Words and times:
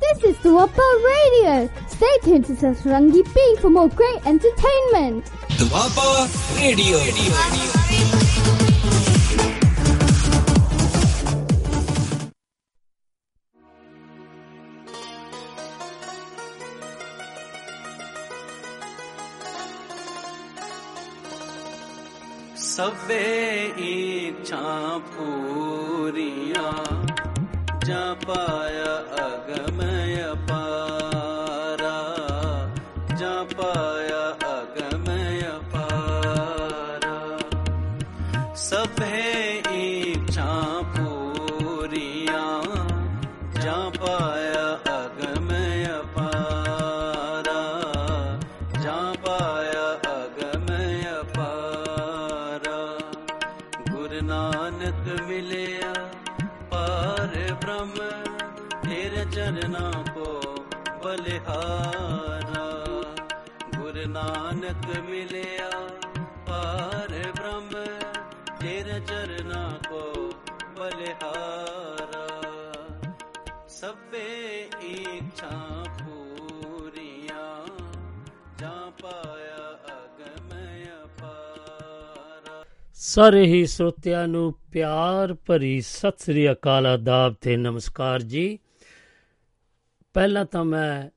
this 0.00 0.24
is 0.24 0.38
the 0.42 0.50
Wapa 0.50 0.86
Radio. 1.12 1.70
Stay 1.88 2.14
tuned 2.22 2.44
to 2.46 2.52
Sasarangi 2.52 3.22
B 3.34 3.56
for 3.60 3.70
more 3.70 3.88
great 3.88 4.24
entertainment. 4.26 5.24
The 5.58 5.68
Wapa 5.72 6.28
Radio. 6.58 6.98
सवे 22.64 23.24
इच्छा 23.88 24.62
पूरिया 25.12 26.70
जा 27.88 28.02
पाया 28.24 28.92
अगम 29.26 29.77
ਸਾਰੇ 83.08 83.46
ਹੀ 83.46 83.66
ਸਰੋਤਿਆਂ 83.66 84.28
ਨੂੰ 84.28 84.54
ਪਿਆਰ 84.72 85.34
ਭਰੀ 85.34 85.80
ਸਤਿ 85.80 86.12
ਸ੍ਰੀ 86.18 86.52
ਅਕਾਲ 86.52 86.86
ਆਦਾਬ 86.86 87.34
ਤੇ 87.40 87.56
ਨਮਸਕਾਰ 87.56 88.22
ਜੀ। 88.22 88.58
ਪਹਿਲਾਂ 90.14 90.44
ਤਾਂ 90.44 90.64
ਮੈਂ 90.64 91.10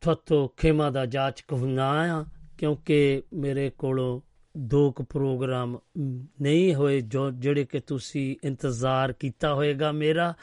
ਤੁਹਾਤੋਂ 0.00 0.48
ਖੇਮਾ 0.56 0.90
ਦਾ 0.90 1.06
ਜਾਚਕ 1.06 1.52
ਹੁੰਦਾ 1.52 1.88
ਆ 1.88 2.24
ਕਿਉਂਕਿ 2.58 3.22
ਮੇਰੇ 3.32 3.70
ਕੋਲੋਂ 3.70 4.20
ਦੋ 4.56 4.92
ਕੁ 4.92 5.04
ਪ੍ਰੋਗਰਾਮ 5.04 5.78
ਮ, 5.98 6.26
ਨਹੀਂ 6.42 6.74
ਹੋਏ 6.74 7.00
ਜੋ 7.00 7.30
ਜਿਹੜੇ 7.30 7.64
ਕਿ 7.64 7.80
ਤੁਸੀਂ 7.80 8.36
ਇੰਤਜ਼ਾਰ 8.44 9.12
ਕੀਤਾ 9.12 9.54
ਹੋਵੇਗਾ 9.54 9.92
ਮੇਰਾ। 9.92 10.34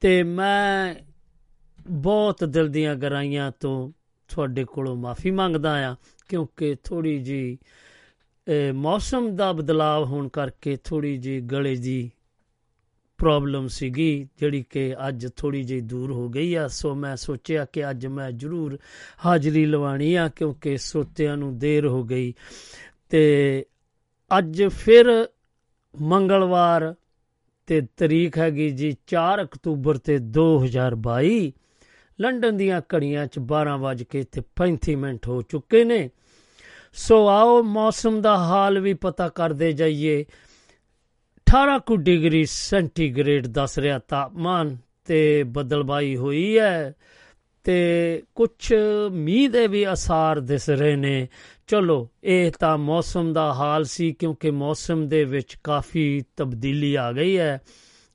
ਤੇ 0.00 0.22
ਮੈਂ 0.22 0.94
ਬਹੁਤ 1.90 2.44
ਦਿਲ 2.44 2.68
ਦੀਆਂ 2.68 2.96
ਗਰਾਈਆਂ 2.96 3.52
ਤੋਂ 3.60 3.92
ਤੁਹਾਡੇ 4.28 4.64
ਕੋਲੋਂ 4.64 4.96
ਮਾਫੀ 4.96 5.30
ਮੰਗਦਾ 5.30 5.90
ਆ 5.90 5.96
ਕਿਉਂਕਿ 6.28 6.76
ਥੋੜੀ 6.84 7.18
ਜੀ 7.18 7.52
ਇਹ 7.52 7.56
ਮੌਸਮ 8.74 9.36
ਦਾ 9.36 9.52
ਬਦਲਾਅ 9.52 10.04
ਹੋਣ 10.04 10.28
ਕਰਕੇ 10.28 10.76
ਥੋੜੀ 10.76 11.16
ਜੀ 11.16 11.40
ਗਲੇ 11.40 11.76
ਦੀ 11.76 12.10
ਪ੍ਰੋਬਲਮ 13.18 13.68
ਸੀਗੀ, 13.68 14.28
ਜਿਹੜੀ 14.38 14.64
ਕਿ 14.70 14.94
ਅੱਜ 15.08 15.26
ਥੋੜੀ 15.36 15.64
ਜਿਹੀ 15.64 15.80
ਦੂਰ 15.80 16.12
ਹੋ 16.12 16.28
ਗਈ 16.28 16.54
ਆ। 16.54 16.68
ਸੋ 16.68 16.94
ਮੈਂ 16.94 17.16
ਸੋਚਿਆ 17.16 17.64
ਕਿ 17.64 17.90
ਅੱਜ 17.90 18.06
ਮੈਂ 18.06 18.30
ਜ਼ਰੂਰ 18.30 18.78
ਹਾਜ਼ਰੀ 19.26 19.66
ਲਵਾਣੀ 19.66 20.14
ਆ, 20.14 20.28
ਕਿਉਂਕਿ 20.28 20.76
ਸੋਤਿਆਂ 20.76 21.36
ਨੂੰ 21.36 21.58
ਦੇਰ 21.58 21.86
ਹੋ 21.86 22.04
ਗਈ। 22.04 22.34
ਤੇ 23.08 23.64
ਅੱਜ 24.38 24.64
ਫਿਰ 24.64 25.28
ਮੰਗਲਵਾਰ 26.00 26.94
ਤੇ 27.66 27.86
ਤਰੀਕ 27.96 28.38
ਹੈਗੀ 28.38 28.70
ਜੀ 28.70 28.96
4 29.06 29.42
ਅਕਤੂਬਰ 29.42 29.96
ਤੇ 29.96 30.18
2022 30.18 31.52
ਲੰਡਨ 32.20 32.56
ਦੀਆਂ 32.56 32.82
ਘੜੀਆਂ 32.94 33.26
'ਚ 33.26 33.38
12 33.38 33.76
ਵਜ 33.78 34.02
ਕੇ 34.02 34.22
ਤੇ 34.22 34.42
35 34.56 34.94
ਮਿੰਟ 34.94 35.28
ਹੋ 35.28 35.42
ਚੁੱਕੇ 35.42 35.84
ਨੇ। 35.84 36.10
ਸੋ 36.96 37.28
ਆਓ 37.28 37.62
ਮੌਸਮ 37.62 38.20
ਦਾ 38.20 38.36
ਹਾਲ 38.36 38.78
ਵੀ 38.78 38.94
ਪਤਾ 38.94 39.28
ਕਰਦੇ 39.28 39.72
ਜਾਈਏ। 39.72 40.24
18 41.46 41.78
ਕੁ 41.86 41.96
ਡਿਗਰੀ 41.96 42.44
ਸੈਂਟੀਗ੍ਰੇਡ 42.44 43.46
ਦੱਸ 43.46 43.78
ਰਿਹਾ 43.78 43.98
ਤਾਪਮਾਨ 43.98 44.76
ਤੇ 45.04 45.42
ਬਦਲਬਾਈ 45.42 46.16
ਹੋਈ 46.16 46.58
ਹੈ 46.58 46.94
ਤੇ 47.64 48.22
ਕੁਝ 48.34 48.74
ਮੀਂਹ 49.12 49.50
ਦੇ 49.50 49.66
ਵੀ 49.66 49.92
ਅਸਾਰ 49.92 50.40
ਦਿਸ 50.40 50.70
ਰਹੇ 50.70 50.96
ਨੇ। 50.96 51.28
ਚਲੋ, 51.66 52.08
ਇਹ 52.24 52.52
ਤਾਂ 52.58 52.78
ਮੌਸਮ 52.78 53.32
ਦਾ 53.32 53.54
ਹਾਲ 53.54 53.84
ਸੀ 53.84 54.12
ਕਿਉਂਕਿ 54.12 54.50
ਮੌਸਮ 54.50 55.08
ਦੇ 55.08 55.24
ਵਿੱਚ 55.24 55.56
ਕਾਫੀ 55.64 56.24
ਤਬਦੀਲੀ 56.36 56.94
ਆ 56.94 57.12
ਗਈ 57.12 57.38
ਹੈ। 57.38 57.60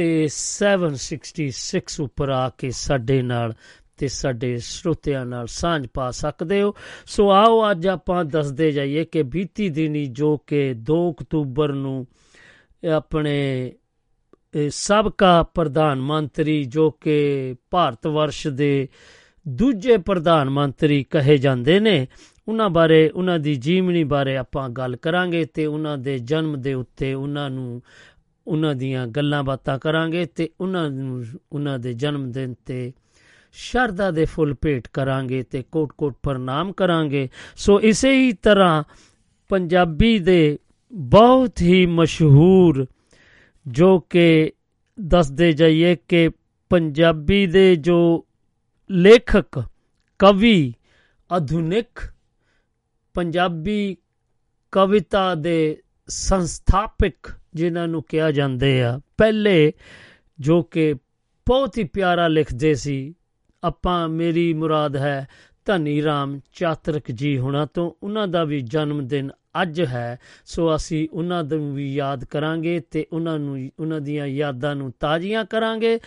ਤੇ 0.00 0.28
766 0.28 2.00
ਉੱਪਰ 2.00 2.28
ਆ 2.28 2.48
ਕੇ 2.48 2.70
ਸਾਡੇ 2.70 3.22
ਨਾਲ 3.22 3.54
ਤੇ 3.96 4.08
ਸਾਡੇ 4.08 4.58
ਸਰੋਤਿਆਂ 4.58 5.26
ਨਾਲ 5.26 5.46
ਸਾਂਝ 5.46 5.86
ਪਾ 5.94 6.10
ਸਕਦੇ 6.10 6.62
ਹੋ। 6.62 6.74
ਸੋ 7.06 7.30
ਆਓ 7.30 7.70
ਅੱਜ 7.70 7.86
ਆਪਾਂ 7.86 8.24
ਦੱਸਦੇ 8.24 8.72
ਜਾਈਏ 8.72 9.04
ਕਿ 9.04 9.22
ਬੀਤੀ 9.22 9.68
ਦਿਨੀ 9.68 10.06
ਜੋ 10.06 10.36
ਕਿ 10.36 10.74
2 10.92 11.10
ਅਕਤੂਬਰ 11.10 11.72
ਨੂੰ 11.72 12.06
ਆਪਣੇ 12.96 13.72
ਇਹ 14.54 14.70
ਸਾਬਕਾ 14.70 15.42
ਪ੍ਰਧਾਨ 15.42 16.00
ਮੰਤਰੀ 16.00 16.64
ਜੋ 16.64 16.90
ਕਿ 16.90 17.54
ਭਾਰਤ 17.70 18.06
ਵਰਸ਼ 18.06 18.48
ਦੇ 18.48 18.88
ਦੂਜੇ 19.48 19.96
ਪ੍ਰਧਾਨ 19.96 20.50
ਮੰਤਰੀ 20.50 21.04
ਕਹੇ 21.04 21.38
ਜਾਂਦੇ 21.38 21.80
ਨੇ, 21.80 22.06
ਉਹਨਾਂ 22.48 22.70
ਬਾਰੇ, 22.70 23.08
ਉਹਨਾਂ 23.08 23.38
ਦੀ 23.38 23.54
ਜੀਵਨੀ 23.54 24.04
ਬਾਰੇ 24.04 24.36
ਆਪਾਂ 24.36 24.68
ਗੱਲ 24.68 24.96
ਕਰਾਂਗੇ 24.96 25.44
ਤੇ 25.44 25.66
ਉਹਨਾਂ 25.66 25.98
ਦੇ 25.98 26.18
ਜਨਮ 26.18 26.60
ਦੇ 26.60 26.74
ਉੱਤੇ 26.74 27.14
ਉਹਨਾਂ 27.14 27.50
ਨੂੰ 27.50 27.82
ਉਹਨਾਂ 28.50 28.74
ਦੀਆਂ 28.74 29.06
ਗੱਲਾਂ 29.06 29.42
ਬਾਤਾਂ 29.42 29.78
ਕਰਾਂਗੇ 29.78 30.26
ਤੇ 30.26 30.50
ਉਹਨਾਂ 30.60 30.90
ਨੂੰ, 30.90 31.24
ਉਹਨਾਂ 31.52 31.78
ਦੇ 31.78 31.92
ਜਨਮ 31.92 32.32
ਦਿਨ 32.32 32.54
ਤੇ 32.66 32.92
ਸ਼ਰਧਾ 33.52 34.10
ਦੇ 34.10 34.24
ਫੁੱਲ 34.24 34.54
ਭੇਟ 34.60 34.88
ਕਰਾਂਗੇ 34.88 35.42
ਤੇ 35.42 35.62
ਕੋਟ-ਕੋਟ 35.72 36.16
ਪ੍ਰਣਾਮ 36.22 36.72
ਕਰਾਂਗੇ। 36.72 37.28
ਸੋ 37.56 37.80
ਇਸੇ 37.80 38.12
ਹੀ 38.12 38.32
ਤਰ੍ਹਾਂ 38.32 38.84
ਪੰਜਾਬੀ 39.48 40.18
ਦੇ 40.18 40.58
ਬਹੁਤ 40.92 41.62
ਹੀ 41.62 41.86
ਮਸ਼ਹੂਰ 41.86 42.86
ਜੋ 43.66 44.00
ਕਿ 44.00 44.52
ਦੱਸਦੇ 45.00 45.52
ਜਾਈਏ 45.52 45.96
ਕਿ 46.08 46.30
ਪੰਜਾਬੀ 46.70 47.46
ਦੇ 47.46 47.76
ਜੋ 47.76 48.26
ਲੇਖਕ, 48.90 49.62
ਕਵੀ, 50.18 50.74
ਆਧੁਨਿਕ 51.32 52.00
ਪੰਜਾਬੀ 53.14 53.96
ਕਵਿਤਾ 54.72 55.34
ਦੇ 55.34 55.79
ਸੰਸਥਾਪਕ 56.10 57.12
ਜਿਨ੍ਹਾਂ 57.54 57.88
ਨੂੰ 57.88 58.02
ਕਿਹਾ 58.02 58.30
ਜਾਂਦੇ 58.30 58.82
ਆ, 58.82 59.00
ਪਹਿਲੇ 59.16 59.72
ਜੋ 60.40 60.62
ਕਿ 60.62 60.94
ਬਹੁਤ 61.46 61.78
ਹੀ 61.78 61.84
ਪਿਆਰਾ 61.84 62.28
ਲਿਖਦੇ 62.28 62.74
ਸੀ, 62.74 63.14
ਆਪਾਂ, 63.64 64.08
ਮੇਰੀ 64.08 64.54
ਮੁਰਾਦ 64.54 64.96
ਹੈ 64.96 65.28
ਧਨੀ 65.64 66.02
ਰਾਮ 66.02 66.40
ਚਾਤਰਕ 66.52 67.10
ਜੀ 67.10 67.38
ਹੁਣਾਂ 67.38 67.66
ਤੋਂ, 67.66 67.92
ਉਹਨਾਂ 68.02 68.28
ਦਾ 68.28 68.44
ਵੀ 68.44 68.60
ਜਨਮ 68.60 69.06
ਦਿਨ 69.06 69.30
ਅੱਜ 69.62 69.80
ਹੈ, 69.80 70.18
ਸੋ 70.46 70.76
ਅਸੀਂ 70.76 71.08
ਉਹਨਾਂ 71.12 71.44
ਨੂੰ 71.44 71.74
ਵੀ 71.74 71.94
ਯਾਦ 71.94 72.24
ਕਰਾਂਗੇ 72.24 72.80
ਤੇ 72.80 73.06
ਉਹਨਾਂ 73.12 73.38
ਨੂੰ, 73.38 73.70
ਉਹਨਾਂ 73.80 74.00
ਦੀਆਂ 74.00 74.26
ਯਾਦਾਂ 74.26 74.76
ਨੂੰ 74.76 74.92
ਤਾਜ਼ੀਆਂ 75.00 75.44
ਕਰਾਂਗੇ 75.44 76.00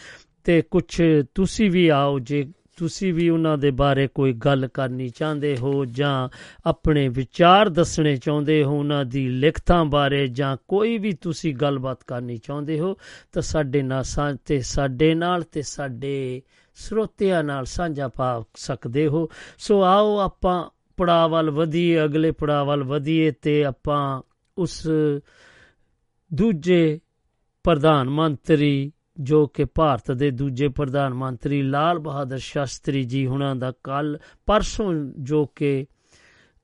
ਤੇ 0.43 0.61
ਕੁਝ 0.61 1.01
ਤੁਸੀਂ 1.35 1.71
ਵੀ 1.71 1.87
ਆਓ 1.87 2.19
ਜੇ 2.19 2.51
ਤੁਸੀਂ 2.77 3.13
ਵੀ 3.13 3.29
ਉਹਨਾਂ 3.29 3.57
ਦੇ 3.57 3.71
ਬਾਰੇ 3.71 4.07
ਕੋਈ 4.07 4.33
ਗੱਲ 4.33 4.67
ਕਰਨੀ 4.67 5.09
ਚਾਹੁੰਦੇ 5.09 5.57
ਹੋ 5.57 5.85
ਜਾਂ 5.85 6.29
ਆਪਣੇ 6.65 7.07
ਵਿਚਾਰ 7.09 7.69
ਦੱਸਣੇ 7.69 8.15
ਚਾਹੁੰਦੇ 8.15 8.63
ਹੋ, 8.63 8.79
ਉਹਨਾਂ 8.79 9.05
ਦੀ 9.05 9.29
ਲਿਖਤਾਂ 9.29 9.85
ਬਾਰੇ 9.85 10.27
ਜਾਂ 10.27 10.57
ਕੋਈ 10.67 10.97
ਵੀ 10.97 11.13
ਤੁਸੀਂ 11.13 11.55
ਗੱਲਬਾਤ 11.55 12.03
ਕਰਨੀ 12.07 12.37
ਚਾਹੁੰਦੇ 12.37 12.79
ਹੋ, 12.79 12.97
ਤਾਂ 13.33 13.41
ਸਾਡੇ 13.41 13.81
ਨਾਲ 13.81 14.03
ਸਾਂਝ 14.03 14.37
ਤੇ 14.45 14.59
ਸਾਡੇ 14.59 15.15
ਨਾਲ 15.15 15.43
ਤੇ 15.43 15.61
ਸਾਡੇ 15.61 16.41
ਸਰੋਤਿਆਂ 16.75 17.43
ਨਾਲ 17.43 17.65
ਸਾਂਝਾ 17.65 18.07
ਪਾ 18.07 18.43
ਸਕਦੇ 18.55 19.07
ਹੋ। 19.07 19.29
ਸੋ 19.57 19.83
ਆਓ 19.83 20.17
ਆਪਾਂ 20.17 20.69
ਪੜਾਅ 20.97 21.27
ਵੱਲ 21.27 21.49
ਵਧੀਏ, 21.49 22.03
ਅਗਲੇ 22.03 22.31
ਪੜਾਅ 22.31 22.63
ਵੱਲ 22.63 22.83
ਵਧੀਏ 22.83 23.31
ਤੇ 23.31 23.65
ਆਪਾਂ 23.65 24.21
ਉਸ 24.57 24.87
ਦੂਜੇ 26.33 26.99
ਪ੍ਰਧਾਨ 27.63 28.09
ਮੰਤਰੀ 28.09 28.91
ਜੋ 29.19 29.47
ਕਿ 29.47 29.65
ਭਾਰਤ 29.65 30.11
ਦੇ 30.11 30.31
ਦੂਜੇ 30.31 30.67
ਪ੍ਰਧਾਨ 30.67 31.13
ਮੰਤਰੀ 31.13 31.61
ਲਾਲ 31.61 31.99
ਬਹਾਦਰ 31.99 32.37
ਸ਼ਾਸਤਰੀ 32.37 33.03
ਜੀ 33.03 33.27
ਹੁਣਾਂ 33.27 33.55
ਦਾ 33.55 33.73
ਕੱਲ 33.83 34.17
ਪਰਸੋਂ 34.45 34.93
ਜੋ 35.19 35.45
ਕਿ, 35.45 35.85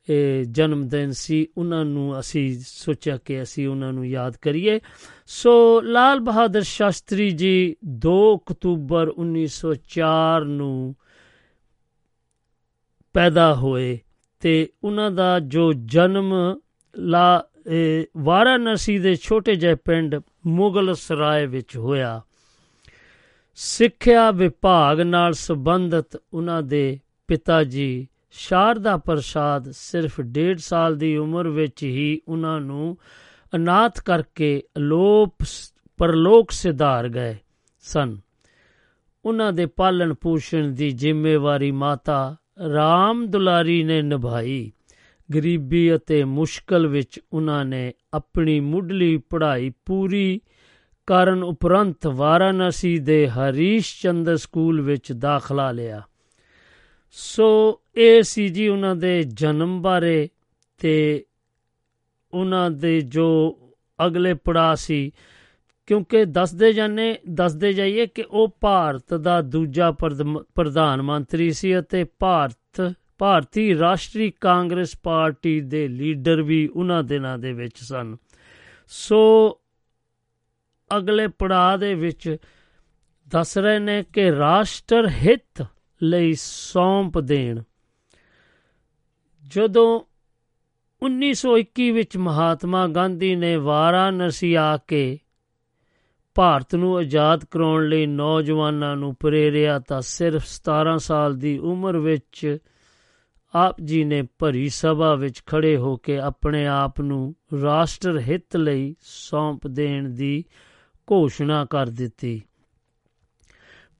ਇਹ 0.09 0.45
ਜਨਮ 0.45 0.87
ਦਿਨ 0.87 1.11
ਸੀ, 1.11 1.47
ਉਹਨਾਂ 1.57 1.85
ਨੂੰ 1.85 2.19
ਅਸੀਂ 2.19 2.59
ਸੋਚਿਆ 2.67 3.17
ਕਿ 3.17 3.41
ਅਸੀਂ 3.41 3.67
ਉਹਨਾਂ 3.67 3.93
ਨੂੰ 3.93 4.07
ਯਾਦ 4.07 4.37
ਕਰੀਏ। 4.37 4.79
ਸੋ 5.27 5.81
ਲਾਲ 5.81 6.19
ਬਹਾਦਰ 6.19 6.61
ਸ਼ਾਸਤਰੀ 6.61 7.31
ਜੀ 7.31 7.75
2 8.07 8.37
ਅਕਤੂਬਰ 8.37 9.13
1904 9.17 10.45
ਨੂੰ 10.45 10.95
ਪੈਦਾ 13.13 13.55
ਹੋਏ 13.55 13.99
ਤੇ 14.39 14.69
ਉਹਨਾਂ 14.83 15.11
ਦਾ 15.11 15.39
ਜੋ 15.39 15.73
ਜਨਮ 15.73 16.33
ਲਾ 16.95 17.45
ਵਾਰਾਣਸੀ 18.17 18.99
ਦੇ 18.99 19.15
ਛੋਟੇ 19.15 19.55
ਜਿਹੇ 19.55 19.75
ਪਿੰਡ 19.75 20.15
ਮੁਗਲ 20.47 20.95
ਸਰਾਏ 20.95 21.45
ਵਿੱਚ 21.45 21.77
ਹੋਇਆ। 21.77 22.21
ਸਿੱਖਿਆ 23.61 24.31
ਵਿਭਾਗ 24.31 25.01
ਨਾਲ 25.01 25.33
ਸੰਬੰਧਿਤ 25.33 26.21
ਉਹਨਾਂ 26.33 26.61
ਦੇ 26.61 26.99
ਪਿਤਾ 27.27 27.63
ਜੀ 27.63 28.07
ਸ਼ਾਰਦਾ 28.31 28.97
ਪ੍ਰਸਾਦ 28.97 29.71
ਸਿਰਫ 29.71 30.19
1.5 30.19 30.55
ਸਾਲ 30.57 30.95
ਦੀ 30.95 31.17
ਉਮਰ 31.17 31.47
ਵਿੱਚ 31.47 31.83
ਹੀ 31.83 32.21
ਉਹਨਾਂ 32.27 32.61
ਨੂੰ 32.61 32.97
ਅਨਾਥ 33.55 34.01
ਕਰਕੇ 34.01 34.63
ਅਲੋਪ 34.77 35.35
ਪਰਲੋਕ 35.97 36.51
ਸਿਧਾਰ 36.51 37.09
ਗਏ 37.09 37.37
ਸਨ। 37.79 38.17
ਉਹਨਾਂ 39.25 39.53
ਦੇ 39.53 39.65
ਪਾਲਣ 39.65 40.13
ਪੋਸ਼ਣ 40.13 40.67
ਦੀ 40.67 40.91
ਜ਼ਿੰਮੇਵਾਰੀ 40.91 41.71
ਮਾਤਾ 41.71 42.37
ਰਾਮ 42.73 43.27
ਦੁਲਾਰੀ 43.27 43.83
ਨੇ 43.83 44.01
ਨਿਭਾਈ। 44.01 44.71
ਗਰੀਬੀ 45.33 45.95
ਅਤੇ 45.95 46.23
ਮੁਸ਼ਕਲ 46.23 46.87
ਵਿੱਚ 46.87 47.19
ਉਹਨਾਂ 47.33 47.65
ਨੇ 47.65 47.93
ਆਪਣੀ 48.13 48.59
ਮੁੱਢਲੀ 48.59 49.17
ਪੜ੍ਹਾਈ 49.17 49.71
ਪੂਰੀ 49.85 50.41
ਕਰਨ 51.09 51.43
ਉਪਰੰਤ 51.43 52.07
ਵਾਰਾਣਸੀ 52.07 52.99
ਦੇ 52.99 53.29
ਹਰੀਸ਼ 53.29 54.01
ਚੰਦਰ 54.01 54.37
ਸਕੂਲ 54.37 54.81
ਵਿੱਚ 54.81 55.11
ਦਾਖਲਾ 55.11 55.71
ਲਿਆ। 55.71 56.01
ਸੋ, 57.11 57.79
ਇਹ 57.95 58.23
ਸੀ 58.23 58.49
ਜੀ 58.49 58.67
ਉਹਨਾਂ 58.67 58.95
ਦੇ 58.95 59.23
ਜਨਮ 59.23 59.81
ਬਾਰੇ 59.81 60.29
ਤੇ 60.77 61.25
ਉਹਨਾਂ 62.33 62.71
ਦੇ 62.71 63.01
ਜੋ 63.01 63.59
ਅਗਲੇ 64.05 64.33
ਪੜਾ 64.33 64.75
ਸੀ। 64.75 65.11
ਕਿਉਂਕਿ 65.87 66.25
ਦੱਸਦੇ 66.25 66.73
ਜਾਣੇ 66.73 67.15
ਦੱਸਦੇ 67.29 67.73
ਜਾਈਏ 67.73 68.05
ਕਿ 68.05 68.23
ਉਹ 68.31 68.57
ਭਾਰਤ 68.61 69.13
ਦਾ 69.13 69.41
ਦੂਜਾ 69.41 69.91
ਪ੍ਰਧਾਨ 70.55 71.01
ਮੰਤਰੀ 71.01 71.51
ਸੀ 71.51 71.79
ਅਤੇ 71.79 72.03
ਭਾਰਤ, 72.03 72.93
ਭਾਰਤੀ 73.17 73.79
ਰਾਸ਼ਟਰੀ 73.79 74.31
ਕਾਂਗਰਸ 74.41 74.95
ਪਾਰਟੀ 75.03 75.61
ਦੇ 75.61 75.87
ਲੀਡਰ 75.87 76.41
ਵੀ 76.41 76.67
ਉਹਨਾਂ 76.67 77.03
ਦਿਨਾਂ 77.03 77.37
ਦੇ 77.37 77.53
ਵਿੱਚ 77.53 77.77
ਸਨ। 77.77 78.17
ਸੋ 78.87 79.55
ਅਗਲੇ 80.97 81.27
ਪੜਾਅ 81.27 81.77
ਦੇ 81.77 81.93
ਵਿੱਚ 81.93 82.37
ਦੱਸ 83.27 83.57
ਰਹੇ 83.57 83.79
ਨੇ 83.79 84.03
ਕਿ 84.13 84.31
ਰਾਸ਼ਟਰ 84.31 85.09
ਹਿੱਤ 85.09 85.65
ਲਈ 86.03 86.33
ਸੌਂਪ 86.37 87.19
ਦੇਣ। 87.19 87.63
ਜਦੋਂ 89.47 90.01
1921 91.01 91.91
ਵਿੱਚ 91.91 92.17
ਮਹਾਤਮਾ 92.17 92.87
ਗਾਂਧੀ 92.87 93.35
ਨੇ 93.35 93.55
ਵਾਰਾਣਸੀ 93.55 94.53
ਆ 94.53 94.77
ਕੇ 94.77 95.19
ਭਾਰਤ 96.35 96.75
ਨੂੰ 96.75 96.97
ਆਜ਼ਾਦ 96.97 97.45
ਕਰਾਉਣ 97.45 97.87
ਲਈ 97.87 98.05
ਨੌਜਵਾਨਾਂ 98.05 98.95
ਨੂੰ 98.95 99.15
ਪ੍ਰੇਰਿਆ, 99.15 99.79
ਤਾਂ 99.79 100.01
ਸਿਰਫ 100.01 100.45
17 100.45 100.97
ਸਾਲ 100.97 101.35
ਦੀ 101.35 101.57
ਉਮਰ 101.57 101.97
ਵਿੱਚ 101.97 102.57
ਆਪ 103.55 103.81
ਜੀ 103.81 104.03
ਨੇ 104.03 104.21
ਭਰੀ 104.39 104.69
ਸਭਾ 104.69 105.15
ਵਿੱਚ 105.15 105.41
ਖੜੇ 105.45 105.77
ਹੋ 105.77 105.97
ਕੇ 105.97 106.19
ਆਪਣੇ 106.19 106.67
ਆਪ 106.67 107.01
ਨੂੰ 107.01 107.35
ਰਾਸ਼ਟਰ 107.61 108.19
ਹਿੱਤ 108.19 108.57
ਲਈ 108.57 108.95
ਸੌਂਪ 109.01 109.67
ਦੇਣ 109.67 110.09
ਦੀ 110.09 110.45
ਘੋਸ਼ਣਾ 111.11 111.65
ਕਰ 111.65 111.89
ਦਿੱਤੀ। 111.89 112.41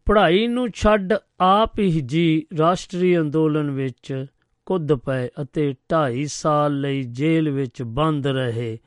ਪੜ੍ਹਾਈ 0.06 0.48
ਨੂੰ 0.48 0.70
ਛੱਡ 0.70 1.14
ਆਪ 1.40 1.80
ਹੀ 1.80 2.02
ਜੀ 2.02 2.48
ਰਾਸ਼ਟਰੀ 2.58 3.20
ਅੰਦੋਲਨ 3.20 3.72
ਵਿੱਚ 3.72 4.26
ਕੁੱਦ 4.66 4.94
ਪਏ 4.94 5.28
ਅਤੇ 5.28 5.76
2.5 5.90 6.26
ਸਾਲ 6.28 6.82
ਲਈ 6.82 7.04
ਜੇਲ੍ਹ 7.04 7.52
ਵਿੱਚ 7.52 7.84
ਬੰਦ 7.84 8.28
ਰਹੇ। 8.28 8.80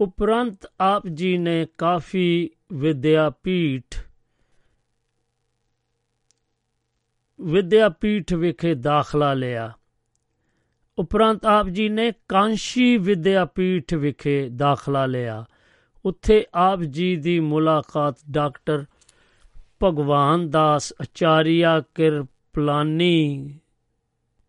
ਉਪਰੰਤ 0.00 0.66
ਆਪ 0.80 1.06
ਜੀ 1.06 1.38
ਨੇ 1.38 1.66
ਕਾਫੀ 1.78 2.50
ਵਿਦਿਆਪੀਠ 2.72 4.04
ਵਿਦਿਆਪੀਠ 7.40 8.34
ਵਿਖੇ 8.34 8.74
ਦਾਖਲਾ 8.74 9.34
ਲਿਆ। 9.34 9.72
ਉਪਰੰਤ 10.98 11.46
ਆਪ 11.46 11.68
ਜੀ 11.68 11.88
ਨੇ 11.88 12.12
ਕਾਂਸ਼ੀ 12.28 12.96
ਵਿਦਿਆਪੀਠ 12.96 13.94
ਵਿਖੇ 13.94 14.48
ਦਾਖਲਾ 14.48 15.06
ਲਿਆ। 15.06 15.44
ਉੱਥੇ 16.04 16.46
ਆਪ 16.54 16.80
ਜੀ 16.80 17.16
ਦੀ 17.16 17.40
ਮੁਲਾਕਾਤ 17.40 18.18
ਡਾਕਟਰ 18.30 18.84
ਭਗਵਾਨ 19.84 20.50
ਦਾਸ 20.50 20.92
ਆਚਾਰੀਆ 21.02 21.82
ਕਿਰਪਲਾਨੀ, 21.94 23.54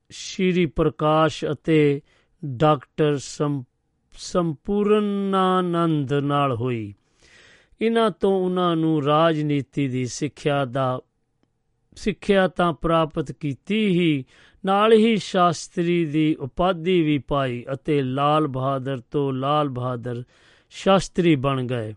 ਸ਼੍ਰੀ 0.10 0.66
ਪ੍ਰਕਾਸ਼ 0.66 1.46
ਅਤੇ 1.46 2.02
ਡਾਕਟਰ 2.46 3.18
ਸੰਪੂਰਨਾਨੰਦ 4.14 6.14
ਨਾਲ 6.14 6.56
ਹੋਈ। 6.56 6.94
ਇਹਨਾਂ 7.82 8.12
ਤੋਂ 8.12 8.46
ਉਹਨਾਂ 8.46 8.76
ਨੂੰ 8.76 9.04
ਰਾਜਨੀਤੀ 9.04 9.88
ਦੀ 9.88 10.06
ਸਿੱਖਿਆ 10.06 10.66
ਦਾ, 10.66 11.00
ਸਿੱਖਿਆ 11.96 12.48
ਤਾਂ 12.48 12.74
ਪ੍ਰਾਪਤ 12.74 13.32
ਕੀਤੀ 13.32 13.88
ਹੀ, 13.88 14.26
ਨਾਲ 14.66 14.94
ਹੀ 14.94 15.18
ਸ਼ਾਸਤਰੀ 15.18 16.06
ਦੀ 16.06 16.36
ਉਪਾਧੀ 16.40 17.02
ਵੀ 17.02 17.18
ਪਾਈ 17.18 17.66
ਅਤੇ 17.74 18.02
ਲਾਲ 18.02 18.48
ਬਹਾਦਰ 18.48 19.02
ਤੋਂ 19.12 19.34
ਲਾਲ 19.34 19.70
ਬਹਾਦਰ 19.70 20.24
ਸ਼ਾਸਤਰੀ 20.76 21.36
ਬਣ 21.36 21.64
ਗਏ। 21.64 21.94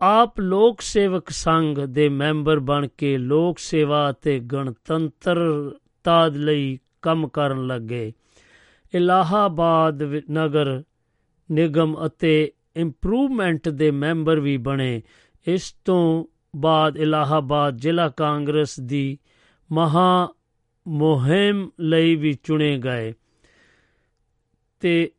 ਆਪ 0.00 0.40
ਲੋਕ 0.40 0.80
ਸੇਵਕ 0.80 1.30
ਸੰਘ 1.30 1.86
ਦੇ 1.86 2.08
ਮੈਂਬਰ 2.08 2.58
ਬਣ 2.58 2.88
ਕੇ 2.98 3.18
ਲੋਕ 3.18 3.58
ਸੇਵਾ 3.58 4.10
ਅਤੇ 4.10 4.38
ਗਣਤੰਤਰਤਾ 4.38 6.26
ਲਈ 6.26 6.78
ਕੰਮ 7.02 7.28
ਕਰਨ 7.28 7.66
ਲੱਗੇ। 7.66 8.12
ਇਲਾਹਾਬਾਦ 8.94 10.02
ਨਗਰ 10.30 10.82
ਨਿਗਮ 11.50 12.06
ਅਤੇ 12.06 12.52
ਇੰਪਰੂਵਮੈਂਟ 12.76 13.68
ਦੇ 13.68 13.90
ਮੈਂਬਰ 13.90 14.40
ਵੀ 14.40 14.56
ਬਣੇ। 14.56 15.02
ਇਸ 15.46 15.76
ਤੋਂ 15.84 16.24
ਬਾਅਦ 16.56 16.96
ਇਲਾਹਾਬਾਦ 16.96 17.76
ਜ਼ਿਲ੍ਹਾ 17.76 18.08
ਕਾਂਗਰਸ 18.08 18.80
ਦੀ 18.80 19.18
ਮਹਾ 19.72 20.28
ਮੁਹਿੰਮ 20.88 21.70
ਲਈ 21.80 22.14
ਵੀ 22.14 22.32
ਚੁਣੇ 22.32 22.78
ਗਏ। 22.78 23.14
ਤੇ 24.80 25.12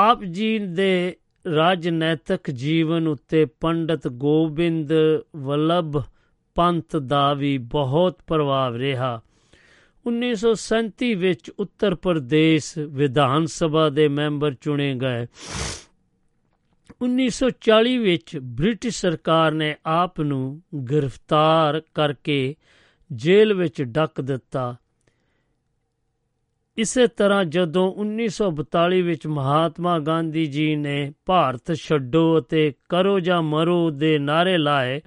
ਆਪ 0.00 0.24
ਜੀ 0.24 0.58
ਦੇ 0.58 1.16
ਰਾਜਨੈਤਿਕ 1.54 2.50
ਜੀਵਨ 2.50 3.08
ਉੱਤੇ 3.08 3.44
ਪੰਡਤ 3.44 4.08
ਗੋਬਿੰਦ 4.08 4.92
ਵੱਲਭ 5.36 6.02
ਪੰਤ 6.54 6.96
ਦਾ 6.96 7.34
ਵੀ 7.34 7.58
ਬਹੁਤ 7.58 8.18
ਪ੍ਰਭਾਵ 8.26 8.74
ਰਿਹਾ। 8.74 9.22
1937 10.06 11.14
ਵਿੱਚ 11.14 11.50
ਉੱਤਰ 11.50 11.94
ਪ੍ਰਦੇਸ਼ 11.94 12.78
ਵਿਧਾਨ 12.78 13.46
ਸਭਾ 13.46 13.88
ਦੇ 13.88 14.08
ਮੈਂਬਰ 14.08 14.54
ਚੁਣੇ 14.54 14.94
ਗਏ। 14.94 15.26
1940 17.02 17.98
ਵਿੱਚ 17.98 18.38
ਬ੍ਰਿਟਿਸ਼ 18.38 19.00
ਸਰਕਾਰ 19.00 19.52
ਨੇ 19.52 19.76
ਆਪ 19.86 20.20
ਨੂੰ 20.20 20.62
ਗ੍ਰਿਫਤਾਰ 20.90 21.82
ਕਰਕੇ 21.94 22.56
ਜੇਲ੍ਹ 23.12 23.54
ਵਿੱਚ 23.54 23.82
ਡੱਕ 23.82 24.20
ਦਿੱਤਾ। 24.20 24.76
ਇਸੇ 26.78 27.06
ਤਰ੍ਹਾਂ 27.06 27.44
ਜਦੋਂ 27.44 27.94
1942 27.96 29.02
ਵਿੱਚ 29.02 29.26
ਮਹਾਤਮਾ 29.26 29.98
ਗਾਂਧੀ 29.98 30.46
ਜੀ 30.46 30.76
ਨੇ 30.76 31.12
ਭਾਰਤ 31.26 31.74
ਛੱਡੋ 31.74 32.38
ਅਤੇ 32.38 32.72
ਕਰੋ 32.88 33.20
ਜਾਂ 33.20 33.42
ਮਰੋ 33.42 33.90
ਦੇ 33.90 34.18
ਨਾਰੇ 34.18 34.58
ਲਾਏ, 34.58 35.00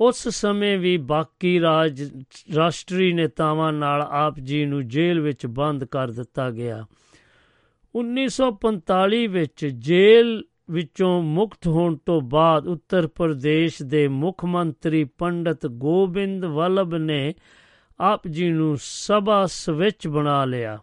ਉਸ 0.00 0.28
ਸਮੇਂ 0.28 0.78
ਵੀ 0.78 0.96
ਬਾਕੀ 0.96 1.60
ਰਾਜ, 1.60 2.10
ਰਾਸ਼ਟਰੀ 2.56 3.12
ਨੇਤਾਵਾਂ 3.12 3.72
ਨਾਲ 3.72 4.02
ਆਪ 4.10 4.38
ਜੀ 4.38 4.64
ਨੂੰ 4.64 4.88
ਜੇਲ੍ਹ 4.88 5.22
ਵਿੱਚ 5.22 5.46
ਬੰਦ 5.46 5.84
ਕਰ 5.84 6.10
ਦਿੱਤਾ 6.10 6.50
ਗਿਆ। 6.50 6.86
1945 7.94 9.26
ਵਿੱਚ 9.26 9.66
ਜੇਲ੍ਹ 9.66 10.42
ਵਿੱਚੋਂ 10.70 11.22
ਮੁਕਤ 11.22 11.66
ਹੋਣ 11.66 11.96
ਤੋਂ 11.96 12.20
ਬਾਅਦ 12.20 12.66
ਉੱਤਰ 12.66 13.06
ਪ੍ਰਦੇਸ਼ 13.06 13.82
ਦੇ 13.82 14.08
ਮੁੱਖ 14.08 14.44
ਮੰਤਰੀ 14.44 15.04
ਪੰਡਤ 15.04 15.66
ਗੋਬਿੰਦ 15.66 16.44
ਵੱਲਭ 16.44 16.94
ਨੇ 16.94 17.34
ਆਪ 18.00 18.28
ਜੀ 18.28 18.50
ਨੂੰ 18.50 18.76
ਸਭਾ 18.80 19.46
ਸਵਿਚ 19.46 20.08
ਬਣਾ 20.08 20.44
ਲਿਆ। 20.44 20.78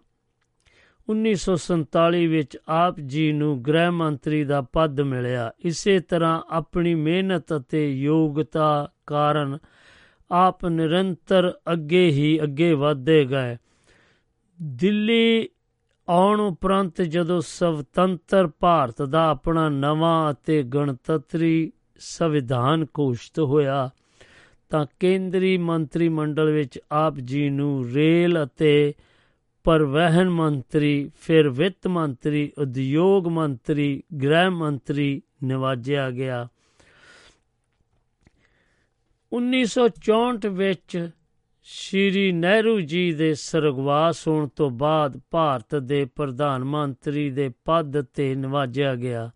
1947 1.09 2.27
ਵਿੱਚ 2.27 2.57
ਆਪ 2.67 2.99
ਜੀ 2.99 3.31
ਨੂੰ 3.31 3.63
ਗ੍ਰਹਿ 3.63 3.91
ਮੰਤਰੀ 3.91 4.43
ਦਾ 4.43 4.61
ਪਦ 4.61 5.01
ਮਿਲਿਆ। 5.01 5.51
ਇਸੇ 5.59 5.99
ਤਰ੍ਹਾਂ 5.99 6.41
ਆਪਣੀ 6.49 6.95
ਮਿਹਨਤ 6.95 7.55
ਅਤੇ 7.55 7.91
ਯੋਗਤਾ 7.91 8.91
ਕਾਰਨ 9.07 9.57
ਆਪ 10.31 10.65
ਨਿਰੰਤਰ 10.65 11.53
ਅੱਗੇ 11.73 12.07
ਹੀ 12.07 12.43
ਅੱਗੇ 12.43 12.73
ਵਧਦੇ 12.73 13.25
ਗਏ। 13.25 13.57
ਦਿੱਲੀ 14.61 15.49
ਆਉਣ 16.09 16.39
ਉਪਰੰਤ 16.39 17.01
ਜਦੋਂ 17.01 17.41
ਸੁਤੰਤਰ 17.41 18.47
ਭਾਰਤ 18.47 19.01
ਦਾ 19.01 19.29
ਆਪਣਾ 19.29 19.69
ਨਵਾਂ 19.69 20.33
ਅਤੇ 20.33 20.63
ਗਣਤੰਤਰੀ 20.63 21.71
ਸੰਵਿਧਾਨ 21.99 22.85
ਘੋਸ਼ਿਤ 22.99 23.39
ਹੋਇਆ 23.39 23.89
ਤਾਂ 24.71 24.85
ਕੇਂਦਰੀ 24.99 25.57
ਮੰਤਰੀ 25.57 26.09
ਮੰਡਲ 26.09 26.51
ਵਿੱਚ 26.51 26.79
ਆਪ 26.91 27.15
ਜੀ 27.15 27.49
ਨੂੰ 27.49 27.89
ਰੇਲ 27.89 28.43
ਅਤੇ 28.43 28.93
ਪਰਿਵਹਨ 29.63 30.29
ਮੰਤਰੀ, 30.29 31.11
ਫਿਰ 31.21 31.49
ਵਿੱਤ 31.49 31.87
ਮੰਤਰੀ, 31.87 32.51
ਉਦਯੋਗ 32.57 33.27
ਮੰਤਰੀ, 33.27 34.03
ਗ੍ਰਹਿ 34.23 34.49
ਮੰਤਰੀ 34.49 35.21
ਨਿਵਾਜਿਆ 35.43 36.11
ਗਿਆ। 36.11 36.47
1964 39.31 40.49
ਵਿੱਚ 40.49 41.09
ਸ਼੍ਰੀ 41.63 42.31
ਨਹਿਰੂ 42.31 42.81
ਜੀ 42.81 43.11
ਦੇ 43.11 43.33
ਸਰਗਵਾਸ 43.33 44.27
ਹੋਣ 44.27 44.47
ਤੋਂ 44.47 44.69
ਬਾਅਦ 44.69 45.21
ਭਾਰਤ 45.31 45.75
ਦੇ 45.75 46.05
ਪ੍ਰਧਾਨ 46.05 46.63
ਮੰਤਰੀ 46.63 47.29
ਦੇ 47.29 47.51
ਪਦ 47.65 48.01
ਤੇ 48.01 48.35
ਨਿਵਾਜਿਆ 48.35 48.95
ਗਿਆ। 48.95 49.31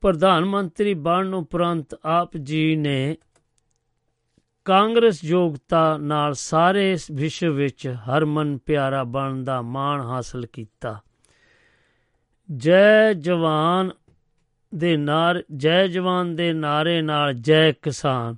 ਪ੍ਰਧਾਨ 0.00 0.44
ਮੰਤਰੀ 0.44 0.94
ਬਣਨ 0.94 1.34
ਉਪਰੰਤ 1.34 1.98
ਆਪ 2.04 2.36
ਜੀ 2.36 2.76
ਨੇ 2.76 3.16
ਕਾਂਗਰਸ 4.70 5.24
ਯੋਗਤਾ 5.24 5.96
ਨਾਲ 5.96 6.34
ਸਾਰੇ 6.34 6.96
ਵਿਸ਼ਵ 7.12 7.50
ਵਿੱਚ 7.50 7.94
ਹਰਮਨ 8.08 8.58
ਪਿਆਰਾ 8.58 9.04
ਬਣਨ 9.04 9.44
ਦਾ 9.44 9.62
ਮਾਣ 9.62 10.00
ਹਾਸਲ 10.00 10.46
ਕੀਤਾ। 10.46 11.00
ਜੈ 12.56 13.12
ਜਵਾਨ 13.12 13.90
ਦੇ 14.74 14.96
ਨਾਰ, 14.96 15.42
ਜੈ 15.56 15.86
ਜਵਾਨ 15.86 16.36
ਦੇ 16.36 16.52
ਨਾਰੇ 16.52 17.02
ਨਾਲ 17.02 17.34
ਜੈ 17.34 17.72
ਕਿਸਾਨ। 17.72 18.36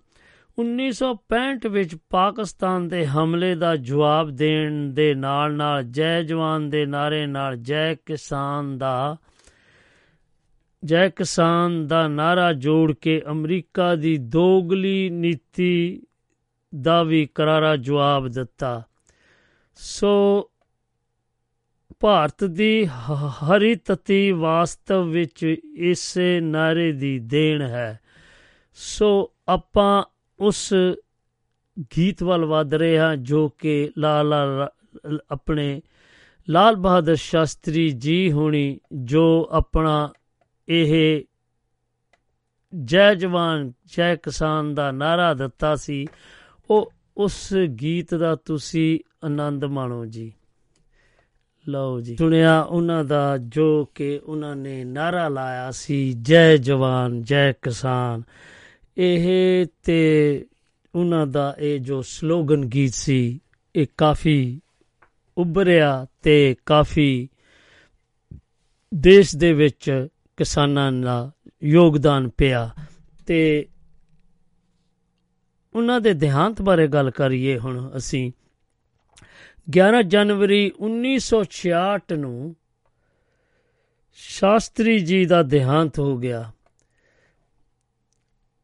1965 0.58 1.68
ਵਿੱਚ 1.68 1.96
ਪਾਕਿਸਤਾਨ 2.10 2.88
ਦੇ 2.88 3.06
ਹਮਲੇ 3.06 3.54
ਦਾ 3.54 3.76
ਜਵਾਬ 3.76 4.30
ਦੇਣ 4.30 4.92
ਦੇ 4.92 5.14
ਨਾਲ 5.14 5.54
ਨਾਲ 5.54 5.82
ਜੈ 5.82 6.22
ਜਵਾਨ 6.22 6.70
ਦੇ 6.70 6.86
ਨਾਰੇ 6.86 7.26
ਨਾਲ 7.26 7.56
ਜੈ 7.56 7.94
ਕਿਸਾਨ 7.94 8.78
ਦਾ, 8.78 9.16
ਜੈ 10.84 11.08
ਕਿਸਾਨ 11.08 11.86
ਦਾ 11.86 12.08
ਨਾਰਾ 12.08 12.52
ਜੋੜ 12.52 12.92
ਕੇ 12.92 13.22
ਅਮਰੀਕਾ 13.30 13.94
ਦੀ 13.94 14.16
ਦੋਗਲੀ 14.16 15.10
ਨੀਤੀ 15.10 16.02
ਦਾ 16.80 17.02
ਵੀ 17.02 17.26
ਕਰਾਰਾ 17.26 17.76
ਜਵਾਬ 17.76 18.28
ਦਿੱਤਾ। 18.28 18.82
ਸੋ 19.74 20.50
ਭਾਰਤ 22.00 22.44
ਦੀ 22.44 22.86
ਹਰੀ 22.86 23.74
ਤਤੀ 23.74 24.32
ਵਾਸਤਵ 24.32 25.02
ਵਿੱਚ 25.02 25.56
ਇਸੇ 25.76 26.40
ਨਾਰੇ 26.40 26.92
ਦੀ 26.92 27.18
ਦੇਣ 27.18 27.62
ਹੈ। 27.62 28.00
ਸੋ 28.74 29.32
ਆਪਾਂ 29.48 30.04
ਉਸ 30.38 30.74
ਗੀਤ 31.96 32.22
ਵੱਲ 32.22 32.44
ਵਧ 32.44 32.74
ਰਹੇ 32.74 32.98
ਹਾਂ, 32.98 33.16
ਜੋ 33.16 33.48
ਕਿ 33.48 33.90
ਲਾਲਾ 33.98 34.70
ਆਪਣੇ 35.30 35.82
ਲਾਲ 36.48 36.76
ਬਹਾਦਰ 36.76 37.14
ਸ਼ਾਸਤਰੀ 37.14 37.90
ਜੀ 37.90 38.32
ਹੋਣੀ, 38.32 38.80
ਜੋ 38.92 39.48
ਆਪਣਾ 39.52 40.12
ਇਹ 40.68 41.24
ਜੈ 42.84 43.14
ਜਵਾਨ, 43.14 43.72
ਜੈ 43.86 44.16
ਕਿਸਾਨ 44.16 44.74
ਦਾ 44.74 44.90
ਨਾਰਾ 44.90 45.34
ਦਿੱਤਾ 45.34 45.76
ਸੀ। 45.76 46.06
ਉਹ 46.72 46.92
ਉਸ 47.16 47.54
ਗੀਤ 47.54 48.14
ਦਾ 48.14 48.34
ਤੁਸੀਂ 48.34 49.00
ਆਨੰਦ 49.24 49.64
ਮਾਣੋ 49.64 50.06
ਜੀ। 50.06 50.32
ਲਓ 51.68 52.00
ਜੀ। 52.00 52.16
ਸੁਣਿਆ 52.16 52.60
ਉਹਨਾਂ 52.60 53.04
ਦਾ 53.04 53.38
ਜੋ 53.38 53.84
ਕਿ 53.84 54.20
ਉਹਨਾਂ 54.24 54.56
ਨੇ 54.56 54.84
ਨਾਰਾ 54.84 55.28
ਲਾਇਆ 55.28 55.70
ਸੀ, 55.70 56.12
ਜੈ 56.12 56.56
ਜਵਾਨ, 56.56 57.22
ਜੈ 57.22 57.52
ਕਿਸਾਨ। 57.52 58.22
ਇਹ 58.98 59.66
ਤੇ 59.82 60.46
ਉਹਨਾਂ 60.94 61.26
ਦਾ 61.26 61.56
ਇਹ 61.58 61.80
ਜੋ 61.80 62.02
ਸਲੋਗਨ 62.02 62.64
ਗੀਤ 62.64 62.94
ਸੀ, 62.94 63.40
ਇਹ 63.76 63.86
ਕਾਫੀ 63.98 64.60
ਉੱਭਰਿਆ 65.38 66.06
ਤੇ 66.22 66.56
ਕਾਫੀ 66.66 67.28
ਦੇਸ਼ 68.94 69.36
ਦੇ 69.36 69.52
ਵਿੱਚ 69.52 70.06
ਕਿਸਾਨਾਂ 70.36 70.92
ਦਾ 70.92 71.32
ਯੋਗਦਾਨ 71.62 72.28
ਪਿਆ 72.28 72.70
ਤੇ 73.26 73.68
ਉਹਨਾਂ 75.74 76.00
ਦੇ 76.00 76.12
ਦੇਹਾਂਤ 76.14 76.62
ਬਾਰੇ 76.62 76.86
ਗੱਲ 76.86 77.10
ਕਰੀਏ 77.10 77.58
ਹੁਣ 77.58 77.90
ਅਸੀਂ। 77.96 78.32
11 79.70 80.02
ਜਨਵਰੀ 80.02 80.72
1966 80.80 82.16
ਨੂੰ 82.16 82.56
ਸ਼ਾਸਤਰੀ 84.12 84.98
ਜੀ 84.98 85.24
ਦਾ 85.26 85.42
ਦੇਹਾਂਤ 85.42 85.98
ਹੋ 85.98 86.16
ਗਿਆ। 86.18 86.52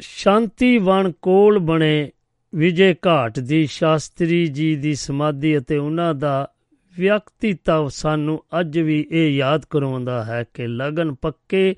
ਸ਼ਾਂਤੀ 0.01 0.79
ਵਣ 0.79 1.13
ਕੋਲ 1.13 1.59
ਬਣੇ 1.59 2.11
ਵਿਜੇ 2.55 2.95
ਘਾਟ 3.07 3.39
ਦੀ 3.39 3.67
ਸ਼ਾਸਤਰੀ 3.67 4.47
ਜੀ 4.47 4.77
ਦੀ 4.77 4.95
ਸਮਾਧੀ 4.95 5.59
ਅਤੇ 5.59 5.77
ਉਹਨਾਂ 5.77 6.15
ਦਾ 6.15 6.53
ਵਿਅਕਤੀਤਵ 6.99 7.89
ਸਾਨੂੰ 7.89 8.45
ਅੱਜ 8.61 8.79
ਵੀ 8.79 9.07
ਇਹ 9.11 9.31
ਯਾਦ 9.31 9.65
ਕਰਾਉਂਦਾ 9.71 10.25
ਹੈ 10.25 10.45
ਕਿ 10.55 10.67
ਲਗਨ 10.67 11.15
ਪੱਕੇ, 11.15 11.77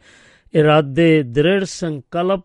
ਇਰਾਦੇ, 0.55 1.23
ਦ੍ਰਿੜ 1.23 1.65
ਸੰਕਲਪ 1.65 2.45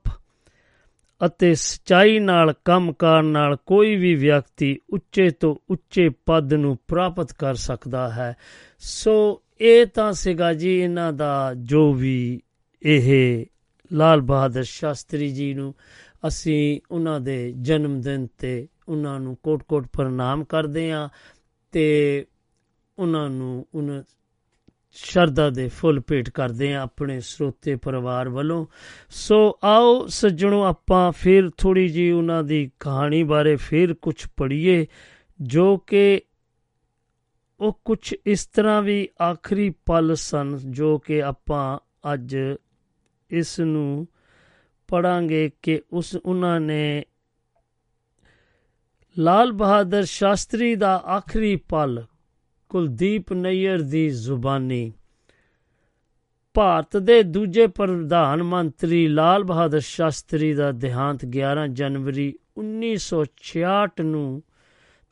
ਅਤੇ 1.25 1.55
ਸਚਾਈ 1.55 2.19
ਨਾਲ 2.19 2.53
ਕੰਮ 2.65 2.93
ਕਰਨ 2.93 3.25
ਨਾਲ 3.25 3.55
ਕੋਈ 3.65 3.95
ਵੀ 3.95 4.15
ਵਿਅਕਤੀ 4.15 4.79
ਉੱਚੇ 4.89 5.29
ਤੋਂ 5.29 5.55
ਉੱਚੇ 5.69 6.09
ਪਦ 6.09 6.53
ਨੂੰ 6.53 6.77
ਪ੍ਰਾਪਤ 6.87 7.33
ਕਰ 7.33 7.53
ਸਕਦਾ 7.53 8.09
ਹੈ। 8.09 8.35
ਸੋ 8.79 9.41
ਇਹ 9.61 9.85
ਤਾਂ 9.85 10.13
ਸੀਗਾ 10.13 10.53
ਜੀ 10.53 10.79
ਇਹਨਾਂ 10.79 11.13
ਦਾ 11.13 11.53
ਜੋ 11.53 11.93
ਵੀ 11.93 12.41
ਇਹ 12.83 13.45
ਲਾਲ 13.93 14.21
ਬਹਾਦਰ 14.21 14.63
ਸ਼ਾਸਤਰੀ 14.63 15.31
ਜੀ 15.31 15.53
ਨੂੰ 15.53 15.75
ਅਸੀਂ 16.27 16.79
ਉਹਨਾਂ 16.91 17.19
ਦੇ 17.19 17.53
ਜਨਮ 17.61 18.01
ਦਿਨ 18.01 18.27
ਤੇ 18.37 18.67
ਉਹਨਾਂ 18.89 19.19
ਨੂੰ 19.19 19.37
ਕੋਟ-ਕੋਟ 19.43 19.87
ਪ੍ਰਣਾਮ 19.93 20.43
ਕਰਦੇ 20.43 20.91
ਆਂ 20.91 21.09
ਤੇ 21.71 22.25
ਉਹਨਾਂ 22.99 23.29
ਨੂੰ 23.29 23.65
ਉਹਨਾਂ 23.75 24.03
ਸ਼ਰਧਾ 24.95 25.49
ਦੇ 25.49 25.67
ਫੁੱਲ 25.67 25.99
ਭੇਟ 26.07 26.29
ਕਰਦੇ 26.29 26.73
ਆ 26.73 26.81
ਆਪਣੇ 26.81 27.19
ਸਰੋਤੇ 27.19 27.75
ਪਰਿਵਾਰ 27.75 28.29
ਵੱਲੋਂ। 28.29 28.65
ਸੋ 29.09 29.59
ਆਓ 29.63 30.05
ਸੱਜਣੋ, 30.07 30.63
ਆਪਾਂ 30.63 31.11
ਫਿਰ 31.11 31.49
ਥੋੜੀ 31.57 31.87
ਜੀ 31.89 32.11
ਉਹਨਾਂ 32.11 32.43
ਦੀ 32.43 32.71
ਕਹਾਣੀ 32.79 33.23
ਬਾਰੇ 33.23 33.55
ਫਿਰ 33.55 33.93
ਕੁਝ 33.93 34.15
ਪੜ੍ਹੀਏ, 34.37 34.87
ਜੋ 35.41 35.77
ਕਿ 35.77 36.21
ਉਹ 37.59 37.79
ਕੁਝ 37.85 38.13
ਇਸ 38.25 38.45
ਤਰ੍ਹਾਂ 38.47 38.81
ਵੀ 38.81 39.09
ਆਖਰੀ 39.21 39.69
ਪਲ 39.85 40.15
ਸਨ, 40.15 40.57
ਜੋ 40.65 40.97
ਕਿ 40.97 41.23
ਆਪਾਂ 41.23 41.79
ਅੱਜ 42.13 42.37
ਇਸ 43.29 43.59
ਨੂੰ 43.59 44.07
ਪੜਾਂਗੇ 44.87 45.49
ਕਿ 45.61 45.81
ਉਸ 45.91 46.15
ਉਹਨਾਂ 46.25 46.59
ਨੇ 46.59 47.03
ਲਾਲ 49.17 49.51
ਬਹਾਦਰ 49.51 50.03
ਸ਼ਾਸਤਰੀ 50.03 50.75
ਦਾ 50.75 50.95
ਆਖਰੀ 50.95 51.55
ਪਲ 51.55 52.05
ਕੁਲਦੀਪ 52.75 53.33
ਨਈਅਰ 53.33 53.81
ਦੀ 53.81 54.09
ਜ਼ੁਬਾਨੀ। 54.09 54.93
ਭਾਰਤ 56.53 56.97
ਦੇ 56.97 57.23
ਦੂਜੇ 57.23 57.67
ਪ੍ਰਧਾਨ 57.67 58.43
ਮੰਤਰੀ 58.43 59.07
ਲਾਲ 59.07 59.43
ਬਹਾਦਰ 59.43 59.79
ਸ਼ਾਸਤਰੀ 59.79 60.53
ਦਾ 60.53 60.71
ਦੇਹਾਂਤ 60.71 61.25
11 61.25 61.67
ਜਨਵਰੀ 61.67 62.39
1966 62.57 64.03
ਨੂੰ 64.03 64.43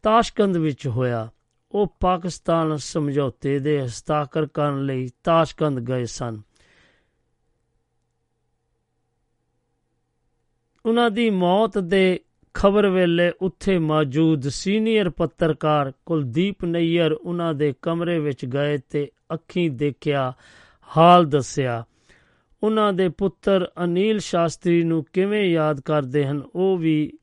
ਤਾਸ਼ਕੰਦ 0.02 0.58
ਵਿੱਚ 0.58 0.88
ਹੋਇਆ। 0.88 1.32
ਉਹ 1.72 1.98
ਪਾਕਿਸਤਾਨ 2.00 2.78
ਸਮਝੌਤੇ 2.78 3.60
ਦੇ 3.60 3.86
ਹਸਤਾਖਰ 3.86 4.46
ਕਰਨ 4.46 4.86
ਲਈ 4.86 5.10
ਤਾਸ਼ਕੰਦ 5.24 5.80
ਗਏ 5.80 6.06
ਸਨ। 6.06 6.42
ਉਹਨਾਂ 10.86 11.12
ਦੀ 11.12 11.30
ਮੌਤ 11.30 11.78
ਦੇ 11.78 12.20
ਖਬਰ 12.54 12.90
ਵੇਲੇ 12.90 13.32
ਉੱਥੇ 13.42 13.78
ਮੌਜੂਦ 13.78 14.48
ਸੀਨੀਅਰ 14.48 15.10
ਪੱਤਰਕਾਰ 15.10 15.92
ਕੁਲਦੀਪ 16.06 16.66
ਨਈਅਰ 16.66 17.12
ਉਹਨਾਂ 17.12 17.54
ਦੇ 17.54 17.74
ਕਮਰੇ 17.82 18.20
ਵਿੱਚ 18.20 18.46
ਗਏ 18.46 18.78
ਤੇ 18.90 19.12
ਅੱਖੀਂ 19.34 19.72
ਦੇਖਿਆ, 19.72 20.34
ਹਾਲ 20.98 21.26
ਦੱਸਿਆ। 21.26 21.84
ਉਹਨਾਂ 22.64 22.94
ਦੇ 22.94 23.10
ਪੁੱਤਰ 23.10 23.72
ਅਨੀਲ 23.84 24.20
ਸ਼ਾਸਤਰੀ 24.20 24.84
ਨੂੰ 24.84 25.06
ਕਿਵੇਂ 25.14 25.44
ਯਾਦ 25.44 25.82
ਕਰਦੇ 25.82 26.26
ਹਨ, 26.26 26.42
ਉਹ 26.56 26.78
ਵੀ 26.78 27.14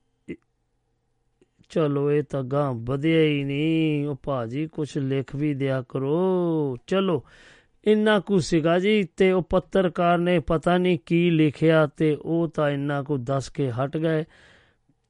ਚਲੋ 1.68 2.12
ਇਹ 2.12 2.22
ਤਾਂ 2.22 2.42
ਗਾਂ 2.42 2.72
ਵਧਿਆ 2.72 3.22
ਹੀ 3.22 3.44
ਨਹੀਂ, 3.44 4.06
ਉਹ 4.06 4.16
ਭਾਜੀ 4.22 4.66
ਕੁਛ 4.66 4.98
ਲਿਖ 4.98 5.36
ਵੀ 5.36 5.54
ਦਿਆ 5.54 5.84
ਕਰੋ। 5.88 6.76
ਚਲੋ, 6.86 7.24
ਇੰਨਾ 7.84 8.18
ਕੁ 8.20 8.38
ਸੀਗਾ 8.38 8.78
ਜੀ 8.78 9.08
ਤੇ 9.16 9.32
ਉਹ 9.32 9.42
ਪੱਤਰਕਾਰ 9.42 10.18
ਨੇ 10.18 10.38
ਪਤਾ 10.38 10.78
ਨਹੀਂ 10.78 10.98
ਕੀ 11.06 11.30
ਲਿਖਿਆ 11.30 11.86
ਤੇ 11.86 12.16
ਉਹ 12.22 12.48
ਤਾਂ 12.48 12.70
ਇੰਨਾ 12.70 13.02
ਕੁ 13.02 13.16
ਦੱਸ 13.16 13.48
ਕੇ 13.48 13.70
ਹਟ 13.70 13.96
ਗਏ। 13.96 14.24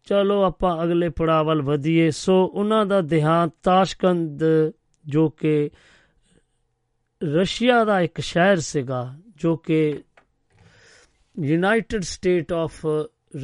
ਚਲੋ 0.05 0.43
ਆਪਾਂ 0.43 0.85
ਅਗਲੇ 0.85 1.09
ਪੜਾਅ 1.09 1.43
ਵੱਲ 1.43 1.63
ਵਧੀਏ। 1.63 2.11
ਸੋ 2.11 2.51
ਉਹਨਾਂ 2.55 2.87
ਦਾ 2.87 3.01
ਦੇਹਾਂਤ 3.01 3.53
ਤਾਸ਼ਕੰਦ 3.63 4.45
ਜੋ 5.07 5.29
ਕਿ 5.29 5.71
ਰਸ਼ੀਆ 7.25 7.85
ਦਾ 7.85 8.01
ਇੱਕ 8.01 8.21
ਸ਼ਹਿਰ 8.21 8.61
ਸੀਗਾ 8.61 9.15
ਜੋ 9.37 9.57
ਕਿ 9.57 10.03
ਯੂਨਾਈਟਿਡ 11.43 12.03
ਸਟੇਟ 12.03 12.53
ਆਫ 12.53 12.87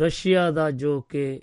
ਰਸ਼ੀਆ 0.00 0.50
ਦਾ 0.50 0.70
ਜੋ 0.70 1.00
ਕਿ 1.00 1.40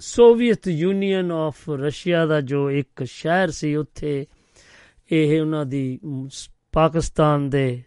ਸੋਵੀਅਤ 0.00 0.68
ਯੂਨੀਅਨ 0.68 1.32
ਆਫ 1.32 1.70
ਰਸ਼ੀਆ 1.70 2.26
ਦਾ 2.26 2.40
ਜੋ 2.40 2.70
ਇੱਕ 2.70 3.04
ਸ਼ਹਿਰ 3.04 3.50
ਸੀ 3.50 3.76
ਉੱਥੇ 3.76 4.26
ਇਹ 5.12 5.40
ਉਹਨਾਂ 5.40 5.66
ਦੀ 5.66 6.00
ਮ, 6.04 6.28
ਸ- 6.28 6.50
ਪਾਕਿਸਤਾਨ 6.72 7.50
ਦੇ 7.50 7.82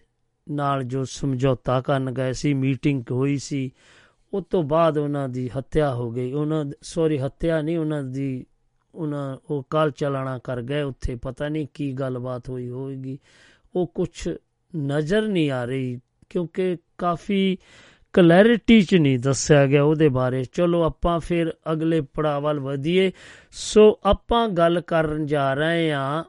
ਨਾਲ 0.52 0.84
ਜੋ 0.84 1.06
ਸਮਝੌਤਾ 1.06 1.82
ਕਰਨ 1.82 2.12
ਗਏ 2.12 2.34
ਸੀ 2.34 2.54
ਮੀਟਿੰਗ 2.54 3.04
ਹੋਈ 3.12 3.38
ਸੀ। 3.38 3.72
ਉਸ 4.34 4.44
ਤੋਂ 4.50 4.64
ਬਾਅਦ 4.64 4.98
ਉਹਨਾਂ 4.98 5.30
ਦੀ 5.30 5.50
ਹੱਤਿਆ 5.58 5.94
ਹੋ 5.94 6.12
ਗਈ। 6.12 6.34
ਉਹਨਾਂ 6.34 6.66
ਸੌਰੀ 6.82 7.18
ਹੱਤਿਆ 7.20 7.62
ਨਹੀਂ, 7.62 7.78
ਉਹਨਾਂ 7.78 8.04
ਦੀ, 8.04 8.46
ਉਹਨਾਂ 8.96 9.38
ਉਹ 9.50 9.68
ਕਾਲ 9.70 9.92
ਚਲਾਣਾ 9.92 10.38
ਕਰ 10.38 10.62
ਗਏ। 10.62 10.82
ਉੱਥੇ 10.82 11.16
ਪਤਾ 11.16 11.50
ਨਹੀਂ 11.50 11.68
ਕੀ 11.74 11.94
ਗੱਲਬਾਤ 11.94 12.50
ਹੋਈ 12.50 12.70
ਹੋਵੇਗੀ। 12.70 13.20
ਉਹ 13.76 13.88
ਕੁਝ 13.88 14.30
ਨਜ਼ਰ 14.78 15.22
ਨਹੀਂ 15.22 15.52
ਆ 15.52 15.66
ਰਹੀ, 15.66 16.00
ਕਿਉਂਕਿ 16.30 16.78
ਕਾਫੀ 16.98 17.58
ਕਲੈਰਿਟੀ 18.14 18.82
ਚ 18.82 18.96
ਨਹੀਂ 18.96 19.20
ਦੱਸਿਆ 19.20 19.66
ਗਿਆ 19.66 19.84
ਉਹਦੇ 19.84 20.10
ਬਾਰੇ। 20.10 20.44
ਚਲੋ 20.44 20.84
ਆਪਾਂ 20.84 21.20
ਫਿਰ 21.20 21.54
ਅਗਲੇ 21.72 22.02
ਪੜਾਅ 22.02 22.40
ਵੱਲ 22.40 22.60
ਵਧੀਏ। 22.60 23.12
ਸੋ 23.52 24.00
ਆਪਾਂ 24.04 24.50
ਗੱਲ 24.50 24.82
ਕਰਨ 24.82 25.26
ਜਾ 25.26 25.54
ਰਹੇ 25.54 25.94
ਹਾਂ 25.94 26.24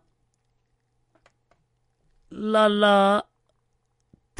ਲਾਲਾ 2.32 3.22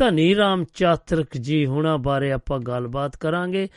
ਧਨੀ 0.00 0.36
ਰਾਮ 0.36 0.64
ਚਾਤਰਕ 0.74 1.36
ਜੀ 1.36 1.66
ਹੁਣਾਂ 1.66 1.98
ਬਾਰੇ 1.98 2.32
ਆਪਾਂ 2.32 2.58
ਗੱਲਬਾਤ 2.58 3.16
ਕਰਾਂਗੇ 3.16 3.68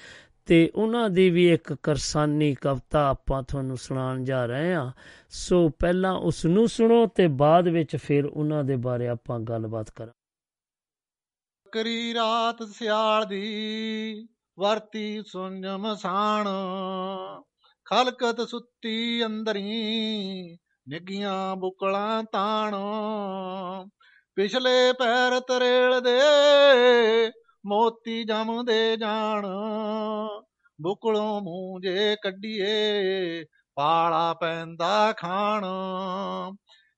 ਤੇ 0.45 0.71
ਉਹਨਾਂ 0.75 1.09
ਦੀ 1.09 1.29
ਵੀ 1.29 1.53
ਇੱਕ 1.53 1.73
ਕਰਸਾਨੀ 1.73 2.55
ਕਵਿਤਾ 2.55 3.09
ਆਪਾਂ 3.09 3.43
ਤੁਹਾਨੂੰ 3.43 3.77
ਸੁਣਾਉਣ 3.77 4.23
ਜਾ 4.23 4.45
ਰਹੇ 4.45 4.73
ਹਾਂ। 4.73 4.91
ਸੋ 5.29 5.69
ਪਹਿਲਾਂ 5.69 6.13
ਉਸ 6.13 6.45
ਨੂੰ 6.45 6.67
ਸੁਣੋ 6.67 7.07
ਤੇ 7.07 7.27
ਬਾਅਦ 7.27 7.67
ਵਿੱਚ 7.67 7.95
ਫਿਰ 7.95 8.25
ਉਹਨਾਂ 8.25 8.63
ਦੇ 8.63 8.75
ਬਾਰੇ 8.75 9.07
ਆਪਾਂ 9.07 9.39
ਗੱਲਬਾਤ 9.39 9.89
ਕਰਾਂਗੇ। 9.89 10.21
ਕਰੀ 11.71 12.13
ਰਾਤ 12.13 12.63
ਸਿਆਲ 12.63 13.25
ਦੀ, 13.25 14.27
ਵਰਤੀ 14.59 15.23
ਸੁੰਜ 15.27 15.65
ਮਸਾਣ 15.67 16.45
ਖਲਕਤ 17.85 18.49
ਸੁੱਤੀ 18.49 19.25
ਅੰਦਰੀ 19.25 19.63
ਨਿੱਗੀਆਂ 20.87 21.55
ਬੁਕਲਾਂ 21.55 22.23
ਤਾਣ। 22.23 22.75
ਪਿਛਲੇ 24.35 24.93
ਪੈਰ 24.93 25.39
ਤਰੇਲ 25.39 26.01
ਦੇ, 26.01 26.19
ਮੋਤੀ 27.65 28.23
ਜੰਮਦੇ 28.23 28.97
ਜਾਣ। 28.97 29.47
ਬੁਕਲੋਂ 30.81 31.41
ਮੂੰਹ 31.41 31.81
ਜੇ 31.81 32.15
ਕੱਢੀਏ, 32.21 33.43
ਪਾਲਾ 33.75 34.33
ਪੈਂਦਾ 34.33 35.13
ਖਾਣ। 35.17 35.65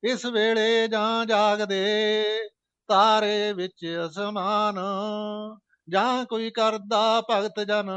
ਇਸ 0.04 0.26
ਵੇਲੇ 0.26 0.88
ਜਾਂ 0.88 1.26
ਜਾਗਦੇ, 1.26 2.24
ਤਾਰੇ 2.88 3.54
ਵਿੱਚ 3.54 4.06
ਅਸਮਾਨ। 4.06 4.80
ਜਾਂ 5.90 6.26
ਕੋਈ 6.26 6.50
ਕਰਦਾ 6.50 7.22
ਭਗਤ 7.32 7.64
ਜਨ, 7.64 7.90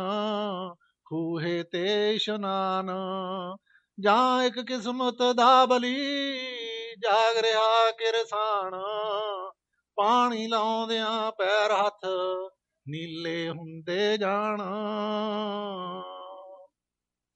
ਖੂਹੇ 1.04 1.62
ਤੇ 1.62 2.14
ਇਸ਼ਨਾਨ। 2.14 2.90
ਜਾਂ 4.00 4.44
ਇੱਕ 4.44 4.60
ਕਿਸਮਤ 4.60 5.16
ਦਾ 5.36 5.66
ਬਲੀ 5.66 6.08
ਜਾਗ 6.98 7.36
ਰਿਹਾ 7.36 7.90
ਕਿਰਸਾਨ 7.90 8.70
ਪਾਣੀ 9.96 10.46
ਲਾਉਂਦਿਆਂ 10.46 11.32
ਪੈਰ 11.32 11.72
ਹੱਥ 11.72 12.04
ਨੀਲੇ 12.88 13.50
ਹੁੰਦੇ 13.50 14.18
ਜਾਣ। 14.18 14.62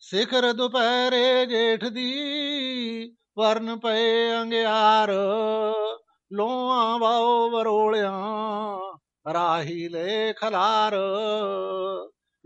ਸਿਖਰ 0.01 0.53
ਦੁਪਹਿਰੇ 0.53 1.46
ਜੇਠ 1.46 1.85
ਦੀ 1.85 2.12
ਵਰਨ 3.38 3.79
ਪਏ 3.79 4.37
ਅੰਗਿਆਰ। 4.40 5.12
ਲੋਆਂ 6.33 6.98
ਵਾਓ 6.98 7.51
ਵਰੋਲਿਆਂ 7.51 8.20
ਰਾਹੀ 9.33 9.88
ਲੈ 9.88 10.33
ਖਲਾਰ। 10.33 10.92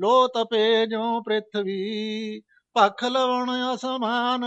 ਲੋ 0.00 0.26
ਤਪੇ 0.26 0.86
ਜੋ 0.86 1.22
ਪ੍ਰਿਥਵੀ 1.22 2.40
ਪੱਖ 2.74 3.04
ਲਵਣ 3.04 3.74
ਅਸਮਾਨ। 3.74 4.44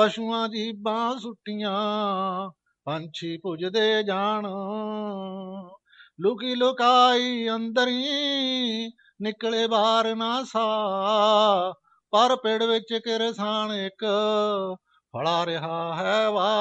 ਪਸ਼ੂਆਂ 0.00 0.48
ਜੀਬਾਂ 0.48 1.18
ਸੁੱਟੀਆਂ, 1.18 1.74
ਪੰਛੀ 2.84 3.36
ਪੁੱਜਦੇ 3.36 4.02
ਜਾਣ। 4.02 4.46
ਲੁਕੀ 6.20 6.54
ਲੁਕਾਈ 6.54 7.48
ਅੰਦਰੀ 7.48 8.06
ਨਿਕਲੇ 9.22 9.66
ਬਾਹਰ 9.66 10.14
ਨਾ 10.14 10.42
ਸਾ। 10.42 10.68
ਪਰ 12.10 12.36
ਪੇੜ 12.36 12.62
ਵਿੱਚ 12.62 13.00
ਕਿਰਸਾਨ 13.04 13.72
ਇੱਕ, 13.72 14.06
ਫੜਾ 15.12 15.46
ਰਿਹਾ 15.46 15.94
ਹੈ 15.94 16.28
ਵਾ। 16.28 16.60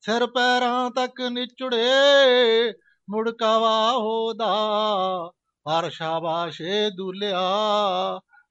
ਸਿਰ 0.00 0.26
ਪੈਰਾਂ 0.26 0.90
ਤੱਕ 0.90 1.20
ਨਿਚੜੇ 1.20 1.94
ਮੁੜਕਾਵਾ 3.10 3.92
ਹੋਦਾ। 3.92 4.54
ਹਰ 5.70 5.90
ਸ਼ਾਬਾਸ਼ੇ 5.90 6.90
ਦੁਲਿਆ, 6.90 7.40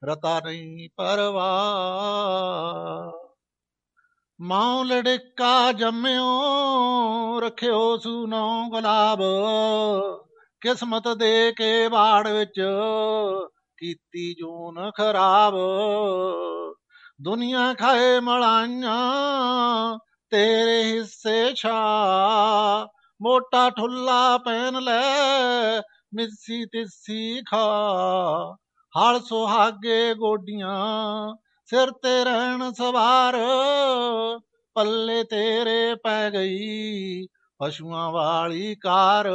ਰਤਾ 0.04 0.39
ਨਹੀਂ 0.39 0.89
ਪਰਵਾ। 0.98 1.54
ਮਾਂ 4.43 4.86
ਲੜਕਾ 4.86 5.71
ਜੰਮਿਓ, 5.71 6.41
ਰੱਖਿਓ 7.39 7.97
ਸੁਨੋ 7.97 8.69
ਗੁਲਾਬ। 8.69 9.19
ਕਿਸਮਤ 10.62 11.08
ਦੇ 11.08 11.53
ਕੇ 11.58 11.88
ਬਾੜ 11.88 12.27
ਵਿੱਚ 12.27 12.62
ਕੀਤੀ 13.77 14.34
ਜੂਨ 14.34 14.91
ਖਰਾਬ। 14.91 15.53
ਦੁਨੀਆ 17.21 17.73
ਖਾਏ 17.73 18.19
ਮਲਾਈਆਂ, 18.19 18.97
ਤੇਰੇ 20.29 20.84
ਹਿੱਸੇ 20.84 21.53
ਛਾ। 21.56 21.82
ਮੋਟਾ 23.21 23.69
ਠੁੱਲਾ 23.69 24.38
ਪਹਿਨ 24.38 24.82
ਲੈ, 24.82 25.01
ਮਿੱਸੀ 26.13 26.65
ਤਿੱਸੀ 26.65 27.41
ਖਾ। 27.41 27.75
ਹਲ 28.97 29.19
ਸੁਹਾਗੇ 29.19 30.13
ਗੋਡੀਆਂ 30.13 31.36
ਸਿਰ 31.74 31.92
ਤੇ 31.92 32.24
ਰਹਿਣ 32.24 32.72
ਸਵਾਰ, 32.72 33.34
ਪੱਲੇ 34.74 35.24
ਤੇਰੇ 35.24 35.96
ਪੈ 35.96 36.32
ਗਈ 36.32 37.26
ਪਸ਼ੂਆਂ 37.60 38.12
ਵਾਲੀ 38.12 38.76
ਕਾਰ। 38.76 39.28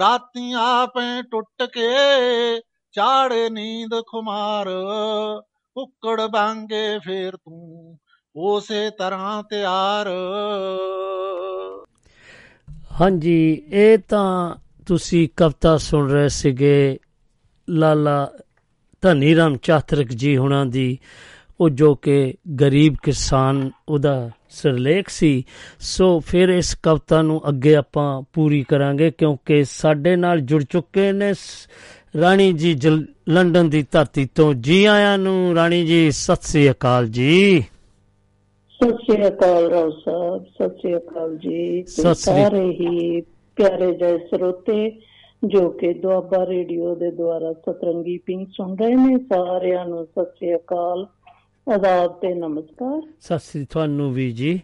ਰਾਤੀ 0.00 0.52
ਆਪੇ 0.52 1.22
ਟੁੱਟ 1.22 1.62
ਕੇ 1.62 1.88
ਚਾੜੇ 2.92 3.50
ਨੀਂਦ 3.50 3.90
ਖੁਮਾਰ, 4.08 4.66
ਕੁੱਕੜ 5.74 6.26
ਬਾਂਗੇ 6.26 6.98
ਫੇਰ 6.98 7.36
ਤੂੰ 7.36 7.98
ਉਸੇ 8.36 8.90
ਤਰ੍ਹਾਂ 8.90 9.42
ਤਿਆਰ। 9.42 10.08
ਹਾਂਜੀ, 13.00 13.62
ਇਹ 13.68 13.98
ਤਾਂ 13.98 14.56
ਤੁਸੀਂ 14.86 15.28
ਕਵਿਤਾ 15.36 15.76
ਸੁਣ 15.76 16.10
ਰਹੇ 16.10 16.28
ਸੀਗੇ, 16.28 16.98
ਲਾਲਾ 17.70 18.32
ਧਨੀ 19.06 19.34
ਰਾਮ 19.36 19.56
ਚਾਤਰਕ 19.62 20.12
ਜੀ 20.12 20.36
ਹੁਣਾਂ 20.36 20.64
ਦੀ 20.66 20.98
ਉਹ 21.60 21.68
ਜੋ 21.70 21.94
ਕਿ 21.94 22.34
ਗਰੀਬ 22.60 22.94
ਕਿਸਾਨ 23.02 23.70
ਉਹਦਾ 23.88 24.30
ਸਿਰਲੇਖ 24.50 25.08
ਸੀ। 25.08 25.44
ਸੋ 25.80 26.18
ਫਿਰ 26.20 26.48
ਇਸ 26.48 26.74
ਕਵਿਤਾ 26.82 27.20
ਨੂੰ 27.22 27.40
ਅੱਗੇ 27.48 27.74
ਆਪਾਂ 27.76 28.22
ਪੂਰੀ 28.32 28.62
ਕਰਾਂਗੇ 28.68 29.10
ਕਿਉਂਕਿ 29.10 29.62
ਸਾਡੇ 29.64 30.16
ਨਾਲ 30.16 30.40
ਜੁੜ 30.40 30.62
ਚੁੱਕੇ 30.70 31.12
ਨੇ 31.12 31.32
ਰਾਣੀ 32.20 32.52
ਜੀ 32.52 32.74
ਲੰਡਨ 33.28 33.70
ਦੀ 33.70 33.84
ਧਰਤੀ 33.92 34.28
ਤੋਂ 34.34 34.52
ਜੀ 34.54 34.84
ਆਇਆਂ 34.84 35.16
ਨੂੰ। 35.18 35.54
ਰਾਣੀ 35.54 35.84
ਜੀ 35.86 36.10
ਸਤਿ 36.10 36.48
ਸ੍ਰੀ 36.48 36.70
ਅਕਾਲ 36.70 37.08
ਜੀ। 37.08 37.64
ਸਤਿ 38.80 38.92
ਸ੍ਰੀ 39.04 39.26
ਅਕਾਲ 39.28 39.70
ਰਾਓ 39.70 39.90
ਸਾਹਿਬ 39.90 40.44
ਸਤਿ 40.44 40.78
ਸ੍ਰੀ 40.78 40.96
ਅਕਾਲ 40.96 41.36
ਜੀ। 41.36 41.84
ਸਾਰੇ 42.14 42.64
ਹੀ 42.72 43.20
ਪਿਆਰੇ 43.56 43.92
ਜੈ 43.92 44.16
ਸਰੋਤੇ 44.18 44.90
ਜੋ 45.44 45.68
ਕਿ 45.68 45.92
ਦੁਆਬਾ 45.94 46.46
ਰੇਡੀਓ 46.46 46.94
ਦੇ 46.94 47.10
ਦੁਆਰਾ 47.10 47.52
ਸਤਰੰਗੀ 47.52 48.18
ਪਿੰਗ 48.18 48.46
ਸੁਣ 48.46 48.76
ਰਹੇ 48.76 48.94
ਨੇ। 48.94 49.18
ਸਾਰਿਆਂ 49.18 49.86
ਨੂੰ 49.86 50.06
ਸਤਿ 50.06 50.24
ਸ੍ਰੀ 50.24 50.54
ਅਕਾਲ। 50.54 51.06
ਆਦਾਬ 51.74 52.12
ਤੇ 52.12 52.34
ਨਮਸਕਾਰ। 52.34 53.02
ਸਤਿ 53.20 53.38
ਸ੍ਰੀ 53.38 53.66
ਤੁਹਾਨੂੰ 53.70 54.12
ਵੀ 54.12 54.32
ਜੀ। 54.32 54.60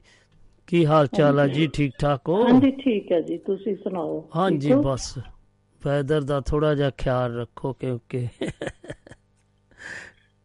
ਕੀ 0.66 0.86
ਹਾਲ 0.86 1.06
ਚਾਲ 1.06 1.40
ਆ 1.40 1.46
ਜੀ? 1.46 1.66
ਠੀਕ 1.66 1.92
ਠਾਕ 1.98 2.28
ਹੋ? 2.28 2.42
ਹਾਂਜੀ 2.42 2.70
ਠੀਕ 2.70 3.12
ਹੈ 3.12 3.20
ਜੀ। 3.20 3.38
ਤੁਸੀਂ 3.38 3.76
ਸੁਣਾਓ? 3.76 4.28
ਹਾਂਜੀ? 4.36 4.74
ਬਸ। 4.74 5.18
ਵੈਦਰ 5.86 6.22
ਦਾ 6.22 6.40
ਥੋੜਾ 6.40 6.74
ਜਿਹਾ 6.74 6.90
ਖਿਆਲ 6.90 7.36
ਰੱਖੋ 7.36 7.72
ਕਿਉਂਕਿ 7.72 8.28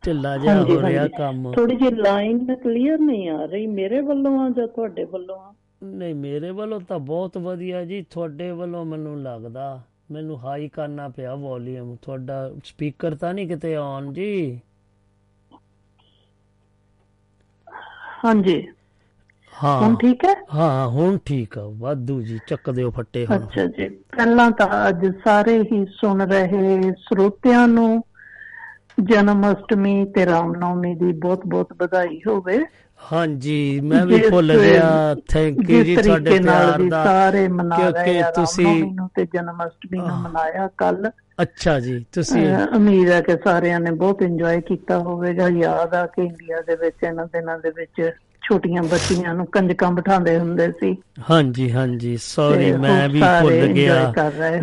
ਢਿੱਲਾ 0.06 0.38
ਜਿਹਾ 0.38 0.64
ਹੋ 0.64 0.82
ਰਿਹਾ। 0.82 1.08
ਕੰਮ। 1.08 1.52
ਥੋੜੀ 1.52 1.76
ਜਿਹੀ 1.76 1.92
ਲਾਈਨ 1.92 2.56
ਕਲੀਅਰ 2.56 3.00
ਨਹੀਂ 3.00 3.30
ਆ 3.30 3.46
ਰਹੀ। 3.46 3.68
ਮੇਰੇ 3.68 4.02
ਵੱਲੋਂ 4.02 4.40
ਆ 4.40 4.50
ਜਾਂ 4.50 4.68
ਤੁਹਾਡੇ 4.68 5.04
ਵੱਲੋਂ 5.04 5.36
ਆ? 5.40 5.54
ਨਹੀਂ 5.84 6.16
ਮੇਰੇ 6.16 6.52
ਵੱਲੋਂ 6.52 6.80
ਤਾਂ 6.80 7.00
ਬਹੁਤ 7.00 7.38
ਵਧੀਆ 7.38 7.86
ਜੀ। 7.86 8.06
ਤੁਹਾਡੇ 8.10 8.52
ਵੱਲੋਂ 8.52 8.86
ਮੈਨੂੰ 8.86 9.22
ਲੱਗਦਾ 9.22 9.82
ਮੈਨੂੰ 10.10 10.38
ਹਾਈ 10.40 10.68
ਕਰਨਾ 10.70 11.08
ਪਿਆ 11.10 11.36
ਵੋਲੀਅਮ 11.36 11.96
ਤੁਹਾਡਾ 12.02 12.40
ਸਪੀਕਰ 12.64 13.16
ਤਾਂ 13.16 13.34
ਨਹੀਂ 13.34 13.48
ਕਿਤੇ 13.48 13.76
ਔਨ 13.76 14.12
ਜੀ? 14.14 14.60
ਹਾਂਜੀ। 18.26 18.62
ਹਾਂ। 19.54 19.80
ਹੁਣ 19.80 19.96
ਠੀਕ 19.96 20.26
ਹੈ? 20.26 20.34
ਹਾਂ 20.54 20.88
ਹੁਣ 20.88 21.18
ਠੀਕ 21.26 21.58
ਆ। 21.58 21.64
ਵਾਧੂ 21.80 22.22
ਜੀ 22.22 22.40
ਚੱਕ 22.48 22.70
ਦਿਓ 22.70 22.92
ਫੱਟੇ 22.92 23.26
ਹੁਣ। 23.26 23.48
ਅੱਛਾ 23.48 23.66
ਜੀ। 23.68 23.88
ਪਹਿਲਾਂ 24.12 24.50
ਤਾਂ 24.52 24.68
ਅੱਜ 24.90 25.06
ਸਾਰੇ 25.24 25.58
ਹੀ 25.64 25.86
ਸੁਣ 25.92 26.22
ਰਹੇ 26.28 26.92
ਸਰੋਤਿਆਂ 27.00 27.68
ਨੂੰ। 27.68 28.02
ਜਨਮ 29.04 29.52
ਅਸ਼ਟਮੀ 29.52 30.06
ਤੇ 30.06 30.26
ਰਾਮਨਵਮੀ 30.26 30.96
ਦੀ 30.96 31.12
ਬਹੁਤ 31.12 31.42
ਬਹੁਤ 31.48 31.74
ਵਧਾਈ 31.80 32.20
ਹੋਵੇ। 32.28 32.66
ਹਾਂਜੀ 33.14 33.80
ਮੈਂ 33.84 34.06
ਵੀ 34.06 34.24
ਭੁੱਲ 34.30 34.60
ਗਿਆ। 34.62 35.16
ਥੈਂਕ 35.30 35.70
ਯੂ 35.70 35.84
ਜੀ 35.84 35.96
ਤੁਹਾਡੇ 35.96 36.40
ਪਿਆਰ 36.40 36.82
ਦਾ। 36.90 37.04
ਸਾਰੇ 37.04 37.48
ਮਨਾ 37.48 37.90
ਰਹੇ 37.90 38.22
ਆ 38.22 38.32
ਤੁਸੀਂ- 38.32 39.08
ਤੇ 39.16 39.26
ਜਨਮ 39.26 39.66
ਅਸ਼ਟਮੀ 39.66 39.98
ਨੂੰ। 40.00 40.18
ਮਨਾਇਆ 40.18 40.70
ਕੱਲ 40.78 41.12
ਅੱਛਾ 41.42 41.80
ਜੀ 41.80 42.06
ਤੁਸੀਂ 42.12 42.56
ਉਮੀਦ 42.76 43.10
ਹੈ 43.10 43.22
ਕਿ 43.22 43.38
ਸਾਰਿਆਂ 43.44 43.80
ਨੇ 43.80 43.92
ਬਹੁਤ 43.92 44.22
ਇੰਜੋਏ 44.22 44.62
ਕੀਤਾ 44.62 45.00
ਹੋਵੇਗਾ। 45.00 45.48
ਯਾਦ 45.50 45.94
ਆ 45.94 46.06
ਕਿ 46.06 46.22
ਇੰਡੀਆ 46.22 46.62
ਦੇ 46.62 46.76
ਵਿੱਚ 46.76 46.96
ਇਹਨਾਂ 47.04 47.26
ਦਿਨਾਂ 47.26 47.60
ਦੇ 47.60 47.70
ਵਿੱਚ 47.70 48.12
ਛੋਟੀਆਂ 48.50 48.84
ਬੱਚੀਆਂ 48.84 49.34
ਨੂੰ 49.34 49.46
ਕੰਜਕਾਂ 49.46 49.92
ਬਿਠਾਉਂਦੇ 49.92 50.40
ਹੁੰਦੇ 50.40 50.72
ਸੀ। 50.72 50.96
ਹਾਂਜੀ 51.30 51.72
ਹਾਂਜੀ 51.72 52.18
ਸੌਰੀ 52.18 52.72
ਮੈਂ 52.72 53.10
ਵੀ 53.10 53.22
ਭੁੱਲ 53.22 53.68
ਗਿਆ। 53.68 54.14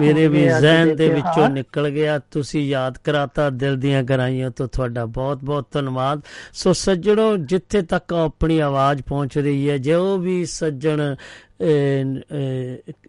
ਮੇਰੇ 0.00 0.28
ਵੀ 0.28 0.42
ਜ਼ਹਿਨ 0.42 0.96
ਦੇ 0.96 1.08
ਵਿੱਚੋਂ। 1.08 1.48
ਨਿਕਲ 1.48 1.90
ਗਿਆ। 1.90 2.18
ਤੁਸੀਂ 2.18 2.68
ਯਾਦ 2.68 2.98
ਕਰਾਤਾ 3.04 3.50
ਦਿਲ 3.50 3.76
ਦੀਆਂ 3.76 4.02
ਗਹਿਰਾਈਆਂ 4.02 4.50
ਤੋਂ 4.50 4.68
ਤੁਹਾਡਾ 4.68 5.06
ਬਹੁਤ 5.06 5.44
ਬਹੁਤ 5.44 5.66
ਧੰਨਵਾਦ। 5.72 6.20
ਸੋ 6.52 6.72
ਸੱਜਣੋ 6.72 7.36
ਜਿੱਥੇ 7.36 7.82
ਤੱਕ 7.82 8.12
ਆਪਣੀ 8.12 8.58
ਆਵਾਜ਼ 8.58 9.02
ਪਹੁੰਚ 9.02 9.38
ਰਹੀ 9.38 9.70
ਹੈ 9.70 9.78
ਜੋ 9.78 10.18
ਵੀ 10.18 10.44
ਸੱਜਣ 10.44 11.14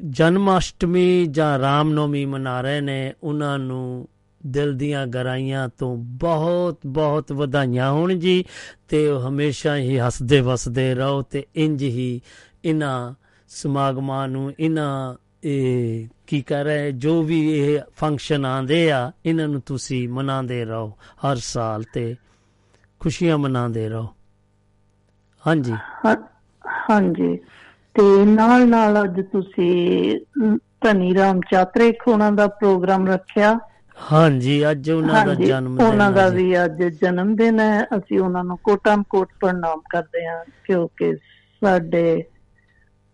ਜਨਮ 0.09 0.57
ਅਸ਼ਟਮੀ 0.57 1.25
ਜਾਂ 1.25 1.59
ਰਾਮਨੌਮੀ 1.59 2.25
ਮਨਾ 2.25 2.61
ਰਹੇ 2.61 2.81
ਨੇ 2.81 3.13
ਉਹਨਾਂ 3.23 3.59
ਨੂੰ 3.59 4.07
ਦਿਲ 4.47 4.73
ਦੀਆਂ 4.73 5.07
ਗਹਿਰਾਈਆਂ 5.07 5.69
ਤੋਂ 5.77 5.97
ਬਹੁਤ 5.97 6.77
ਬਹੁਤ 6.85 7.31
ਵਧਾਈਆਂ 7.31 7.91
ਹੋਣ 7.91 8.13
ਜੀ। 8.13 8.45
ਤੇ 8.87 9.07
ਉਹ 9.07 9.21
ਹਮੇਸ਼ਾ 9.21 9.75
ਹੀ 9.77 9.99
ਹੱਸਦੇ 9.99 10.41
ਵਸਦੇ 10.41 10.95
ਰਹੋ 10.95 11.21
ਤੇ 11.21 11.45
ਇੰਜ 11.55 11.83
ਹੀ 11.83 12.21
ਇਹਨਾਂ 12.65 13.13
ਸਮਾਗਮਾਂ 13.47 14.27
ਨੂੰ 14.27 14.53
ਇਹਨਾਂ 14.59 15.15
ਇਹ 15.43 16.07
ਕੀ 16.27 16.41
ਕਰ 16.41 16.63
ਰਹੇ 16.63 16.91
ਜੋ 16.91 17.23
ਵੀ 17.23 17.59
ਇਹ 17.59 17.79
ਫੰਕਸ਼ਨ 17.97 18.45
ਆਂਦੇ 18.45 18.91
ਆ 18.91 19.11
ਇਹਨਾਂ 19.25 19.47
ਨੂੰ 19.47 19.61
ਤੁਸੀਂ 19.61 20.09
ਮਨਾਉਂਦੇ 20.09 20.65
ਰਹੋ। 20.65 20.89
ਹਰ 20.91 21.35
ਸਾਲ 21.35 21.83
ਤੇ 21.93 22.15
ਖੁਸ਼ੀਆਂ 22.99 23.37
ਮਨਾਉਂਦੇ 23.37 23.89
ਰਹੋ। 23.89 24.07
ਹਾਂਜੀ। 25.47 25.71
ਹਾਂ- 25.71 26.23
ਹਾਂਜੀ। 26.89 27.37
ਤੇ 27.93 28.25
ਨਾਲ 28.25 28.67
ਨਾਲ 28.67 29.03
ਅੱਜ 29.03 29.21
ਤੁਸੀਂ 29.21 30.11
ਅਮ, 30.17 30.57
ਧਨੀ 30.57 31.15
ਰਾਮ 31.15 31.39
ਚਾਤਰਿਕ 31.51 32.07
ਉਹਨਾਂ 32.07 32.31
ਦਾ 32.31 32.47
ਪ੍ਰੋਗਰਾਮ 32.47 33.07
ਰੱਖਿਆ। 33.07 33.59
ਹਾਂਜੀ 33.97 34.59
ਅੱਜ 34.71 34.89
ਉਹਨਾਂ 34.91 35.21
ਦਾ 35.21 35.33
ਜਨਮ 35.35 35.75
ਦਿਨ 35.79 35.85
ਉਹਨਾਂ 35.87 36.11
ਦਾ। 36.11 36.27
ਵੀ 36.29 36.63
ਅੱਜ 36.63 36.83
ਜਨਮ 37.01 37.35
ਦਿਨ 37.35 37.59
ਹੈ। 37.59 37.83
ਅਸੀਂ 37.97 38.19
ਉਹਨਾਂ 38.19 38.43
ਨੂੰ 38.43 38.57
ਕੋਟਾਂ 38.63 38.97
ਕੋਟ 39.09 39.31
ਪ੍ਰਣਾਮ 39.39 39.81
ਕਰਦੇ 39.89 40.25
ਹਾਂ 40.27 40.43
ਕਿਉਂਕਿ 40.63 41.13
ਸਾਡੇ 41.61 42.05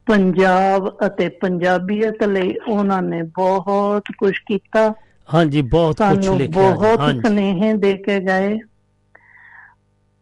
ਪੰਜਾਬ 0.08 0.88
ਅਤੇ 1.06 1.28
ਪੰਜਾਬੀਅਤ 1.42 2.24
ਲਈ 2.24 2.54
ਉਹਨਾਂ 2.68 3.02
ਨੇ 3.02 3.22
ਬਹੁਤ 3.36 4.12
ਕੁਝ 4.18 4.34
ਕੀਤਾ। 4.48 4.92
ਹਾਂਜੀ 5.30 5.62
ਬਹੁਤ 5.70 6.02
ਕੁਝ 6.02 6.30
ਲਿਖਿਆ 6.30 6.74
ਬਹੁਤ 6.74 7.10
ਸੁਨੇਹੇ 7.18 7.74
ਦੇ 7.78 7.94
ਕੇ 7.98 8.20
ਗਏ। 8.20 8.58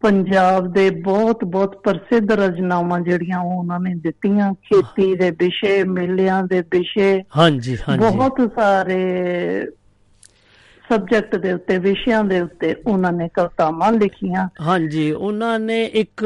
ਪੰਜਾਬ 0.01 0.71
ਦੇ 0.73 0.89
ਬਹੁਤ 0.99 1.43
ਬਹੁਤ 1.45 1.75
ਪ੍ਰਸਿੱਧ 1.83 2.31
ਰਚਨਾਵਾਂ 2.31 2.99
ਜਿਹੜੀਆਂ 2.99 3.39
ਉਹ 3.39 3.57
ਉਹਨਾਂ 3.59 3.79
ਨੇ 3.79 3.93
ਦਿੱਤੀਆਂ। 3.95 4.51
ਖੇਤੀ 4.63 5.13
ਦੇ 5.15 5.29
ਵਿਸ਼ੇ 5.31 5.83
ਮੇਲਿਆਂ 5.89 6.41
ਦੇ 6.43 6.61
ਵਿਸ਼ੇ 6.71 7.11
ਹਾਂਜੀ 7.35 7.77
ਹਾਂਜੀ। 7.79 7.97
ਬਹੁਤ 7.99 8.41
ਸਾਰੇ 8.55 8.99
ਸਬਜੈਕਟ 10.89 11.35
ਦੇ 11.35 11.53
ਉੱਤੇ 11.53 11.77
ਵਿਸ਼ਿਆਂ 11.77 12.23
ਦੇ 12.23 12.41
ਉੱਤੇ 12.41 12.75
ਉਹਨਾਂ 12.87 13.11
ਨੇ 13.11 13.29
ਕਵਿਤਾਵਾਂ 13.33 13.91
ਲਿਖੀਆਂ। 13.91 14.49
ਹਾਂਜੀ 14.61 15.11
ਉਹਨਾਂ 15.11 15.59
ਨੇ 15.59 15.85
ਇੱਕ 15.85 16.25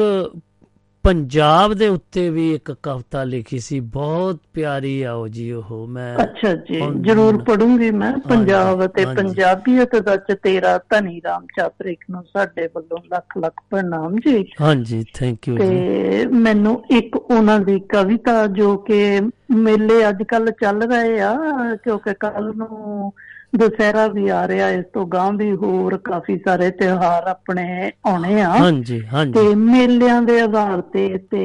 ਪੰਜਾਬ 1.02 1.74
ਦੇ 1.74 1.88
ਉੱਤੇ 1.88 2.30
ਵੀ 2.30 2.54
ਇੱਕ 2.54 2.76
ਕਵਿਤਾ 2.82 3.24
ਲਿਖੀ 3.24 3.58
ਸੀ। 3.58 3.80
ਬਹੁਤ 3.80 4.40
ਪਿਆਰੀ 4.54 5.02
ਆ 5.02 5.12
ਉਹ 5.12 5.28
ਜੀ 5.28 5.52
ਉਹ 5.52 5.86
ਮੈਂ 5.86 6.16
ਅੱਛਾ 6.22 6.54
ਜੀ 6.54 6.80
ਜਰੂਰ 7.00 7.42
ਪੜੂੰਗੀ 7.42 7.90
ਮੈਂ। 7.90 8.12
ਪੰਜਾਬ 8.12 8.84
ਅਤੇ। 8.86 9.06
ਪੰਜਾਬੀਅਤ 9.06 9.96
ਦਾ 9.96 10.16
ਚਤੇਰਾ 10.16 10.78
ਧਨੀ 10.78 11.20
ਰਾਮ 11.24 11.46
ਚਾਤਰਿਕ 11.56 11.98
ਨੂੰ 12.10 12.22
ਸਾਡੇ 12.22 12.68
ਵੱਲੋਂ 12.74 12.98
ਲੱਖ 13.12 13.38
ਲੱਖ 13.38 13.60
ਪ੍ਰਣਾਮ 13.70 14.16
ਜੀ। 14.16 14.44
ਹਾਂਜੀ 14.60 15.04
ਥੈਂਕ 15.14 15.48
ਯੂ 15.48 15.58
ਜੀ। 15.58 15.68
ਤੇ 15.68 16.26
ਮੈਨੂੰ 16.26 16.84
ਇੱਕ 16.90 17.16
ਉਹਨਾਂ 17.16 17.60
ਦੀ 17.60 17.80
ਕਵਿਤਾ 17.80 18.46
ਜੋ 18.46 18.76
ਕਿ 18.76 19.20
ਮੇਲੇ 19.56 20.08
ਅੱਜ 20.08 20.22
ਕੱਲ 20.22 20.50
ਚੱਲ 20.50 20.82
ਰਹੇ 20.82 21.20
ਆ 21.20 21.36
ਕਿਉਂਕਿ 21.84 22.14
ਕੱਲ 22.14 22.52
ਨੂੰ 22.56 23.12
ਦੁਸਹਿਰਾ 23.58 24.06
ਵੀ 24.08 24.28
ਆ 24.28 24.46
ਰਿਹਾ 24.48 24.68
ਇਸ 24.70 24.84
ਤੋਂ 24.94 25.06
ਗਾਂ 25.06 25.32
ਵੀ 25.32 25.50
ਹੋਰ 25.52 25.96
ਕਾਫੀ 25.98 26.36
ਸਾਰੇ 26.38 26.70
ਤਿਉਹਾਰ 26.70 27.26
ਆਪਣੇ 27.26 27.92
ਆਉਣੇ 28.06 28.40
ਆ। 28.40 28.48
ਹਾਂਜੀ 28.58 29.00
ਹਾਂਜੀ। 29.12 29.32
ਤੇ 29.32 29.54
ਮੇਲਿਆਂ 29.54 30.20
ਦੇ 30.22 30.40
ਆਧਾਰ 30.40 30.80
ਤੇ 30.92 31.08
ਤੇ 31.30 31.44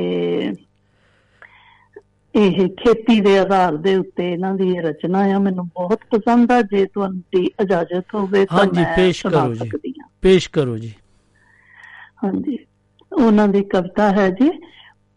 ਇਹ 2.35 2.67
ਖੇਤੀ 2.77 3.19
ਦੇ 3.21 3.37
ਆਧਾਰ 3.39 3.75
ਦੇ 3.77 3.95
ਉੱਤੇ 3.95 4.31
ਇਹਨਾਂ 4.33 4.53
ਦੀ 4.55 4.69
ਇਹ 4.75 4.81
ਰਚਨਾ 4.81 5.19
ਆ 5.35 5.39
ਮੈਨੂੰ 5.39 5.65
ਬਹੁਤ 5.67 5.99
ਪਸੰਦ 6.11 6.51
ਆ 6.51 6.61
ਜੇ 6.61 6.85
ਤੁਹਾਨੂੰ 6.85 7.21
ਇਜਾਜ਼ਤ 7.61 8.15
ਹੋਵੇ 8.15 8.45
ਤਾਂ 8.45 8.57
ਹਾਂਜੀ, 8.57 8.83
ਪੇਸ਼ 8.95 9.25
ਕਰੋ 9.27 9.53
ਜੀ। 9.53 9.93
ਪੇਸ਼ 10.21 10.49
ਕਰੋ 10.49 10.77
ਜੀ। 10.77 10.93
ਹਾਂਜੀ 12.23 12.57
ਉਹਨਾਂ 13.11 13.47
ਦੀ 13.47 13.61
ਕਵਿਤਾ 13.63 14.09
ਹੈ 14.11 14.29
ਜੀ 14.29 14.49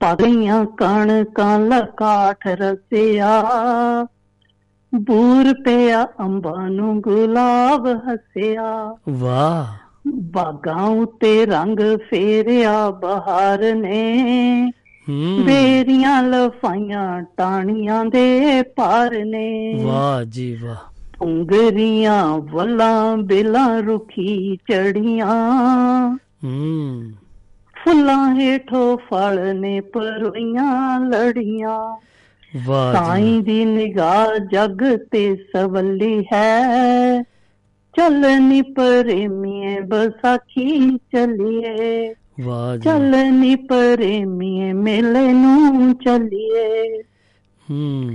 ਪਗਈਆਂ 0.01 0.65
ਕਣ 0.79 1.25
ਕਾਂ 1.25 1.83
ਕਾਠ 1.97 2.47
ਰਸਿਆ 2.61 3.31
ਬੂਰ 4.95 5.55
ਪਿਆ 5.55 6.09
ਅੰਬਾਂ 6.21 6.71
ਨੂੰ 6.71 7.01
ਗੁਲਾਬ 7.01 7.87
ਹੱਸਿਆ। 7.87 8.97
ਵਾਹ। 9.09 9.67
ਬਾਗਾਂ 10.09 10.87
ਉਤੇ 10.87 11.47
ਰੰਗ 11.47 11.81
ਫੇਰਿਆ 12.11 12.91
ਬਹਾਰ 12.91 13.75
ਨੇ। 13.75 14.25
ਬੇਰੀਆਂ 15.47 16.23
ਲਫਾਈਆਂ 16.23 17.23
ਟਾਣੀਆਂ 17.37 18.05
ਦੇ 18.05 18.63
ਪਾਰ 18.63 19.25
ਨੇ। 19.25 19.81
ਵਾਹ 19.85 20.25
ਜੀ 20.25 20.59
ਵਾਹ। 20.63 20.77
ਪੁੰਗਰੀਆਂ 21.19 22.39
ਵੱਲਾਂ 22.39 23.17
ਬੇਲਾਂ 23.17 23.83
ਰੁਖੀ 23.83 24.57
ਚੜੀਆਂ 24.57 25.53
ਹੂੰ। 26.45 27.11
ਫੁੱਲਾਂ 27.85 28.35
ਹੇਠੋਂ 28.35 28.97
ਫਲ 28.97 29.61
ਨੇ 29.61 29.81
ਪਰੋਈਆਂ 29.81 31.01
ਲੜੀਆਂ। 31.01 31.97
ਸਾਈਂ 32.67 33.41
ਦੀ 33.41 33.65
ਨਿਗਾਹ 33.65 34.39
ਜਗ 34.39 34.97
ਤੇ 35.11 35.37
ਸਵੱਲੀ 35.37 36.25
ਹੈ। 36.33 37.23
ਚੱਲਨੀ 37.97 38.63
ਪ੍ਰੇਮੀਏ 38.63 39.81
ਬਸਾਖੀ 39.81 40.97
ਚੱਲੀਏ। 40.97 42.15
ਵਾਹ 42.41 42.77
ਜੀ 42.77 42.83
ਚੱਲਨੀ 42.83 43.55
ਪ੍ਰੇਮੀਏ 43.55 44.73
ਮੇਲੇ 44.73 45.33
ਨੂੰ 45.33 45.95
ਚੱਲੀਏ। 45.95 47.03
ਹੂੰ। 47.71 48.11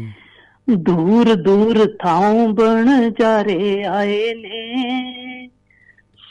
ਦੂਰ 0.69 1.35
ਦੂਰ 1.35 1.95
ਥਾਂ 2.03 2.47
ਬਣ 2.47 3.11
ਜਾਰੇ 3.19 3.83
ਆਏ 3.83 4.33
ਨੇ। 4.35 5.36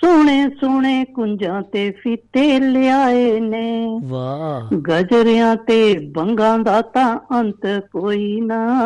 ਸੋਹਣੇ 0.00 0.48
ਸੋਹਣੇ 0.48 1.04
ਕੁੰਜਾਂ 1.04 1.62
ਤੇ 1.62 1.90
ਫੀਤੇ 1.90 2.61
ਲਿਆਏ 2.61 3.40
ਨੇ। 3.40 4.00
ਵਾਹ। 4.04 4.74
ਗਜਰਿਆਂ 4.74 5.56
ਤੇ 5.56 5.98
ਬੰਗਾਂ 5.98 6.59
ਦਾ 6.59 6.80
ਤਾਂ 6.80 7.18
ਅੰਤ 7.40 7.85
ਕੋਈ 7.92 8.40
ਨਾ। 8.40 8.82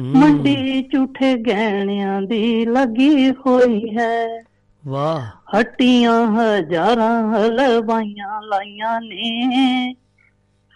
ਮੰਡੀ 0.00 0.82
ਝੂਠੇ 0.82 1.34
ਗਹਿਣਿਆਂ 1.34 2.22
ਦੀ 2.22 2.66
ਲੱਗੀ 2.66 3.30
ਹੋਈ 3.30 3.96
ਹੈ। 3.98 4.44
ਵਾਹ। 4.86 5.58
ਹੱਟੀਆਂ 5.58 6.26
ਹਜ਼ਾਰਾਂ 6.26 7.36
ਹਲਵਾਈਆਂ 7.36 8.42
ਲਾਈਆਂ 8.42 9.00
ਨੇ। 9.00 9.94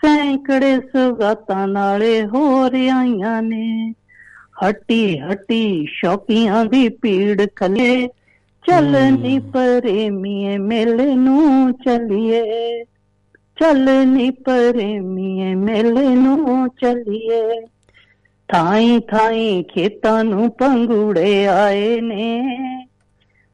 ਸੈਂਕੜੇ 0.04 0.78
ਸੁਗਾਤਾਂ 0.78 1.68
ਨਾਲੇ 1.68 2.26
ਹੋ 2.26 2.70
ਰਿਆਈਆਂ 2.70 3.42
ਨੇ। 3.42 3.92
ਹੱਟੀ 4.66 5.18
ਹੱਟੀ 5.18 5.86
ਸ਼ੌਕੀਆਂ 5.86 6.64
ਦੀ 6.64 6.88
ਪੀੜ 6.88 7.46
ਖਲੇ 8.68 8.92
ਚੱਲਨੀ 8.92 9.38
ਪ੍ਰੇਮੀਏ 9.38 10.58
ਮੇਲੇ 10.58 11.14
ਨੂੰ 11.14 11.72
ਚੱਲੀਏ 11.72 12.84
ਚੱਲਨੀ 13.56 14.30
ਪ੍ਰੇਮੀਏ 14.30 15.54
ਮੇਲੇ 15.54 16.08
ਨੂੰ 16.08 16.68
ਚੱਲੀਏ 16.68 17.60
ਥਾਈ 18.48 19.00
ਥਾਈ 19.00 19.62
ਖੇਤਾਂ 19.62 20.24
ਨੂੰ 20.24 20.50
ਪੰਗੂੜੇ 20.50 21.46
ਆਏ 21.46 22.00
ਨੇ 22.00 22.42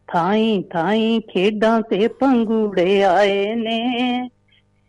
ਥਾਈ 0.08 0.62
ਥਾਈ 0.62 1.20
ਖੇਡਾਂ 1.20 1.80
ਤੇ 1.80 2.08
ਪੰਗੂੜੇ 2.08 3.04
ਆਏ 3.04 3.54
ਨੇ 3.54 4.28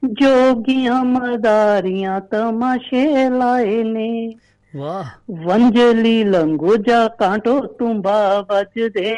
ਜੋਗੀਆਂ 0.06 1.04
ਮਦਾਰੀਆਂ 1.06 2.22
ਤਮਾਸ਼ੇ 2.22 3.30
ਲਾਏ 3.30 3.84
ਨੇ 3.84 4.36
ਵਾਹ 4.76 5.04
ਵੰਜਲੀ 5.32 6.24
ਲੰਗੋਜਾ 6.24 7.08
ਕਾਂਟੋ 7.08 7.60
ਤੁੰਬਾ 7.60 8.46
ਵੱਜਦੇ 8.50 9.16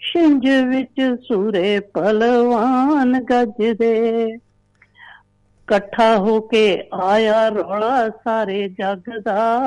ਛਿੰਝ 0.00 0.48
ਵਿੱਚ 0.48 1.16
ਸੂਰੇ 1.28 1.80
ਪਲਵਾਨ 1.80 3.24
ਗੱਜਦੇ। 3.24 4.26
ਇਕੱਠਾ 4.34 6.16
ਹੋ 6.16 6.40
ਕੇ 6.40 6.82
ਆਇਆ 6.94 7.48
ਰੌਲਾ 7.48 8.08
ਸਾਰੇ 8.08 8.68
ਜੱਗ 8.68 8.98
ਦਾ। 9.24 9.60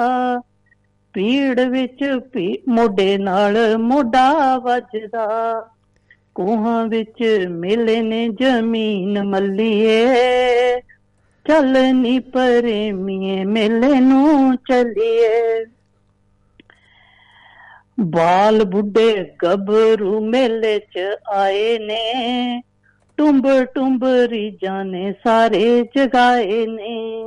ਪੀੜ 1.14 1.60
ਵਿੱਚ 1.60 2.20
ਭੀ- 2.34 2.74
ਮੋਢੇ 2.74 3.18
ਨਾਲ 3.18 3.78
ਮੋਢਾ 3.78 4.58
ਵੱਜਦਾ। 4.58 5.68
ਕੋਹਾਂ 6.36 6.86
ਵਿੱਚ 6.86 7.48
ਮੇਲੇ 7.50 8.02
ਨੇ 8.02 8.30
ਜ਼ਮੀਨ 8.30 9.24
ਮੱਲੀਏ। 9.24 10.08
ਚੱਲ 11.48 11.96
ਨੀ 11.96 12.20
ਪਰੇਮੀਏ, 12.20 13.46
ਮੇਲੇ 13.46 14.00
ਨੂੰ 14.00 14.56
ਚੱਲੀਏ। 14.56 15.66
ਬਾਲ 18.00 18.64
ਬੁੱਢੇ 18.64 19.32
ਗੱਭਰੂ 19.44 20.26
ਮੇਲੇ 20.26 20.80
ਚ 20.80 21.18
ਆਏ 21.34 21.80
ਨੇ। 21.80 22.14
ਟੁੰਬ 23.18 23.64
ਟੁੰਬ 23.64 24.06
ਰੀਜਾਂ 24.06 24.86
ਨੇ 24.86 25.14
ਸਾਰੇ 25.24 25.84
ਜਗਾਏ 25.84 26.68
ਨੇ। 26.68 27.26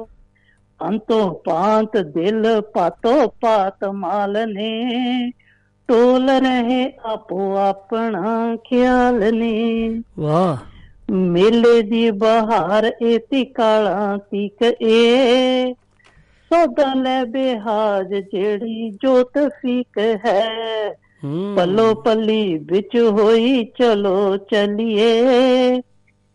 ਅੰਤੋ 0.88 1.30
ਪਾਂਤ 1.30 1.96
ਦਿਲ 1.96 2.60
ਪਾਤੋ 2.60 3.26
ਪਾਤ 3.28 3.84
ਮਾਲ 3.84 4.36
ਨੇ। 4.48 5.30
ਟੋਲ 5.88 6.30
ਰਹੇ 6.30 6.92
ਆਪੋ 7.04 7.56
ਆਪਣਾ 7.56 8.56
ਖਿਆਲ 8.56 9.34
ਨੇ। 9.34 9.90
ਵਾਹ। 10.18 10.56
ਮੇਲੇ 11.12 11.82
ਦੀ 11.82 12.10
ਬਹਾਰ 12.10 12.92
ਏ 13.02 13.18
ਤੀ 13.18 13.44
ਕਾਲਾ 13.44 14.16
ਤੀਕ 14.16 14.74
ਏ। 14.82 15.74
ਸੋਦਾ 16.50 16.92
ਲੈ 16.94 17.24
ਬਿਹਾਜ 17.26 18.14
ਜਿਹੜੀ 18.14 18.90
ਜੋਤ 19.02 19.38
ਫੀਕ 19.56 19.98
ਹੈ। 20.26 20.94
ਪੱਲੋ 21.54 21.94
ਪੱਲੀ 22.04 22.56
ਵਿੱਚ 22.66 22.96
ਹੋਈ 23.12 23.64
ਚਲੋ 23.78 24.36
ਚਲੀਏ। 24.46 25.80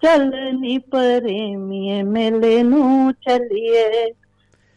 ਚੱਲ 0.02 0.30
ਨੀ 0.54 0.78
ਪ੍ਰੇਮੀਏ 0.88 2.02
ਮੇਲੇ 2.06 2.62
ਨੂੰ 2.64 3.14
ਚਲੀਏ। 3.22 4.12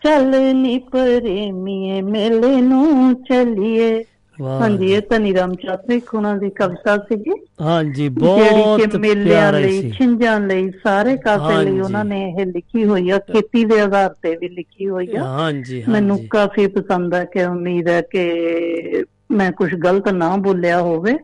ਚੱਲ 0.02 0.30
ਨੀ 0.54 0.78
ਪ੍ਰੇਮੀਏ 0.90 2.00
ਮੇਲੇ 2.02 2.60
ਨੂੰ 2.60 3.14
ਚਲੀਏ। 3.24 4.04
ਵਾਹ 4.40 4.60
ਹਾਂਜੀ 4.60 4.92
ਇਹ 4.92 5.00
ਧਨੀ 5.10 5.34
ਰਾਮ 5.34 5.54
ਚਾਤਰੀ 5.54 6.00
ਖੁਣਾ 6.00 6.36
ਦੀ 6.36 6.50
ਕਵਿਤਾ 6.50 6.96
ਸੀਗੀ। 6.98 7.32
ਹਾਂਜੀ 7.60 8.08
ਬਹੁਤ 8.08 8.96
ਪਿਆਰਾ 8.96 9.60
ਸੀ। 9.62 9.90
ਛਿੰਝਾਂ 9.90 10.40
ਲਈ 10.40 10.70
ਸਾਰੇ 10.84 11.16
ਕਾਸੇ 11.16 11.64
ਲਈ। 11.64 11.80
ਉਹਨਾਂ 11.80 12.04
ਨੇ 12.04 12.34
ਇਹ 12.38 12.46
ਲਿਖੀ 12.46 12.84
ਹੋਈ 12.84 13.10
ਆ 13.10 13.18
ਖੇਤੀ 13.18 13.64
ਦੇ 13.64 13.80
ਆਧਾਰ 13.80 14.14
ਤੇ 14.22 14.36
ਵੀ 14.36 14.48
ਲਿਖੀ 14.48 14.88
ਹੋਈ 14.88 15.08
ਆ। 15.16 15.22
ਹਾਂਜੀ 15.24 15.84
ਮੈਨੂੰ 15.88 16.16
ਹਾਂਜੀ। 16.16 16.28
ਕਾਫੀ 16.28 16.66
ਪਸੰਦ 16.66 17.14
ਹੈ 17.14 17.24
ਕਿ 17.24 17.44
ਉਮੀਦ 17.44 17.88
ਹੈ 17.88 18.00
ਕਿ 18.00 19.04
ਮੈਂ 19.30 19.52
ਕੁਝ 19.52 19.74
ਗਲਤ 19.74 20.08
ਨਾ 20.08 20.36
ਬੋਲਿਆ 20.36 20.80
ਹੋਵੇ 20.80 21.18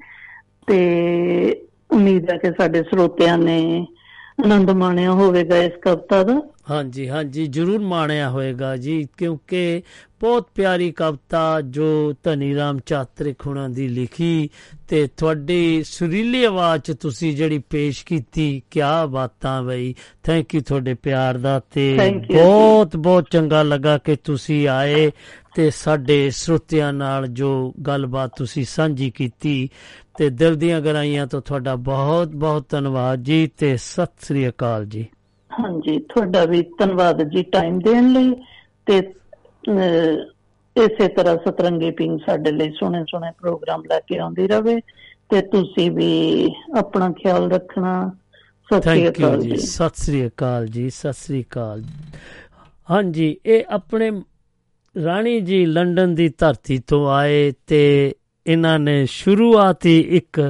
ਤੇ 0.66 0.81
ਉਮੀਦ 1.90 2.31
ਹੈ 2.31 2.37
ਕਿ 2.37 2.51
ਸਾਡੇ 2.51 2.83
ਸਰੋਤਿਆਂ 2.83 3.38
ਨੇ 3.38 3.87
ਆਨੰਦ 4.44 4.70
ਮਾਣਿਆ 4.70 5.12
ਹੋਵੇਗਾ 5.12 5.57
ਇਸ 5.57 5.73
ਕਵਿਤਾ 5.83 6.23
ਦਾ। 6.23 6.40
ਹਾਂਜੀ 6.70 7.09
ਹਾਂਜੀ 7.09 7.46
ਜਰੂਰ 7.46 7.78
ਮਾਣਿਆ 7.78 8.30
ਹੋਏਗਾ 8.30 8.76
ਜੀ 8.76 9.09
ਕਿਉਂਕਿ 9.16 9.83
ਬਹੁਤ 10.20 10.48
ਪਿਆਰੀ 10.54 10.92
ਕਵਿਤਾ 10.92 11.61
ਜੋ 11.61 12.14
ਧਨੀ 12.22 12.54
ਰਾਮ 12.54 12.78
ਚਾਤਰਿਕ 12.87 13.46
ਹੁਣਾਂ 13.46 13.68
ਦੀ 13.68 13.88
ਲਿਖੀ 13.88 14.50
ਤੇ 14.88 15.09
ਤੁਹਾਡੀ 15.16 15.83
ਸੁਰੀਲੀ 15.83 16.44
ਆਵਾਜ਼ 16.44 16.83
ਚ 16.83 16.92
ਤੁਸੀਂ 16.92 17.37
ਜਿਹੜੀ 17.37 17.59
ਪੇਸ਼ 17.59 18.04
ਕੀਤੀ 18.06 18.62
ਕਿਆ 18.70 19.06
ਬਾਤਾਂ 19.06 19.62
ਬਈ 19.62 19.94
ਥੈਂਕ 20.22 20.54
ਯੂ 20.54 20.61
ਤੁਹਾਡੇ 20.61 20.94
ਪਿਆਰ 20.94 21.38
ਦਾ 21.38 21.61
ਤੇ। 21.61 21.96
ਬਹੁਤ 22.35 22.96
ਬਹੁਤ 22.96 23.26
ਚੰਗਾ 23.30 23.62
ਲੱਗਾ 23.62 23.98
ਕਿ 23.98 24.16
ਤੁਸੀਂ 24.16 24.68
ਆਏ 24.68 25.11
ਤੇ 25.54 25.70
ਸਾਡੇ 25.70 26.30
ਸਰੋਤਿਆਂ 26.30 26.92
ਨਾਲ 26.92 27.26
ਜੋ 27.26 27.74
ਗੱਲਬਾਤ 27.87 28.30
ਤੁਸੀਂ 28.37 28.64
ਸਾਂਝੀ 28.64 29.11
ਕੀਤੀ 29.11 29.68
ਤੇ 30.18 30.30
ਦਿਲ 30.30 30.54
ਦੀਆਂ 30.54 30.80
ਗਹਿਰਾਈਆਂ 30.80 31.26
ਤੋਂ 31.26 31.40
ਤੁਹਾਡਾ 31.40 31.76
ਬਹੁਤ 31.76 32.28
ਬਹੁਤ 32.28 32.68
ਧੰਨਵਾਦ 32.68 33.22
ਜੀ 33.22 33.46
ਤੇ 33.46 33.76
ਸਤਿ 33.76 34.26
ਸ੍ਰੀ 34.26 34.48
ਅਕਾਲ 34.48 34.87
ਜੀ 34.87 35.06
ਹਾਂਜੀ 35.50 35.98
ਤੁਹਾਡਾ 36.08 36.44
ਵੀ 36.46 36.62
ਧੰਨਵਾਦ 36.78 37.22
ਜੀ 37.30 37.42
ਟਾਈਮ 37.52 37.78
ਦੇਣ 37.80 38.12
ਲਈ 38.12 38.34
ਤੇ 38.86 38.98
ਇਸੇ 40.76 41.08
ਤਰ੍ਹਾਂ 41.08 41.36
ਸਤਰੰਗੀ 41.38 41.90
ਪਿੰਗ 41.90 42.18
ਸਾਡੇ 42.26 42.52
ਲਈ 42.52 42.70
ਸੋਹਣੇ 42.72 43.04
ਸੋਹਣੇ 43.10 43.30
ਪ੍ਰੋਗਰਾਮ 43.38 43.82
ਲੈ 43.90 43.98
ਕੇ 44.00 44.18
ਆਉਂਦੀ 44.18 44.46
ਰਵੇ 44.48 44.78
ਤੇ 45.30 45.40
ਤੁਸੀਂ 45.48 45.90
ਵੀ 45.90 46.10
ਆਪਣਾ 46.78 47.10
ਖਿਆਲ 47.12 47.50
ਰੱਖਣਾ। 47.50 47.92
ਸਤਿ 48.68 48.80
ਸ਼੍ਰੀ 48.82 49.02
ਥੈਂਕ 49.02 49.20
ਯੂ 49.20 49.26
ਅਕਾਲ 49.26 49.40
ਜੀ 49.40 49.56
ਸਤਿ 49.58 50.02
ਸ੍ਰੀ 50.02 50.26
ਅਕਾਲ 50.26 50.66
ਜੀ 50.68 50.88
ਸਤਿ 50.90 51.12
ਸ੍ਰੀ 51.14 51.42
ਅਕਾਲ। 51.42 51.82
ਹਾਂਜੀ 52.88 53.36
ਇਹ 53.46 53.64
ਆਪਣੇ 53.70 54.10
ਰਾਣੀ 54.96 55.40
ਜੀ 55.40 55.64
ਲੰਡਨ 55.66 56.14
ਦੀ 56.14 56.28
ਧਰਤੀ 56.38 56.78
ਤੋਂ 56.86 57.06
ਆਏ 57.10 57.52
ਤੇ 57.66 57.82
ਇਹਨਾਂ 58.46 58.78
ਨੇ 58.78 59.04
ਸ਼ੁਰੂਆਤੀ 59.06 59.98
ਇੱਕ 60.16 60.40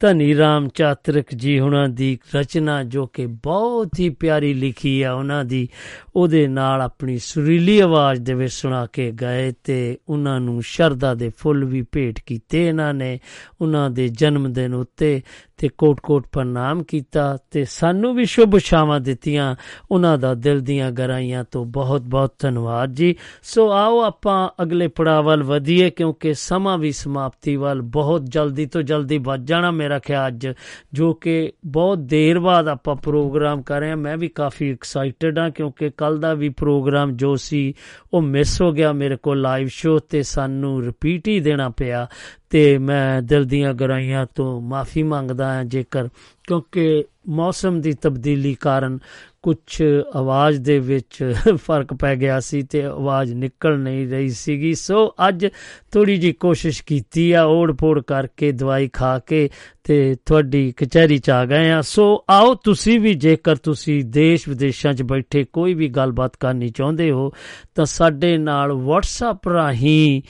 ਧਨੀ 0.00 0.36
ਰਾਮ 0.36 0.68
ਚਾਤਰਿਕ 0.68 1.34
ਜੀ 1.34 1.58
ਉਹਨਾਂ 1.58 1.88
ਦੀ 1.88 2.18
ਰਚਨਾ 2.34 2.84
ਜੋ 2.84 3.06
ਕਿ 3.06 3.26
ਬਹੁਤ 3.26 3.88
ਹੀ 4.00 4.10
ਪਿਆਰੀ 4.10 4.54
ਲਿਖੀ 4.54 5.02
ਆ, 5.02 5.12
ਉਹਨਾਂ 5.12 5.44
ਦੀ 5.44 5.68
ਉਹਦੇ 6.16 6.46
ਨਾਲ 6.46 6.80
ਆਪਣੀ 6.80 7.18
ਸੁਰੀਲੀ 7.18 7.80
ਆਵਾਜ਼ 7.80 8.20
ਦੇ 8.20 8.34
ਵਿੱਚ 8.34 8.52
ਸੁਣਾ 8.52 8.86
ਕੇ 8.86 9.10
ਗਏ 9.10 9.52
ਤੇ 9.64 9.98
ਉਹਨਾਂ 10.08 10.40
ਨੂੰ 10.40 10.62
ਸ਼ਰਧਾ 10.62 11.14
ਦੇ 11.14 11.30
ਫੁੱਲ 11.38 11.64
ਵੀ 11.64 11.82
ਭੇਟ 11.92 12.20
ਕੀਤੇ 12.26 12.68
ਇਹਨਾਂ 12.68 12.94
ਨੇ। 12.94 13.20
ਉਹਨਾਂ 13.60 13.90
ਦੇ 13.90 14.08
ਜਨਮ 14.08 14.52
ਦਿਨ 14.52 14.74
ਉੱਤੇ 14.74 15.22
ਤੇ 15.56 15.68
ਕੋਟ-ਕੋਟ 15.68 16.26
ਪ੍ਰਣਾਮ 16.32 16.82
ਕੀਤਾ 16.82 17.38
ਤੇ 17.50 17.64
ਸਾਨੂੰ 17.64 18.14
ਵੀ 18.14 18.24
ਸ਼ੁਭ 18.24 18.58
ਸ਼ਾਮਾਂ 18.58 19.00
ਦਿੱਤੀਆਂ। 19.00 19.56
ਉਹਨਾਂ 19.90 20.18
ਦਾ 20.18 20.34
ਦਿਲ 20.34 20.60
ਦੀਆਂ 20.60 20.92
ਗਹਿਰਾਈਆਂ 20.92 21.44
ਤੋਂ 21.50 21.64
ਬਹੁਤ-ਬਹੁਤ 21.64 22.34
ਧੰਨਵਾਦ 22.38 22.92
ਜੀ। 22.92 23.16
ਸੋ 23.42 23.72
ਆਓ 23.72 24.00
ਆਪਾਂ 24.00 24.62
ਅਗਲੇ 24.62 24.88
ਪੜਾਅ 24.88 25.22
ਵੱਲ 25.22 25.42
ਵਧੀਏ 25.42 25.90
ਕਿਉਂਕਿ 25.90 26.34
ਸਮਾਂ 26.34 26.78
ਵੀ 26.78 26.92
ਸਮਾਪਤੀ 26.92 27.56
ਵੱਲ 27.56 27.82
ਬਹੁਤ 27.82 28.26
ਜਲਦੀ 28.26 28.66
ਤੋਂ 28.66 28.82
ਜਲਦੀ 28.82 29.18
ਵੱਜ 29.18 29.48
ਜਾਣਾ 29.48 29.70
ਮੇਰਾ 29.70 29.98
ਖਿਆਲ 29.98 30.28
ਅੱਜ, 30.28 30.48
ਜੋ 30.92 31.12
ਕਿ 31.12 31.52
ਬਹੁਤ 31.66 31.98
ਦੇਰ 31.98 32.38
ਬਾਅਦ 32.38 32.68
ਆਪਾਂ 32.68 32.96
ਪ੍ਰੋਗਰਾਮ 32.96 33.62
ਕਰ 33.62 33.80
ਰਹੇ 33.80 33.90
ਹਾਂ। 33.90 33.96
ਮੈਂ 33.96 34.16
ਵੀ 34.16 34.28
ਕਾਫੀ 34.28 34.70
ਐਕਸਾਈਟਡ 34.70 35.38
ਹਾਂ 35.38 35.50
ਕਿਉਂਕਿ 35.50 35.90
ਕੱਲ 36.00 36.18
ਦਾ 36.18 36.34
ਵੀ 36.34 36.48
ਪ੍ਰੋਗਰਾਮ 36.48 37.16
ਜੋ 37.16 37.34
ਸੀ, 37.36 37.74
ਉਹ 38.12 38.22
ਮਿਸ 38.22 38.60
ਹੋ 38.62 38.72
ਗਿਆ 38.72 38.92
ਮੇਰੇ 38.92 39.16
ਕੋਲ 39.16 39.40
ਲਾਈਵ 39.40 39.68
ਸ਼ੋਅ 39.70 40.00
ਤੇ 40.10 40.22
ਸਾਨੂੰ 40.22 40.82
ਰਿਪੀਟ 40.84 41.28
ਹੀ 41.28 41.40
ਦੇਣਾ 41.40 41.68
ਪਿਆ 41.68 42.06
ਤੇ 42.50 42.78
ਮੈਂ 42.78 43.22
ਦਿਲ 43.22 43.44
ਦੀਆਂ 43.44 43.74
ਗਹਿਰਾਈਆਂ 43.74 44.26
ਤੋਂ 44.34 44.60
ਮਾਫੀ 44.60 45.02
ਮੰਗਦਾ 45.02 45.54
ਹਾਂ 45.54 45.64
ਜੇਕਰ, 45.64 46.08
ਕਿਉਂਕਿ 46.44 47.04
ਮੌਸਮ 47.28 47.80
ਦੀ 47.80 47.92
ਤਬਦੀਲੀ 47.92 48.54
ਕਾਰਨ 48.54 48.98
ਕੁਝ 49.42 49.82
ਆਵਾਜ਼ 50.16 50.60
ਦੇ 50.60 50.78
ਵਿੱਚ 50.78 51.34
ਫ਼ਰਕ 51.54 51.94
ਪੈ 51.94 52.16
ਗਿਆ 52.16 52.40
ਸੀ 52.40 52.62
ਤੇ 52.62 52.82
ਆਵਾਜ਼ 52.84 53.32
ਨਿਕਲ 53.32 53.78
ਨਹੀਂ 53.78 54.08
ਰਹੀ 54.08 54.28
ਸੀਗੀ। 54.28 54.74
ਸੋ 54.74 55.14
ਅੱਜ 55.28 55.46
ਥੋੜੀ 55.92 56.16
ਜੀ 56.16 56.32
ਕੋਸ਼ਿਸ਼ 56.32 56.84
ਕੀਤੀ 56.84 57.32
ਆ 57.32 57.44
ਓੜ-ਪੋੜ 57.44 58.00
ਕਰਕੇ 58.00 58.52
ਦਵਾਈ 58.52 58.88
ਖਾ 58.88 59.18
ਕੇ 59.18 59.50
ਤੇ 59.84 60.16
ਤੁਹਾਡੀ 60.26 60.72
ਕਚਹਿਰੀ 60.72 61.18
ਚ 61.18 61.30
ਆ 61.30 61.44
ਗਏ 61.44 61.70
ਆ। 61.70 61.82
ਸੋ 61.82 62.24
ਆਓ, 62.30 62.54
ਤੁਸੀਂ 62.54 63.00
ਵੀ 63.00 63.14
ਜੇਕਰ 63.14 63.56
ਤੁਸੀਂ 63.56 64.04
ਦੇਸ਼ 64.04 64.48
ਵਿਦੇਸ਼ਾਂ 64.48 64.92
'ਚ 64.92 65.02
ਬੈਠੇ 65.02 65.44
ਕੋਈ 65.52 65.74
ਵੀ 65.74 65.88
ਗੱਲਬਾਤ 65.88 66.36
ਕਰਨੀ 66.40 66.68
ਚਾਹੁੰਦੇ 66.68 67.10
ਹੋ, 67.10 67.32
ਤਾਂ 67.74 67.84
ਸਾਡੇ 67.84 68.38
ਨਾਲ 68.38 68.70
WhatsApp 68.70 69.52
ਰਾਹੀਂ 69.52 70.22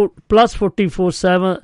plus 0.03 0.47
44 0.63 1.11
7 1.11 1.55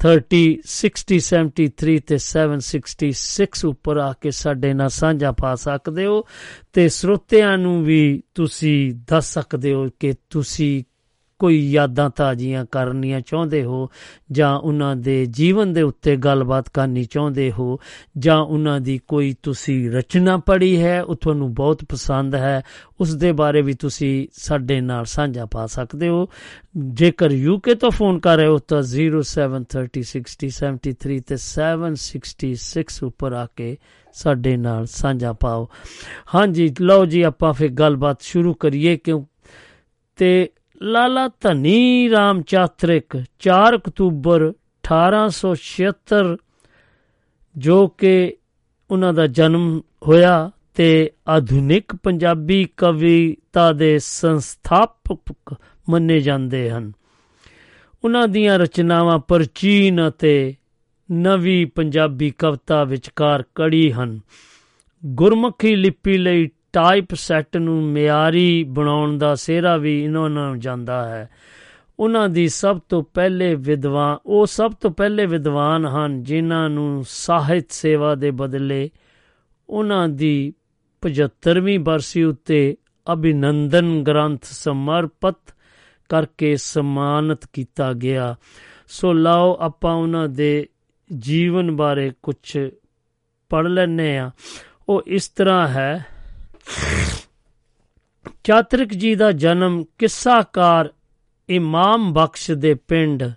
30 0.00 0.40
60 0.64 1.18
73 1.18 1.98
ਤੇ 2.06 2.18
766 2.18 3.68
ਉੱਪਰ 3.68 3.96
ਆ 3.96 4.12
ਕੇ 4.12 4.30
ਸਾਡੇ 4.30 4.72
ਨਾਲ 4.74 4.88
ਸਾਂਝਾ 4.88 5.32
ਪਾ 5.32 5.54
ਸਕਦੇ 5.54 6.06
ਹੋ 6.06 6.24
ਤੇ 6.72 6.88
ਸਰੋਤਿਆਂ 6.88 7.58
ਨੂੰ 7.58 7.84
ਵੀ 7.84 8.22
ਤੁਸੀਂ 8.34 8.94
ਦੱਸ 8.94 9.32
ਸਕਦੇ 9.32 9.72
ਹੋ 9.72 9.88
ਕਿ 10.00 10.14
ਤੁਸੀਂ 10.30 10.84
ਕੋਈ 11.38 11.70
ਯਾਦਾਂ 11.70 12.10
ਤਾਜ਼ੀਆਂ 12.10 12.64
ਕਰਨੀਆਂ 12.64 13.20
ਚਾਹੁੰਦੇ 13.20 13.64
ਹੋ, 13.64 13.90
ਜਾਂ 14.32 14.58
ਉਹਨਾਂ 14.58 14.96
ਦੇ 14.96 15.26
ਜੀਵਨ 15.26 15.72
ਦੇ 15.72 15.82
ਉੱਤੇ 15.82 16.16
ਗੱਲਬਾਤ 16.16 16.68
ਕਰਨੀ 16.68 17.04
ਚਾਹੁੰਦੇ 17.04 17.52
ਹੋ, 17.52 17.80
ਜਾਂ 18.18 18.38
ਉਹਨਾਂ 18.38 18.80
ਦੀ 18.80 19.00
ਕੋਈ 19.08 19.34
ਤੁਸੀਂ 19.42 19.90
ਰਚਨਾ 19.90 20.36
ਪੜ੍ਹੀ 20.36 20.82
ਹੈ, 20.82 21.02
ਉਹ 21.02 21.14
ਤੁਹਾਨੂੰ 21.14 21.54
ਬਹੁਤ 21.54 21.84
ਪਸੰਦ 21.84 22.34
ਹੈ, 22.34 22.62
ਉਸ 23.00 23.14
ਦੇ 23.14 23.32
ਬਾਰੇ 23.32 23.62
ਵੀ 23.62 23.74
ਤੁਸੀਂ 23.74 24.26
ਸਾਡੇ 24.32 24.80
ਨਾਲ 24.80 25.04
ਸਾਂਝਾ 25.04 25.46
ਪਾ 25.46 25.66
ਸਕਦੇ 25.66 26.08
ਹੋ। 26.08 26.28
ਜੇਕਰ 26.76 27.30
ਯੂਕੇ 27.30 27.74
ਤੋਂ 27.74 27.90
ਫੋਨ 27.90 28.18
ਕਰ 28.18 28.36
ਰਹੇ 28.36 28.46
ਹੋ 28.46 28.58
ਤਾਂ 28.58 28.82
073060703 28.82 31.20
ਤੇ 31.20 31.36
766 31.36 33.02
ਉੱਪਰ 33.02 33.32
ਆ 33.32 33.48
ਕੇ 33.56 33.76
ਸਾਡੇ 34.12 34.56
ਨਾਲ 34.56 34.86
ਸਾਂਝਾ 34.86 35.32
ਪਾਓ। 35.32 35.68
ਹਾਂਜੀ, 36.34 36.74
ਲਓ 36.80 37.06
ਜੀ, 37.06 37.22
ਆਪਾਂ 37.22 37.52
ਫਿਰ 37.52 37.68
ਗੱਲਬਾਤ 37.68 38.22
ਸ਼ੁਰੂ 38.22 38.54
ਕਰੀਏ 38.54 38.96
ਕਿਉਂ 38.96 39.24
ਤੇ 40.16 40.50
ਲਾਲਾ 40.82 41.28
ਧਨੀ 41.28 42.10
ਰਾਮ 42.10 42.42
ਚਾਤਰਿਕ 42.42 43.24
4 43.38 43.76
ਅਕਤੂਬਰ 43.76 44.52
1876 44.84 46.36
ਜੋ 47.56 47.88
ਕਿ 47.88 48.36
ਉਹਨਾਂ 48.90 49.12
ਦਾ 49.12 49.26
ਜਨਮ 49.26 49.80
ਹੋਇਆ 50.08 50.50
ਤੇ 50.74 51.10
ਆਧੁਨਿਕ 51.28 51.96
ਪੰਜਾਬੀ 51.96 52.68
ਕਵਿਤਾ 52.76 53.72
ਦੇ 53.72 53.98
ਸੰਸਥਾਪਕ 53.98 55.54
ਮੰਨੇ 55.88 56.20
ਜਾਂਦੇ 56.20 56.70
ਹਨ। 56.70 56.92
ਉਹਨਾਂ 58.04 58.28
ਦੀਆਂ 58.28 58.58
ਰਚਨਾਵਾਂ 58.58 59.18
ਪ੍ਰਾਚੀਨ 59.18 60.08
ਅਤੇ 60.08 60.54
ਨਵੀਂ 61.12 61.66
ਪੰਜਾਬੀ 61.66 62.30
ਕਵਿਤਾ 62.30 62.84
ਵਿਚਕਾਰ 62.84 63.44
ਕੜੀ 63.54 63.92
ਹਨ। 63.92 64.20
ਗੁਰਮੁਖੀ 65.06 65.76
ਲਿਪੀ 65.76 66.18
ਲਈ 66.18 66.50
ਟਾਈਪ 66.74 67.14
ਸੈੱਟ 67.14 67.56
ਨੂੰ 67.56 67.82
ਮਿਆਰੀ 67.82 68.64
ਬਣਾਉਣ 68.64 69.18
ਦਾ 69.18 69.34
ਸਿਹਰਾ 69.34 69.76
ਵੀ 69.76 70.04
ਇਹਨਾਂ 70.04 70.30
ਨੂੰ 70.30 70.60
ਜਾਂਦਾ 70.60 71.08
ਹੈ। 71.08 71.30
ਉਹਨਾਂ 71.98 72.28
ਦੀ 72.28 72.48
ਸਭ 72.48 72.80
ਤੋਂ 72.88 73.02
ਪਹਿਲੇ 73.14 73.54
ਵਿਦਵਾਨ, 73.54 74.18
ਉਹ 74.26 74.46
ਸਭ 74.46 74.72
ਤੋਂ 74.72 74.90
ਪਹਿਲੇ 74.90 75.26
ਵਿਦਵਾਨ 75.26 75.86
ਹਨ 75.86 76.22
ਜਿਨ੍ਹਾਂ 76.22 76.70
ਨੂੰ 76.70 77.04
ਸਾਹਿਤ 77.08 77.72
ਸੇਵਾ 77.72 78.14
ਦੇ 78.14 78.30
ਬਦਲੇ 78.30 78.90
ਉਹਨਾਂ 79.68 80.08
ਦੀ 80.08 80.54
75ਵੀਂ 81.02 81.78
ਬਰਸੀ 81.78 82.22
ਉੱਤੇ 82.22 82.76
ਅਭਿਨੰਦਨ 83.12 84.02
ਗ੍ਰੰਥ 84.02 84.40
ਸਮਰਪਿਤ 84.44 85.54
ਕਰਕੇ 86.08 86.56
ਸਨਮਾਨਿਤ 86.56 87.46
ਕੀਤਾ 87.52 87.92
ਗਿਆ। 87.92 88.36
ਸੋ 88.88 89.12
ਲਾਓ 89.12 89.56
ਆਪਾਂ 89.60 89.94
ਉਹਨਾਂ 89.94 90.28
ਦੇ 90.28 90.68
ਜੀਵਨ 91.18 91.70
ਬਾਰੇ 91.76 92.12
ਕੁਝ 92.22 92.58
ਪੜ 93.48 93.66
ਲੈਨੇ 93.66 94.18
ਆ 94.18 94.30
ਉਹ 94.88 95.02
ਇਸ 95.06 95.28
ਤਰ੍ਹਾਂ 95.28 95.68
ਹੈ। 95.68 96.06
ਚਾਤਰਿਕ 98.44 98.94
ਜੀ 98.94 99.14
ਦਾ 99.14 99.32
ਜਨਮ 99.32 99.84
ਕਿੱਸਾਕਾਰ 99.98 100.90
ਇਮਾਮ 101.48 102.12
ਬਖਸ਼ 102.12 102.50
ਦੇ 102.50 102.74
ਪਿੰਡ 102.74 103.30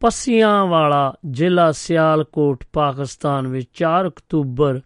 ਪਸੀਆਂ 0.00 0.66
ਵਾਲਾ 0.66 1.14
ਜ਼ਿਲ੍ਹਾ 1.30 1.72
ਸਿਆਲਕੋਟ, 1.72 2.64
ਪਾਕਿਸਤਾਨ 2.72 3.46
ਵਿੱਚ 3.46 3.68
4 3.74 4.08
ਅਕਤੂਬਰ 4.08 4.80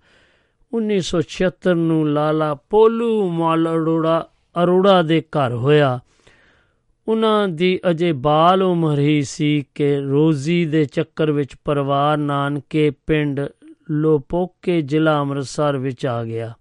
1976 0.73 1.75
ਨੂੰ 1.75 2.09
ਲਾਲਾ 2.09 2.55
ਪੋਲੂ 2.55 3.31
ਮਾਲ 3.31 3.69
ਅਰੋੜਾ 3.69 4.29
ਅਰੋੜਾ 4.63 5.03
ਦੇ 5.03 5.21
ਘਰ 5.21 5.53
ਹੋਇਆ। 5.53 6.01
ਉਹਨਾਂ 7.09 7.49
ਦੀ 7.49 7.81
ਅਜੇ 7.91 8.13
ਬਾਲ 8.13 8.63
ਉਮਰ 8.63 8.99
ਹੀ 8.99 9.23
ਸੀ 9.23 9.67
ਕਿ 9.75 9.97
ਰੋਜ਼ੀ 9.97 10.65
ਦੇ 10.65 10.85
ਚੱਕਰ 10.85 11.31
ਵਿੱਚ 11.31 11.57
ਪਰਿਵਾਰ 11.65 12.17
ਨਾਨਕੇ 12.17 12.91
ਪਿੰਡ 12.91 13.41
ਲੋਪੋਕੇ 13.91 14.83
ਜ਼ਿਲ੍ਹਾ 14.83 15.21
ਅੰਮ੍ਰਿਤਸਰ 15.21 15.77
ਵਿੱਚ 15.77 16.07
ਆ 16.07 16.25
ਗਿਆ। 16.25 16.53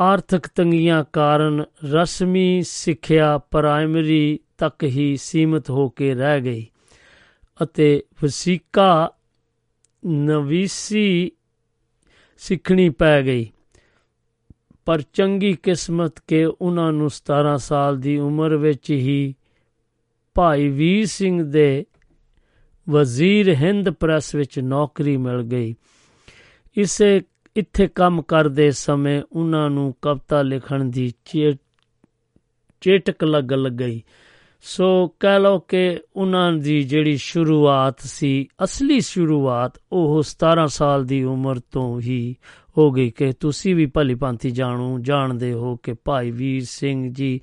ਆਰਥਿਕ 0.00 0.46
ਤੰਗੀਆਂ 0.46 1.04
ਕਾਰਨ 1.12 1.64
ਰਸਮੀ 1.84 2.62
ਸਿੱਖਿਆ 2.62 3.38
ਪ੍ਰਾਇਮਰੀ 3.38 4.40
ਤੱਕ 4.58 4.84
ਹੀ 4.84 5.16
ਸੀਮਿਤ 5.16 5.70
ਹੋ 5.70 5.88
ਕੇ 5.88 6.14
ਰਹਿ 6.14 6.40
ਗਈ 6.40 6.66
ਅਤੇ 7.62 8.04
ਵਸੀਕਾ 8.22 9.10
ਨਵੀਸੀ 10.06 11.32
ਸਿੱਖਣੀ 12.38 12.90
ਪੈ 12.90 13.22
ਗਈ। 13.22 13.50
ਪਰ 14.84 15.02
ਚੰਗੀ 15.12 15.52
ਕਿਸਮਤ 15.52 16.12
ਕੇ 16.26 16.44
ਉਹਨਾਂ 16.44 16.92
ਨੂੰ 16.92 17.10
17 17.10 17.58
ਸਾਲ 17.58 17.96
ਦੀ 17.96 18.18
ਉਮਰ 18.18 18.56
ਵਿੱਚ 18.56 18.90
ਹੀ 18.90 19.34
ਭਾਈ 20.34 20.68
ਵੀਰ 20.68 21.06
ਸਿੰਘ 21.06 21.42
ਦੇ 21.42 21.86
ਵਜ਼ੀਰ 22.88 23.54
ਹਿੰਦ 23.54 23.90
ਪ੍ਰੈਸ 23.90 24.34
ਵਿੱਚ 24.34 24.58
ਨੌਕਰੀ 24.58 25.16
ਮਿਲ 25.16 25.42
ਗਈ। 25.42 25.74
ਇਸੇ 26.76 27.20
ਇੱਥੇ 27.56 27.86
ਕੰਮ 27.86 28.22
ਕਰਦੇ 28.22 28.70
ਸਮੇਂ 28.70 29.22
ਉਹਨਾਂ 29.32 29.70
ਨੂੰ 29.70 29.94
ਕਵਿਤਾ 30.02 30.42
ਲਿਖਣ 30.42 30.84
ਦੀ 30.84 31.12
ਚੇਟਕ 32.80 33.24
ਲੱਗ 33.24 33.44
ਗਈ 33.44 34.02
ਸੋ 34.62 35.08
ਕਹਿ 35.20 35.40
ਲਓ 35.40 35.58
ਕਿ 35.58 35.98
ਉਹਨਾਂ 36.16 36.52
ਦੀ 36.52 36.82
ਜਿਹੜੀ 36.82 37.16
ਸ਼ੁਰੂਆਤ 37.16 38.00
ਸੀ, 38.00 38.48
ਅਸਲੀ 38.64 39.00
ਸ਼ੁਰੂਆਤ, 39.00 39.78
ਉਹ 39.92 40.22
17 40.22 40.66
ਸਾਲ 40.66 41.04
ਦੀ 41.04 41.22
ਉਮਰ 41.24 41.58
ਤੋਂ 41.58 42.00
ਹੀ 42.00 42.36
ਹੋ 42.78 42.90
ਗਈ 42.90 43.10
ਕਿ 43.10 43.32
ਤੁਸੀਂ 43.32 43.74
ਵੀ 43.74 43.86
ਭਲੀ 43.86 44.14
ਭਾਂਤੀ 44.14 44.50
ਜਾਣੋ, 44.50 44.98
ਜਾਣਦੇ 44.98 45.52
ਹੋ 45.52 45.76
ਕਿ 45.76 45.92
ਭਾਈ 45.92 46.30
ਵੀਰ 46.30 46.64
ਸਿੰਘ 46.64 47.12
ਜੀ 47.12 47.40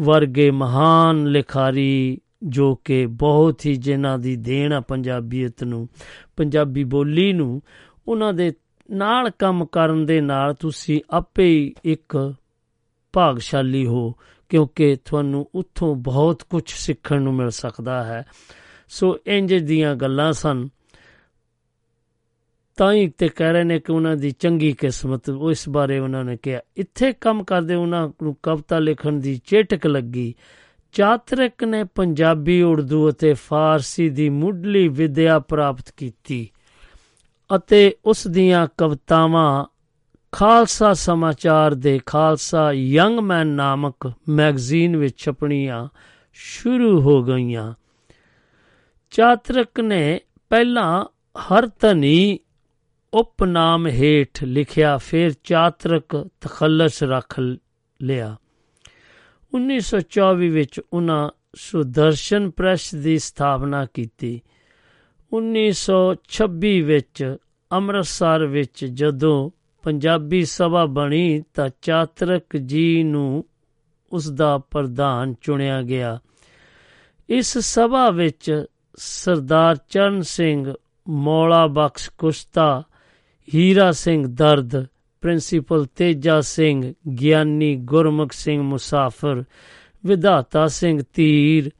ਵਰਗੇ 0.00 0.50
ਮਹਾਨ 0.50 1.26
ਲਿਖਾਰੀ 1.26 2.18
ਜੋ 2.42 2.74
ਕਿ 2.74 3.06
ਬਹੁਤ 3.06 3.66
ਹੀ 3.66 3.74
ਜਿਨ੍ਹਾਂ 3.76 4.18
ਦੀ 4.18 4.36
ਦੇਣ 4.36 4.72
ਆ 4.72 4.80
ਪੰਜਾਬੀਅਤ 4.80 5.64
ਨੂੰ, 5.64 5.88
ਪੰਜਾਬੀ 6.36 6.84
ਬੋਲੀ 6.84 7.32
ਨੂੰ, 7.32 7.62
ਉਹਨਾਂ 8.08 8.32
ਦੇ 8.32 8.52
ਨਾਲ 8.92 9.30
ਕੰਮ 9.30 9.66
ਕਰਨ 9.66 10.06
ਦੇ 10.06 10.20
ਨਾਲ 10.20 10.54
ਤੁਸੀਂ 10.54 11.00
ਆਪੇ 11.10 11.44
ਹੀ 11.44 11.74
ਇੱਕ 11.84 12.34
ਭਾਗਸ਼ਾਲੀ 13.12 13.86
ਹੋ, 13.86 14.14
ਕਿਉਂਕਿ 14.48 14.96
ਤੁਹਾਨੂੰ 15.04 15.50
ਉੱਥੋਂ 15.54 15.94
ਬਹੁਤ 15.94 16.42
ਕੁਝ 16.42 16.62
ਸਿੱਖਣ 16.66 17.22
ਨੂੰ 17.22 17.34
ਮਿਲ 17.34 17.50
ਸਕਦਾ 17.50 18.04
ਹੈ। 18.04 18.26
ਸੋ 18.88 19.18
ਇੰਜ 19.26 19.54
ਦੀਆਂ 19.54 19.96
ਗੱਲਾਂ 19.96 20.32
ਸਨ। 20.32 20.68
ਤਾਂ 22.76 22.92
ਹੀ 22.92 23.08
ਤੇ 23.08 23.28
ਕਹਿ 23.28 23.52
ਰਹੇ 23.52 23.64
ਨੇ 23.64 23.80
ਕਿ 23.80 23.92
ਉਹਨਾਂ 23.92 24.16
ਦੀ 24.16 24.30
ਚੰਗੀ 24.30 24.72
ਕਿਸਮਤ, 24.72 25.30
ਉਹ 25.30 25.50
ਇਸ 25.50 25.68
ਬਾਰੇ 25.68 25.98
ਉਹਨਾਂ 25.98 26.24
ਨੇ 26.24 26.36
ਕਿਹਾ, 26.36 26.60
ਇੱਥੇ 26.76 27.12
ਕੰਮ 27.12 27.44
ਕਰਦੇ 27.44 27.74
ਉਹਨਾਂ 27.74 28.08
ਨੂੰ 28.22 28.36
ਕਵਿਤਾ 28.42 28.78
ਲਿਖਣ 28.78 29.12
ਦੀ 29.12 29.40
ਚੇਟਕ 29.44 29.86
ਲੱਗੀ। 29.86 30.34
ਚਾਤਰਿਕ 30.92 31.64
ਨੇ 31.64 31.84
ਪੰਜਾਬੀ 31.84 32.62
ਉਰਦੂ 32.62 33.10
ਅਤੇ 33.10 33.32
ਫਾਰਸੀ 33.32 34.08
ਦੀ 34.08 34.28
ਮੁੱਢਲੀ 34.28 34.88
ਵਿਦਿਆ 34.88 35.38
ਪ੍ਰਾਪਤ 35.38 35.84
ਕੀਤੀ। 35.96 36.50
ਅਤੇ 37.56 37.96
ਉਸ 38.04 38.26
ਦੀਆਂ 38.26 38.68
ਕਵਿਤਾਵਾਂ 38.78 39.64
ਖਾਲਸਾ 40.32 40.92
ਸਮਾਚਾਰ 40.92 41.74
ਦੇ 41.74 42.00
ਖਾਲਸਾ 42.06 42.72
ਯੰਗ 42.72 43.18
ਮੈਨ 43.18 43.46
ਨਾਮਕ 43.46 44.12
ਮੈਗਜ਼ੀਨ 44.28 44.96
ਵਿੱਚ 44.96 45.18
ਛਪਣੀਆਂ 45.18 45.88
ਸ਼ੁਰੂ 46.32 47.00
ਹੋ 47.00 47.22
ਗਈਆਂ। 47.22 47.74
ਚਾਤਰਕ 49.10 49.80
ਨੇ 49.80 50.20
ਪਹਿਲਾਂ 50.50 51.04
ਹਰ 51.38 51.70
ਧਨੀ 51.80 52.38
ਉਪਨਾਮ 53.14 53.86
ਹੇਠ 53.86 54.44
ਲਿਖਿਆ, 54.44 54.96
ਫਿਰ 54.96 55.30
ਚਾਤਰਕ 55.44 56.28
ਤਖੱਲਸ 56.40 57.02
ਰੱਖ 57.02 57.40
ਲਿਆ। 58.02 58.36
1924 59.54 60.48
ਵਿੱਚ 60.48 60.80
ਉਹਨਾਂ 60.92 61.30
ਸੁਦਰਸ਼ਨ 61.54 62.50
ਪ੍ਰੈਸ 62.50 62.94
ਦੀ 62.94 63.18
ਸਥਾਪਨਾ 63.18 63.86
ਕੀਤੀ। 63.86 64.42
1926 65.32 66.80
ਵਿੱਚ 66.80 67.36
ਅੰਮ੍ਰਿਤਸਰ 67.72 68.46
ਵਿੱਚ 68.46 68.84
ਜਦੋਂ 68.84 69.50
ਪੰਜਾਬੀ 69.82 70.44
ਸਭਾ 70.44 70.86
ਬਣੀ 70.86 71.42
ਤਾਂ 71.54 71.70
ਚਾਤਰਕ 71.82 72.56
ਜੀ 72.56 73.02
ਨੂੰ 73.02 73.44
ਉਸ 74.12 74.30
ਦਾ 74.30 74.58
ਪ੍ਰਧਾਨ 74.58 75.34
ਚੁਣਿਆ 75.40 75.82
ਗਿਆ। 75.82 76.18
ਇਸ 77.28 77.58
ਸਭਾ 77.58 78.10
ਵਿੱਚ 78.10 78.64
ਸਰਦਾਰ 78.96 79.76
ਚਰਨ 79.88 80.22
ਸਿੰਘ, 80.22 80.74
ਮੌਲਾ 81.08 81.66
ਬਖਸ਼ 81.66 82.10
ਕੁਸ਼ਤਾ, 82.18 82.82
ਹੀਰਾ 83.54 83.92
ਸਿੰਘ 83.92 84.26
ਦਰਦ, 84.26 84.86
ਪ੍ਰਿੰਸੀਪਲ 85.20 85.84
ਤੇਜਾ 85.84 86.40
ਸਿੰਘ, 86.40 86.94
ਗਿਆਨੀ 87.20 87.76
ਗੁਰਮੁਖ 87.76 88.32
ਸਿੰਘ 88.32 88.62
ਮੁਸਾਫਰ, 88.62 89.44
ਵਿਧਾਤਾ 90.06 90.66
ਸਿੰਘ 90.66 91.02
ਧੀਰ, 91.14 91.70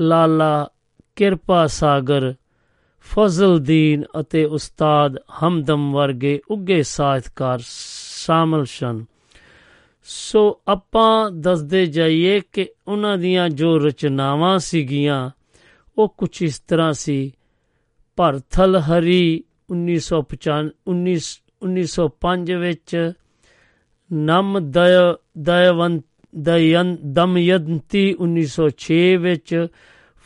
ਲਾਲਾ 0.00 0.68
ਕਿਰਪਾ 1.16 1.66
ਸਾਗਰ 1.66 2.34
ਫਜ਼ਲਦੀਨ 3.10 4.04
ਅਤੇ 4.20 4.44
ਉਸਤਾਦ 4.44 5.16
ਹਮਦਮ 5.16 5.92
ਵਰਗੇ 5.92 6.40
ਉੱਗੇ 6.50 6.82
ਸਾਹਿਤਕਾਰ 6.82 7.58
ਸ਼ਾਮਲ 8.16 8.64
ਸਨ। 8.64 9.04
ਸੋ 10.02 10.60
ਆਪਾਂ 10.68 11.30
ਦੱਸਦੇ 11.30 11.86
ਜਾਈਏ 11.86 12.40
ਕਿ 12.52 12.68
ਉਹਨਾਂ 12.88 13.18
ਦੀਆਂ 13.18 13.48
ਜੋ 13.48 13.78
ਰਚਨਾਵਾਂ 13.78 14.58
ਸੀਗੀਆਂ, 14.58 15.30
ਉਹ 15.98 16.08
ਕੁਝ 16.08 16.42
ਇਸ 16.42 16.60
ਤਰ੍ਹਾਂ 16.60 16.92
ਸੀ। 16.92 17.32
ਭਰਥਲ 18.16 18.76
ਹਰੀ 18.76 19.44
1995 19.70 21.42
1905 21.62 22.54
ਵਿੱਚ, 22.54 23.12
ਨਮ 24.12 24.58
ਦਇ 24.60 25.14
ਦਇਵੰਤ 25.38 26.04
ਦਯਨ 26.36 26.96
ਦਮਯੰਤੀ 27.12 28.14
1906 28.20 29.16
ਵਿੱਚ 29.16 29.66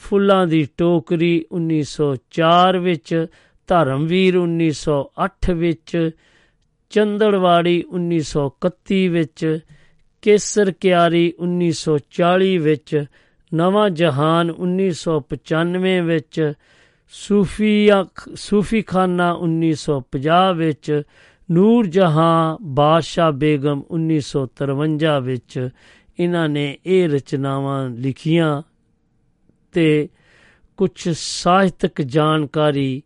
ਫੁੱਲਾਂ 0.08 0.46
ਦੀ 0.46 0.66
ਟੋਕਰੀ 0.76 1.44
1904 1.52 2.78
ਵਿੱਚ, 2.78 3.26
ਧਰਮਵੀਰ 3.66 4.36
1908 4.36 5.54
ਵਿੱਚ, 5.54 6.10
ਚੰਦੜਵਾੜੀ 6.90 7.84
1931 7.92 9.08
ਵਿੱਚ, 9.08 9.58
ਕੇਸਰ 10.22 10.70
ਕਿਆਰੀ 10.70 11.34
1940 11.38 12.58
ਵਿੱਚ, 12.58 13.04
ਨਵਾਂ 13.54 13.90
ਜਹਾਨ 13.90 14.50
1995 14.58 16.00
ਵਿੱਚ 16.00 16.52
ਸੂਫੀਆ 17.08 18.06
ਸੂਫੀਖਾਨਾ 18.34 19.36
1950 19.40 20.52
ਵਿੱਚ, 20.54 21.02
ਨੂਰ 21.50 21.86
ਜਹਾਂ 21.86 22.58
ਬਾਦਸ਼ਾਹ 22.62 23.32
ਬੇਗਮ 23.32 23.82
1953 23.90 25.20
ਵਿੱਚ। 25.20 25.68
ਇਹਨਾਂ 26.20 26.48
ਨੇ 26.48 26.78
ਇਹ 26.86 27.08
ਰਚਨਾਵਾਂ 27.08 27.90
ਲਿਖੀਆਂ। 27.90 28.62
ਤੇ 29.74 30.08
ਕੁਝ 30.76 31.08
ਸਾਹਿਤਕ 31.08 32.02
ਜਾਣਕਾਰੀ 32.02 33.02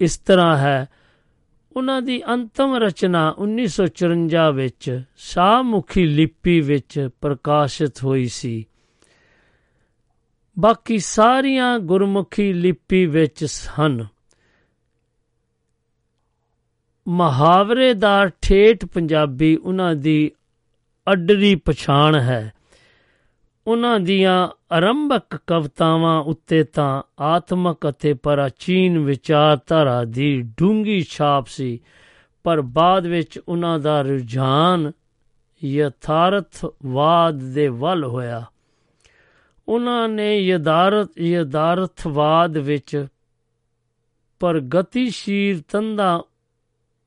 ਇਸ 0.00 0.18
ਤਰ੍ਹਾਂ 0.18 0.58
ਹੈ। 0.58 0.88
ਉਹਨਾਂ 1.76 2.02
ਦੀ 2.02 2.22
ਅੰਤਮ 2.32 2.74
ਰਚਨਾ 2.74 3.34
1954 3.38 4.52
ਵਿੱਚ 4.52 5.02
ਸ਼ਾਹਮੁਖੀ 5.16 6.06
ਲਿਪੀ 6.06 6.60
ਵਿੱਚ 6.60 7.08
ਪ੍ਰਕਾਸ਼ਿਤ 7.20 8.04
ਹੋਈ 8.04 8.26
ਸੀ। 8.26 8.66
ਬਾਕੀ 10.58 10.98
ਸਾਰੀਆਂ 10.98 11.78
ਗੁਰਮੁਖੀ 11.78 12.52
ਲਿਪੀ 12.52 13.06
ਵਿੱਚ 13.06 13.46
ਹਨ। 13.80 14.06
ਮੁਹਾਵਰੇਦਾਰ 17.08 18.30
ਠੇਠ 18.42 18.84
ਪੰਜਾਬੀ 18.84 19.56
ਉਹਨਾਂ 19.56 19.94
ਦੀ 19.94 20.30
ਅੱਡਰੀ 21.12 21.54
ਪਛਾਣ 21.54 22.16
ਹੈ। 22.16 22.52
ਉਹਨਾਂ 23.66 24.00
ਦੀਆਂ 24.00 24.48
ਆਰੰਭਕ 24.72 25.36
ਕਵਿਤਾਵਾਂ 25.46 26.22
ਉੱਤੇ 26.22 26.64
ਤਾਂ 26.64 27.02
ਆਤਮਕ 27.20 27.88
ਅਤੇ 27.88 28.14
ਪ੍ਰਾਚੀਨ 28.14 28.98
ਵਿਚਾਰਧਾਰਾ 28.98 30.04
ਦੀ 30.04 30.42
ਡੂੰਗੀ 30.56 31.02
ਛਾਪ 31.02 31.46
ਸੀ, 31.46 31.80
ਪਰ 32.44 32.60
ਬਾਅਦ 32.60 33.06
ਵਿੱਚ 33.06 33.40
ਉਹਨਾਂ 33.48 33.78
ਦਾ 33.78 34.02
ਰੁਝਾਨ 34.02 34.92
ਯਥਾਰਥਵਾਦ 35.64 37.34
ਦੇ 37.34 37.68
ਵੱਲ 37.68 38.04
ਹੋਇਆ। 38.04 38.44
ਉਹਨਾਂ 39.68 40.08
ਨੇ 40.08 40.38
ਯਦਾਰਤ 40.38 41.18
ਯਦਾਰਥਵਾਦ 41.18 42.56
ਵਿੱਚ 42.56 43.06
ਪ੍ਰਗਤੀਸ਼ੀਲ 44.40 45.62
ਤੰਦਾਂ 45.68 46.20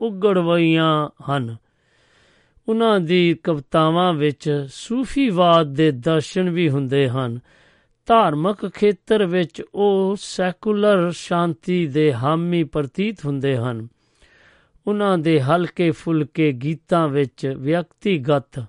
ਉਗੜਵਈਆਂ 0.01 1.09
ਹਨ। 1.31 1.55
ਉਹਨਾਂ 2.69 2.99
ਦੀ 2.99 3.39
ਕਵਿਤਾਵਾਂ 3.43 4.13
ਵਿੱਚ 4.13 4.67
ਸੂਫੀਵਾਦ 4.71 5.73
ਦੇ 5.73 5.91
ਦਰਸ਼ਨ 5.91 6.49
ਵੀ 6.49 6.69
ਹੁੰਦੇ 6.69 7.09
ਹਨ। 7.09 7.39
ਧਾਰਮਿਕ 8.05 8.69
ਖੇਤਰ 8.69 9.25
ਵਿੱਚ 9.25 9.61
ਉਹ 9.75 10.15
ਸੈਕੂਲਰ 10.19 11.11
ਸ਼ਾਂਤੀ 11.11 11.87
ਦੇ 11.87 12.13
ਹਾਮੀ 12.13 12.63
ਪ੍ਰਤੀਤ 12.63 13.25
ਹੁੰਦੇ 13.25 13.57
ਹਨ। 13.57 13.87
ਉਹਨਾਂ 14.87 15.17
ਦੇ 15.17 15.41
ਹਲਕੇ 15.41 15.91
ਫੁਲਕੇ 15.91 16.51
ਗੀਤਾਂ 16.51 17.07
ਵਿੱਚ 17.07 17.53
ਵਿਅਕਤੀਗਤ 17.57 18.65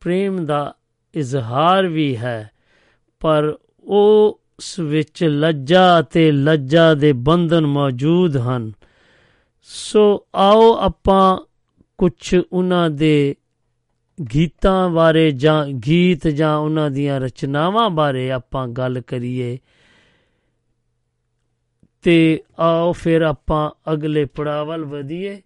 ਪ੍ਰੇਮ 0.00 0.44
ਦਾ 0.44 0.74
ਇਜ਼ਹਾਰ 1.14 1.86
ਵੀ 1.86 2.16
ਹੈ। 2.16 2.50
ਪਰ 3.20 3.58
ਉਸ 3.84 4.78
ਵਿੱਚ 4.78 5.24
ਲੱਜਾ 5.24 6.00
ਅਤੇ 6.00 6.32
ਲੱਜਾ 6.32 6.94
ਦੇ 6.94 7.12
ਬੰਧਨ 7.12 7.66
ਮੌਜੂਦ 7.66 8.36
ਹਨ। 8.36 8.72
ਸੋ 9.62 10.26
ਆਓ 10.34 10.76
ਆਪਾਂ 10.76 11.38
ਕੁਝ 11.98 12.40
ਉਹਨਾਂ 12.52 12.90
ਦੇ 12.90 13.36
ਗੀਤਾਂ 14.18 14.90
ਬਾਰੇ 14.90 15.30
ਜਾਂ 15.30 15.66
ਗੀਤ 15.66 16.28
ਜਾਂ 16.28 16.56
ਉਹਨਾਂ 16.56 16.90
ਦੀਆਂ 16.90 17.20
ਰਚਨਾਵਾਂ 17.20 17.90
ਬਾਰੇ 17.90 18.30
ਆਪਾਂ 18.30 18.68
ਗੱਲ 18.68 19.00
ਕਰੀਏ, 19.00 19.58
ਤੇ 22.02 22.42
ਆਓ 22.58 22.92
ਫਿਰ 22.92 23.22
ਆਪਾਂ 23.22 23.70
ਅਗਲੇ 23.92 24.24
ਪੜਾਅ 24.24 24.64
ਵੱਲ 24.64 24.84
ਵਧੀਏ, 24.84 25.42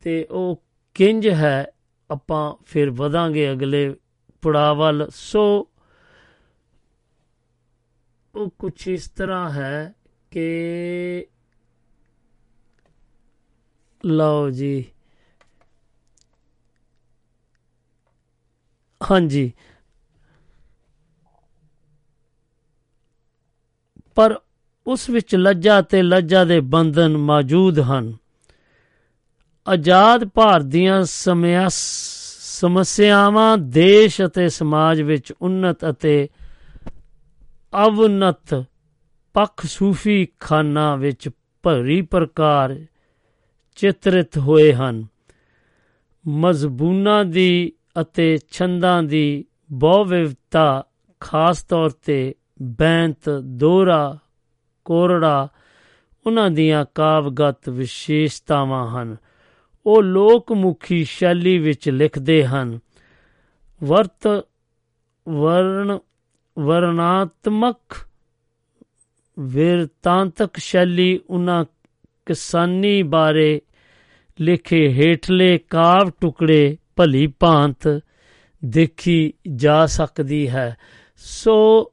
ਤੇ 0.00 0.26
ਉਹ 0.30 0.62
ਕਿੰਜ 0.94 1.28
ਹੈ, 1.28 1.66
ਆਪਾਂ 2.10 2.54
ਫਿਰ 2.66 2.90
ਵਧਾਂਗੇ 2.90 3.52
ਅਗਲੇ 3.52 3.94
ਪੜਾਅ 4.42 4.74
ਵੱਲ। 4.74 5.08
ਸੋ 5.10 5.68
ਉਹ 8.34 8.50
ਕੁਝ 8.58 8.88
ਇਸ 8.88 9.08
ਤਰ੍ਹਾਂ 9.10 9.50
ਹੈ 9.50 9.94
ਕਿ 10.30 11.26
ਲਓ 14.04 14.50
ਜੀ। 14.50 14.84
ਹਾਂਜੀ। 19.02 19.52
ਪਰ 24.14 24.40
ਉਸ 24.86 25.10
ਵਿੱਚ 25.10 25.34
ਲੱਜਾ 25.34 25.82
ਤੇ 25.82 26.02
ਲੱਜਾ 26.02 26.44
ਦੇ 26.44 26.60
ਬੰਧਨ 26.60 27.16
ਮੌਜੂਦ 27.16 27.80
ਹਨ। 27.80 28.16
ਆਜ਼ਾਦ 29.68 30.24
ਭਾਰਤ 30.24 30.64
ਦੀਆਂ 30.64 31.04
ਸਮਿਆ, 31.04 31.66
ਸਮੱਸਿਆਵਾਂ 31.68 33.58
ਦੇਸ਼ 33.58 34.20
ਅਤੇ 34.26 34.48
ਸਮਾਜ 34.48 35.00
ਵਿੱਚ 35.00 35.32
ਉન્નਤ 35.32 35.90
ਅਤੇ 35.90 36.28
ਅਵਨਤ 37.86 38.64
ਪੱਖ 39.34 39.66
ਸੂਫੀ 39.66 40.28
ਖਾਨਾ 40.40 40.96
ਵਿੱਚ 40.96 41.28
ਭਰੀ 41.62 42.02
ਪ੍ਰਕਾਰ 42.02 42.76
ਚਿਤਰਿਤ 43.76 44.38
ਹੋਏ 44.38 44.72
ਹਨ। 44.72 45.06
ਮਜ਼ਬੂਨਾ 46.28 47.22
ਦੀ 47.22 47.72
ਅਤੇ 48.00 48.38
ਛੰਦਾਂ 48.50 49.02
ਦੀ 49.02 49.44
ਬਹੁਵਿਵਤਾ, 49.72 50.84
ਖਾਸ 51.20 51.62
ਤੌਰ 51.64 51.90
ਤੇ 51.90 52.34
ਬੈਂਤ 52.62 53.30
ਦੋਹਰਾ 53.30 54.18
ਕੋਰੜਾ, 54.84 55.48
ਉਹਨਾਂ 56.26 56.50
ਦੀਆਂ 56.50 56.86
ਕਾਵਗਤ 56.94 57.68
ਵਿਸ਼ੇਸ਼ਤਾਵਾਂ 57.68 59.02
ਹਨ। 59.02 59.16
ਉਹ 59.86 60.02
ਲੋਕ 60.02 60.52
ਮੁਖੀ 60.52 61.04
ਸ਼ੈਲੀ 61.04 61.58
ਵਿੱਚ 61.58 61.88
ਲਿਖਦੇ 61.88 62.46
ਹਨ। 62.46 62.78
ਵਰਤ 63.84 64.46
ਵਰਣ 65.28 65.98
ਵਰਣਾਤਮਕ, 66.58 67.78
ਵਿਰਤਾਂਤਕ 69.38 70.56
ਸ਼ੈਲੀ 70.56 71.20
ਉਹਨਾਂ 71.30 71.64
ਕਿਸਾਨੀ 72.26 73.02
ਬਾਰੇ 73.02 73.62
ਲਿਖੇ 74.40 74.92
ਹੇਠਲੇ 74.92 75.58
ਕਾਵ 75.58 76.10
ਟੁਕੜੇ 76.20 76.76
ਭਲੀ 76.96 77.26
ਭਾਂਤ 77.26 78.02
ਦੇਖੀ 78.64 79.32
ਜਾ 79.54 79.86
ਸਕਦੀ 79.86 80.48
ਹੈ। 80.48 80.76
ਸੋ 81.16 81.92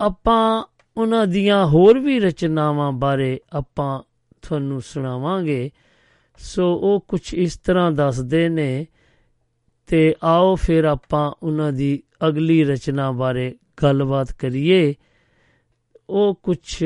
ਆਪਾਂ 0.00 0.64
ਉਹਨਾਂ 0.96 1.26
ਦੀਆਂ 1.26 1.66
ਹੋਰ 1.66 1.98
ਵੀ 1.98 2.18
ਰਚਨਾਵਾਂ 2.18 2.92
ਬਾਰੇ 2.92 3.40
ਆਪਾਂ 3.52 4.02
ਤੁਹਾਨੂੰ 4.42 4.80
ਸੁਣਾਵਾਂਗੇ। 4.80 5.70
ਸੋ 6.38 6.74
ਉਹ 6.74 7.04
ਕੁਝ 7.08 7.34
ਇਸ 7.34 7.58
ਤਰ੍ਹਾਂ 7.58 7.92
ਦੱਸਦੇ 7.92 8.48
ਨੇ, 8.48 8.86
ਤੇ 9.86 10.14
ਆਓ 10.24 10.54
ਫਿਰ 10.54 10.84
ਆਪਾਂ 10.84 11.34
ਉਹਨਾਂ 11.42 11.72
ਦੀ 11.72 12.02
ਅਗਲੀ 12.28 12.64
ਰਚਨਾ 12.64 13.12
ਬਾਰੇ 13.12 13.56
ਗੱਲਬਾਤ 13.82 14.32
ਕਰੀਏ। 14.32 14.94
ਉਹ 16.10 16.34
ਕੁਝ 16.34 16.82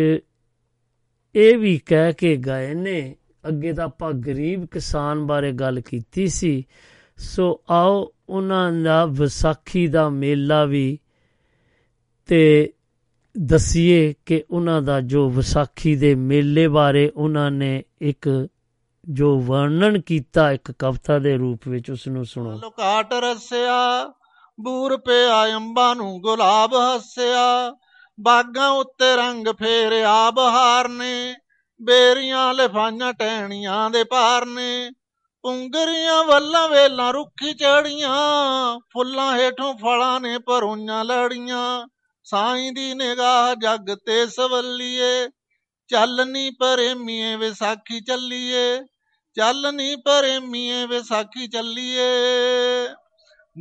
ਇਹ 1.34 1.58
ਵੀ 1.58 1.78
ਕਹਿ 1.78 2.12
ਕੇ 2.12 2.36
ਗਏ 2.36 2.74
ਨੇ, 2.74 3.16
ਅੱਗੇ 3.48 3.72
ਤਾਂ 3.72 3.84
ਆਪਾਂ 3.84 4.12
ਗਰੀਬ 4.12 4.66
ਕਿਸਾਨ 4.66 5.26
ਬਾਰੇ 5.26 5.52
ਗੱਲ 5.52 5.80
ਕੀਤੀ 5.80 6.26
ਸੀ 6.26 6.66
ਸੋ 7.18 7.60
ਆਓ 7.70 8.12
ਉਹਨਾਂ 8.28 8.72
ਦਾ 8.72 9.06
ਵਿਸਾਖੀ 9.06 9.86
ਦਾ 9.86 10.08
ਮੇਲਾ 10.08 10.64
ਵੀ 10.64 10.98
ਤੇ 12.26 12.72
ਦਸੀਏ 13.44 14.14
ਕਿ 14.26 14.44
ਉਹਨਾਂ 14.50 14.82
ਦਾ 14.82 15.00
ਜੋ 15.00 15.30
ਵਿਸਾਖੀ 15.30 15.96
ਦੇ 15.96 16.14
ਮੇਲੇ 16.14 16.68
ਬਾਰੇ 16.68 17.12
ਉਹਨਾਂ 17.16 17.50
ਨੇ 17.50 17.84
ਇੱਕ 18.00 18.48
ਜੋ 19.08 19.40
ਵਰਣਨ 19.40 20.00
ਕੀਤਾ, 20.00 20.52
ਇੱਕ 20.52 20.72
ਕਵਿਤਾ 20.72 21.18
ਦੇ 21.18 21.36
ਰੂਪ 21.36 21.68
ਵਿੱਚ 21.68 21.90
ਉਸ 21.90 22.08
ਨੂੰ 22.08 22.24
ਸੁਣੋ। 22.24 22.52
ਲੁਕਾਟ 22.52 23.12
ਰਸਿਆ, 23.12 24.12
ਬੂਰ 24.60 24.96
ਪਿਆ 24.96 25.56
ਅੰਬਾਂ 25.56 25.96
ਨੂੰ 25.96 26.20
ਗੁਲਾਬ 26.20 26.74
ਹੱਸਿਆ, 26.74 27.76
ਬਾਗਾਂ 28.20 28.70
ਉੱਤੇ 28.70 29.16
ਰੰਗ 29.16 29.46
ਫੇਰਿਆ 29.48 30.30
ਬਹਾਰ 30.30 30.88
ਨੇ, 30.88 31.34
ਬੇਰੀਆਂ 31.82 32.54
ਲਫਾਈਆਂ 32.54 33.12
ਟਹਿਣੀਆਂ 33.12 33.90
ਦੇ 33.90 34.04
ਪਾਰ 34.04 34.46
ਨੇ 34.46 34.90
ਪੁੰਗਰੀਆਂ 35.42 36.24
ਵੱਲਾਂ 36.24 36.68
ਵੇਲਾਂ 36.68 37.12
ਰੁੱਖੀ 37.12 37.52
ਚੜੀਆਂ, 37.54 38.78
ਫੁੱਲਾਂ 38.92 39.38
ਹੇਠੋਂ 39.38 39.74
ਫਲਾਂ 39.74 40.20
ਨੇ 40.20 40.38
ਪਰੋਈਆਂ 40.38 41.04
ਲੜੀਆਂ। 41.04 41.86
ਸਾਈਂ 42.24 42.72
ਦੀ 42.72 42.94
ਨਿਗਾਹ 42.94 43.54
ਜੱਗ 43.54 43.94
ਤੇ 44.06 44.26
ਸਵੱਲੀਏ 44.26 45.28
ਚੱਲਨੀ 45.88 46.50
ਪ੍ਰੇਮੀਏ 46.50 47.36
ਵਿਸਾਖੀ 47.36 48.00
ਚੱਲੀਏ 48.00 48.80
ਚੱਲਨੀ 49.36 49.96
ਪ੍ਰੇਮੀਏ 49.96 50.86
ਵਿਸਾਖੀ 50.86 51.46
ਚੱਲੀਏ। 51.48 52.08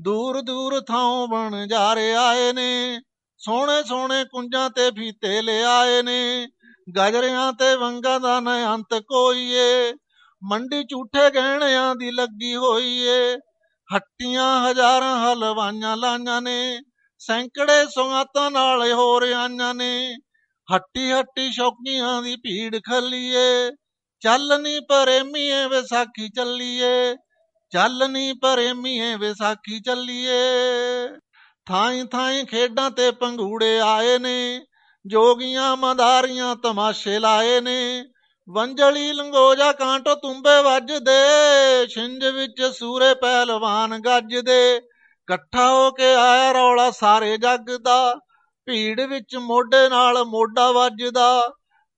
ਦੂਰ 0.03 0.41
ਦੂਰ 0.41 0.81
ਥਾਂ 0.81 1.27
ਬਣ 1.27 1.67
ਜਾ 1.67 1.93
ਰਹੇ 1.93 2.15
ਆਏ 2.15 2.53
ਨੇ, 2.53 2.99
ਸੋਹਣੇ 3.37 3.83
ਸੋਹਣੇ 3.83 4.23
ਕੁੰਜਾਂ 4.23 4.69
ਤੇ 4.69 4.91
ਫੀਤੇ 4.91 5.41
ਲਿਆਏ 5.41 6.01
ਨੇ, 6.01 6.47
ਗਜਰਿਆਂ 6.97 7.53
ਤੇ 7.53 7.75
ਵੰਗਾਂ 7.75 8.19
ਦਾ 8.19 8.39
ਨ 8.39 8.49
ਅੰਤ 8.75 8.93
ਕੋਈਏ। 8.93 9.93
ਮੰਡੀ 10.41 10.83
ਝੂਠੇ 10.83 11.29
ਗਹਿਣਿਆਂ 11.29 11.95
ਦੀ 11.95 12.11
ਲੱਗੀ 12.11 12.55
ਹੋਈ 12.55 12.97
ਏ 13.07 13.35
ਹੱਟੀਆਂ 13.89 14.45
ਹਜ਼ਾਰਾਂ 14.61 15.15
ਹਲਵਾਈਆਂ 15.19 15.95
ਲਾਈਆਂ 15.97 16.41
ਨੇ, 16.41 16.79
ਸੈਂਕੜੇ 17.21 17.85
ਸੁਗਾਤਾਂ 17.85 18.51
ਨਾਲ 18.51 18.91
ਹੋ 18.93 19.21
ਰਿਆਈਆਂ 19.21 19.73
ਨੇ। 19.73 20.15
ਹੱਟੀ 20.67 21.11
ਹੱਟੀ 21.11 21.51
ਸ਼ੌਕੀਆਂ 21.51 22.21
ਦੀ 22.21 22.35
ਭੀੜ 22.35 22.79
ਖੱਲੀਏ 22.85 23.71
ਚੱਲਨੀ 24.21 24.79
ਪ੍ਰੇਮੀਏ 24.79 25.65
ਵਿਸਾਖੀ 25.67 26.29
ਚੱਲੀਏ 26.29 27.15
ਚੱਲਨੀ 27.71 28.33
ਪ੍ਰੇਮੀਏ 28.33 29.15
ਵਿਸਾਖੀ 29.15 29.79
ਚੱਲੀਏ। 29.79 30.37
ਥਾਈ 31.65 32.03
ਥਾਈ 32.03 32.45
ਖੇਡਾਂ 32.45 32.91
ਤੇ 32.91 33.11
ਪੰਗੂੜੇ 33.11 33.79
ਆਏ 33.79 34.17
ਨੇ, 34.17 34.61
ਜੋਗੀਆਂ 35.05 35.75
ਮਦਾਰੀਆਂ 35.77 36.55
ਤਮਾਸ਼ੇ 36.55 37.19
ਲਾਏ 37.19 37.61
ਨੇ 37.61 38.03
ਵੰਜਲੀ 38.47 39.11
ਲੰਗੋਜਾ 39.13 39.71
ਕਾਂਟੋ 39.71 40.15
ਤੁੰਬੇ 40.15 40.61
ਵੱਜਦੇ 40.63 41.15
ਛਿੰਝ 41.87 42.25
ਵਿੱਚ 42.25 42.61
ਸੂਰੇ 42.77 43.13
ਪਹਿਲਵਾਨ 43.13 43.99
ਗੱਜਦੇ 43.99 44.75
ਇਕੱਠਾ 44.75 45.69
ਹੋ 45.71 45.91
ਕੇ 45.91 46.13
ਆਇਆ 46.13 46.51
ਰੌਲਾ 46.51 46.91
ਸਾਰੇ 46.91 47.37
ਜੱਗ 47.37 47.71
ਦਾ, 47.81 48.15
ਭੀੜ 48.67 49.01
ਵਿੱਚ 49.01 49.35
ਮੋਢੇ 49.35 49.89
ਨਾਲ 49.89 50.23
ਮੋਢਾ 50.25 50.71
ਵੱਜਦਾ। 50.71 51.49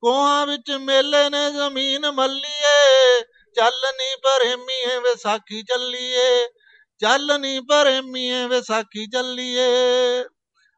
ਕੋਹਾਂ 0.03 0.47
ਵਿੱਚ 0.47 0.71
ਮੇਲੇ 0.71 1.29
ਨੇ 1.29 1.49
ਜ਼ਮੀਨ 1.51 2.11
ਮੱਲੀਏ 2.11 3.21
ਚੱਲਨੀ 3.55 4.15
ਪ੍ਰੇਮੀਏ 4.15 4.97
ਵਿਸਾਖੀ 4.99 5.61
ਚੱਲੀਏ 5.63 6.47
ਚੱਲਨੀ 7.01 7.59
ਪ੍ਰੇਮੀਏ 7.59 8.45
ਵਿਸਾਖੀ 8.47 9.05
ਚੱਲੀਏ। 9.07 9.67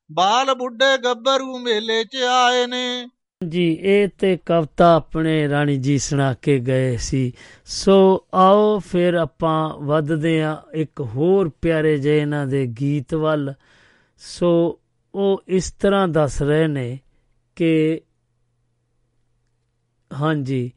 ਬਾਲ 0.10 0.54
ਬੁੱਢੇ 0.54 0.98
ਗੱਭਰੂ 0.98 1.58
ਮੇਲੇ 1.60 2.04
'ਚ 2.04 2.16
ਆਏ 2.16 2.66
ਨੇ 2.68 3.08
ਜੀ 3.50 3.78
ਇਹ 3.82 4.08
ਤੇ 4.20 4.38
ਕਵਿਤਾ 4.46 4.96
ਆਪਣੇ 4.96 5.50
ਰਾਣੀ 5.50 5.78
ਜੀ 5.78 5.98
ਸੁਣਾ 5.98 6.34
ਕੇ 6.34 6.60
ਗਏ 6.60 6.98
ਸੀ। 6.98 7.34
ਸੋ 7.66 8.26
ਆਓ 8.34 8.80
ਫਿਰ 8.80 9.14
ਆਪਾਂ 9.14 9.78
ਵੱਧਦੇ 9.84 10.42
ਆ 10.44 10.64
ਇੱਕ 10.74 11.02
ਹੋਰ 11.02 11.50
ਪਿਆਰੇ 11.62 11.98
ਜਿਹੇ 11.98 12.20
ਇਹਨਾਂ 12.20 12.48
ਦੇ 12.48 12.68
ਗੀਤ 12.68 13.14
ਵੱਲ। 13.14 13.54
ਸੋ 14.18 14.80
ਉਹ 15.16 15.44
ਇਸ 15.48 15.72
ਤਰ੍ਹਾਂ 15.72 16.08
ਦੱਸ 16.08 16.42
ਰਹੇ 16.42 16.68
ਨੇ 16.68 17.00
ਕਿ 17.56 18.02
ਹਾਂਜੀ 20.12 20.72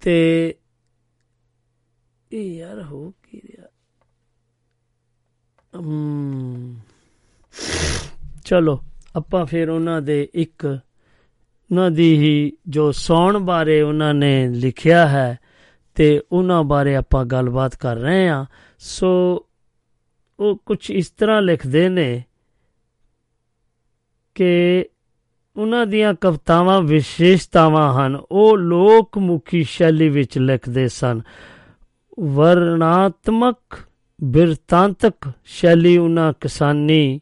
ਤੇ 0.00 0.54
ਇਹ 2.32 2.54
ਯਾਰ 2.56 2.82
ਹੋ 2.82 3.12
ਕੀ 3.22 3.40
ਰਿਹਾ? 3.40 3.66
ਹਮ, 5.76 6.76
ਚਲੋ 8.44 8.80
ਆਪਾਂ 9.16 9.46
ਫਿਰ 9.46 9.68
ਉਹਨਾਂ 9.70 10.02
ਦੇ 10.02 10.28
ਇੱਕ 10.34 10.78
ਉਹਨਾਂ 11.70 11.90
ਦੀ 11.90 12.18
ਹੀ 12.18 12.52
ਜੋ 12.68 12.92
ਸੌਣ 12.92 13.38
ਬਾਰੇ 13.38 13.82
ਉਹਨਾਂ 13.82 14.14
ਨੇ 14.14 14.48
ਲਿਖਿਆ 14.48 15.08
ਹੈ 15.08 15.38
ਤੇ 15.94 16.20
ਉਹਨਾਂ 16.32 16.62
ਬਾਰੇ 16.62 16.96
ਆਪਾਂ 16.96 17.24
ਗੱਲਬਾਤ 17.24 17.76
ਕਰ 17.76 17.96
ਰਹੇ 17.96 18.28
ਹਾਂ। 18.28 18.46
ਸੋ 18.78 19.44
ਉਹ 20.40 20.62
ਕੁਝ 20.66 20.90
ਇਸ 20.90 21.10
ਤਰ੍ਹਾਂ 21.10 21.42
ਲਿਖਦੇ 21.42 21.88
ਨੇ 21.88 22.24
ਕਿ 24.34 24.84
ਉਹਨਾਂ 25.56 25.86
ਦੀਆਂ 25.86 26.14
ਕਵਿਤਾਵਾਂ 26.14 26.82
ਵਿਸ਼ੇਸ਼ਤਾਵਾਂ 26.82 27.92
ਹਨ। 27.94 28.20
ਉਹ 28.32 28.58
ਲੋਕ 28.58 29.18
ਮੁਖੀ 29.18 29.62
ਸ਼ੈਲੀ 29.62 30.08
ਵਿੱਚ 30.08 30.38
ਲਿਖਦੇ 30.38 30.88
ਸਨ। 30.88 31.20
ਵਰਣਾਤਮਕ 32.20 33.56
ਬਿਰਤਾਂਤਕ 34.24 35.32
ਸ਼ੈਲੀ 35.44 35.96
ਉਹਨਾਂ 35.96 36.32
ਕਿਸਾਨੀ 36.40 37.20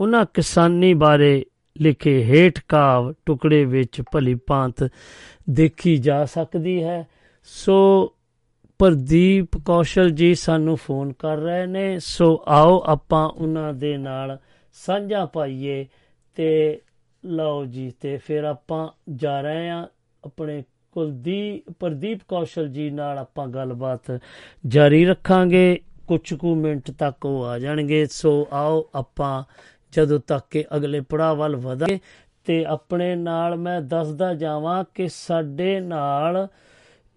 ਉਹਨਾਂ 0.00 0.26
ਕਿਸਾਨੀ 0.34 0.94
ਬਾਰੇ 0.94 1.46
ਲਿਖੇ 1.80 2.24
ਹੇਠ 2.24 2.60
ਕਾਵ 2.68 3.14
ਟੁਕੜੇ 3.26 3.64
ਵਿੱਚ 3.64 4.02
ਭਲੀ 4.12 4.34
ਭਾਂਤ 4.34 4.90
ਦੇਖੀ 5.50 5.96
ਜਾ 5.96 6.24
ਸਕਦੀ 6.24 6.82
ਹੈ। 6.84 7.06
ਸੋ 7.44 8.12
ਪ੍ਰਦੀਪ 8.78 9.56
ਕੌਸ਼ਲ 9.56 10.10
ਜੀ 10.10 10.34
ਸਾਨੂੰ 10.34 10.76
ਫੋਨ 10.76 11.12
ਕਰ 11.12 11.36
ਰਹੇ 11.36 11.66
ਨੇ। 11.66 11.98
ਸੋ 11.98 12.44
ਆਓ 12.46 12.82
ਆਪਾਂ 12.86 13.28
ਉਹਨਾਂ 13.28 13.74
ਦੇ 13.74 13.96
ਨਾਲ 13.96 14.38
ਸਾਂਝਾ 14.72 15.26
ਪਾਈਏ 15.26 15.86
ਤੇ 16.34 16.80
ਲਓ 17.24 17.64
ਜੀ, 17.64 17.92
ਤੇ 18.00 18.16
ਫਿਰ 18.16 18.44
ਆਪਾਂ 18.44 18.88
ਜਾ 19.14 19.40
ਰਹੇ 19.40 19.68
ਹਾਂ 19.68 19.86
ਆਪਣੇ 20.24 20.64
ਕੁਲਦੀਪ, 20.92 21.72
ਪ੍ਰਦੀਪ 21.78 22.20
ਕੌਸ਼ਲ 22.28 22.68
ਜੀ 22.68 22.90
ਨਾਲ 22.90 23.18
ਆਪਾਂ 23.18 23.46
ਗੱਲਬਾਤ 23.46 24.20
ਜਾਰੀ 24.66 25.04
ਰੱਖਾਂਗੇ। 25.04 25.80
ਕੁਝ 26.08 26.34
ਕੁ 26.34 26.54
ਮਿੰਟ 26.54 26.90
ਤੱਕ 26.90 27.26
ਉਹ 27.26 27.44
ਆ 27.44 27.58
ਜਾਣਗੇ। 27.58 28.06
ਸੋ 28.06 28.48
ਆਓ 28.52 28.90
ਆਪਾਂ 28.94 29.44
ਜਦੋਂ 29.94 30.20
ਤੱਕ 30.26 30.44
ਕਿ 30.50 30.64
ਅਗਲੇ 30.76 31.00
ਪੜਾਅ 31.00 31.34
ਵੱਲ 31.34 31.56
ਵਧਾਂਗੇ 31.56 31.98
ਤੇ 32.44 32.64
ਆਪਣੇ 32.64 33.16
ਨਾਲ 33.16 33.56
ਮੈਂ 33.56 33.80
ਦੱਸਦਾ 33.80 34.34
ਜਾਵਾਂ 34.34 34.84
ਕਿ 34.94 35.08
ਸਾਡੇ 35.08 35.80
ਨਾਲ 35.80 36.48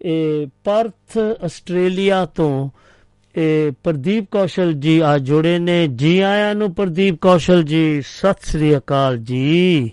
ਇਹ 0.02 0.46
ਪਰਥ 0.64 1.18
ਆਸਟ੍ਰੇਲੀਆ 1.44 2.26
ਤੋਂ 2.26 2.70
ਇਹ 3.36 3.72
ਪ੍ਰਦੀਪ 3.84 4.24
ਕੌਸ਼ਲ 4.30 4.72
ਜੀ 4.72 5.00
ਆ 5.00 5.18
ਜੁੜੇ 5.18 5.58
ਨੇ। 5.58 5.88
ਜੀ 5.88 6.20
ਆਇਆਂ 6.20 6.54
ਨੂੰ 6.54 6.74
ਪ੍ਰਦੀਪ 6.74 7.14
ਕੌਸ਼ਲ 7.20 7.62
ਜੀ 7.62 8.02
ਸਤਿ 8.02 8.46
ਸ੍ਰੀ 8.46 8.76
ਅਕਾਲ 8.76 9.18
ਜੀ। 9.18 9.90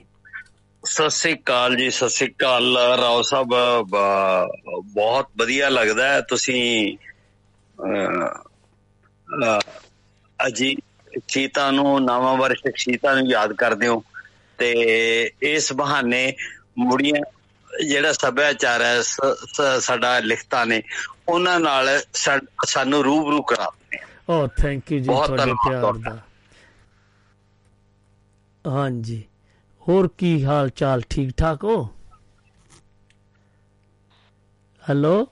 ਸਤਿ 0.86 1.10
ਸ੍ਰੀ 1.10 1.34
ਅਕਾਲ 1.34 1.76
ਜੀ 1.76 1.90
ਸਤਿ 1.90 2.10
ਸ੍ਰੀ 2.10 2.28
ਅਕਾਲ 2.28 2.78
ਰਾਓ 2.78 3.22
ਸਾਹਿਬ। 3.22 3.50
ਬ- 3.82 4.52
ਬਹੁਤ 4.86 5.26
ਵਧੀਆ 5.38 5.70
ਲੱਗਦਾ 5.70 6.08
ਹੈ 6.08 6.22
ਤੁਸੀਂ 6.22 6.98
ਅਹ, 7.84 8.40
ਅਹ, 9.46 10.80
ਚੀਤਾ 11.28 11.72
ਨੂੰ 11.72 12.06
ਨਵਾਂ 12.06 12.38
ਵਰਸ਼ 12.38 12.62
ਚੀਤਾ 12.84 13.16
ਨੂੰ 13.16 13.28
ਯਾਦ 13.28 13.54
ਕਰਦੇ 13.54 13.88
ਹੋ 13.88 14.04
ਤੇ 14.58 14.72
ਇਸ 15.42 15.74
ਬਹਾਨੇ 15.74 16.34
ਮੁੜੀਆਂ 16.78 17.24
ਜਿਹੜਾ 17.86 18.14
ਸੱਭਿਆਚਾਰ 18.14 18.82
ਹੈ 18.82 19.02
ਸਾਡਾ 19.80 20.20
ਲਿਖਤਾਂ 20.20 20.66
ਨੇ 20.66 20.82
ਉਹਨਾਂ 21.28 21.60
ਨਾਲ 21.60 22.02
ਸਾਨੂੰ 22.66 23.04
ਰੂਬਰੂ 23.04 23.42
ਕਰਾਉਂਦੇ 23.42 23.98
ਓ 24.30 24.48
ਥੈਂਕ 24.48 24.92
ਯੂ 24.92 25.00
ਜੀ 25.00 25.06
ਤੁਹਾਡੇ 25.06 25.54
ਪਿਆਰ। 25.54 25.94
ਦਾ। 25.94 26.20
ਹਾਂਜੀ। 28.70 29.24
ਹੋਰ 29.88 30.10
ਕੀ 30.18 30.46
ਹਾਲ 30.46 30.70
ਚਾਲ 30.70 31.02
ਠੀਕ 31.10 31.30
ਠਾਕ 31.38 31.64
ਹੋ? 31.64 31.90
ਹੈਲੋ? 34.90 35.28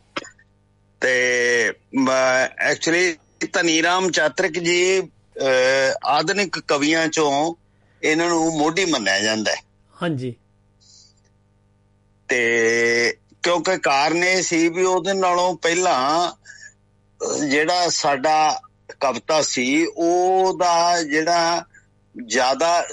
ਤੇ 1.02 1.74
ਐਕਚੁਅਲੀ 2.60 3.18
ਧਨੀਰਾਮ 3.54 4.12
ਚਾਤਰਿਕ 4.12 4.60
ਜੀ 4.60 5.02
ਆਧੁਨਿਕ 6.06 6.60
ਕਵੀਆਂ 6.60 7.08
ਚੋਂ 7.08 7.56
ਇਹਨਾਂ 8.04 8.30
ਨੂੰ 8.30 8.58
ਮੋਢੀ 8.58 8.86
ਮੰਨਿਆ 8.86 9.20
ਜਾਂਦਾ 9.20 9.52
ਹੈ। 9.52 9.62
ਹਾਂਜੀ। 10.02 10.36
ਤੇ 12.28 13.18
ਕਿਉਂਕਿ 13.44 13.78
ਕਾਰਨ 13.78 14.24
ਇਹ 14.24 14.44
ਸੀ 14.44 14.70
ਵੀ 14.70 14.84
ਉਹਦੇ 14.84 15.14
ਨਾਲੋਂ 15.14 15.58
ਪਹਿਲਾਂ 15.58 16.32
ਜਿਹੜਾ 17.50 17.90
ਸਾਡਾ 17.90 18.62
ਕਵਿਤਾ 19.00 19.42
ਸੀ 19.42 19.86
ਉਹਦਾ 19.86 21.04
ਜਿਹੜਾ 21.04 21.66
ਜ਼ਿਆਦਾ 22.26 22.86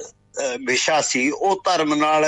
ਵਿਸ਼ਾ 0.66 1.00
ਸੀ 1.00 1.30
ਉਹ 1.30 1.62
ਧਰਮ 1.64 1.94
ਨਾਲ 1.94 2.24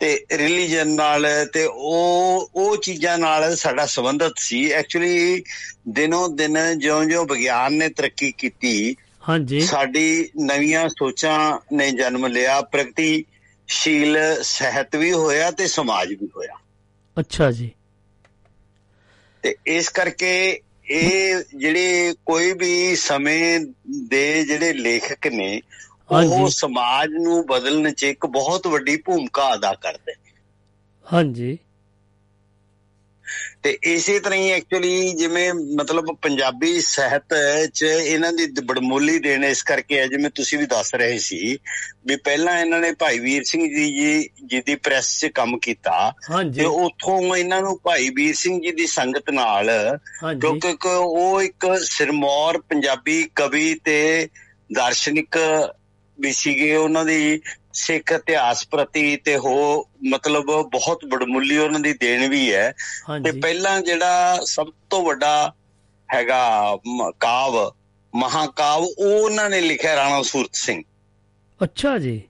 ਤੇ 0.00 0.24
ਰਿਲੀਜਨ 0.32 0.88
ਨਾਲ 0.88 1.26
ਤੇ 1.52 1.64
ਉਹ 1.64 2.50
ਉਹ 2.54 2.76
ਚੀਜ਼ਾਂ 2.76 3.18
ਨਾਲ 3.18 3.56
ਸਾਡਾ 3.56 3.86
ਸੰਬੰਧਤ 3.86 4.34
ਸੀ। 4.36 4.70
ਐਕਚੁਅਲੀ 4.70 5.42
ਦਿਨੋਂ 5.88 6.28
ਦਿਨ 6.28 6.78
ਜਿਉਂ-ਜਿਉਂ 6.78 7.26
ਵਿਗਿਆਨ 7.26 7.72
ਨੇ 7.72 7.88
ਤਰੱਕੀ 7.88 8.32
ਕੀਤੀ। 8.38 8.96
ਹਾਂਜੀ। 9.28 9.60
ਸਾਡੀ 9.60 10.28
ਨਵੀਆਂ 10.40 10.88
ਸੋਚਾਂ 10.88 11.58
ਨੇ 11.72 11.90
ਜਨਮ 11.90 12.26
ਲਿਆ। 12.26 12.60
ਪ੍ਰਗਤੀਸ਼ੀਲ 12.60 14.18
ਸਹਿਤ 14.42 14.96
ਵੀ 14.96 15.12
ਹੋਇਆ 15.12 15.50
ਤੇ 15.50 15.66
ਸਮਾਜ 15.66 16.08
ਵੀ 16.08 16.28
ਹੋਇਆ। 16.36 16.60
ਅੱਛਾ 17.18 17.50
ਜੀ। 17.50 17.70
ਤੇ 19.42 19.54
ਇਸ 19.66 19.88
ਕਰਕੇ 19.88 20.60
ਇਹ 20.90 21.36
ਜਿਹੜੇ 21.56 22.14
ਕੋਈ 22.26 22.52
ਵੀ 22.52 22.96
ਸਮੇਂ 22.96 23.60
ਦੇ 24.08 24.44
ਜਿਹੜੇ 24.44 24.72
ਲੇਖਕ 24.72 25.26
ਨੇ 25.26 25.60
ਉਹ। 26.10 26.48
ਸਮਾਜ 26.48 27.10
ਨੂੰ 27.12 27.46
ਬਦਲਣ 27.46 27.92
'ਚ 27.92 28.04
ਇੱਕ 28.04 28.26
ਬਹੁਤ 28.26 28.66
ਵੱਡੀ 28.66 28.96
ਭੂਮਿਕਾ 28.96 29.54
ਅਦਾ 29.54 29.74
ਕਰਦੇ 29.74 30.12
ਨੇ। 30.12 30.32
ਹਾਂਜੀ 31.06 31.58
ਤੇ 33.62 33.78
ਇਸੇ 33.82 34.18
ਤਰ੍ਹਾਂ 34.20 34.38
ਹੀ 34.38 34.50
ਐਕਚੁਅਲੀ 34.50 35.12
ਜਿਵੇਂ 35.12 35.54
ਮਤਲਬ 35.54 36.04
ਪੰਜਾਬੀ 36.22 36.80
ਸਾਹਿਤ 36.80 37.34
'ਚ 37.74 37.82
ਇਹਨਾਂ 37.82 38.32
ਦੀ 38.32 38.46
ਬੜਮੋਲੀ 38.64 39.18
ਦੇਣ 39.18 39.44
ਇਸ 39.44 39.62
ਕਰਕੇ 39.62 39.98
ਹੈ 39.98 40.06
ਜਿਵੇਂ 40.06 40.30
ਤੁਸੀਂ 40.30 40.58
ਵੀ 40.58 40.66
ਦੱਸ 40.66 40.94
ਰਹੇ 40.94 41.18
ਸੀ 41.18 41.58
ਵੀ 42.06 42.16
ਪਹਿਲਾਂ 42.16 42.58
ਇਹਨਾਂ 42.60 42.80
ਨੇ 42.80 42.92
ਭਾਈ 42.92 43.18
ਵੀਰ 43.18 43.42
ਸਿੰਘ 43.44 43.62
ਜੀ 43.68 44.28
ਜੀ 44.46 44.60
ਦੀ 44.60 44.74
ਪ੍ਰੈਸ 44.74 45.20
'ਚ 45.20 45.26
ਕੰਮ 45.26 45.58
ਕੀਤਾ 45.58 46.12
ਤੇ 46.54 46.64
ਉੱਥੋਂ 46.64 47.36
ਇਹਨਾਂ 47.36 47.60
ਨੂੰ 47.62 47.78
ਭਾਈ 47.84 48.10
ਵੀਰ 48.10 48.34
ਸਿੰਘ 48.34 48.60
ਜੀ 48.62 48.72
ਦੀ 48.72 48.86
ਸੰਗਤ 48.86 49.30
ਨਾਲ 49.30 49.70
ਕਿਉਂਕਿ 50.40 50.74
ਉਹ 50.94 51.42
ਇੱਕ 51.42 51.66
ਸਿਰਮੌਰ 51.82 52.58
ਪੰਜਾਬੀ 52.58 53.22
ਕਵੀ 53.34 53.74
ਤੇ 53.74 54.28
ਦਾਰਸ਼ਨਿਕ 54.72 55.36
ਵੀ 56.20 56.32
ਸੀਗੇ 56.32 56.76
ਉਹਨਾਂ 56.76 57.04
ਦੀ 57.04 57.40
ਸਿੱਖ 57.72 58.12
ਇਤਿਹਾਸ 58.12 58.68
ਪ੍ਰਤੀ 58.68 59.16
ਤੇ 59.16 59.36
ਹੋ 59.36 59.84
ਮਤਲਬ 60.08 60.44
ਬਹੁਤ 60.72 61.04
ਬੜਮੁੱਲੀ 61.04 61.58
ਉਹਨਾਂ 61.58 61.80
ਦੀ 61.80 61.92
ਦੇਣ 61.92 62.28
ਵੀ 62.28 62.54
ਹੈ। 62.54 62.74
ਤੇ 63.24 63.30
ਪਹਿਲਾਂ 63.40 63.80
ਜਿਹੜਾ 63.80 64.38
ਸਭ 64.44 64.66
ਤੋਂ 64.90 65.02
ਵੱਡਾ 65.02 65.52
ਹੈਗਾ 66.14 66.78
ਕਾਵ 67.20 67.72
ਮਹਾਕਾਵ 68.14 68.80
ਉਹ 68.80 69.22
ਉਹਨਾਂ 69.22 69.50
ਨੇ 69.50 69.60
ਲਿਖਿਆ 69.60 69.96
ਰਾਣਾ 69.96 70.22
ਸੂਰਤ 70.22 70.50
ਸਿੰਘ। 70.52 70.82
ਅੱਛਾ 71.64 71.98
ਜੀ। 71.98 72.22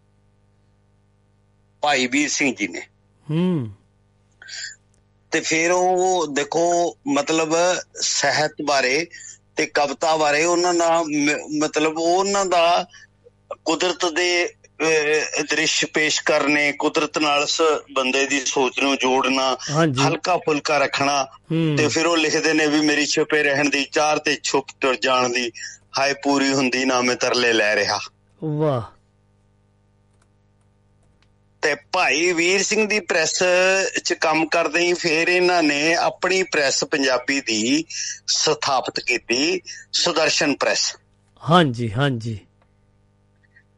ਭਾਈ 1.80 2.06
ਵੀਰ 2.06 2.28
ਸਿੰਘ 2.28 2.54
ਜੀ 2.54 2.68
ਨੇ। 2.68 2.80
ਹੂੰ। 3.30 3.70
ਤੇ 5.30 5.40
ਫਿਰ 5.40 5.70
ਉਹ 5.70 6.26
ਦੇਖੋ 6.26 6.96
ਮਤਲਬ 7.08 7.56
ਸਾਹਿਤ 8.00 8.52
ਬਾਰੇ 8.64 9.06
ਤੇ 9.56 9.66
ਕਵਿਤਾ 9.66 10.16
ਬਾਰੇ 10.16 10.44
ਉਹਨਾਂ 10.44 10.74
ਦਾ 10.74 11.04
ਮਤਲਬ 11.58 11.98
ਉਹਨਾਂ 11.98 12.46
ਦਾ 12.46 12.88
ਕੁਦਰਤ 13.64 14.06
ਦੇ 14.06 14.54
ਦ੍ਰਿਸ਼ 15.50 15.84
ਪੇਸ਼ 15.84 16.22
ਕਰਨੇ 16.22 16.72
ਕੁਦਰਤ 16.72 17.18
ਨਾਲ 17.18 17.42
ਉਸ 17.42 17.62
ਬੰਦੇ 17.92 18.26
ਦੀ 18.26 18.40
ਸੋਚ 18.40 18.80
ਨੂੰ 18.80 18.96
ਜੋੜਨਾ 18.96 19.56
ਹਲਕਾ 20.06 20.36
ਫੁਲਕਾ 20.36 20.78
ਰੱਖਣਾ 20.78 21.26
ਤੇ 21.78 21.88
ਫਿਰ 21.88 22.06
ਉਹ 22.06 22.16
ਲਿਖਦੇ 22.16 22.52
ਨੇ 22.52 22.66
ਵੀ 22.66 22.80
ਮੇਰੀ 22.80 23.06
ਛੁਪੇ 23.06 23.42
ਰਹਿਣ 23.42 23.70
ਦੀ 23.70 23.84
ਚਾਰ 23.84 24.18
ਤੇ 24.18 24.38
ਛੁਪ 24.42 24.66
ਤੁਰ 24.80 24.96
ਜਾਣ 24.96 25.28
ਦੀ 25.28 25.52
ਹਾਏ 25.98 26.14
ਪੂਰੀ 26.14 26.52
ਹੁੰਦੀ 26.52 26.84
ਨਾ 26.84 27.00
ਮੈਂ 27.00 27.16
ਤਰਲੇ 27.16 27.52
ਲੈ 27.52 27.76
ਰਿਹਾ। 27.76 28.00
ਵਾਹ। 28.44 28.82
ਤੇ 31.62 31.74
ਭਾਈ 31.74 32.32
ਵੀਰ 32.32 32.62
ਸਿੰਘ 32.62 32.88
ਦੀ 32.88 33.00
ਪ੍ਰੈਸ 33.00 33.42
'ਚ 34.04 34.12
ਕੰਮ 34.12 34.46
ਕਰਦੇ 34.46 34.80
ਹੀ 34.80 34.92
ਫਿਰ 34.92 35.28
ਇਹਨਾਂ 35.28 35.62
ਨੇ 35.62 35.94
ਆਪਣੀ 35.94 36.42
ਪ੍ਰੈਸ 36.42 36.84
ਪੰਜਾਬੀ 36.84 37.40
ਦੀ 37.40 37.84
ਸਥਾਪਿਤ 38.26 39.00
ਕੀਤੀ 39.00 39.60
ਸੁਦਰਸ਼ਨ 39.92 40.54
ਪ੍ਰੈਸ। 40.56 40.96
ਹਾਂਜੀ 41.50 41.92
ਹਾਂਜੀ। 41.92 42.38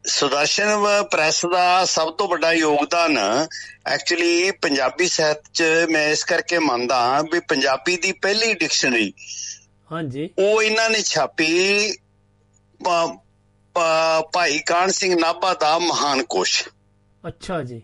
ਸੁਦਰਸ਼ਨ 0.04 0.68
ਪ੍ਰੈਸ 1.10 1.46
ਦਾ 1.46 1.84
ਸਭ 1.84 2.10
ਤੋਂ 2.10 2.28
ਵੱਡਾ 2.28 2.52
ਯੋਗਦਾਨ 2.52 3.18
ਐਕਚੁਅਲੀ 3.86 4.50
ਪੰਜਾਬੀ 4.50 5.08
ਸਾਹਿਤ 5.08 5.42
'ਚ 5.54 5.64
ਮੈਂ 5.90 6.06
ਇਸ 6.08 6.24
ਕਰਕੇ 6.24 6.58
ਮੰਨਦਾ 6.58 7.00
ਵੀ 7.32 7.40
ਪੰਜਾਬੀ 7.40 7.96
ਦੀ 7.96 8.12
ਪਹਿਲੀ 8.12 8.52
ਡਿਕਸ਼ਨਰੀ 8.54 9.12
ਹਾਂਜੀ। 9.92 10.28
ਉਹ 10.38 10.62
ਇਹਨਾਂ 10.62 10.88
ਨੇ 10.90 11.02
ਛਾਪੀ 11.02 11.92
ਭਾਈ 14.32 14.58
ਕਾਨ 14.58 14.90
ਸਿੰਘ 14.90 15.14
ਨਾਭਾ 15.20 15.54
ਦਾ 15.54 15.78
ਮਹਾਨ 15.78 16.22
ਕੋਸ਼। 16.22 16.62
ਅੱਛਾ 17.28 17.62
ਜੀ। 17.62 17.82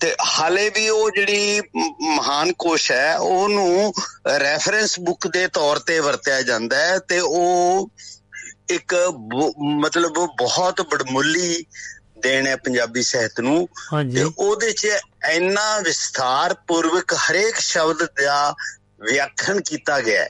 ਤੇ 0.00 0.14
ਹਾਲੇ 0.38 0.68
ਵੀ 0.70 0.88
ਉਹ 0.88 1.10
ਜਿਹੜੀ 1.10 1.60
ਮਹਾਨ 2.00 2.52
ਕੋਸ਼ 2.52 2.90
ਹੈ 2.92 3.16
ਉਹਨੂੰ 3.16 3.92
ਰੈਫਰੈਂਸ 4.38 4.98
ਬੁੱਕ 5.00 5.26
ਦੇ 5.26 5.46
ਤੌਰ 5.48 5.78
ਤੇ 5.78 5.98
ਵਰਤਿਆ 6.00 6.42
ਜਾਂਦਾ 6.42 6.76
ਹੈ 6.76 6.98
ਤੇ 6.98 7.20
ਉਹ 7.20 7.88
ਇੱਕ 8.68 8.94
ਮਤਲਬ 9.58 10.12
ਬਹੁਤ 10.38 10.80
ਬੜਮੁੱਲੀ 10.80 11.64
ਦੇਣ 12.18 12.46
ਹੈ 12.46 12.56
ਪੰਜਾਬੀ 12.56 13.02
ਸਾਹਿਤ 13.02 13.40
ਨੂੰ। 13.40 13.68
ਤੇ 14.14 14.30
ਉਹਦੇ 14.38 14.72
'ਚ 14.72 14.88
ਇੰਨਾ 15.30 15.80
ਵਿਸਥਾਰ 15.80 16.54
ਪੂਰਵਕ 16.54 17.12
ਹਰੇਕ 17.12 17.56
ਸ਼ਬਦ 17.56 18.02
ਦਾ 18.02 18.54
ਵਿਆਖਣ 19.00 19.60
ਕੀਤਾ 19.60 20.00
ਗਿਆ 20.00 20.22
ਹੈ। 20.22 20.28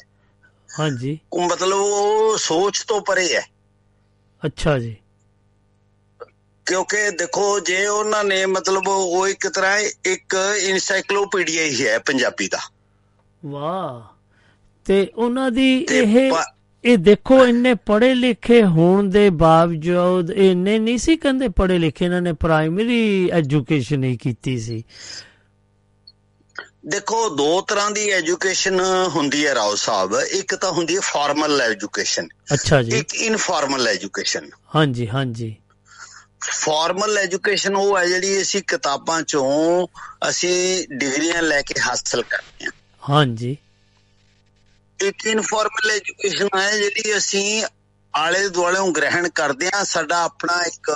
ਹਾਂਜੀ। 0.81 1.19
ਉਹ 1.33 1.49
ਮਤਲਬ 1.49 1.79
ਉਹ 1.79 2.39
ਸੋਚ 2.39 2.85
ਤੋਂ 2.89 3.01
ਪਰੇ 3.01 3.37
ਹੈ। 3.37 3.47
ਅੱਛਾ 4.47 4.79
ਜੀ। 4.79 4.97
ਕਿਉਂਕਿ 6.67 7.11
ਦੇਖੋ 7.11 7.61
ਜੇ 7.61 7.87
ਉਹਨਾਂ 7.87 8.25
ਨੇ 8.25 8.47
ਮਤਲਬ 8.47 8.83
ਉਹ 8.89 9.29
ਇੱਕ 9.29 9.49
ਤਰ੍ਹਾਂ 9.49 9.79
ਇੱਕ 10.05 10.37
ਇਨਸਾਈਕਲੋਪੀਡੀਆ 10.59 11.63
ਹੀ 11.63 11.89
ਹੈ 11.89 11.99
ਪੰਜਾਬੀ 11.99 12.49
ਦਾ। 12.49 12.59
ਵਾਹ। 13.47 14.15
ਤੇ 14.85 15.13
ਉਹਨਾਂ 15.17 15.51
ਦੀ 15.51 15.87
ਇਹ 15.91 16.33
ਇਹ 16.85 16.99
ਦੇਖੋ 16.99 17.47
ਇੰਨੇ 17.47 17.75
ਪੜ੍ਹੇ 17.75 18.15
ਲਿਖੇ 18.15 18.65
ਹੋਣ 18.65 19.09
ਦੇ 19.11 19.31
ਬਾਵਜੂਦ 19.31 20.31
ਇੰਨੇ 20.31 20.79
ਨਹੀਂ 20.79 20.99
ਸੀ 20.99 21.17
ਕਹਿੰਦੇ 21.17 21.49
ਪੜ੍ਹੇ 21.49 21.79
ਲਿਖੇ 21.79 22.05
ਇਹਨਾਂ 22.05 22.23
ਨੇ 22.23 22.33
ਪ੍ਰਾਇਮਰੀ 22.33 23.31
ਐਜੂਕੇਸ਼ਨ 23.31 24.05
ਹੀ 24.05 24.17
ਕੀਤੀ 24.17 24.59
ਸੀ। 24.59 24.85
ਦੇਖੋ 26.87 27.37
ਦੋ 27.37 27.61
ਤਰ੍ਹਾਂ 27.61 27.91
ਦੀ 27.91 28.11
ਐਜੂਕੇਸ਼ਨ 28.11 28.81
ਹੁੰਦੀ 29.09 29.47
ਹੈ 29.47 29.55
ਰਾਓ 29.55 29.75
ਸਾਹਿਬ। 29.75 30.15
ਇੱਕ 30.15 30.55
ਤਾਂ 30.55 30.73
ਹੁੰਦੀ 30.73 30.95
ਹੈ 30.95 31.01
ਫਾਰਮਲ 31.01 31.61
ਐਜੂਕੇਸ਼ਨ। 31.61 32.29
ਅੱਛਾ 32.53 32.83
ਜੀ। 32.83 32.99
ਇੱਕ 32.99 33.15
ਇਨਫਾਰਮਲ 33.15 33.89
ਐਜੂਕੇਸ਼ਨ। 33.89 34.51
ਹਾਂਜੀ 34.77 35.09
ਹਾਂਜੀ। 35.09 35.57
ਫਾਰਮਲ 36.41 37.19
ਐਜੂਕੇਸ਼ਨ 37.19 37.77
ਉਹ 37.77 37.99
ਹੈ 37.99 38.07
ਜਿਹੜੀ 38.07 38.43
ਅਸੀਂ 38.43 38.63
ਕਿਤਾਬਾਂ 38.63 39.23
ਚੋਂ 39.23 39.87
ਅਸੀਂ 40.29 40.87
ਡਿਗਰੀਆਂ 40.91 41.43
ਲੈ 41.43 41.63
ਕੇ 41.63 41.81
ਹਾਸਲ 41.81 42.23
ਕਰਦੇ 42.23 42.65
ਹਾਂ। 42.65 42.73
ਹਾਂਜੀ। 43.11 43.57
ਇੱਕ 45.03 45.27
ਇਨਫਾਰਮਲ 45.27 45.91
ਐਜੂਕੇਸ਼ਨ 45.91 46.49
ਹੈ 46.57 46.79
ਜਿਹੜੀ 46.79 47.17
ਅਸੀਂ 47.17 47.65
ਆਲੇ 48.17 48.49
ਦੁਆਲੇ 48.49 48.79
ਗ੍ਰਹਿਣ 48.93 49.29
ਕਰਦੇ 49.29 49.67
ਹਾਂ 49.67 49.85
ਸਾਡਾ 49.85 50.23
ਆਪਣਾ 50.23 50.63
ਇੱਕ 50.63 50.91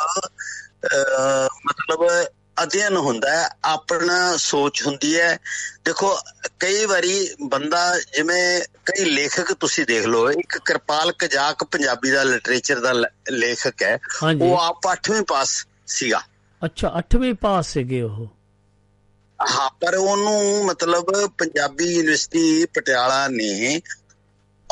ਮਤਲਬ 1.66 2.26
ਅਧਿਐਨ 2.62 2.96
ਹੁੰਦਾ 2.96 3.30
ਹੈ 3.30 3.48
ਆਪਣਾ 3.64 4.36
ਸੋਚ 4.36 4.86
ਹੁੰਦੀ 4.86 5.20
ਹੈ। 5.20 5.38
ਦੇਖੋ 5.84 6.18
ਕਈ 6.60 6.84
ਵਾਰੀ 6.84 7.28
ਬੰਦਾ 7.42 7.98
ਜਿਵੇਂ 7.98 8.60
ਕਈ 8.60 9.04
ਲੇਖਕ 9.04 9.52
ਤੁਸੀਂ 9.52 9.86
ਦੇਖ 9.86 10.06
ਲਓ 10.06 10.30
ਇੱਕ 10.30 10.58
ਕਿਰਪਾਲ 10.58 11.12
ਕਜਾਕ 11.12 11.64
ਪੰਜਾਬੀ 11.64 12.10
ਦਾ 12.10 12.22
ਲਿਟਰੇਚਰ 12.22 12.80
ਦਾ 12.80 12.92
ਲੇਖਕ 13.30 13.82
ਹੈ 13.82 13.98
ਉਹ 14.42 14.58
ਆਪ 14.58 14.80
8ਵੀਂ 14.92 15.22
ਪਾਸ 15.22 15.64
ਸੀਗਾ। 15.86 16.22
ਅੱਛਾ 16.64 17.02
8ਵੀਂ 17.16 17.34
ਪਾਸ 17.34 17.66
ਸੀਗੇ 17.66 18.02
ਉਹ। 18.02 18.35
ਹਾਂ 19.40 19.70
ਪਰ 19.70 19.94
ਉਹਨੂੰ 19.94 20.66
ਮਤਲਬ 20.66 21.30
ਪੰਜਾਬੀ 21.38 21.84
ਯੂਨੀਵਰਸਿਟੀ 21.84 22.64
ਪਟਿਆਲਾ 22.64 23.28
ਨੇ 23.28 23.80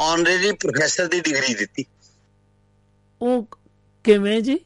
ਆਨਰੇਰੀ 0.00 0.52
ਪ੍ਰੋਫੈਸਰ 0.52 1.06
ਦੀ 1.06 1.20
ਡਿਗਰੀ 1.20 1.54
ਦਿੱਤੀ। 1.54 1.84
ਉਹ 3.22 3.48
ਕਿਵੇਂ 4.04 4.40
ਜੀ? 4.40 4.58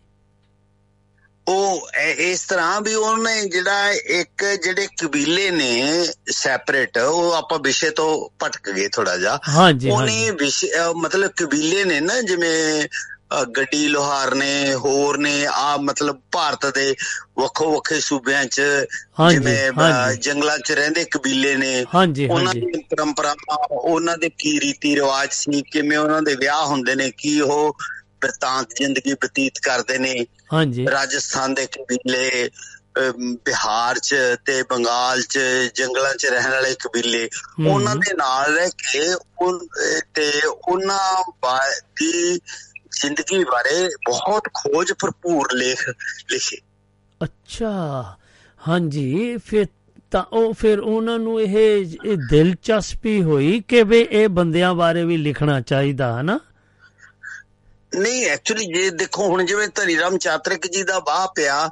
ਉਹ 1.49 1.88
ਇਸ 2.18 2.42
ਤਰ੍ਹਾਂ 2.42 2.80
ਵੀ 2.80 2.94
ਉਹਨੇ 2.94 3.49
ਜਿਹੜਾ 3.49 3.92
ਇੱਕ 3.92 4.44
ਜਿਹੜੇ 4.44 4.88
ਕਬੀਲੇ 5.03 5.51
ਨੇ 5.51 6.07
ਸੈਪਰੇਟ 6.30 6.99
ਉਹ 6.99 7.32
ਆਪਾਂ 7.32 7.59
ਵਿਸ਼ੇ 7.59 7.90
ਤੋਂ 7.90 8.28
ਭਟਕ 8.44 8.70
ਗਏ 8.70 8.88
ਥੋੜਾ 8.88 9.16
ਜਿਹਾ। 9.16 9.40
ਉਹਨੇ 9.92 10.30
ਮਤਲਬ 10.96 11.30
ਕਬੀਲੇ 11.36 11.84
ਨੇ 11.84 12.01
ਨਾ 12.01 12.20
ਜਿਵੇਂ 12.20 12.88
ਗੱਡੀ 13.57 13.89
ਲੋਹਾਰ 13.89 14.35
ਨੇ 14.35 14.74
ਹੋਰ 14.74 15.18
ਨੇ 15.18 15.47
ਆ 15.47 15.76
ਮਤਲਬ 15.76 16.20
ਭਾਰਤ 16.33 16.66
ਦੇ 16.74 16.95
ਵੱਖੋ 17.39 17.70
ਵੱਖੇ 17.74 18.01
ਸੂਬਿਆਂ 18.01 18.45
'ਚ 18.45 18.62
ਜਿਵੇਂ। 19.33 19.72
ਜੰਗਲਾਂ 20.16 20.59
'ਚ 20.59 20.72
ਰਹਿੰਦੇ 20.72 21.05
ਕਬੀਲੇ 21.05 21.57
ਨੇ 21.57 21.85
ਉਹਨਾਂ 22.31 22.55
ਦੀ 22.55 22.83
ਪਰੰਪਰਾਵਾਂ 22.91 23.57
ਉਹਨਾਂ 23.70 24.18
ਦੇ 24.18 24.31
ਕੀ 24.39 24.61
ਰੀਤੀ 24.61 24.95
ਰਿਵਾਜ 24.97 25.29
ਸੀ 25.33 25.62
ਕਿਵੇਂ 25.62 25.99
ਉਹਨਾਂ 25.99 26.22
ਦੇ 26.22 26.35
ਵਿਆਹ 26.35 26.66
ਹੁੰਦੇ 26.66 26.95
ਨੇ 26.95 27.11
ਕੀ 27.11 27.41
ਉਹ 27.41 27.76
ਬਿਰਤਾਂਤ 28.20 28.68
ਜ਼ਿੰਦਗੀ 28.76 29.14
ਬਤੀਤ 29.14 29.59
ਕਰਦੇ 29.59 29.99
ਨੇ 29.99 30.26
ਹਾਂਜੀ 30.53 30.87
ਰਾਜਸਥਾਨ 30.91 31.55
ਦੇ 31.55 31.66
ਕਬੀਲੇ 31.66 32.51
ਬਿਹਾਰ 33.22 33.99
ਚ 33.99 34.14
ਤੇ 34.47 34.62
ਬੰਗਾਲ 34.62 35.22
ਚ 35.22 35.39
ਜੰਗਲਾਂ 35.74 36.14
ਚ 36.14 36.26
ਰਹਿਣ 36.26 36.51
ਵਾਲੇ 36.51 36.74
ਕਬੀਲੇ। 36.74 37.29
ਉਹਨਾਂ 37.66 37.97
ਦੇ 37.97 38.14
ਨਾਲ 38.14 38.55
ਰਹਿ 38.55 38.70
ਕੇ 38.70 39.14
ਉਹ- 39.14 39.66
ਤੇ 40.14 40.31
ਉਹਨਾਂ 40.47 41.22
ਦੀ 42.01 42.41
ਜ਼ਿੰਦਗੀ 43.01 43.44
ਬਾਰੇ 43.44 43.88
ਬਹੁਤ 44.07 44.42
ਖੋਜ 44.55 44.92
ਭਰਪੂਰ 44.92 45.53
ਲੇਖ 45.53 45.88
ਲਿਖੇ। 46.30 46.57
ਅੱਛਾ। 47.22 47.72
ਹਾਂਜੀ 48.68 49.36
ਫਿਰ 49.36 49.66
ਤਾਂ 50.11 50.24
ਉਹ 50.32 50.55
ਫਿਰ 50.55 50.78
ਉਹਨਾਂ 50.78 51.18
ਨੂੰ 51.18 51.40
ਇਹ 51.42 51.86
ਦਿਲਚਸਪੀ 52.30 53.22
ਹੋਈ 53.22 53.62
ਕਿ 53.68 53.82
ਵੀ 53.82 54.01
ਇਹ 54.01 54.28
ਬੰਦਿਆਂ 54.28 54.74
ਬਾਰੇ 54.74 55.05
ਵੀ 55.05 55.16
ਲਿਖਣਾ 55.16 55.61
ਚਾਹੀਦਾ 55.61 56.16
ਹੈ 56.16 56.22
ਨਾ 56.22 56.40
ਨਹੀਂ 57.99 58.26
ਐਕਚੁਅਲੀ 58.26 58.64
ਜੇ 58.64 58.90
ਦੇਖੋ 58.90 59.26
ਹੁਣ 59.26 59.46
ਜਿਵੇਂ 59.46 59.68
ਧਨੀਰਾਮ 59.74 60.18
ਚਾਤਰਿਕ 60.18 60.66
ਜੀ 60.66 60.82
ਦਾ 60.82 60.99
ਬਾਹ 61.01 61.28
ਪਿਆ 61.34 61.68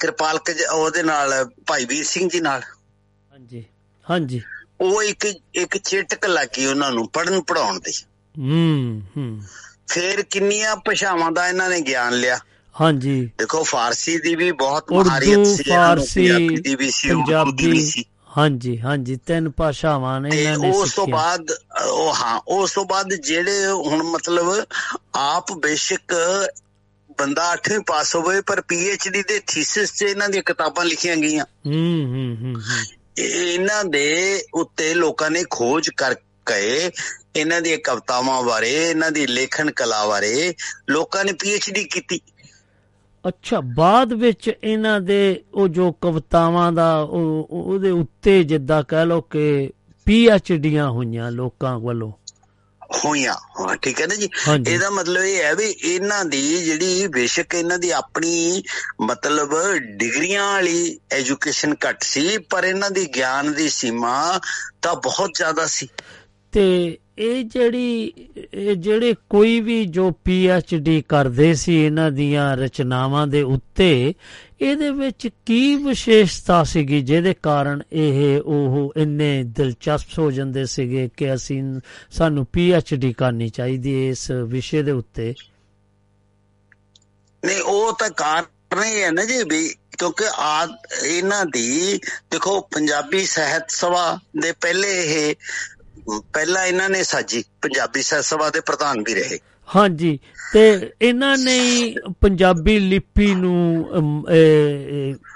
ਕਿਰਪਾਲ 0.00 0.38
ਕਜ 0.38 0.62
ਉਹਦੇ 0.72 1.02
ਨਾਲ 1.02 1.50
ਭਾਈ 1.66 1.84
ਵੀਰ 1.84 2.04
ਸਿੰਘ 2.04 2.28
ਜੀ 2.28 2.40
ਨਾਲ। 2.40 2.62
ਹਾਂਜੀ 3.32 3.64
ਹਾਂਜੀ। 4.10 4.42
ਉਹ 4.80 5.02
ਇੱਕ 5.02 5.26
ਇੱਕ 5.54 5.78
ਚੇਟਕ 5.78 6.26
ਲੱਗੀ 6.26 6.66
ਉਹਨਾਂ 6.66 6.92
ਨੂੰ 6.92 7.08
ਪੜਨ 7.08 7.40
ਪੜਾਉਣ 7.40 7.80
ਦੀ। 7.80 7.92
ਹੂੰ 8.38 9.02
ਹੂੰ। 9.16 9.40
ਫੇਰ 9.88 10.22
ਕਿੰਨੀਆਂ 10.22 10.76
ਭਾਸ਼ਾਵਾਂ 10.76 11.32
ਦਾ 11.32 11.48
ਇਹਨਾਂ 11.48 11.70
ਨੇ 11.70 11.80
ਗਿਆਨ 11.80 12.14
ਲਿਆ। 12.14 12.38
ਹਾਂਜੀ। 12.80 13.30
ਦੇਖੋ 13.38 13.64
ਫਾਰਸੀ 13.64 14.18
ਦੀ 14.18 14.34
ਵੀ 14.34 14.52
ਬਹੁਤ 14.52 14.92
ਮਹਾਰੀਅਤ 14.92 15.46
ਸੀ 15.46 15.62
ਫਾਰਸੀ 15.62 16.48
ਪੰਜਾਬੀ 17.08 18.04
ਹਾਂਜੀ 18.38 18.80
ਹਾਂਜੀ 18.80 19.16
ਤਿੰਨ 19.16 19.50
ਭਾਸ਼ਾਵਾਂ 19.50 20.20
ਨੇ 20.20 20.42
ਇਹਨਾਂ 20.42 20.58
ਨੇ 20.58 20.70
ਉਸ 20.70 20.94
ਤੋਂ 20.94 21.06
ਬਾਅਦ 21.06 21.50
ਉਹ 21.90 22.14
ਹਾਂ 22.14 22.40
ਉਸ 22.48 22.72
ਤੋਂ 22.72 22.84
ਬਾਅਦ 22.84 23.14
ਜਿਹੜੇ 23.14 23.66
ਹੁਣ 23.66 24.02
ਮਤਲਬ 24.02 24.64
ਆਪ 25.14 25.52
ਬੇਸ਼ੱਕ 25.52 26.14
ਬੰਦਾ 27.18 27.54
8ਵੀਂ 27.54 27.80
ਪਾਸ 27.86 28.16
ਹੋਵੇ 28.16 28.40
ਪਰ 28.40 28.62
ਡੀ 29.12 29.22
ਦੇ 29.22 29.40
ਥੀਸਿਸ 29.46 29.94
'ਚ 29.94 30.02
ਇਹਨਾਂ 30.02 30.28
ਦੀਆਂ 30.28 30.42
ਕਿਤਾਬਾਂ 30.42 30.84
ਲਿਖੀਆਂ 30.84 31.16
ਗਈਆਂ। 31.16 31.44
ਹੂੰ 31.44 32.04
ਹੂੰ 32.04 32.36
ਹੂੰ 32.40 32.54
ਹੂੰ। 32.54 32.62
ਇਹ- 33.18 33.34
ਇਹਨਾਂ 33.34 33.84
ਦੇ 33.84 34.42
ਉੱਤੇ 34.54 34.94
ਲੋਕਾਂ 34.94 35.30
ਨੇ 35.30 35.44
ਖੋਜ 35.50 35.90
ਕਰਕੇ 36.46 36.90
ਇਹਨਾਂ 37.36 37.60
ਦੀਆਂ 37.60 37.78
ਕਵਿਤਾਵਾਂ 37.78 38.42
ਬਾਰੇ 38.42 38.90
ਇਹਨਾਂ 38.90 39.10
ਦੀ 39.10 39.26
ਲੇਖਣ 39.26 39.70
ਕਲਾ 39.70 40.06
ਬਾਰੇ 40.06 40.54
ਲੋਕਾਂ 40.90 41.24
ਨੇ 41.24 41.32
ਡੀ 41.72 41.84
ਕੀਤੀ। 41.84 42.20
ਅੱਛਾ 43.28 43.60
ਬਾਅਦ 43.60 44.12
ਵਿੱਚ 44.12 44.50
ਇਹਨਾਂ 44.64 45.00
ਦੇ 45.00 45.44
ਉਹ 45.54 45.68
ਜੋ 45.68 45.92
ਕਵਿਤਾਵਾਂ 45.92 46.72
ਦਾ 46.72 47.00
ਉਹ 47.00 47.46
ਉਹ- 47.50 47.64
ਉਹਦੇ 47.74 47.90
ਉੱਤੇ 47.90 48.44
ਜਿੱਦਾਂ 48.44 48.82
ਕਹਿ 48.82 49.06
ਲਓ 49.06 49.20
ਕਿ 49.20 49.70
ਪੀ 50.04 50.28
ਡੀਆਂ 50.52 50.90
ਹੋਈਆਂ 50.90 51.30
ਲੋਕਾਂ 51.30 51.78
ਵੱਲੋਂ। 51.78 52.12
ਹੋਈਆਂ 53.04 53.34
ਹਾਂ 53.34 53.76
ਠੀਕ 53.76 54.00
ਹੈ 54.00 54.06
ਨਾ 54.06 54.14
ਜੀ। 54.14 54.28
ਇਹਦਾ 54.70 54.90
ਮਤਲਬ 54.90 55.22
ਇਹ 55.22 55.42
ਹੈ 55.44 55.54
ਵੀ 55.54 55.64
ਇਹਨਾਂ 55.64 56.24
ਦੀ 56.24 56.64
ਜਿਹੜੀ 56.64 57.06
ਬੇਸ਼ੱਕ 57.06 57.54
ਇਹਨਾਂ 57.54 57.78
ਦੀ 57.78 57.90
ਆਪਣੀ 57.90 58.62
ਮਤਲਬ 59.00 59.50
ਡਿਗਰੀਆਂ 59.78 60.52
ਵਾਲੀ 60.52 60.98
ਐਜੂਕੇਸ਼ਨ 61.10 61.74
ਘੱਟ 61.88 62.02
ਸੀ 62.02 62.38
ਪਰ 62.38 62.64
ਇਹਨਾਂ 62.64 62.90
ਦੀ 62.90 63.06
ਗਿਆਨ 63.06 63.52
ਦੀ 63.54 63.68
ਸੀਮਾ 63.68 64.40
ਤਾਂ 64.82 64.94
ਬਹੁਤ 64.96 65.30
ਜ਼ਿਆਦਾ 65.34 65.66
ਸੀ। 65.66 65.88
ਤੇ 66.56 66.98
ਇਹ 67.18 67.44
ਜਿਹੜੀ, 67.44 68.12
ਇਹ 68.54 68.76
ਜਿਹੜੇ 68.76 69.14
ਕੋਈ 69.30 69.60
ਵੀ 69.60 69.84
ਜੋ 69.84 70.10
ਪੀ 70.10 70.48
ਡੀ 70.74 71.04
ਕਰਦੇ 71.08 71.54
ਸੀ 71.54 71.74
ਇਹਨਾਂ 71.86 72.10
ਦੀਆਂ 72.10 72.56
ਰਚਨਾਵਾਂ 72.56 73.26
ਦੇ 73.26 73.42
ਉੱਤੇ, 73.42 74.14
ਇਹਦੇ 74.60 74.90
ਵਿੱਚ 74.90 75.28
ਕੀ 75.46 75.74
ਵਿਸ਼ੇਸ਼ਤਾ 75.76 76.62
ਸੀਗੀ 76.64 77.00
ਜਿਹਦੇ 77.00 77.34
ਕਾਰਨ 77.42 77.82
ਇਹ 77.92 78.40
ਉਹ 78.40 78.92
ਇੰਨੇ 78.96 79.42
ਦਿਲਚਸਪ 79.56 80.18
ਹੋ 80.18 80.30
ਜਾਂਦੇ 80.30 80.64
ਸੀਗੇ 80.66 81.08
ਕਿ 81.16 81.34
ਅਸੀਂ 81.34 81.62
ਸਾਨੂੰ 82.10 82.46
ਪੀ 82.46 82.72
ਡੀ 82.94 83.12
ਕਰਨੀ 83.12 83.48
ਚਾਹੀਦੀ 83.48 83.94
ਹੈ 83.94 84.10
ਇਸ 84.10 84.30
ਵਿਸ਼ੇ 84.30 84.82
ਦੇ 84.82 84.92
ਉੱਤੇ? 84.92 85.34
ਨਹੀਂ, 87.42 87.60
ਉਹ 87.60 87.92
ਤਾਂ 87.92 88.10
ਕਾਰਨ 88.10 88.84
ਹੀ 88.84 89.02
ਹੈ 89.02 89.10
ਨਾ 89.10 89.24
ਜੀ 89.24 89.42
ਵੀ 89.42 89.74
ਕਿਉਂਕਿ 89.98 90.24
ਆ 90.38 90.66
ਇਹਨਾਂ 91.04 91.44
ਦੀ 91.46 91.98
ਦੇਖੋ 92.30 92.60
ਪੰਜਾਬੀ 92.60 93.26
ਸਾਹਿਤ 93.26 93.70
ਸਭਾ 93.70 94.18
ਦੇ 94.40 94.52
ਪਹਿਲੇ 94.52 94.88
ਇਹ 95.04 95.34
ਪਹਿਲਾਂ 96.32 96.64
ਇਹਨਾਂ 96.66 96.88
ਨੇ 96.90 97.02
ਸਾਜੀ 97.02 97.44
ਪੰਜਾਬੀ 97.62 98.02
ਸਭਾ 98.02 98.50
ਦੇ 98.50 98.60
ਪ੍ਰਧਾਨ 98.60 99.02
ਵੀ 99.06 99.14
ਰਹੇ। 99.14 99.38
ਹਾਂਜੀ 99.68 100.18
ਤੇ 100.52 100.92
ਇਹਨਾਂ 101.02 101.36
ਨੇ 101.38 101.94
ਪੰਜਾਬੀ 102.20 102.78
ਲਿਪੀ 102.78 103.34
ਨੂੰ 103.34 104.26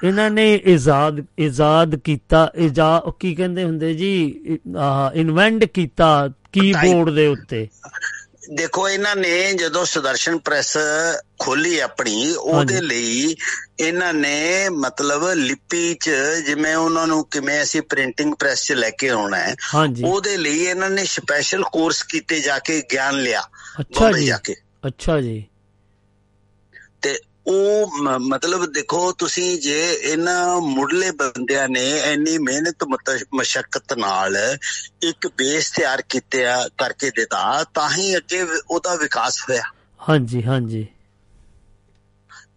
ਇਹਨਾਂ 0.05 0.31
ਨੇ 0.31 0.55
ਇਜਾਦ 0.55 1.25
ਇਜਾਦ 1.39 1.97
ਕੀਤਾ 1.97 2.51
ਇਜਾ 2.55 3.03
ਕੀ 3.21 3.35
ਕਹਿੰਦੇ 3.35 3.65
ਹੁੰਦੇ 3.65 3.95
ਜੀ 3.95 4.13
ਇਨਵੈਂਟ 5.15 5.65
ਕੀਤਾ 5.65 6.29
ਕੀਬੋਰਡ 6.53 7.11
ਦੇ 7.11 7.27
ਉੱਤੇ। 7.27 7.69
ਦੇਖੋ 8.53 8.89
ਇਹਨਾਂ 8.89 9.17
ਨੇ 9.17 9.53
ਜਦੋਂ 9.53 9.85
ਸੁਦਰਸ਼ਨ 9.85 10.39
ਪ੍ਰੈਸ 10.39 10.77
ਖੋਲੀ 11.39 11.79
ਆਪਣੀ 11.79 12.35
ਉਹਦੇ। 12.35 12.81
ਲਈ 12.81 13.37
ਇਹਨਾਂ 13.81 14.13
ਨੇ 14.13 14.69
ਮਤਲਬ 14.69 15.31
ਲਿਪੀ 15.31 15.95
'ਚ 15.95 16.11
ਜਿਵੇਂ 16.47 16.77
ਉਹਨਾਂ 16.77 17.07
ਨੂੰ 17.07 17.25
ਕਿਵੇਂ 17.25 17.63
ਅਸੀਂ 17.63 17.83
ਪ੍ਰਿੰਟਿੰਗ 17.83 18.35
ਪ੍ਰੈਸ 18.35 18.65
'ਚ 18.65 18.73
ਲੈ 18.73 18.91
ਕੇ 18.91 19.09
ਆਉਣਾ 19.09 19.37
ਹੈ 19.37 19.55
ਉਹਦੇ 20.05 20.37
ਲਈ 20.37 20.65
ਇਹਨਾਂ 20.65 20.91
ਨੇ 20.91 21.05
ਸਪੈਸ਼ਲ 21.05 21.63
ਕੋਰਸ 21.73 22.03
ਕੀਤੇ 22.03 22.41
ਜਾ 22.41 22.59
ਕੇ 22.59 22.83
ਗਿਆਨ 22.93 23.23
ਲਿਆ 23.23 23.43
ਅੱਛਾ 23.81 24.01
ਬੰਬੇ 24.01 24.21
ਜੀ 24.21 24.33
ਕੇ। 24.45 24.55
ਅੱਛਾ 24.87 25.21
ਜੀ। 25.21 25.45
ਉਹ 27.47 27.99
ਮ- 28.03 28.19
ਮਤਲਬ 28.19 28.73
ਦੇਖੋ, 28.73 29.13
ਤੁਸੀਂ 29.13 29.61
ਜੇ 29.61 29.93
ਇਹਨਾਂ 29.93 30.61
ਮੁੱਢਲੇ 30.61 31.11
ਬੰਦਿਆਂ 31.11 31.69
ਨੇ 31.69 31.99
ਇੰਨੀ 31.99 32.39
ਮਿਹਨਤ 32.39 32.77
ਮਸ਼ਕਤ 33.35 33.93
ਨਾਲ 33.93 34.37
ਇੱਕ 35.03 35.29
ਬੇਸ 35.29 35.71
ਤਿਆਰ 35.71 36.03
ਕੀਤਾ 36.09 36.69
ਕਰਕੇ 36.69 37.11
ਦਿੱਤਾ, 37.11 37.65
ਤਾਂ 37.75 37.91
ਹੀ 37.95 38.17
ਅੱਗੇ 38.17 38.47
ਉਹਦਾ 38.71 38.95
ਵਿਕਾਸ 38.95 39.39
ਹੋਇਆ। 39.51 39.63
ਹਾਂਜੀ 40.09 40.43
ਹਾਂਜੀ। 40.43 40.87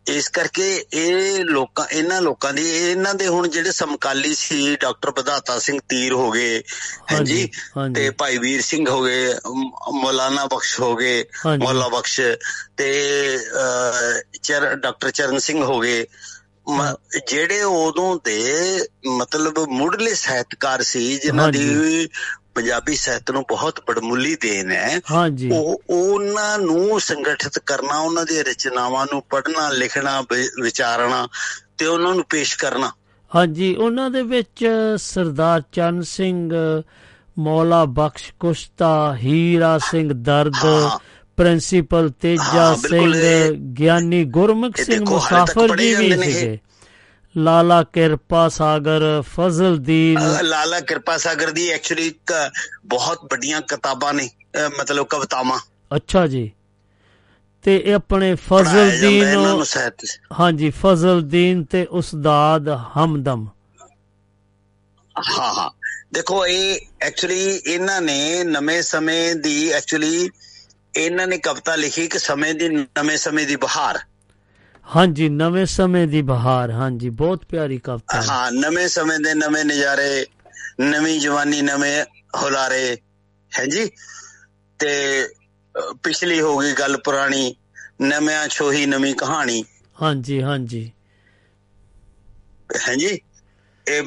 ਇਸ 0.08 0.28
ਕਰਕੇ 0.30 0.86
ਇਹ 0.94 1.46
ਲੋਕਾਂ 1.46 1.86
ਇਹਨਾਂ 1.92 2.22
ਲੋਕਾਂ 2.22 2.54
ਦੀ 2.54 2.70
ਇਹਨਾਂ 2.92 3.14
ਦੇ 3.16 3.28
ਹੁਣ 3.28 3.48
ਜਿਹੜੇ 3.48 3.72
ਸਮਕਾਲੀ 3.72 4.34
ਸੀ 4.36 4.76
ਡਾਕਟਰ 4.76 5.12
ਵਧਾਤਾ 5.12 5.60
ਸਿੰਘ 5.60 5.80
ਤੀਰ 5.90 6.14
ਹੋ 6.14 6.32
ਗਏ 6.32 6.64
ਹਾਂਜੀ। 7.14 7.50
ਤੇ 7.96 8.10
ਭਾਈ 8.10 8.38
ਵੀਰ 8.38 8.62
ਸਿੰਘ 8.62 8.90
ਹੋ 8.90 9.02
ਗਏ 9.04 9.34
ਮੌਲਾਨਾ 9.94 10.46
ਬਖਸ਼ 10.46 10.80
ਹੋ 10.80 10.96
ਗਏ। 10.96 11.26
ਮੌਲਾ 11.58 11.88
ਬਖਸ਼ 11.88 12.22
ਤੇ 12.78 12.92
ਚਰ 14.42 14.76
ਡਾਕਟਰ 14.76 15.12
ਚਰਨ 15.12 15.40
ਸਿੰਘ 15.40 15.64
ਹੋ 15.64 15.80
ਗਏ 15.80 16.06
ਜਿਹੜੇ 17.28 17.62
ਉਦੋਂ 17.64 18.20
ਦੇ 18.26 18.80
ਮਤਲਬ 19.08 19.60
ਮੁੱਢਲੇ 19.70 20.14
ਸਾਹਿਤਕਾਰ 20.14 20.82
ਸੀ 20.84 21.20
ਜਿਨ੍ਹਾਂ 21.20 21.52
ਦੀ 21.52 22.10
ਪੰਜਾਬੀ 22.56 22.96
ਸਾਹਿਤ 22.96 23.32
ਨੂੰ 23.32 23.44
ਬਹੁਤ 23.50 23.80
ਬੜਮੁੱਲੀ 23.88 24.36
ਦੇਣ 24.36 24.72
ਹੈ 24.72 25.00
ਹਾਂਜੀ 25.12 25.50
ਉਹ 25.52 25.82
ਉਹਨਾਂ 25.90 26.60
ਨੂੰ 26.60 27.00
ਸੰਗਠਿਤ 27.02 27.60
ਕਰਨਾ 27.60 27.98
ਉਹਨਾਂ 28.00 28.26
ਦੀਆਂ 28.26 28.44
ਰਚਨਾਵਾਂ 28.44 29.06
ਨੂੰ 29.14 29.24
ਪੜ੍ਹਨਾ 29.30 29.70
ਲਿਖਣਾ 29.70 30.22
ਵਿਚਾਰਨਾ 30.62 31.28
ਤੇ 31.78 31.86
ਉਹਨਾਂ 31.86 32.16
ਨੂੰ 32.16 32.24
ਪੇਸ਼ 32.30 32.58
ਕਰਨਾ 32.58 32.92
ਹਾਂਜੀ 33.36 33.76
ਉਹਨਾਂ 33.76 34.10
ਦੇ 34.10 34.22
ਵਿੱਚ 34.22 34.66
ਸਰਦਾਰ 34.98 35.62
ਚੰਨ 35.72 36.02
ਸਿੰਘ 36.02 36.50
ਮੌਲਾ 37.38 37.86
ਬਖਸ਼ 37.86 38.32
ਕੁਸ਼ਤਾ 38.40 39.16
ਹੀਰਾ 39.16 39.78
ਸਿੰਘ 39.92 40.14
ਦਰਦ। 40.14 40.54
ਪ੍ਰਿੰਸੀਪਲ 41.38 42.10
ਤੇਜਾ 42.22 42.76
ਸਿੰਘ 42.76 43.14
ਗਿਆਨੀ 43.80 44.24
ਗੁਰਮੁਖ 44.24 44.78
ਸਿੰਘ 44.78 45.06
ਮੁਸਾਫਰ 45.10 45.78
ਜੀ 45.78 45.96
ਵੀ। 45.96 46.32
ਸੀਗੇ 46.32 46.60
ਲਾਲਾ 47.38 47.84
ਕਿਰਪਾ 47.84 48.50
ਸਾਗਰ 48.50 49.22
ਫਜ਼ਲਦੀਨ 49.22 50.20
ਅਹ 50.20 50.44
ਲਾਲਾ 50.44 50.80
ਕਿਰਪਾ 50.80 51.18
ਸਾਗਰ 51.18 51.52
ਦੀ 51.52 51.70
ਐਕਚੁਅਲੀ 51.70 52.16
ਬਹੁਤ 52.86 53.24
ਵੱਡੀਆਂ 53.24 53.62
ਕਿਤਾਬਾਂ 53.62 54.14
ਨੇ 54.14 54.30
ਮਤਲਬ 54.80 55.06
ਕਵਿਤਾਵਾਂ। 55.06 55.60
ਅੱਛਾ 55.96 56.28
ਜੀ। 56.28 56.52
ਤੇ 57.64 57.84
ਇਹ 57.86 57.96
ਆਪਣੇ 57.96 58.36
ਪੜ੍ਹਾਇਆ 58.36 58.86
ਜਾਂਦਾ 58.86 58.96
ਫਜ਼ਲਦੀਨ 58.98 59.28
ਇਹਨਾਂ 59.28 59.56
ਨੂੰ 59.56 59.66
ਸਾਹਿਤ 59.66 60.06
'ਚ। 60.06 60.20
ਹਾਂਜੀ 60.40 60.70
ਫਜ਼ਲਦੀਨ 60.70 61.64
ਤੇ 61.64 61.86
ਉਸਤਾਦ 61.86 62.70
ਹਮਦਮ। 62.70 63.48
ਹਾਂ 65.40 65.54
ਹਾਂ। 65.54 65.70
ਦੇਖੋ 66.14 66.48
ਇਹ 66.48 66.80
ਐਕਚੁਅਲੀ 67.02 67.56
ਇਹਨਾਂ 67.56 68.02
ਨੇ 68.02 68.44
ਨਵੇਂ 68.44 68.82
ਸਮੇਂ 68.82 69.36
ਦੀ 69.36 69.70
ਐਕਚੁਅਲੀ 69.70 70.30
ਇਹਨਾਂ 70.98 71.28
ਨੇ 71.28 71.38
ਕਵਿਤਾ 71.38 71.76
ਲਿਖੀ 71.76 72.08
ਕਿ 72.08 72.20
ਸਮੇਂ 72.20 72.54
ਦੀ 72.54 72.70
ਨਵੇਂ 72.70 73.18
ਸਮੇਂ 73.18 73.48
ਦੀ 73.48 73.56
ਬਹਾਰ। 73.56 74.00
ਹਾਂਜੀ 74.88 75.30
ਨਵੇਂ 75.30 75.66
ਸਮੇਂ 75.66 76.08
ਦੀ 76.08 76.22
ਬਹਾਰ 76.22 76.72
ਹਾਂਜੀ 76.72 77.10
ਬਹੁਤ 77.10 77.46
ਪਿਆਰੀ 77.46 77.78
ਕਵਿਤਾ 77.78 78.22
ਹੈ। 78.22 78.50
ਨਵੇਂ 78.52 78.88
ਸਮੇਂ 78.88 79.20
ਦੇ 79.20 79.34
ਨਵੇਂ 79.34 79.66
ਨਜ਼ਾਰੇ 79.66 80.26
ਨਵੀਂ 80.82 81.20
ਜਵਾਨੀ 81.20 81.62
ਨਵੇਂ 81.62 82.04
ਹੁਲਾਰੇ 82.42 82.98
ਹੈ 83.52 83.66
ਜੀ? 83.66 83.90
ਤੇ 84.80 85.28
ਪਿਛਲੀ 86.04 86.42
ਹੋ 86.42 86.58
ਗਈ 86.58 86.74
ਗੱਲ 86.74 86.98
ਪੁਰਾਣੀ 86.98 87.56
ਨਵਿਆਂ 88.02 88.48
ਛੋਹੀ 88.48 88.86
ਨਵੀਂ 88.86 89.14
ਕਹਾਣੀ। 89.16 89.64
ਹਾਂਜੀ 90.02 90.42
ਹਾਂਜੀ। 90.42 90.92
ਹੈ 92.88 92.96
ਜੀ? 92.96 93.20
ਇਹ 93.88 94.04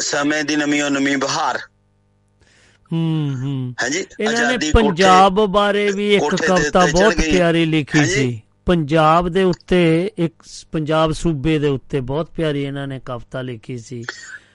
ਸਮੇਂ 0.00 0.44
ਦੀ 0.44 0.56
ਨਵੀਂ 0.56 0.82
ਉਹ 0.82 0.90
ਨਵੀਂ 0.90 1.16
ਬਹਾਰ। 1.18 1.58
ਹੂੰ 2.92 3.34
ਹੂੰ। 3.42 3.74
ਹੈ 3.82 3.88
ਜੀ? 3.88 4.04
ਇਹਨਾਂ 4.20 4.52
ਨੇ 4.52 4.70
ਪੰਜਾਬ 4.72 5.46
ਬਾਰੇ 5.46 5.90
ਵੀ 5.90 6.14
ਇੱਕ 6.14 6.34
ਕਵਿਤਾ 6.34 6.86
ਬਹੁਤ। 6.86 7.14
ਪਿਆਰੀ 7.16 7.64
ਲਿਖੀ 7.64 7.98
ਹਾਂਜੀ। 7.98 8.12
ਸੀ। 8.12 8.40
ਪੰਜਾਬ 8.66 9.28
ਦੇ 9.28 9.42
ਉੱਤੇ 9.42 10.10
ਇੱਕ 10.18 10.42
ਪੰਜਾਬ 10.72 11.12
ਸੂਬੇ 11.12 11.58
ਦੇ 11.58 11.68
ਉੱਤੇ 11.68 12.00
ਬਹੁਤ 12.00 12.30
ਪਿਆਰੀ 12.30 12.62
ਇਹਨਾਂ 12.64 12.86
ਨੇ 12.86 13.00
ਕਵਿਤਾ 13.04 13.42
ਲਿਖੀ 13.42 13.78
ਸੀ। 13.78 14.04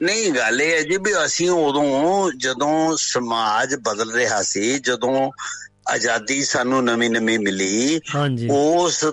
ਨਹੀਂ 0.02 0.32
ਗੱਲ 0.32 0.62
ਇਹ 0.62 0.76
ਹੈ 0.76 0.82
ਜੀ 0.82 0.98
ਵੀ 0.98 1.26
ਅਸੀਂ 1.26 1.50
ਉਦੋਂ 1.50 2.32
ਜਦੋਂ 2.38 2.98
ਸਮਾਜ 2.98 3.76
ਬਦਲ 3.76 4.12
ਰਿਹਾ 4.12 4.42
ਸੀ 4.44 4.80
ਜਦੋਂ 4.80 5.32
ਆਜ਼ਾਦੀ 5.90 6.44
ਸਾਨੂੰ 6.44 6.86
ਨਵੀਂ 6.86 7.10
ਨਵੀਂ 7.10 7.40
ਮਿਲੀ 7.40 8.00
ਉਸ 8.52 9.04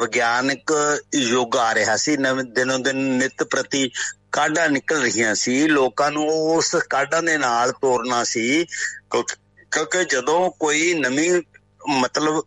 ਵਿਗਿਆਨਕ 0.00 0.72
ਯੁੱਗ 1.14 1.56
ਆ 1.56 1.74
ਰਿਹਾ 1.74 1.96
ਸੀ। 1.96 2.16
ਨਵੇਂ 2.16 2.44
ਦਿਨੋਂ 2.44 2.78
ਦਿਨ 2.78 2.96
ਨਿਤ 2.96 3.42
ਪ੍ਰਤੀ 3.42 3.90
ਕਾਢਾਂ 4.32 4.68
ਨਿਕਲ 4.68 5.00
ਰਹੀਆਂ 5.02 5.34
ਸੀ। 5.34 5.68
ਲੋਕਾਂ 5.68 6.10
ਨੂੰ 6.10 6.28
ਉਸ 6.28 6.76
ਕਾਢਾਂ 6.90 7.22
ਦੇ 7.22 7.38
ਨਾਲ 7.38 7.72
ਤੋਰਨਾ 7.72 8.24
ਸੀ। 8.24 8.64
ਕਿਉਂਕਿ 9.70 10.04
ਜਦੋਂ 10.04 10.50
ਕੋਈ 10.50 10.94
ਨਵੀਂ 10.94 11.42
ਮਤਲਬ 11.88 12.42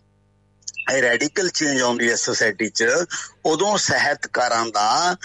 ਰੈਡੀਕਲ 0.91 1.49
ਚੇਂਜ 1.49 1.81
ਆਉਂਦੀ 1.81 2.09
ਹੈ 2.09 2.15
ਸੋਸਾਇਟੀ 2.15 2.69
'ਚ 2.69 2.85
ਉਦੋਂ 3.45 3.77
ਸਾਹਿਤਕਾਰਾਂ 3.77 4.65
ਦਾ 4.65 5.17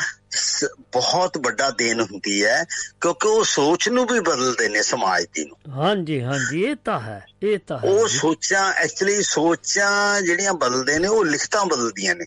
ਬਹੁਤ 0.92 1.38
ਵੱਡਾ 1.38 1.70
ਦੇਣ 1.70 2.00
ਹੁੰਦੀ 2.00 2.44
ਹੈ 2.44 2.64
ਕਿਉਂਕਿ 3.00 3.28
ਉਹ 3.28 3.44
ਸੋਚ 3.44 3.88
ਨੂੰ 3.88 4.06
ਵੀ 4.06 4.20
ਬਦਲਦੇ 4.20 4.68
ਨੇ 4.68 4.82
ਸਮਾਜ 4.82 5.24
ਦੀ 5.34 5.44
ਨੂੰ। 5.44 5.56
ਹਾਂਜੀ 5.68 6.22
ਹਾਂਜੀ 6.22 6.64
ਇਹ 6.64 6.76
ਤਾਂ 6.84 7.00
ਹੈ 7.00 7.26
ਇਹ 7.42 7.58
ਤਾਂ 7.66 7.78
ਹੈ 7.78 7.88
ਉਹ। 7.88 8.08
ਸੋਚਾਂ 8.08 8.72
ਐਕਚੁਅਲੀ 8.72 9.22
ਸੋਚਾਂ 9.22 10.22
ਜਿਹੜੀਆਂ 10.22 10.52
ਬਦਲਦੇ 10.52 10.98
ਨੇ 10.98 11.08
ਉਹ 11.08 11.24
ਲਿਖਤਾਂ 11.24 11.66
ਬਦਲਦੀਆਂ 11.66 12.14
ਨੇ। 12.14 12.24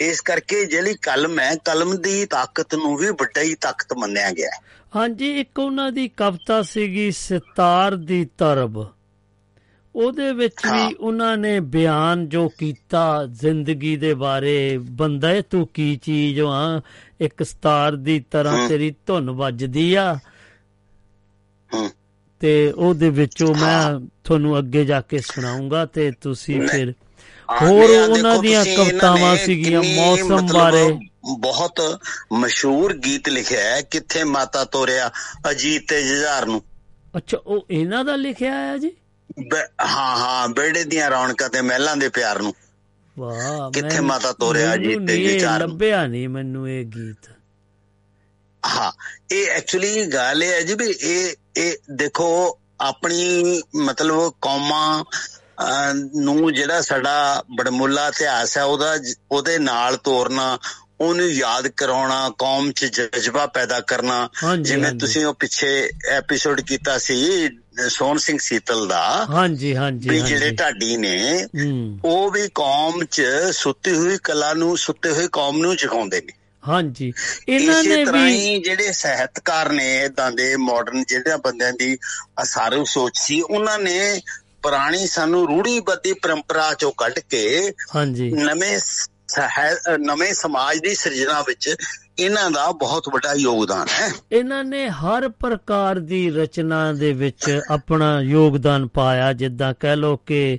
ਇਸ 0.00 0.20
ਕਰਕੇ 0.20 0.64
ਜਿਹੜੀ 0.64 0.94
ਕਲਮ 0.94 1.40
ਹੈ 1.40 1.54
ਕਲਮ 1.54 1.96
ਦੀ 1.96 2.26
ਤਾਕਤ 2.26 2.74
ਨੂੰ 2.74 2.96
ਵੀ 2.96 3.10
ਵੱਡਾ 3.10 3.40
ਹੀ 3.40 3.54
ਤਾਕਤ 3.54 3.92
ਮੰਨਿਆ 3.92 4.30
ਗਿਆ 4.30 4.50
ਹਾਂਜੀ 4.96 5.40
ਇੱਕ 5.40 5.58
ਉਹਨਾਂ 5.58 5.92
ਦੀ 5.92 6.08
ਕਵਿਤਾ 6.08 6.62
ਸੀਗੀ 6.62 7.10
ਸਿਤਾਰ 7.10 7.96
ਦੀ 7.96 8.24
ਤਰਬ। 8.38 8.99
ਉਹਦੇ 9.94 10.32
ਵਿੱਚ। 10.32 10.54
ਵੀ 10.66 10.94
ਉਹਨਾਂ 10.94 11.36
ਨੇ 11.36 11.60
ਬਿਆਨ 11.60 12.28
ਜੋ 12.28 12.48
ਕੀਤਾ 12.48 13.26
ਜ਼ਿੰਦਗੀ 13.30 13.96
ਦੇ 13.96 14.14
ਬਾਰੇ 14.14 14.78
ਬੰਦਾ 14.78 15.40
ਤੂੰ 15.40 15.68
ਕੀ 15.74 15.96
ਚੀਜ਼ 15.96 16.40
ਆ 16.40 16.80
ਇੱਕ 17.20 17.42
ਸਿਤਾਰ 17.42 17.96
ਦੀ 17.96 18.24
ਤਰ੍ਹਾਂ। 18.30 18.68
ਤੇਰੀ 18.68 18.94
ਧੁਨ 19.06 19.30
ਵੱਜਦੀ 19.30 19.94
ਆ। 19.94 20.18
ਤੇ 22.40 22.72
ਉਹਦੇ 22.72 23.10
ਵਿੱਚੋਂ 23.10 23.54
ਮੈਂ 23.54 24.08
ਤੁਹਾਨੂੰ 24.24 24.58
ਅੱਗੇ 24.58 24.84
ਜਾ 24.84 25.00
ਕੇ 25.00 25.18
ਸੁਣਾਉਂਗਾ 25.18 25.86
ਤੇ 25.86 26.12
ਤੁਸੀਂ। 26.20 26.68
ਫਿਰ 26.68 26.94
ਹੋਰ 27.62 27.90
ਉਹਨਾਂ 27.90 28.38
ਦੀਆਂ 28.38 28.64
ਕਵਿਤਾਵਾਂ 28.64 29.36
ਸੀਗੀਆਂ 29.36 29.82
ਮੌਸਮ 29.82 30.46
ਬਾਰੇ 30.46 30.98
ਬਹੁਤ 31.38 32.00
ਮਸ਼ਹੂਰ 32.32 32.94
ਗੀਤ 32.94 33.28
ਲਿਖਿਆ 33.28 33.60
ਹੈ 33.60 33.82
ਕਿੱਥੇ 33.82 34.24
ਮਾਤਾ 34.24 34.64
ਤੋਰਿਆ 34.64 35.10
ਅਜੀਤ 35.50 35.88
ਤੇ 35.88 36.08
ਜੁਝਾਰ 36.08 36.46
ਨੂੰ 36.46 36.62
ਅੱਛਾ 37.16 37.38
ਉਹ 37.46 37.66
ਇਹਨਾਂ 37.70 38.04
ਦਾ 38.04 38.16
ਲਿਖਿਆ 38.16 38.54
ਹੈ 38.54 38.78
ਜੀ 38.78 38.90
ਹਾਂ 39.86 40.16
ਹਾਂ 40.16 40.48
ਬੇੜੇ 40.48 40.84
ਦੀਆਂ 40.84 41.10
ਰੌਣਕਾਂ 41.10 41.48
ਤੇ 41.48 41.60
ਮਹਿਲਾਂ 41.60 41.96
ਦੇ 41.96 42.08
ਪਿਆਰ 42.08 42.42
ਨੂੰ 42.42 42.54
ਵਾਹ 43.18 43.70
ਕਿੱਥੇ 43.70 44.00
ਮਾਤਾ 44.00 44.32
ਤੋਰਿਆ 44.32 44.76
ਜੀ 44.76 44.94
ਤੇ 45.06 45.16
ਵਿਚਾਰ। 45.26 45.60
ਲੱਭਿਆ 45.60 46.06
ਨਹੀਂ 46.06 46.28
ਮੈਨੂੰ 46.28 46.70
ਇਹ 46.70 46.84
ਗੀਤ 46.84 47.30
ਹਾਂ 48.66 48.92
ਇਹ 49.32 49.48
ਐਕਚੁਅਲੀ 49.48 50.06
ਗੱਲ 50.06 50.42
ਇਹ 50.42 50.52
ਹੈ 50.52 50.60
ਜੀ 50.60 50.74
ਵੀ 50.74 50.94
ਇਹ 51.00 51.34
ਇਹ 51.56 51.76
ਦੇਖੋ 51.92 52.58
ਆਪਣੀ 52.80 53.62
ਮਤਲਬ 53.76 54.32
ਕੌਮਾਂ 54.42 55.04
ਨੂੰ 56.16 56.54
ਜਿਹੜਾ 56.54 56.80
ਸਾਡਾ 56.80 57.44
ਬੜਮੁੱਲਾ 57.56 58.08
ਇਤਿਹਾਸ 58.08 58.58
ਹੈ 58.58 58.62
ਉਹਦਾ 58.62 58.96
ਉਹਦੇ 59.30 59.58
ਨਾਲ 59.58 59.96
ਤੋਰਨਾ 59.96 60.58
ਉਹਨੂੰ 61.00 61.26
ਯਾਦ 61.30 61.68
ਕਰਾਉਣਾ 61.68 62.30
ਕੌਮ 62.38 62.72
'ਚ 62.72 62.84
ਜਜ਼ਬਾ 62.84 63.46
ਪੈਦਾ 63.46 63.80
ਕਰਨਾ 63.80 64.28
ਜਿਵੇਂ। 64.62 64.92
ਤੁਸੀਂ 64.92 65.26
ਉਹ 65.26 65.34
ਪਿੱਛੇ 65.34 65.90
ਐਪੀਸੋਡ 66.08 66.60
ਕੀਤਾ 66.60 66.98
ਸੀ 66.98 67.48
ਸੋਹਣ 67.88 68.18
ਸਿੰਘ 68.18 68.38
ਸੀਤਲ 68.42 68.88
ਦਾ 68.88 69.26
ਹਾਂਜੀ 69.30 69.76
ਹਾਂਜੀ 69.76 70.08
ਵੀ 70.08 70.20
ਜਿਹੜੇ 70.20 70.50
ਢਾਡੀ 70.50 70.96
ਨੇ 70.96 71.46
ਉਹ 72.04 72.30
ਵੀ 72.30 72.48
ਕੌਮ 72.54 73.04
'ਚ 73.04 73.22
ਸੁੱਤੀ 73.52 73.94
ਹੋਈ 73.94 74.18
ਕਲਾ 74.24 74.54
ਨੂੰ 74.54 74.76
ਸੁੱਤੇ 74.78 75.10
ਹੋਏ 75.10 75.28
ਕੌਮ 75.32 75.58
ਨੂੰ 75.58 75.76
ਜਗਾਉਂਦੇ 75.76 76.20
ਨੇ। 76.20 76.32
ਹਾਂਜੀ। 76.68 77.12
ਇਹਨਾਂ 77.48 77.82
ਨੇ 77.84 78.04
ਵੀ 78.04 78.58
ਜਿਹੜੇ 78.58 78.92
ਸਾਹਿਤਕਾਰ 78.92 79.72
ਨੇ 79.72 80.04
ਇਦਾਂ 80.04 80.30
ਦੇ 80.32 80.56
ਮਾਡਰਨ 80.56 81.04
ਜਿਹੜੇ 81.08 81.36
ਬੰਦਿਆਂ 81.36 81.72
ਦੀ 81.72 81.98
ਅਸਾਰੂ 82.42 82.84
ਸੋਚ 82.84 83.12
ਸੀ 83.18 83.40
ਉਹਨਾਂ 83.40 83.78
ਨੇ 83.78 84.20
ਪੁਰਾਣੀ 84.62 85.06
ਸਾਨੂੰ 85.06 85.46
ਰੂੜੀਬੱਧੀ 85.46 86.12
ਪਰੰਪਰਾ 86.12 86.74
ਚੋਂ 86.74 86.92
ਕੱਢ 86.92 87.18
ਕੇ 87.18 87.72
ਹਾਂਜੀ। 87.94 88.30
ਨਵੇਂ 88.30 88.78
ਨਵੇਂ 89.98 90.34
ਸਮਾਜ 90.34 90.78
ਦੀ 90.78 90.94
ਸਿਰਜਣਾ 90.94 91.40
ਵਿੱਚ 91.40 91.74
ਇਹਨਾਂ 92.18 92.50
ਦਾ 92.50 92.70
ਬਹੁਤ 92.70 93.08
ਵੱਡਾ 93.12 93.32
ਯੋਗਦਾਨ 93.34 93.86
ਹੈ। 93.88 94.12
ਇਹਨਾਂ 94.32 94.64
ਨੇ 94.64 94.88
ਹਰ 94.88 95.28
ਪ੍ਰਕਾਰ 95.28 95.98
ਦੀ 95.98 96.30
ਰਚਨਾ 96.30 96.92
ਦੇ 96.92 97.12
ਵਿੱਚ 97.12 97.60
ਆਪਣਾ 97.70 98.20
ਯੋਗਦਾਨ 98.20 98.88
ਪਾਇਆ, 98.88 99.32
ਜਿੱਦਾਂ 99.32 99.74
ਕਹਿ 99.80 99.96
ਲੋ 99.96 100.16
ਕਿ 100.16 100.58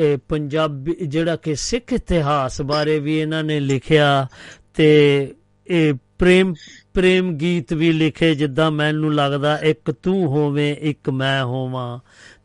ਇਹ 0.00 0.18
ਪੰਜਾਬੀ, 0.28 0.96
ਜਿਹੜਾ 1.02 1.36
ਕਿ 1.36 1.54
ਸਿੱਖ 1.54 1.92
ਇਤਿਹਾਸ 1.92 2.62
ਬਾਰੇ 2.62 2.98
ਵੀ 2.98 3.18
ਇਹਨਾਂ 3.18 3.44
ਨੇ 3.44 3.60
ਲਿਖਿਆ 3.60 4.26
ਤੇ 4.74 4.88
ਇਹ 5.66 5.94
ਪ੍ਰੇਮ 6.18 6.54
ਪ੍ਰੇਮ 6.94 7.32
ਗੀਤ 7.32 7.72
ਵੀ 7.72 7.92
ਲਿਖੇ, 7.92 8.34
ਜਿੱਦਾਂ 8.34 8.70
ਮੈਨੂੰ 8.70 9.14
ਲੱਗਦਾ 9.14 9.58
ਇੱਕ 9.58 9.90
ਤੂੰ 9.90 10.26
ਹੋਵੇਂ, 10.26 10.76
ਇੱਕ 10.80 11.10
ਮੈਂ 11.10 11.44
ਹੋਵਾਂ। 11.44 11.98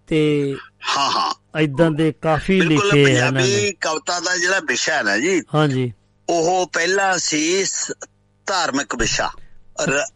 ਤੇ 0.08 0.56
ਹਾਂ 0.88 1.12
ਹਾਂ। 1.12 1.60
ਐਦਾਂ 1.60 1.92
ਦੇ 1.92 2.12
ਕਾਫੀ 2.12 2.62
ਲਿਖੇ 2.62 3.06
ਆ 3.06 3.10
ਇਹਨਾਂ 3.10 3.32
ਨੇ। 3.32 3.40
ਪੰਜਾਬੀ 3.40 3.72
ਕਵਿਤਾ 3.82 4.20
ਦਾ 4.20 4.38
ਜਿਹੜਾ 4.38 4.60
ਵਿਸ਼ਾ 4.60 4.94
ਹੈ 4.94 5.04
ਨਾ 5.04 5.18
ਜੀ 5.18 5.42
ਹਾਂਜੀ। 5.56 5.94
ਉਹ 6.30 6.70
ਪਹਿਲਾ 6.74 7.18
ਸੀ 7.18 7.66
ਧਾਰਮਿਕ 8.46 8.96
ਵਿਸ਼ਾ। 8.96 9.32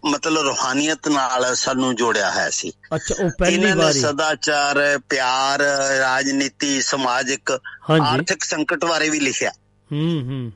ਮਤਲਬ 0.06 0.42
ਰੋਹਾਨੀਅਤ 0.42 1.08
ਨਾਲ 1.08 1.56
ਸਾਨੂੰ 1.56 1.96
ਜੋੜਿਆ 1.96 2.32
ਹੋਇਆ 2.32 2.50
ਸੀ। 2.50 2.72
ਅੱਛਾ 2.96 3.26
ਉਹ 3.26 3.30
ਪਹਿਲੀ 3.40 3.72
ਵਾਰੀ। 3.72 4.00
ਸਦਾਚਾਰ 4.00 5.00
ਪਿਆਰ 5.10 5.60
ਰਾਜਨੀਤੀ 6.00 6.82
ਸਮਾਜਿਕ 6.82 7.60
ਆਰਥਿਕ 7.90 8.44
ਸੰਕਟ 8.44 8.86
ਬਾਰੇ 8.86 9.10
ਵੀ 9.10 9.20
ਲਿਖਿਆ। 9.20 9.50
ਹੂੰ 9.92 10.22
ਹੂੰ। 10.22 10.52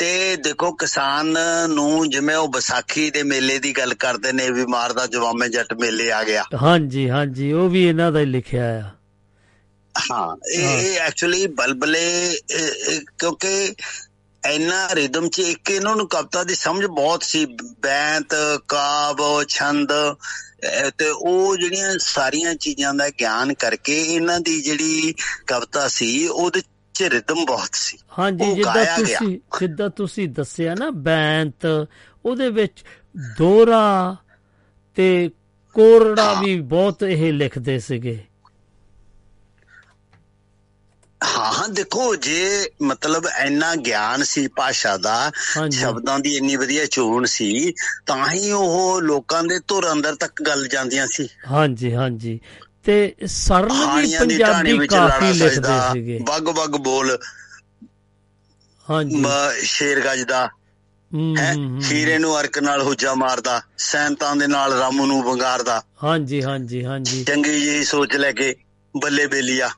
ਤੇ 0.00 0.36
ਦੇਖੋ 0.36 0.72
ਕਿਸਾਨ 0.72 1.34
ਨੂੰ 1.68 2.10
ਜਿਵੇਂ 2.10 2.36
ਉਹ 2.36 2.48
ਵਿਸਾਖੀ 2.48 3.10
ਦੇ 3.10 3.22
ਮੇਲੇ 3.22 3.58
ਦੀ 3.58 3.72
ਗੱਲ 3.72 3.94
ਕਰਦੇ 3.94 4.32
ਨੇ 4.32 4.50
ਵੀ 4.50 4.64
ਮਾਰਦਾ 4.66 5.06
ਜਵਾਮੇ 5.06 5.48
ਜੱਟ 5.48 5.74
ਮੇਲੇ 5.74 6.12
ਆ 6.12 6.24
ਗਿਆ। 6.24 6.44
ਹਾਂਜੀ 6.62 7.08
ਹਾਂਜੀ 7.10 7.52
ਉਹ 7.52 7.68
ਵੀ 7.68 7.88
ਇਹਨਾਂ 7.88 8.12
ਦਾ 8.12 8.20
ਹੀ 8.20 8.24
ਲਿਖਿਆ 8.24 8.78
ਆ। 8.78 8.90
ਹਾਂ 10.12 10.36
ਇਹ 10.50 10.98
ਐਕਚੁਅਲੀ 11.00 11.46
ਬਲਬਲੇ 11.46 12.36
ਕਿਉਂਕਿ 13.18 13.74
ਇੰਨਾ 14.50 14.88
ਰਿਦਮ 14.94 15.28
ਚ 15.28 15.38
ਇੱਕ 15.38 15.70
ਇਹਨਾਂ 15.70 15.96
ਨੂੰ 15.96 16.08
ਕਵਿਤਾ 16.08 16.44
ਦੀ 16.44 16.54
ਸਮਝ 16.54 16.84
ਬਹੁਤ 16.86 17.22
ਸੀ 17.22 17.46
ਬੈਂਤ 17.80 18.34
ਕਾਵ 18.68 19.44
ਛੰਦ 19.48 19.92
ਤੇ 20.98 21.10
ਉਹ 21.10 21.56
ਜਿਹੜੀਆਂ 21.56 21.98
ਸਾਰੀਆਂ 21.98 22.54
ਚੀਜ਼ਾਂ 22.54 22.94
ਦਾ 22.94 23.08
ਗਿਆਨ 23.08 23.54
ਕਰਕੇ 23.54 24.02
ਇਹਨਾਂ 24.02 24.40
ਦੀ 24.40 24.60
ਜਿਹੜੀ 24.62 25.14
ਕਵਿਤਾ 25.46 25.88
ਸੀ 25.88 26.28
ਉਹਦੇ 26.28 26.62
ਚ 27.00 27.10
ਰਿਦਮ 27.12 27.44
ਬਹੁਤ 27.46 27.74
ਸੀ। 27.76 27.98
ਹਾਂਜੀ 28.18 28.50
ਜਿੱਦਾਂ। 28.50 28.84
ਤੁਸੀਂ 28.86 29.38
ਜਿੱਦਾਂ 29.52 29.88
ਤੁਸੀਂ 29.90 30.28
ਦੱਸਿਆ 30.30 30.74
ਨਾ 30.74 30.90
ਬੈਂਤ 31.00 31.66
ਉਹਦੇ 32.24 32.48
ਵਿੱਚ 32.50 32.84
ਦੋਰਾ 33.34 34.16
ਤੇ 34.96 35.08
ਕੋਰੜਾ 35.76 36.32
ਵੀ 36.34 36.60
ਬਹੁਤ 36.62 37.02
ਇਹ 37.02 37.32
ਲਿਖਦੇ 37.32 37.78
ਸੀਗੇ। 37.80 38.18
ਹਾਂ 41.20 41.52
ਹਾਂ 41.52 41.68
ਦੇਖੋ 41.68 42.14
ਜੇ 42.16 42.68
ਮਤਲਬ 42.82 43.26
ਇੰਨਾ 43.40 43.74
ਗਿਆਨ 43.80 44.22
ਸੀ 44.24 44.46
ਭਾਸ਼ਾ 44.48 44.96
ਦਾ। 44.96 45.30
ਸ਼ਬਦਾਂ 45.70 46.18
ਦੀ 46.18 46.34
ਇੰਨੀ 46.36 46.56
ਵਧੀਆ 46.56 46.86
ਚੋਣ 46.88 47.24
ਸੀ 47.28 47.72
ਤਾਂ 48.06 48.28
ਹੀ 48.30 48.50
ਉਹ 48.52 49.00
ਲੋਕਾਂ 49.02 49.42
ਦੇ 49.44 49.58
ਧੁਰ 49.68 49.90
ਅੰਦਰ 49.92 50.14
ਤੱਕ 50.16 50.42
ਗੱਲ 50.42 50.66
ਜਾਂਦੀਆਂ 50.68 51.06
ਸੀ। 51.06 51.28
ਹਾਂਜੀ 51.50 51.92
ਹਾਂਜੀ। 51.94 52.38
ਤੇ 52.84 53.14
ਸਰਲ 53.26 54.02
ਵੀ 54.02 54.18
ਪੰਜਾਬੀ 54.18 54.86
ਕਾਫੀ 54.86 55.32
ਲਿਖਦੇ 55.32 55.92
ਸੀਗੇ। 55.92 56.18
ਬੱਗ 56.18 56.42
ਬੱਗ 56.42 56.70
ਬੋਲ। 56.70 57.18
ਹਾਂਜੀ। 58.90 59.16
ਮ- 59.16 59.52
ਸ਼ੇਰ 59.62 60.00
ਗੱਜਦਾ 60.00 60.48
ਹੈ। 61.38 61.54
ਹੀਰੇ 61.90 62.18
ਨੂੰ 62.18 62.40
ਅਰਕ 62.40 62.58
ਨਾਲ 62.58 62.82
ਹੁੱਜਾ 62.82 63.14
ਮਾਰਦਾ। 63.14 63.62
ਸੈਂਤਾਂ 63.78 64.36
ਦੇ 64.36 64.46
ਨਾਲ 64.46 64.72
ਰਾਮੂ 64.72 65.06
ਨੂੰ 65.06 65.22
ਵੰਗਾਰਦਾ। 65.22 65.82
ਹਾਂਜੀ 66.04 66.42
ਹਾਂਜੀ 66.42 66.84
ਹਾਂਜੀ। 66.84 67.24
ਚੰਗੀ 67.24 67.60
ਜੀ 67.60 67.84
ਸੋਚ 67.84 68.16
ਲੈ 68.16 68.32
ਕੇ 68.32 68.56
ਬੱਲੇ 69.02 69.26
ਬੇਲੀਆ 69.26 69.70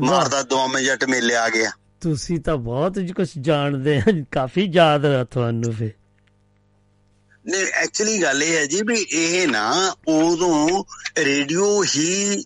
ਮਾਰਦਾ 0.00 0.42
ਦੋਵੇਂ 0.42 0.84
ਜੱਟ 0.84 1.04
ਮੇਲੇ 1.04 1.36
ਆ 1.36 1.48
ਗਿਆ 1.48 1.70
ਤੁਸੀਂ 2.00 2.40
ਤਾਂ 2.40 2.56
ਬਹੁਤ 2.56 2.98
ਕੁਝ 3.16 3.28
ਜਾਣਦੇ 3.40 3.98
ਆ। 3.98 4.02
ਕਾਫੀ 4.32 4.70
ਯਾਦ 4.72 5.06
ਆ 5.06 5.24
ਤੁਹਾਨੂੰ 5.24 5.72
ਫੇ 5.72 5.92
ਨਹੀਂ 7.48 7.66
ਐਕਚੁਅਲੀ 7.66 8.22
ਗੱਲ 8.22 8.42
ਇਹ 8.42 8.56
ਹੈ 8.56 8.66
ਜੀ 8.66 8.80
ਵੀ 8.86 9.06
ਇਹ 9.10 9.48
ਨਾ 9.48 9.94
ਉਦੋਂ 10.08 10.84
ਰੇਡੀਓ 11.18 11.84
ਹੀ 11.84 12.44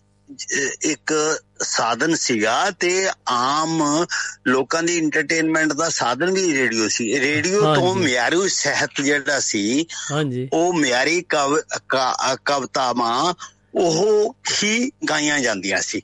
ਇੱਕ 0.81 1.39
ਸਾਧਨ 1.61 2.15
ਸੀਗਾ 2.15 2.71
ਤੇ 2.71 3.09
ਆਮ 3.29 4.05
ਲੋਕਾਂ 4.47 4.83
ਦੀ 4.83 4.97
ਐਂਟਰਟੇਨਮੈਂਟ 4.97 5.73
ਦਾ 5.73 5.89
ਸਾਧਨ 5.89 6.31
ਵੀ 6.31 6.53
ਰੇਡੀਓ 6.53 6.87
ਸੀ। 6.87 7.19
ਰੇਡੀਓ 7.19 7.75
ਤੋਂ। 7.75 7.95
ਮਿਆਰੀ 7.95 8.49
ਸਾਹਿਤ 8.49 9.01
ਜਿਹੜਾ 9.01 9.39
ਸੀ 9.39 9.85
ਹਾਂਜੀ। 10.11 10.49
ਉਹ 10.53 10.73
ਮਿਆਰੀ 10.73 11.25
ਕਵਿਤਾਵਾਂ 12.45 13.33
ਉਹ 13.75 14.35
ਹੀ 14.63 14.91
ਗਾਈਆਂ 15.09 15.39
ਜਾਂਦੀਆਂ 15.39 15.81
ਸੀ। 15.81 16.01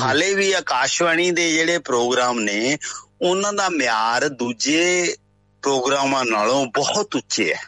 ਹਾਲੇ 0.00 0.34
ਵੀ 0.34 0.52
ਆਕਾਸ਼ਵਾਣੀ 0.52 1.30
ਦੇ 1.30 1.52
ਜਿਹੜੇ 1.52 1.78
ਪ੍ਰੋਗਰਾਮ 1.78 2.40
ਨੇ 2.40 2.78
ਉਹਨਾਂ 3.22 3.52
ਦਾ 3.52 3.68
ਮਿਆਰ 3.68 4.28
ਦੂਜੇ 4.28 5.16
ਪ੍ਰੋਗਰਾਮਾਂ 5.62 6.24
ਨਾਲੋਂ 6.24 6.66
ਬਹੁਤ 6.66 7.16
ਉੱਚੇ 7.16 7.54
ਹੈ। 7.54 7.60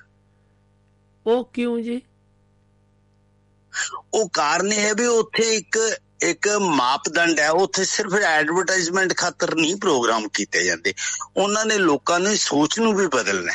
ਉਹ 1.27 1.51
ਕਿਉਂ 1.53 1.81
ਜੀ? 1.81 2.03
ਉਹ 4.14 4.29
ਕਾਰਨ 4.29 4.73
ਇਹ 4.73 4.81
ਹੈ 4.81 4.95
ਵੀ 4.95 5.07
ਉੱਥੇ 5.07 5.43
ਇੱਕ 5.43 5.79
ਇੱਕ 6.23 6.49
ਮਾਪਦੰਡ 6.49 7.41
ਹੈ। 7.41 7.51
ਉੱਥੇ 7.51 7.85
ਸਿਰਫ 7.85 8.14
ਐਡਵਰਟਾਈਜ਼ਮੈਂਟ 8.14 9.16
ਖਾਤਰ 9.16 9.55
ਨਹੀਂ 9.55 9.77
ਪ੍ਰੋਗਰਾਮ 9.77 10.29
ਕੀਤੇ 10.29 10.64
ਜਾਂਦੇ। 10.64 10.95
ਉਹਨਾਂ 11.37 11.66
ਨੇ 11.66 11.79
ਲੋਕਾਂ 11.79 12.20
ਦੀ 12.20 12.37
ਸੋਚ 12.37 12.79
ਨੂੰ 12.79 12.97
ਵੀ 12.97 13.07
ਬਦਲਣਾ। 13.07 13.53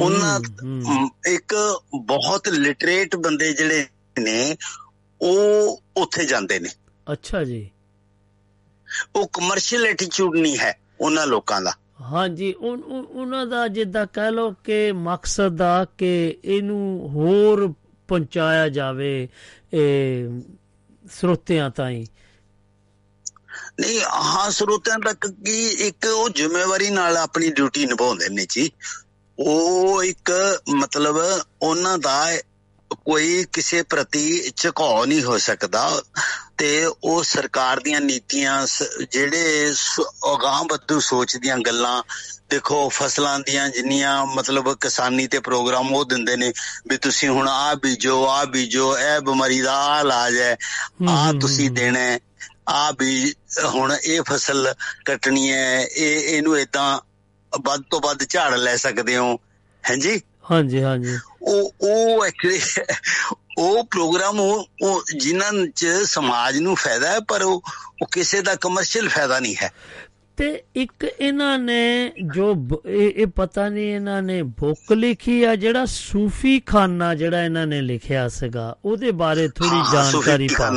ਉਹਨਾਂ 0.00 0.40
ਇੱਕ 1.26 1.80
ਬਹੁਤ 2.00 2.48
ਲਿਟਰੇਟ 2.48 3.16
ਬੰਦੇ 3.16 3.52
ਜਿਹੜੇ 3.52 3.86
ਨੇ 4.18 4.56
ਉਹ 5.20 5.82
ਉੱਥੇ 5.96 6.24
ਜਾਂਦੇ 6.24 6.58
ਨੇ। 6.58 6.70
ਅੱਛਾ 7.12 7.44
ਜੀ। 7.44 7.70
ਉਹ 9.16 9.28
ਕਮਰਸ਼ੀਅਲ 9.32 9.86
ਐਟੀਟਿਊਡ 9.86 10.36
ਨਹੀਂ 10.36 10.58
ਹੈ 10.58 10.78
ਉਹਨਾਂ 11.00 11.26
ਲੋਕਾਂ 11.26 11.62
ਦਾ। 11.62 11.74
ਹਾਂਜੀ, 12.00 12.52
ਉਨ- 12.52 12.84
ਉਨ- 12.84 13.06
ਉਹਨਾਂ 13.06 13.46
ਦਾ 13.46 13.68
ਜਿੱਦਾਂ 13.68 14.06
ਕਹਿ 14.12 14.32
ਲਓ 14.32 14.54
ਕਿ 14.64 14.92
ਮਕਸਦ 14.92 15.62
ਆ 15.62 15.84
ਕਿ 15.84 16.36
ਇਹਨੂੰ 16.44 17.08
ਹੋਰ 17.08 17.74
ਪਹੁੰਚਾਇਆ 18.08 18.68
ਜਾਵੇ, 18.68 19.28
ਇਹ, 19.72 20.40
ਸਰੋਤਿਆਂ 21.12 21.70
ਤਾਈਂ। 21.70 22.06
ਨਹੀਂ, 23.80 24.00
ਹਾਂ, 24.00 24.50
ਸਰੋਤਿਆਂ 24.50 24.98
ਤੱਕ 24.98 25.26
ਕੀ 25.26 25.68
ਇੱਕ 25.68 26.06
ਉਹ 26.06 26.30
ਜ਼ਿੰਮੇਵਾਰੀ 26.30 26.90
ਨਾਲ 26.90 27.16
ਆਪਣੀ 27.16 27.50
ਡਿਊਟੀ 27.50 27.86
ਨਿਭਾਉਂਦੇ 27.86 28.28
ਨੇ 28.28 28.46
ਜੀ। 28.48 28.70
ਉਹ 29.38 30.04
ਇੱਕ 30.04 30.32
ਮਤਲਬ 30.68 31.40
ਉਹਨਾਂ 31.62 31.98
ਦਾ 31.98 32.32
ਕੋਈ 32.94 33.46
ਕਿਸੇ 33.52 33.82
ਪ੍ਰਤੀ 33.82 34.52
ਝੁਕਾਅ 34.56 35.06
ਨਹੀਂ 35.06 35.22
ਹੋ 35.22 35.38
ਸਕਦਾ 35.38 36.02
ਤੇ 36.58 36.86
ਉਹ 37.04 37.22
ਸਰਕਾਰ 37.24 37.80
ਦੀਆਂ 37.80 38.00
ਨੀਤੀਆਂ 38.00 38.66
ਜਿਹੜੇ 39.12 39.72
ਅਗਾਂਹ 40.34 40.64
ਬੱਧੂ 40.64 41.00
ਸੋਚ 41.00 41.36
ਦੀਆਂ 41.36 41.58
ਗੱਲਾਂ 41.58 42.02
ਦੇਖੋ 42.50 42.88
ਫਸਲਾਂ 42.88 43.40
ਦੀਆਂ 43.40 43.68
ਜਿੰਨੀਆਂ 43.68 44.26
ਮਤਲਬ 44.26 44.74
ਕਿਸਾਨੀ 44.74 45.26
ਤੇ 45.26 45.38
ਪ੍ਰੋਗਰਾਮ 45.38 45.92
ਉਹ 45.94 46.04
ਦਿੰਦੇ 46.04 46.36
ਨੇ 46.36 46.52
ਵੀ 46.88 46.96
ਤੁਸੀਂ 46.96 47.28
ਹੁਣ 47.28 47.48
ਆਹ 47.48 47.74
ਬੀਜੋ 47.76 48.26
ਆਹ 48.26 48.46
ਬੀਜੋ 48.46 48.98
ਇਹ 48.98 49.20
ਬਿਮਾਰੀ 49.20 49.60
ਦਾ 49.60 49.74
ਆਹ 49.74 50.00
ਇਲਾਜ 50.00 50.36
ਹੈ 50.36 50.56
ਆਹ 51.08 51.32
ਤੁਸੀਂ 51.32 51.70
ਦੇਣਾ 51.70 52.18
ਆ 52.68 52.90
ਵੀ 52.98 53.34
ਹੁਣ 53.64 53.96
ਇਹ 54.04 54.22
ਫਸਲ 54.22 54.74
ਕੱਟਣੀ 55.04 55.52
ਹੈ 55.52 55.80
ਇਹ 55.82 56.36
ਇਹਨੂੰ 56.36 56.58
ਇਦਾਂ 56.58 57.00
ਵੱਧ 57.64 57.82
ਤੋਂ 57.90 58.00
ਵੱਧ 58.00 58.24
ਝਾੜ 58.24 58.54
ਲੈ 58.54 58.76
ਸਕਦੇ 58.76 59.16
ਹੋ 59.16 59.40
ਹਾਂਜੀ 59.90 60.20
ਹਾਂਜੀ 60.50 60.82
ਹਾਂਜੀ। 60.82 61.18
ਉਹ 61.42 61.72
ਉਹ 61.80 62.24
ਐਕਚੁਅਲੀ 62.26 62.60
ਉਹ 63.58 63.84
ਪ੍ਰੋਗਰਾਮ 63.84 64.40
ਉਹ 64.40 64.66
ਉਹ 64.82 65.02
ਜਿਨ੍ਹਾਂ 65.18 65.52
ਚ 65.76 65.86
ਸਮਾਜ 66.04 66.58
ਨੂੰ 66.58 66.76
ਫਾਇਦਾ 66.76 67.10
ਹੈ, 67.10 67.20
ਪਰ 67.20 67.42
ਉਹ 67.42 67.62
ਉਹ 68.02 68.06
ਕਿਸੇ 68.12 68.40
ਦਾ 68.40 68.54
ਕਮਰਸ਼ੀਅਲ 68.54 69.08
ਫਾਇਦਾ 69.08 69.40
ਨਹੀਂ 69.40 69.56
ਹੈ। 69.62 69.70
ਤੇ 70.40 70.62
ਇੱਕ 70.76 71.04
ਇਹਨਾਂ 71.20 71.58
ਨੇ 71.58 72.12
ਜੋ 72.34 72.44
ਇਹ 72.86 73.26
ਪਤਾ 73.26 73.68
ਨਹੀਂ 73.68 73.88
ਇਹਨਾਂ 73.94 74.20
ਨੇ 74.22 74.42
ਬੁੱਕ 74.60 74.92
ਲਿਖੀ 74.92 75.42
ਆ 75.44 75.54
ਜਿਹੜਾ 75.56 75.84
ਸੂਫੀ 75.84 76.58
ਖਾਨਾ 76.60 77.14
ਜਿਹੜਾ 77.14 77.42
ਇਹਨਾਂ 77.44 77.66
ਨੇ 77.66 77.80
ਲਿਖਿਆ 77.82 78.26
ਸੀਗਾ 78.28 78.64
ਉਹਦੇ 78.84 79.10
ਬਾਰੇ 79.12 79.48
ਥੋੜੀ 79.48 79.80
ਜਾਣਕਾਰੀ 79.92 80.48
ਪਾ 80.58 80.68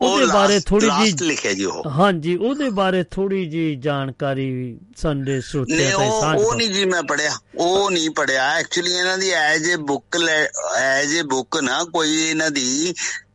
ਉਹਦੇ 0.00 0.26
ਬਾਰੇ 0.26 0.58
ਥੋੜੀ 0.60 0.88
ਜੀ 1.04 1.26
ਲਿਖਿਆ 1.26 1.52
ਜੀ 1.52 1.64
ਉਹ। 1.64 1.90
ਹਾਂਜੀ 1.90 2.34
ਉਹਦੇ 2.36 2.70
ਬਾਰੇ 2.70 3.02
ਥੋੜੀ 3.10 3.44
ਜੀ 3.46 3.74
ਜਾਣਕਾਰੀ 3.76 4.48
ਸਾਡੇ 4.96 5.40
ਤਾਈਂ 5.52 5.92
ਉਹ 5.94 6.20
ਸਾਂਝ 6.20 6.40
ਉਹ। 6.40 6.54
ਨਹੀਂ 6.54 6.68
ਜੀ 6.70 6.84
ਮੈਂ 6.84 7.02
ਪੜਿਆ 7.02 7.30
ਉਹ 7.56 7.90
ਨਹੀਂ 7.90 8.10
ਪੜਿਆ 8.10 8.50
ਐਕਚੁਅਲੀ 8.58 8.92
ਇਹਨਾਂ 8.92 9.18
ਦੀ 9.18 9.30
as 9.30 9.68
a 9.68 9.76
book 9.76 10.16
as 10.78 11.14
a 11.14 11.22
book 11.22 11.62
ਨਾ 11.62 11.82
ਕੋਈ 11.84 12.20
ਇਹਨਾਂ 12.22 12.50
ਦੀ 12.50 12.94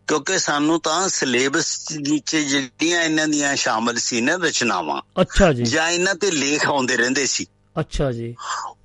ਕਿਉਂਕਿ 0.09 0.39
ਸਾਨੂੰ 0.39 0.81
ਤਾਂ 0.81 1.09
ਸਿਲੇਬਸ 1.09 1.77
ਵਿੱਚ 2.09 2.35
ਜਿਹੜੀਆਂ 2.35 3.01
ਇਹਨਾਂ 3.01 3.27
ਦੀਆਂ 3.27 3.55
ਸ਼ਾਮਲ 3.55 3.95
ਸੀ 3.95 4.21
ਨਾ 4.21 4.35
ਰਚਨਾਵਾਂ 4.35 5.01
ਅੱਛਾ 5.21 5.53
ਜੀ। 5.53 5.63
ਜਾਂ 5.63 5.89
ਇਹਨਾਂ 5.89 6.15
ਤੇ 6.15 6.31
ਲੇਖ 6.31 6.67
ਆਉਂਦੇ 6.69 6.97
ਰਹਿੰਦੇ 6.97 7.25
ਸੀ। 7.25 7.45
ਅੱਛਾ 7.79 8.11
ਜੀ। 8.11 8.35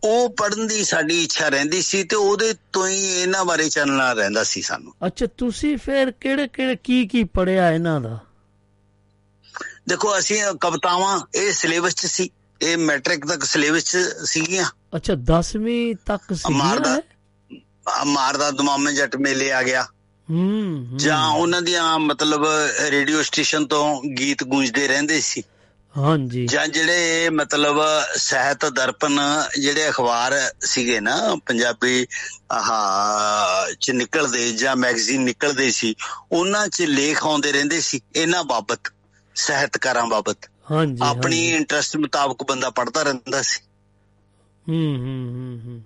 ਉਹ 0.05 0.31
ਪੜਨ 0.31 0.67
ਦੀ 0.67 0.85
ਸਾਡੀ 0.85 1.25
ਇੱਛਾ 1.25 1.49
ਰਹਿੰਦੀ 1.49 1.83
ਸੀ 1.83 2.05
ਤੇ 2.05 2.17
ਉਹਦੇ 2.17 2.55
ਤੋਂ 2.73 2.89
ਹੀ 2.89 3.23
ਇਹਨਾਂ 3.23 3.45
ਬਾਰੇ 3.45 3.69
ਚਾਨਣਾ 3.69 4.13
ਰਹਿੰਦਾ 4.13 4.45
ਸੀ 4.45 4.63
ਸਾਨੂੰ। 4.63 4.93
ਅੱਛਾ 5.07 5.27
ਤੁਸੀਂ 5.27 5.79
ਫਿਰ 5.79 6.11
ਕਿਹੜੇ 6.11 6.49
ਕਿਹੜੇ 6.49 6.77
ਕੀ 6.77 7.07
ਕੀ 7.07 7.25
ਪੜਿਆ 7.25 7.71
ਇਹਨਾਂ 7.71 8.01
ਦਾ? 8.01 8.19
ਦੇਖੋ 9.89 10.19
ਅਸੀਂ 10.19 10.43
ਕਵਿਤਾਵਾਂ 10.61 11.21
ਇਹ 11.35 11.53
ਸਿਲੇਬਸ 11.53 11.95
'ਚ 11.95 12.07
ਸੀ। 12.07 12.31
ਇਹ 12.63 12.77
ਮੈਟ੍ਰਿਕ 12.77 13.27
ਤੱਕ 13.27 13.45
ਸਿਲੇਬਸ 13.45 13.85
'ਚ 13.85 13.97
ਸੀਗੀਆਂ। 14.25 14.65
ਅੱਛਾ 14.97 15.15
10ਵੀਂ 15.15 15.95
ਤੱਕ 16.07 16.35
ਸੀ 16.35 16.55
ਮਾਰਦਾ 16.55 17.03
ਮਾਰਦਾ 18.07 18.51
ਦਮਾਮੇ 18.51 18.93
ਜੱਟ 18.93 19.17
ਮੇਲੇ 19.17 19.53
ਆ 19.53 19.63
ਗਿਆ। 19.63 19.87
ਜਾਂ 20.97 21.29
ਉਹਨਾਂ 21.29 21.63
ਦੀਆਂ 21.63 21.99
ਮਤਲਬ 21.99 22.47
ਰੇਡੀਓ 22.81 23.23
ਸਟੇਸ਼ਨ 23.23 23.67
ਤੋਂ 23.67 24.03
ਗੀਤ 24.03 24.45
ਗੂੰਜਦੇ 24.45 24.89
ਰਹਿੰਦੇ 24.89 25.21
ਸੀ। 25.21 25.43
ਹਾਂਜੀ। 25.99 26.47
ਜਾਂ 26.47 26.69
ਜਿਹੜੇ 26.69 27.31
ਮਤਲਬ 27.31 27.77
ਸਾਹਿਤ 28.17 28.67
ਦਰਪਣ 28.67 29.19
ਜਿਹੜੇ 29.61 29.89
ਅਖਬਾਰ 29.89 30.53
ਸੀਗੇ 30.61 31.01
ਨਾ 31.01 31.37
ਪੰਜਾਬੀ 31.47 32.07
ਆਹ 32.53 33.73
ਚ 33.81 33.91
ਨਿਕਲਦੇ 33.91 34.53
ਜਾਂ 34.53 34.77
ਮੈਗਜ਼ੀਨ 34.77 35.21
ਨਿਕਲਦੇ 35.21 35.71
ਸੀ 35.71 35.95
ਉਹਨਾਂ 36.33 36.69
ਚ 36.69 36.83
ਲੇਖ 36.83 37.25
ਆਉਂਦੇ 37.25 37.53
ਰਹਿੰਦੇ 37.53 37.81
ਸੀ 37.81 38.01
ਇਹਨਾਂ 38.17 38.45
ਬਾਬਤ 38.45 38.81
ਸਾਹਿਤਕਾਰਾਂ 39.35 40.07
ਬਾਬਤ। 40.07 40.39
ਹਾਂਜੀ 40.71 40.99
ਆਪਣੀ। 41.03 41.51
ਇੰਟਰਸਟ 41.51 41.97
ਮੁਤਾਬਕ 41.97 42.43
ਬੰਦਾ 42.43 42.71
ਪੜ੍ਹਦਾ 42.71 43.03
ਰਹਿੰਦਾ 43.03 43.43
ਸੀ। 43.43 43.61
ਹੂੰ 44.69 44.97
ਹੂੰ 44.97 45.31
ਹੂੰ 45.33 45.61
ਹੂੰ। 45.65 45.83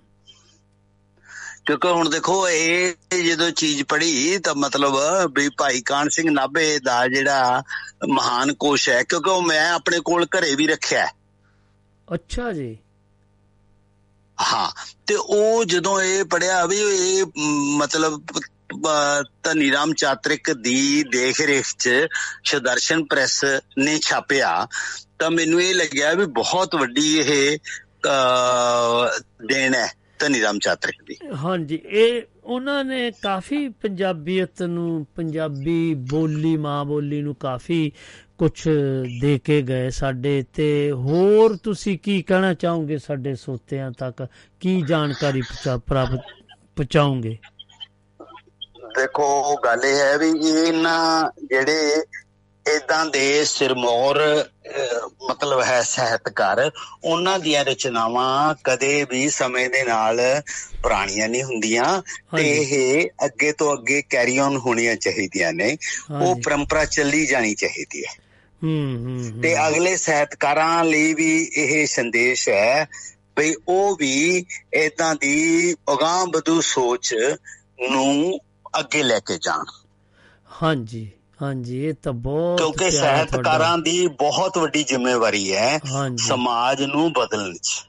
ਕਿਉਂਕਿ 1.69 1.87
ਹੁਣ 1.87 2.09
ਦੇਖੋ 2.09 2.49
ਇਹ 2.49 2.93
ਜਦੋਂ 3.25 3.51
ਚੀਜ਼ 3.51 3.83
ਪੜ੍ਹੀ 3.83 4.37
ਤਾਂ 4.37 4.55
ਮਤਲਬ 4.55 4.93
ਵੀ 5.35 5.49
ਭਾਈ 5.49 5.81
ਕਾਨ 5.81 6.09
ਸਿੰਘ 6.09 6.31
ਨਾਭੇ 6.31 6.79
ਦਾ 6.79 7.07
ਜਿਹੜਾ 7.07 7.63
ਮਹਾਨ 8.07 8.53
ਕੋਸ਼ 8.53 8.89
ਹੈ 8.89 9.03
ਕਿਉਂਕਿ 9.03 9.29
ਉਹ 9.29 9.41
ਮੈਂ 9.41 9.71
ਆਪਣੇ 9.71 9.99
ਕੋਲ 9.99 10.25
ਘਰੇ 10.25 10.55
ਵੀ 10.55 10.67
ਰੱਖਿਆ 10.67 11.05
ਹੈ। 11.05 11.11
ਅੱਛਾ 12.13 12.51
ਜੀ 12.51 12.77
ਹਾਂ 14.41 14.71
ਤੇ 15.07 15.15
ਉਹ 15.15 15.65
ਜਦੋਂ 15.65 16.01
ਇਹ 16.01 16.23
ਪੜਿਆ 16.23 16.65
ਵੀ 16.65 16.77
ਇਹ 16.77 17.25
ਮਤਲਬ 17.77 18.21
ਧਨੀ 19.43 19.71
ਰਾਮ 19.71 19.93
ਚਾਤਰਿਕ 19.93 20.51
ਦੀ 20.53 21.03
ਦੇਖ 21.11 21.41
ਰੇਖ 21.41 21.65
ਚ 21.79 21.89
ਸੁਦਰਸ਼ਨ 22.45 23.05
ਪ੍ਰੈਸ 23.05 23.45
ਨੇ 23.77 23.99
ਛਾਪਿਆ 23.99 24.67
ਤਾਂ 25.19 25.31
ਮੈਨੂੰ 25.31 25.61
ਇਹ 25.61 25.75
ਲੱਗਿਆ 25.75 26.13
ਵੀ 26.13 26.25
ਬਹੁਤ 26.25 26.75
ਵੱਡੀ 26.75 27.17
ਇਹ 27.17 27.57
ਦੇਣ 29.45 29.75
ਹੈ 29.75 29.98
ਧਨੀ 30.19 30.41
ਰਾਮ 30.41 30.59
ਚਾਤਰਿਕ 30.59 31.03
ਦੀ। 31.03 31.15
ਹਾਂਜੀ 31.43 31.79
ਇਹ 31.85 32.21
ਉਹਨਾਂ 32.43 32.83
ਨੇ 32.83 33.11
ਕਾਫੀ 33.21 33.67
ਪੰਜਾਬੀਅਤ 33.69 34.61
ਨੂੰ 34.63 35.05
ਪੰਜਾਬੀ 35.15 35.93
ਬੋਲੀ 36.09 36.57
ਮਾਂ 36.57 36.85
ਬੋਲੀ 36.85 37.21
ਨੂੰ 37.21 37.35
ਕਾਫੀ 37.35 37.91
ਕੁਝ 38.37 38.69
ਦੇ 39.21 39.39
ਕੇ 39.43 39.61
ਗਏ 39.61 39.89
ਸਾਡੇ 39.89 40.43
ਤੇ। 40.53 40.69
ਹੋਰ 40.91 41.55
ਤੁਸੀਂ 41.63 41.97
ਕੀ 41.99 42.21
ਕਹਿਣਾ 42.21 42.53
ਚਾਹੋਗੇ 42.53 42.97
ਸਾਡੇ 42.97 43.35
ਸੋਤਿਆਂ 43.35 43.91
ਤੱਕ? 43.91 44.27
ਕੀ 44.59 44.81
ਜਾਣਕਾਰੀ 44.81 45.41
ਪ੍ਰਾਪਤ 45.87 46.19
ਪਹੁੰਚਾਓਗੇ? 46.75 47.37
ਦੇਖੋ 48.95 49.55
ਗੱਲ 49.65 49.85
ਇਹ 49.85 49.95
ਹੈ 49.95 50.17
ਵੀ 50.17 50.29
ਇਹਨਾਂ 50.67 51.29
ਜਿਹੜੇ 51.45 52.01
ਇਦਾਂ 52.75 53.05
ਦੇ 53.05 53.45
ਸਿਰਮੌਰ 53.45 54.45
ਮਤਲਬ 55.29 55.63
ਹੈ 55.63 55.81
ਸਾਹਿਤਕਾਰ 55.81 56.71
ਉਹਨਾਂ 57.03 57.39
ਦੀਆਂ 57.39 57.65
ਰਚਨਾਵਾਂ 57.65 58.55
ਕਦੇ 58.63 59.05
ਵੀ 59.09 59.29
ਸਮੇਂ 59.29 59.69
ਦੇ 59.69 59.83
ਨਾਲ 59.83 60.19
ਪੁਰਾਣੀਆਂ 60.83 61.29
ਨਹੀਂ 61.29 61.43
ਹੁੰਦੀਆਂ 61.43 62.01
ਤੇ। 62.37 62.49
ਇਹ 62.61 63.09
ਅੱਗੇ 63.25 63.51
ਤੋਂ 63.51 63.77
ਅੱਗੇ 63.77 64.01
ਕੈਰੀ 64.01 64.39
ਔਨ 64.39 64.57
ਹੋਣੀਆਂ 64.57 64.95
ਚਾਹੀਦੀਆਂ 64.95 65.53
ਨੇ 65.53 65.77
ਉਹ। 66.21 66.35
ਪਰੰਪਰਾ 66.35 66.85
ਚੱਲੀ 66.85 67.25
ਜਾਣੀ 67.25 67.55
ਚਾਹੀਦੀ 67.55 68.03
ਹੈ 68.03 68.13
ਹੂੰ। 68.63 69.41
ਤੇ 69.41 69.67
ਅਗਲੇ 69.67 69.97
ਸਾਹਿਤਕਾਰਾਂ 69.97 70.83
ਲਈ 70.83 71.13
ਵੀ 71.13 71.51
ਇਹ 71.53 71.87
ਸੰਦੇਸ਼ 71.87 72.49
ਹੈ 72.49 72.87
ਵੀ 73.39 73.55
ਉਹ 73.67 73.95
ਵੀ 73.95 74.45
ਇਦਾਂ 74.73 75.15
ਦੀ 75.15 75.73
ਅਗਾਂਹ 75.93 76.25
ਵਧੂ 76.25 76.61
ਸੋਚ 76.61 77.15
ਨੂੰ 77.89 78.39
ਅੱਗੇ 78.79 79.03
ਲੈ 79.03 79.19
ਕੇ 79.19 79.37
ਜਾਣ 79.41 79.65
ਹਾਂਜੀ 80.63 81.11
ਹਾਂਜੀ 81.41 81.83
ਇਹ 81.85 81.93
ਤਾਂ 82.03 82.13
ਬਹੁਤ 82.13 82.57
ਕਿਉਂਕਿ 82.57 82.89
ਸਾਹਿਤਕਾਰਾਂ 82.91 83.77
ਦੀ 83.77 84.07
ਬਹੁਤ 84.19 84.57
ਵੱਡੀ 84.57 84.83
ਜ਼ਿੰਮੇਵਾਰੀ 84.83 85.53
ਹੈ 85.53 85.79
ਸਮਾਜ 86.17 86.81
ਨੂੰ 86.83 87.11
ਬਦਲਣ 87.13 87.53
'ਚ 87.53 87.85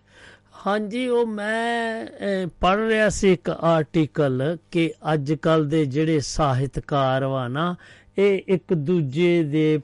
ਹਾਂਜੀ 0.66 1.06
ਉਹ 1.08 1.26
ਮੈਂ 1.26 2.06
ਪੜ੍ਹ 2.60 2.88
ਰਿਹਾ 2.88 3.08
ਸੀ 3.08 3.32
ਇੱਕ 3.32 3.50
ਆਰਟੀਕਲ 3.50 4.56
ਕਿ 4.70 4.92
ਅੱਜ 5.12 5.32
ਕੱਲ 5.32 5.64
ਦੇ 5.68 5.84
ਜਿਹੜੇ 5.86 6.20
ਸਾਹਿਤਕਾਰ 6.20 7.24
ਵਾ 7.24 7.46
ਨਾ 7.48 7.74
ਇਹ 8.18 8.42
ਇੱਕ 8.48 8.74
ਦੂਜੇ 8.74 9.42
ਦੇ 9.42 9.80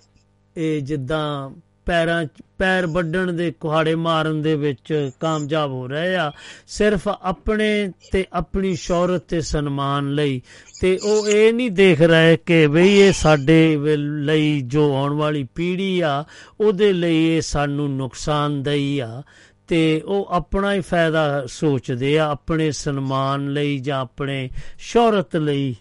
ਇਹ 0.56 0.80
ਜਿੱਦਾਂ 0.82 1.50
ਪੈਰਾਂ 1.86 2.24
'ਚ- 2.24 2.42
ਪੈਰ 2.58 2.86
ਵੱਢਣ 2.86 3.32
ਦੇ 3.32 3.52
ਕੁਹਾੜੇ 3.60 3.94
ਮਾਰਨ 3.94 4.42
ਦੇ 4.42 4.56
ਵਿੱਚ 4.56 5.10
ਕਾਮਯਾਬ 5.20 5.70
ਹੋ 5.70 5.88
ਰਹੇ 5.88 6.16
ਆ। 6.16 6.32
ਸਿਰਫ 6.66 7.08
ਆਪਣੇ 7.08 7.92
ਤੇ 8.12 8.24
ਆਪਣੀ 8.32 8.76
ਸ਼ੌਹਰਤ 8.76 9.22
ਤੇ 9.22 9.40
ਸਨਮਾਨ 9.40 10.14
ਲਈ। 10.14 10.42
ਤੇ 10.80 10.98
ਉਹ 11.04 11.28
ਇਹ 11.28 11.52
ਨਹੀਂ 11.52 11.70
ਦੇਖ 11.70 12.02
ਰਹੇ 12.02 12.36
ਕਿ 12.46 12.66
ਬਈ 12.66 12.94
ਇਹ 12.94 13.12
ਸਾਡੇ 13.12 13.76
ਵ- 13.76 13.88
ਲਈ 13.96 14.60
ਜੋ 14.60 14.96
ਆਉਣ 14.96 15.12
ਵਾਲੀ 15.12 15.48
ਪੀੜ੍ਹੀ 15.54 16.00
ਆ, 16.00 16.24
ਉਹਦੇ 16.60 16.92
ਲਈ 16.92 17.24
ਇਹ 17.24 17.40
ਸਾਨੂੰ 17.40 17.96
ਨੁਕਸਾਨਦੇਹੀ 17.96 18.98
ਆ। 18.98 19.22
ਤੇ 19.68 20.00
ਉਹ 20.00 20.26
ਆਪਣਾ 20.30 20.74
ਹੀ 20.74 20.80
ਫਾਇਦਾ 20.80 21.44
ਸੋਚਦੇ 21.46 22.18
ਆ, 22.18 22.30
ਆਪਣੇ 22.30 22.72
ਸਨਮਾਨ 22.72 23.52
ਲਈ 23.52 23.78
ਜਾਂ 23.78 24.00
ਆਪਣੇ 24.00 24.50
ਸ਼ੌਹਰਤ 24.78 25.36
ਲਈ। 25.36 25.76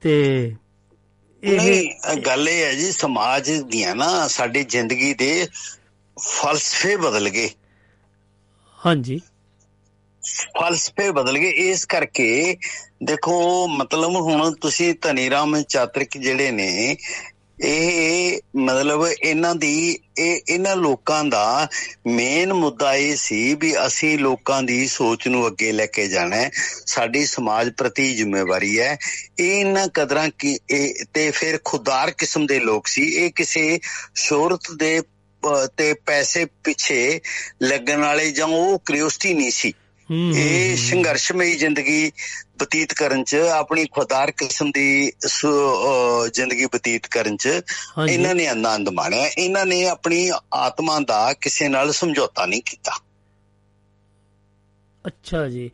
ਤੇ 0.00 0.52
ਇਹ 1.42 2.16
ਗੱਲ 2.26 2.48
ਇਹ 2.48 2.64
ਹੈ 2.64 2.72
ਜੀ 2.72 2.90
ਸਮਾਜ 2.92 3.50
ਦੀਆਂ 3.66 3.94
ਨਾ 3.94 4.26
ਸਾਡੀ 4.28 4.62
ਜ਼ਿੰਦਗੀ 4.66 5.12
ਦੇ 5.14 5.46
ਫਲਸਫੇ 6.16 6.96
ਬਦਲ 6.96 7.28
ਗਏ। 7.28 7.48
ਹਾਂਜੀ। 8.78 9.20
ਫਲਸਫੇ 10.54 11.10
ਬਦਲ 11.10 11.38
ਗਏ। 11.38 11.50
ਇਸ 11.62 11.84
ਕਰਕੇ 11.86 12.56
ਦੇਖੋ 13.04 13.36
ਮਤਲਬ 13.68 14.16
ਹੁਣ 14.18 14.54
ਤੁਸੀਂ 14.54 14.92
ਧਨੀ 15.02 15.28
ਰਾਮ 15.30 15.60
ਚਾਤਰਿਕ 15.62 16.16
ਜਿਹੜੇ 16.18 16.50
ਨੇ 16.50 16.96
ਇਹ 17.64 18.40
ਮਤਲਬ 18.56 19.06
ਇਹਨਾਂ 19.22 19.54
ਦੀ 19.54 19.98
ਇਹ 20.18 20.40
ਇਹਨਾਂ 20.48 20.76
ਲੋਕਾਂ 20.76 21.24
ਦਾ 21.24 21.68
ਮੇਨ 22.06 22.52
ਮੁੱਦਾ 22.52 22.94
ਇਹ 22.94 23.16
ਸੀ 23.16 23.54
ਵੀ 23.54 23.74
ਅਸੀਂ 23.86 24.18
ਲੋਕਾਂ 24.18 24.62
ਦੀ 24.62 24.86
ਸੋਚ 24.86 25.28
ਨੂੰ 25.28 25.46
ਅੱਗੇ 25.46 25.72
ਲੈ 25.72 25.86
ਕੇ 25.86 26.08
ਜਾਣਾ 26.08 26.36
ਹੈ। 26.36 26.50
ਸਾਡੀ 26.86 27.26
ਸਮਾਜ 27.26 27.72
ਪ੍ਰਤੀ 27.78 28.14
ਜ਼ਿੰਮੇਵਾਰੀ 28.14 28.80
ਹੈ। 28.80 28.98
ਇਹ 29.38 29.60
ਇਹਨਾਂ 29.60 29.88
ਕਦਰਾਂ 29.94 30.30
ਕੀ 30.38 30.58
ਇਹ 30.70 30.94
ਤੇ 31.14 31.30
ਫਿਰ 31.30 31.58
ਖੁਦਾਰ 31.64 32.10
ਕਿਸਮ 32.10 32.46
ਦੇ 32.46 32.60
ਲੋਕ 32.60 32.86
ਸੀ। 32.86 33.02
ਇਹ 33.02 33.30
ਕਿਸੇ 33.30 33.80
ਸ਼ੋਹਰਤ 34.14 34.60
ਦੇ 34.76 35.00
ਅਹ, 35.00 35.66
ਤੇ 35.76 35.94
ਪੈਸੇ 35.94 36.44
ਪਿੱਛੇ 36.44 37.20
ਲੱਗਣ 37.62 38.00
ਵਾਲੇ 38.00 38.30
ਜਾਂ 38.30 38.46
ਉਹ 38.46 38.78
ਕਰਿਓਸਿਟੀ 38.78 39.34
ਨਹੀਂ 39.34 39.50
ਸੀ। 39.50 39.72
ਹੂੰ, 39.72 39.72
ਹੂੰ, 39.72 39.89
ਇਹ। 40.10 40.76
ਸੰਘਰਸ਼ਮਈ 40.76 41.56
ਜ਼ਿੰਦਗੀ 41.56 42.12
ਬਤੀਤ 42.58 42.92
ਕਰਨ 42.92 43.24
ਚ 43.24 43.34
ਆਪਣੀ 43.34 43.84
ਖੁਦਾਰ 43.86 44.30
ਕਿਸਮ 44.30 44.70
ਦੀ 44.70 45.12
ਜ਼ਿੰਦਗੀ 46.32 46.66
ਬਤੀਤ 46.66 47.06
ਕਰਨ 47.06 47.36
ਚ 47.36 47.48
ਇਹਨਾਂ 48.10 48.34
ਨੇ 48.34 48.46
ਆਨੰਦ 48.46 48.88
ਮਾਣਿਆ। 48.88 49.30
ਇਹਨਾਂ 49.38 49.66
ਨੇ 49.66 49.86
ਆਪਣੀ 49.86 50.30
ਆਤਮਾ 50.54 51.00
ਦਾ 51.00 51.32
ਕਿਸੇ 51.32 51.68
ਨਾਲ 51.68 51.92
ਸਮਝੌਤਾ 51.92 52.46
ਨਹੀਂ 52.46 52.62
ਕੀਤਾ। 52.66 52.92
ਅੱਛਾ 55.06 55.48
ਜੀ। 55.48 55.70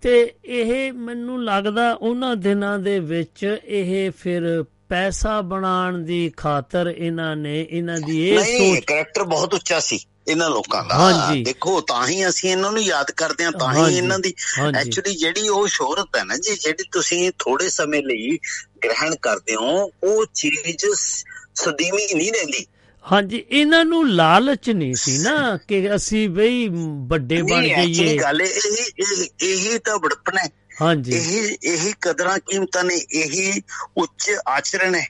ਤੇ 0.00 0.34
ਇਹ 0.44 0.92
ਮੈਨੂੰ 0.92 1.44
ਲੱਗਦਾ 1.44 1.92
ਉਹਨਾਂ 1.92 2.36
ਦਿਨਾਂ 2.36 2.78
ਦੇ 2.78 2.98
ਵਿੱਚ 2.98 3.58
ਇਹ 3.64 4.10
ਫਿਰ 4.10 4.64
ਪੈਸਾ 4.88 5.40
ਬਣਾਉਣ 5.40 6.04
ਦੀ 6.04 6.32
ਖਾਤਰ 6.36 6.94
ਇਹਨਾਂ 6.96 7.36
ਨੇ 7.36 7.66
ਇਹਨਾਂ 7.70 7.98
ਦੀ 8.06 8.28
ਇਹ 8.28 8.38
ਨਹੀਂ 8.38 8.74
ਸੋਚ 8.74 8.84
ਕਰੈਕਟਰ 8.84 9.22
ਬਹੁਤ 9.24 9.54
ਉੱਚਾ 9.54 9.80
ਸੀ। 9.80 9.98
ਇਹਨਾਂ 10.30 10.50
ਲੋਕਾਂ 10.50 10.84
ਦਾ। 10.84 10.96
ਦੇਖੋ 11.44 11.80
ਤਾਂ 11.80 12.08
ਹੀ 12.08 12.28
ਅਸੀਂ 12.28 12.50
ਇਹਨਾਂ 12.50 12.72
ਨੂੰ 12.72 12.82
ਯਾਦ 12.82 13.10
ਕਰਦੇ 13.10 13.44
ਹਾਂ 13.44 13.52
ਤਾਂ 13.52 13.88
ਹੀ 13.88 13.96
ਇਹਨਾਂ 13.96 14.18
ਦੀ 14.18 14.34
ਐਕਚੁਅਲੀ 14.80 15.16
ਜਿਹੜੀ 15.16 15.48
ਉਹ 15.48 15.66
ਸ਼ੋਹਰਤ 15.66 16.16
ਹੈ 16.16 16.24
ਨਾ 16.24 16.36
ਜੀ 16.36 16.56
ਜਿਹੜੀ 16.56 16.84
ਤੁਸੀਂ 16.92 17.32
ਥੋੜੇ 17.38 17.70
ਸਮੇਂ 17.70 18.02
ਲਈ 18.02 18.38
ਗ੍ਰਹਿਣ 18.84 19.14
ਕਰਦੇ 19.16 19.54
ਹੋ 19.54 19.90
ਉਹ 20.02 20.26
ਚੀਜ਼ 20.34 20.86
ਸ- 20.94 21.24
ਸਦੀਵੀ 21.54 22.14
ਨਹੀਂ 22.14 22.32
ਰਹਿੰਦੀ। 22.32 22.66
ਹਾਂਜੀ 23.12 23.44
ਇਹਨਾਂ 23.50 23.84
ਨੂੰ 23.84 24.10
ਲਾਲਚ 24.10 24.70
ਨਹੀਂ 24.70 24.94
ਸੀ 24.94 25.18
ਨਾ 25.18 25.58
ਕਿ 25.68 25.94
ਅਸੀਂ 25.94 26.28
ਬਈ 26.28 26.68
ਵੱਡੇ 27.06 27.42
ਬਣ 27.42 27.68
ਜਾਈਏ। 27.68 28.16
ਗੱਲ 28.18 28.42
ਇਹ 28.42 28.90
ਇਹ 28.98 29.28
ਇਹੀ 29.42 29.78
ਤਾਂ 29.78 29.98
ਬੜਪਣਾ 29.98 30.40
ਹੈ। 30.42 30.48
ਹਾਂਜੀ। 30.82 31.12
ਇਹੀ 31.12 31.56
ਇਹੀ 31.64 31.92
ਕਦਰਾਂ 32.00 32.38
ਕੀਮਤਾਂ 32.38 32.84
ਨੇ 32.84 32.94
ਇਹੀ 33.12 33.62
ਉੱਚ 33.96 34.30
ਆਚਰਣ 34.48 34.94
ਹੈ। 34.94 35.06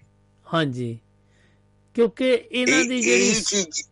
ਹਾਂਜੀ। 0.55 0.99
ਕਿਉਂਕਿ 1.95 2.45
ਇਹਨਾਂ 2.53 2.78
ਇਹ 2.78 2.88
ਦੀ 2.88 3.01
ਜਿਹੜੀ 3.03 3.34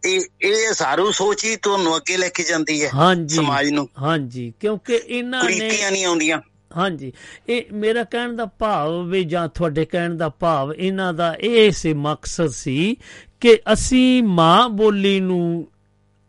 ਇਹ 0.04 0.20
ਇਹ 0.42 0.72
ਸਾਰੂ 0.72 1.10
ਸੋਚ 1.12 1.44
ਹੀ 1.44 1.56
ਤੁਹਾਨੂੰ 1.56 1.96
ਅੱਗੇ 1.96 2.16
ਲੈ 2.16 2.28
ਕੇ 2.28 2.42
ਜਾਂਦੀ 2.42 2.84
ਹੈ 2.84 2.90
ਸਮਾਜ 3.28 3.68
ਨੂੰ। 3.68 3.88
ਹਾਂਜੀ 4.02 4.52
ਕਿਉਂਕਿ 4.60 5.00
ਇਹਨਾਂ 5.06 5.44
ਨੇ 5.44 5.58
ਕੁਰੀਤੀਆਂ 5.58 5.90
ਨਹੀਂ 5.90 6.04
ਆਉਂਦੀਆਂ। 6.04 6.40
ਹਾਂਜੀ 6.76 7.12
ਇਹ 7.48 7.62
ਮੇਰਾ 7.72 8.04
ਕਹਿਣ 8.04 8.36
ਦਾ 8.36 8.46
ਭਾਵ 8.46 9.08
ਵੀ 9.08 9.24
ਜਾਂ 9.24 9.48
ਤੁਹਾਡੇ 9.48 9.84
ਕਹਿਣ 9.84 10.16
ਦਾ 10.16 10.28
ਭਾਵ 10.28 10.72
ਇਹਨਾਂ 10.72 11.12
ਦਾ 11.14 11.36
ਇਹ 11.40 11.70
ਸੀ 11.70 11.92
ਮਕਸਦ 11.92 12.48
ਸੀ 12.48 12.96
ਕਿ 13.40 13.58
ਅਸੀਂ 13.72 14.22
ਮਾਂ 14.22 14.68
ਬੋਲੀ 14.68 15.20
ਨੂੰ 15.20 15.68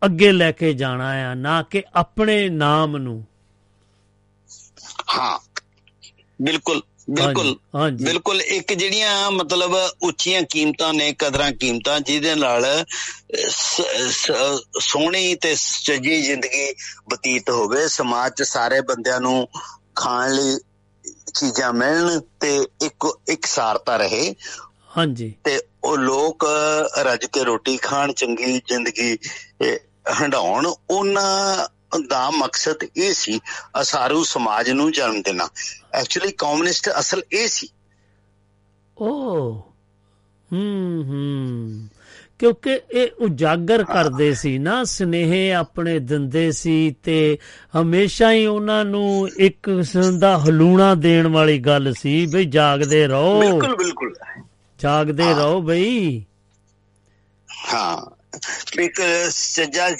ਅੱਗੇ 0.04 0.32
ਲੈ 0.32 0.52
ਕੇ 0.52 0.72
ਜਾਣਾ 0.72 1.30
ਆ 1.30 1.34
ਨਾ 1.34 1.62
ਕਿ 1.62 1.82
ਆਪਣੇ 1.94 2.48
ਨਾਮ 2.48 2.96
ਨੂੰ। 2.96 3.24
ਹਾਂ 5.08 5.38
ਬਿਲਕੁਲ। 6.42 6.82
ਬਿਲਕੁਲ 7.10 7.56
ਹਾਂਜੀ 7.74 8.04
ਬਿਲਕੁਲ 8.04 8.40
ਇੱਕ 8.40 8.72
ਜਿਹੜੀਆਂ 8.72 9.30
ਮਤਲਬ 9.30 9.90
ਉੱਚੀਆਂ 10.02 10.42
ਕੀਮਤਾਂ 10.42 10.94
ਨੇ 10.94 11.12
ਕਦਰਾਂ 11.18 11.52
ਕੀਮਤਾਂ 11.52 12.00
ਜਿਹਦੇ 12.00 12.34
ਨਾਲ 12.34 12.84
ਸੋਹਣੀ 14.80 15.34
ਤੇ 15.34 15.54
ਸੱਜੀ 15.54 16.22
ਜ਼ਿੰਦਗੀ 16.22 16.72
ਬਤੀਤ 17.10 17.50
ਹੋਵੇ 17.50 17.88
ਸਮਾਜ 17.88 18.32
'ਚ 18.32 18.42
ਸਾਰੇ 18.42 18.80
ਬੰਦਿਆਂ 18.80 19.20
ਨੂੰ 19.20 19.48
ਖਾਣ 19.96 20.32
ਲਈ 20.32 20.58
ਚੀਜ਼ਾਂ 21.34 21.72
ਮਿਲਣ 21.72 22.20
ਤੇ 22.40 22.66
ਇੱਕ 22.82 23.18
ਇਕਸਾਰਤਾ 23.28 23.96
ਰਹੇ। 23.96 24.34
ਹਾਂਜੀ। 24.98 25.34
ਤੇ 25.44 25.60
ਉਹ 25.84 25.98
ਲੋਕ 25.98 26.46
ਰੱਜ 26.98 27.26
ਕੇ 27.26 27.44
ਰੋਟੀ 27.44 27.76
ਖਾਣ 27.76 28.12
ਚੰਗੀ 28.12 28.58
ਜ਼ਿੰਦਗੀ 28.58 29.18
ਹੰਡਾਉਣ 30.20 30.72
ਉਹਨਾਂ 30.90 31.68
ਦਾ 31.98 32.30
ਮਕਸਦ 32.30 32.88
ਇਹ 32.96 33.14
ਸੀ 33.14 33.40
ਅਸਾਰੂ 33.80 34.24
ਸਮਾਜ 34.24 34.70
ਨੂੰ 34.70 34.92
ਜਨਮ 34.92 35.22
ਦੇਣਾ। 35.22 35.48
ਐਕਚੁਅਲੀ 35.94 36.32
ਕਮਿਊਨਿਸਟ 36.32 36.90
ਅਸਲ 36.98 37.22
ਇਹ 37.32 37.48
ਸੀ। 37.48 37.68
ਓ 38.98 39.06
ਹੂੰ 40.52 41.04
ਹੂੰ। 41.04 41.88
ਕਿਉਂਕਿ 42.38 42.80
ਇਹ 42.90 43.10
ਉਜਾਗਰ 43.20 43.84
ਕਰਦੇ 43.84 44.34
ਸੀ 44.34 44.58
ਨਾ 44.58 44.84
ਸਨੇਹ 44.84 45.56
ਆਪਣੇ 45.56 45.98
ਦਿੰਦੇ 45.98 46.52
ਸੀ 46.52 46.96
ਤੇ 47.02 47.38
ਹਮੇਸ਼ਾ 47.80 48.32
ਹੀ 48.32 48.46
ਉਹਨਾਂ 48.46 48.84
ਨੂੰ 48.84 49.28
ਇੱਕ 49.38 49.70
ਕਿਸਮ 49.70 50.18
ਦਾ 50.18 50.38
ਹਲੂਣਾ 50.38 50.94
ਦੇਣ 50.94 51.26
ਵਾਲੀ 51.26 51.58
ਗੱਲ 51.58 51.94
ਸੀ 52.00 52.26
ਬਈ 52.26 52.44
ਜਾਗਦੇ 52.44 53.06
ਰਹੋ। 53.06 53.40
ਬਿਲਕੁਲ 53.40 53.76
ਬਿਲਕੁਲ। 53.76 54.14
ਜਾਗਦੇ। 54.78 55.24
ਰਹੋ 55.24 55.60
ਬਈ। 55.62 56.24
ਹਾਂ। 57.74 58.19
ਇੱਕ 58.80 59.02
ਸੱਜਾ 59.30 59.90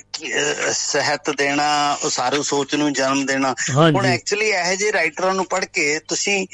ਸਾਹਿਤ 0.73 1.31
ਦੇਣਾ 1.31 1.99
ਉਸਾਰੂ 2.05 2.43
ਸੋਚ 2.43 2.75
ਨੂੰ 2.75 2.93
ਜਨਮ 2.93 3.27
ਦੇਣਾ 3.27 3.55
ਹੁਣ 3.77 4.07
ਐਕਚੁਅਲੀ 4.07 4.47
ਇਹੋ 4.47 4.75
ਜਿਹੇ 4.75 4.93
ਰਾਈਟਰਾਂ 4.93 5.35
ਨੂੰ 5.35 5.45
ਪੜ੍ਹ 5.45 5.67
ਕੇ 5.67 5.99
ਤੁਸੀਂ 6.09 6.47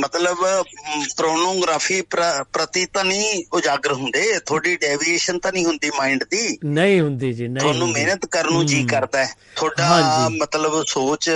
ਮਤਲਬ 0.00 0.64
ਪ੍ਰੋਨੋਗ੍ਰਾਫੀ 1.16 2.00
ਪ੍ਰਤੀ 2.52 2.86
ਤਾਂ 2.86 3.04
ਨਹੀਂ 3.04 3.44
ਉਜਾਗਰ 3.52 3.92
ਹੁੰਦੇ 3.92 4.38
ਤੁਹਾਡੀ 4.38 4.76
ਡੈਵੀਏਸ਼ਨ 4.76 5.38
ਤਾਂ 5.38 5.52
ਨਹੀਂ 5.52 5.66
ਹੁੰਦੀ 5.66 5.90
ਮਾਈਂਡ 5.98 6.24
ਦੀ 6.24 6.58
ਨਹੀਂ 6.64 7.00
ਹੁੰਦੀ 7.00 7.32
ਜੀ 7.32 7.48
ਨਹੀਂ 7.48 7.60
ਤੁਹਾਨੂੰ। 7.60 7.88
ਮਿਹਨਤ 7.88 8.26
ਕਰਨ 8.26 8.52
ਨੂੰ 8.52 8.66
ਜੀ। 8.66 8.84
ਕਰਦਾ 8.84 9.24
ਹੈ 9.24 9.34
ਤੁਹਾਡਾ। 9.56 10.28
ਮਤਲਬ 10.28 10.84
ਸੋਚ 10.86 11.30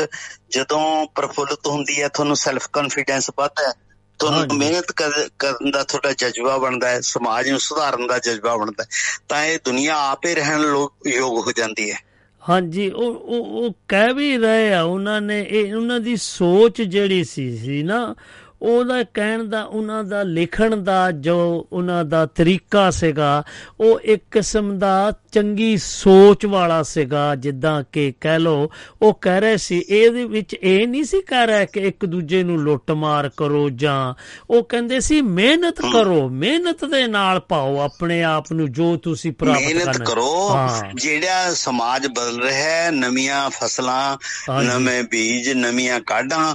ਜਦੋਂ 0.51 1.07
ਪ੍ਰਫੁੱਲਤ 1.07 1.67
ਹੁੰਦੀ 1.67 2.03
ਹੈ 2.03 2.09
ਤੁਹਾਨੂੰ 2.09 2.37
ਸੈਲਫ 2.37 2.69
ਕੌਨਫੀਡੈਂਸ 2.73 3.31
ਵੱਧਦਾ 3.39 3.69
ਹੈ 3.69 3.73
ਤੁਹਾਨੂੰ। 4.21 4.57
ਮਿਹਨਤ 4.59 4.93
ਕਰ- 4.93 5.29
ਕਰਨ 5.39 5.71
ਦਾ 5.71 5.83
ਤੁਹਾਡਾ 5.83 6.13
ਜਜ਼ਬਾ 6.13 6.59
ਬਣਦਾ 6.59 6.89
ਹੈ 6.89 7.01
ਸਮਾਜ 7.01 7.49
ਨੂੰ 7.51 7.61
ਸੁਧਾਰਨ 7.61 8.07
ਦਾ 8.07 8.19
ਜਜ਼ਬਾ 8.19 8.57
ਬਣਦਾ 8.57 8.83
ਹੈ 8.83 8.89
ਤਾਂ 9.29 9.45
ਇਹ 9.45 9.59
ਦੁਨੀਆ 9.65 9.97
ਆਪੇ 9.97 10.35
ਰਹਿਣ 10.35 10.65
ਯੋਗ 11.07 11.47
ਹੋ 11.47 11.53
ਜਾਂਦੀ 11.57 11.91
ਹੈ 11.91 11.99
ਹਾਂਜੀ 12.43 12.91
ਉਹ 12.91 13.15
ਉਹ 13.15 13.65
ਉਹ 13.65 13.75
ਕਹਿ 13.89 14.13
ਵੀ 14.13 14.37
ਰਹੇ 14.39 14.73
ਆ 14.75 14.83
ਉਹਨਾਂ 14.83 15.21
ਨੇ 15.21 15.41
ਇਹ 15.51 15.75
ਉਹਨਾਂ 15.75 16.01
ਦੀ 16.01 16.17
ਸੋਚ 16.17 16.83
ਜਿਹੜੀ 16.83 17.25
ਸੀ 17.25 17.57
ਸੀ 17.59 17.83
ਨਾ 17.83 18.15
ਉਹਦਾ 18.63 19.03
ਕਹਿਣ 19.15 19.45
ਦਾ 19.45 19.63
ਉਹਨਾਂ 19.63 20.05
ਦਾ 20.05 20.23
ਲਿਖਣ 20.23 20.77
ਦਾ 20.77 21.11
ਜੋ 21.11 21.37
ਉਹਨਾਂ 21.73 22.05
ਦਾ 22.05 22.25
ਤਰੀਕਾ 22.27 22.91
ਸੀਗਾ 22.91 23.43
ਉਹ 23.81 24.01
ਇੱਕ 24.01 24.23
ਕਿਸਮ 24.31 24.79
ਦਾ 24.79 25.13
ਚੰਗੀ 25.33 25.77
ਸੋਚ 25.77 26.47
ਵਾਲਾ 26.47 26.83
ਸੀਗਾ 26.83 27.35
ਜਿੱਦਾਂ 27.37 27.85
ਕਿ 27.93 28.15
ਕਹਿ 28.21 28.39
ਲੋ 28.39 28.71
ਉਹ 29.03 29.15
ਕਹਿ 29.15 29.41
ਰਹੇ 29.41 29.57
ਸੀ 29.57 29.85
ਇਹਦੇ 29.89 30.25
ਵਿੱਚ 30.25 30.55
ਇਹ 30.55 30.89
ਨਹੀਂ 30.89 31.05
ਸੀ 31.05 31.23
ਕਹਿ 31.23 31.47
ਰਿਹਾ 31.47 31.65
ਕਿ 31.65 31.81
ਇੱਕ 31.81 32.07
ਦੂਜੇ 32.07 32.43
ਨੂੰ 32.43 32.59
ਲੁੱਟ 32.59 32.91
ਮਾਰ 32.91 33.31
ਕਰੋ 33.37 33.71
ਜਾਂ 33.71 34.15
ਉਹ 34.51 34.65
ਕਹਿੰਦੇ 34.65 35.01
ਸੀ 35.01 35.21
ਮਿਹਨਤ 35.21 35.81
ਕਰੋ 35.81 36.29
ਮਿਹਨਤ 36.29 36.85
ਦੇ 36.85 37.07
ਨਾਲ 37.07 37.41
ਪਾਓ 37.41 37.79
ਆਪਣੇ 37.79 38.23
ਆਪ 38.23 38.53
ਨੂੰ 38.53 38.73
ਜੋ 38.73 38.97
ਤੁਸੀਂ 38.97 39.33
ਪ੍ਰਾਪਤ 39.33 39.63
ਕਰਨਾ 39.63 39.75
ਮਿਹਨਤ 39.75 39.97
ਕਰੋ। 39.97 40.51
ਜਿਹੜਾ 40.95 41.55
ਸਮਾਜ 41.55 42.07
ਬਦਲ 42.07 42.43
ਰਿਹਾ 42.43 42.71
ਹੈ 42.71 42.91
ਨਵੀਆਂ 42.91 43.51
ਫਸਲਾਂ। 43.51 44.17
ਨਵੇਂ 44.63 45.03
ਬੀਜ 45.03 45.51
ਨਵੀਆਂ 45.51 46.01
ਕਾਢਾਂ। 46.01 46.55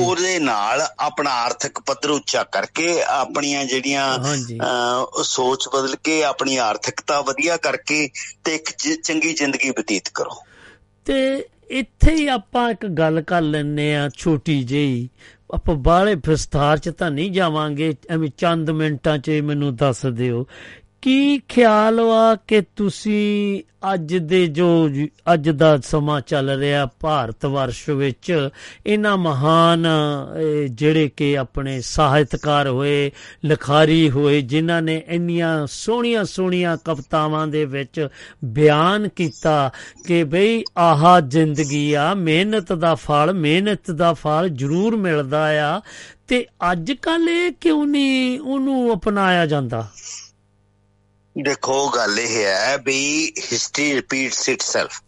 ਉਹਦੇ 0.00 0.38
ਨਾਲ 0.38 0.86
ਆਪਣਾ 0.98 1.30
ਆਰਥਿਕ 1.30 1.78
ਪੱਧਰ 1.80 2.10
ਉੱਚਾ 2.10 2.44
ਕਰਕੇ 2.44 3.02
ਆਪਣੀਆਂ 3.02 3.64
ਜਿਹੜੀਆਂ 3.64 4.18
ਸੋਚ 5.22 5.68
ਬਦਲ 5.68 5.96
ਕੇ 6.04 6.24
ਆਪਣੀ 6.24 6.56
ਆਰਥਿਕਤਾ 6.56 7.20
ਵਧੀਆ 7.20 7.56
ਕਰਕੇ 7.56 8.10
ਤੇ 8.44 8.54
ਇੱਕ 8.54 8.70
ਜ- 8.78 9.00
ਚੰਗੀ 9.00 9.32
ਜ਼ਿੰਦਗੀ 9.32 9.70
ਬਤੀਤ 9.70 10.08
ਕਰੋ। 10.14 10.30
ਤੇ 11.04 11.44
ਇੱਥੇ 11.68 12.14
ਹੀ 12.14 12.26
ਆਪਾਂ 12.26 12.70
ਇੱਕ 12.70 12.86
ਗੱਲ 12.86 13.20
ਕਰ 13.20 13.42
ਲੈਨੇ 13.42 13.96
ਆ 13.96 14.10
ਛੋਟੀ 14.16 14.64
ਜਿਹੀ। 14.64 15.08
ਆਪਾਂ 15.54 15.74
ਬਾਹਲੇ 15.74 16.14
ਵਿਸਥਾਰ 16.14 16.78
ਚ 16.78 16.88
ਤਾਂ 16.88 17.10
ਨਹੀਂ 17.10 17.30
ਜਾਵਾਂਗੇ, 17.30 17.94
ਐਵੇਂ 18.10 18.30
ਚੰਦ 18.36 18.70
ਮਿੰਟਾਂ 18.70 19.18
ਚ 19.18 19.30
ਮੈਨੂੰ 19.30 19.76
ਦੱਸ 19.76 20.06
ਦਿਓ। 20.06 20.46
ਕੀ 21.04 21.38
ਖਿਆਲ 21.48 22.00
ਵਾ 22.00 22.34
ਕਿ 22.48 22.60
ਤੁਸੀਂ 22.76 23.62
ਅੱਜ 23.94 24.16
ਦੇ 24.16 24.46
ਜੋ 24.46 24.88
ਜ- 24.88 25.06
ਅੱਜ 25.34 25.50
ਦਾ 25.50 25.76
ਸਮਾਂ 25.80 26.20
ਚੱਲ 26.20 26.50
ਰਿਹਾ 26.50 26.86
ਭਾਰਤ 27.00 27.46
ਵਰਸ਼ 27.46 27.90
ਵਿੱਚ 27.90 28.48
ਇਹਨਾਂ 28.86 29.16
ਮਹਾਨ 29.16 29.86
ਅਹ, 29.86 30.66
ਜਿਹੜੇ 30.70 31.08
ਕਿ 31.16 31.38
ਆਪਣੇ 31.38 31.80
ਸਾਹਿਤਕਾਰ 31.80 32.68
ਹੋਏ 32.68 33.10
ਲਿਖਾਰੀ 33.44 34.10
ਹੋਏ 34.10 34.40
ਜਿਨ੍ਹਾਂ 34.40 34.82
ਨੇ 34.82 35.02
ਇੰਨੀਆਂ 35.08 35.66
ਸੋਹਣੀਆਂ 35.66 36.24
ਸੋਹਣੀਆਂ 36.24 36.76
ਕਵਿਤਾਵਾਂ 36.84 37.46
ਦੇ 37.46 37.64
ਵਿੱਚ 37.64 38.08
ਬਿਆਨ 38.44 39.08
ਕੀਤਾ 39.08 39.70
ਕਿ 40.06 40.24
ਬਈ 40.24 40.64
ਆਹ 40.76 41.20
ਜ਼ਿੰਦਗੀ 41.20 41.92
ਆ 41.92 42.14
ਮਿਹਨਤ 42.14 42.72
ਦਾ 42.72 42.94
ਫਲ 42.94 43.32
ਮਿਹਨਤ 43.32 43.90
ਦਾ 43.90 44.12
ਫਲ 44.12 44.48
ਜ਼ਰੂਰ 44.48 44.96
ਮਿਲਦਾ 44.96 45.72
ਆ 45.72 45.80
ਤੇ 46.28 46.46
ਅੱਜ 46.72 46.92
ਕੱਲ 46.92 47.28
ਇਹ 47.28 47.52
ਕਿਉਂ 47.60 47.86
ਨਹੀਂ 47.86 48.40
ਉਹਨੂੰ 48.40 48.94
ਅਪਣਾਇਆ 48.94 49.46
ਜਾਂਦਾ? 49.46 49.88
ਦੇਖੋ 51.42 51.90
ਗੱਲ 51.90 52.20
ਇਹ 52.20 52.44
ਹੈ 52.44 52.78
ਵੀ 52.84 53.32
ਹਿਸਟਰੀ 53.52 53.94
ਰਿਪੀਟਸ 53.94 54.48
ਇਟਸੈਲਫ 54.48 55.02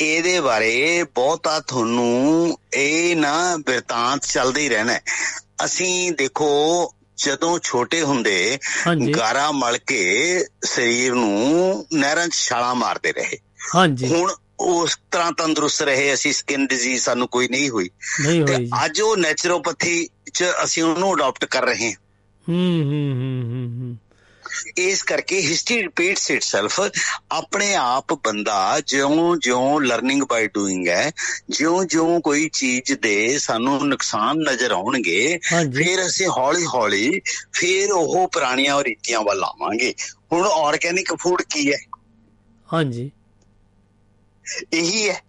ਇਹਦੇ 0.00 0.40
ਬਾਰੇ 0.40 1.02
ਬਹੁਤਾ 1.14 1.60
ਤੁਹਾਨੂੰ 1.60 2.58
ਇਹ 2.74 3.16
ਨਾ 3.16 3.56
ਬਿਰਤਾਂਤ 3.56 4.26
ਚੱਲਦਾ 4.26 4.60
ਹੀ 4.60 4.68
ਰਹਿਣਾ। 4.68 4.98
ਅਸੀਂ 5.64 6.12
ਦੇਖੋ 6.12 6.92
ਜਦੋਂ 7.24 7.58
ਛੋਟੇ 7.62 8.02
ਹੁੰਦੇ 8.02 8.58
ਗਾਰਾ 9.16 9.52
ਮਲ 9.52 9.78
ਕੇ 9.78 10.40
ਸਰੀਰ 10.64 11.14
ਨੂੰ 11.14 11.86
ਨਹਿਰਾਂ 11.92 12.28
'ਚ 12.28 12.32
ਛਾਲਾਂ 12.32 12.74
ਮਾਰਦੇ 12.74 13.12
ਰਹੇ। 13.12 13.38
ਹਾਂਜੀ। 13.74 14.06
ਹੁਣ 14.06 14.34
ਉਸ 14.60 14.98
ਤਰ੍ਹਾਂ 15.10 15.32
ਤੰਦਰੁਸਤ 15.32 15.82
ਰਹੇ 15.82 16.14
ਅਸੀਂ 16.14 16.32
ਸਕਿਨ 16.32 16.66
ਡਿਜ਼ੀਜ਼ 16.66 17.02
ਸਾਨੂੰ 17.02 17.28
ਕੋਈ 17.28 17.48
ਨਹੀਂ 17.48 17.70
ਹੋਈ। 17.70 17.90
ਤੇ। 18.46 18.68
ਅੱਜ 18.84 19.00
ਉਹ 19.00 19.16
ਨੈਚੁਰੋਪੈਥੀ 19.16 20.08
'ਚ 20.34 20.44
ਅਸੀਂ 20.64 20.82
ਉਹਨੂੰ 20.82 21.14
ਅਡਾਪਟ 21.14 21.44
ਕਰ 21.44 21.64
ਰਹੇ 21.64 21.92
ਹੂੰ 22.48 22.82
ਹੂੰ 22.82 23.14
ਹੂੰ 23.14 23.42
ਹੂੰ 23.42 23.80
ਹੂੰ। 23.80 23.96
ਇਸ 24.76 25.02
ਕਰਕੇ 25.02 25.42
ਹਿਸਟਰੀ 25.42 25.82
ਰਿਪੀਟਸ 25.82 26.30
ਇਟਸੈਲਫ 26.30 26.80
ਆਪਣੇ 27.30 27.74
ਆਪ 27.74 28.12
ਬੰਦਾ 28.12 28.80
ਜਿਉਂ-ਜਿਉਂ 28.86 29.80
ਲਰਨਿੰਗ 29.80 30.22
ਬਾਈ 30.22 30.46
ਡੂਇੰਗ 30.46 30.88
ਹੈ 30.88 31.12
ਜਿਉਂ-ਜਿਉਂ 31.50 32.20
ਕੋਈ 32.20 32.50
ਚੀਜ਼ 32.52 32.92
ਦੇ 32.92 33.38
ਸਾਨੂੰ 33.38 33.88
ਨੁਕਸਾਨ 33.88 34.38
ਨਜ਼ਰ 34.38 34.72
ਆਉਣਗੇ 34.72 35.38
ਫਿਰ 35.74 36.06
ਅਸੀਂ 36.06 36.26
ਹੌਲੀ-ਹੌਲੀ 36.26 37.20
ਫਿਰ 37.52 37.92
ਉਹ 37.92 38.28
ਪੁਰਾਣੀਆਂ 38.28 38.84
ਰੀਤੀਆਂ 38.84 39.20
ਵੱਲ 39.20 39.44
ਆਵਾਂਗੇ। 39.44 39.94
ਹੁਣ 40.32 40.46
ਆਰਗੈਨਿਕ 40.46 41.14
ਫੂਡ 41.14 41.42
ਕੀ 41.42 41.72
ਹੈ? 41.72 41.78
ਹਾਂਜੀ। 42.72 43.10
ਇਹੀ 44.72 45.08
ਹੈ। 45.08 45.22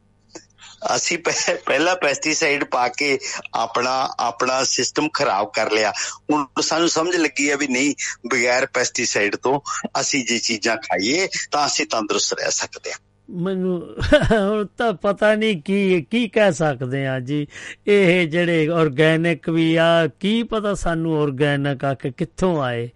ਅਸੀਂ 0.96 1.18
ਪਹਿ- 1.18 1.58
ਪਹਿਲਾਂ 1.66 1.96
ਪੈਸਟੀਸਾਈਡ 1.96 2.64
ਪਾ 2.64 2.88
ਕੇ 2.88 3.20
ਆਪਣਾ 3.54 4.14
ਆਪਣਾ 4.20 4.64
ਸਿਸਟਮ 4.64 5.10
ਖਰਾਬ 5.14 5.52
ਕਰ 5.56 5.72
ਲਿਆ। 5.72 5.94
ਹੁਣ 6.32 6.46
ਸਾਨੂੰ 6.62 6.90
ਸਮਝ 6.90 7.16
ਲੱਗੀ 7.16 7.52
ਹੈ 7.52 7.58
ਵੀ 7.58 7.68
ਨਹੀਂ 7.68 7.94
ਬਗੈਰ 8.32 8.66
ਪੈਸਟੀਸਾਈਡ 8.66 9.36
ਤੋਂ 9.36 9.60
ਅਸੀਂ 10.00 10.26
ਜੇ 10.26 10.40
ਚੀਜ਼ਾਂ 10.40 10.78
ਖਾਈਏ 10.78 11.28
ਤਾਂ 11.52 11.66
ਅਸੀਂ 11.66 11.86
ਤੰਦਰੁਸਤ 11.86 12.34
ਰਹਿ 12.34 12.52
ਸਕਦੇ 12.52 12.92
ਹਾਂ। 12.92 13.00
ਮੈਨੂੰ 13.30 13.96
ਹੁਣ 14.32 14.66
ਤਾਂ 14.78 14.94
ਪਤਾ 14.94 15.36
ਨਹੀਂ 15.36 15.62
ਕੀ 15.62 16.02
ਕੀ 16.02 16.28
ਕਹਿ 16.28 16.54
ਸਕਦੇ 16.54 17.08
ਆ 17.08 17.20
ਜੀ। 17.20 17.48
ਇਹ 17.88 18.28
ਜਿਹੜੇ 18.28 18.68
ਆਰਗੈਨਿਕ 18.68 19.50
ਵੀ 19.50 19.76
ਆ 19.76 20.08
ਕੀ 20.08 20.44
ਪਤਾ 20.44 20.74
ਸਾਨੂੰ 20.74 21.22
ਆਰਗੈਨਿਕ 21.22 21.86
ਆ 21.86 21.94
ਕਿ 21.94 22.12
ਕਿੱਥੋਂ 22.12 22.64
ਆਏ। 22.64 22.90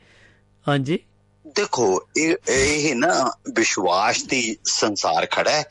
ਹਾਂਜੀ? 0.67 0.99
ਦੇਖੋ 1.55 2.07
ਇਹ 2.17 2.35
ਇਹ 2.49 2.95
ਨਾ 2.95 3.31
ਵਿਸ਼ਵਾਸ 3.55 4.23
ਦੀ 4.23 4.57
ਸੰਸਾਰ 4.65 5.27
ਖੜਾ 5.31 5.51
ਹੈ। 5.51 5.63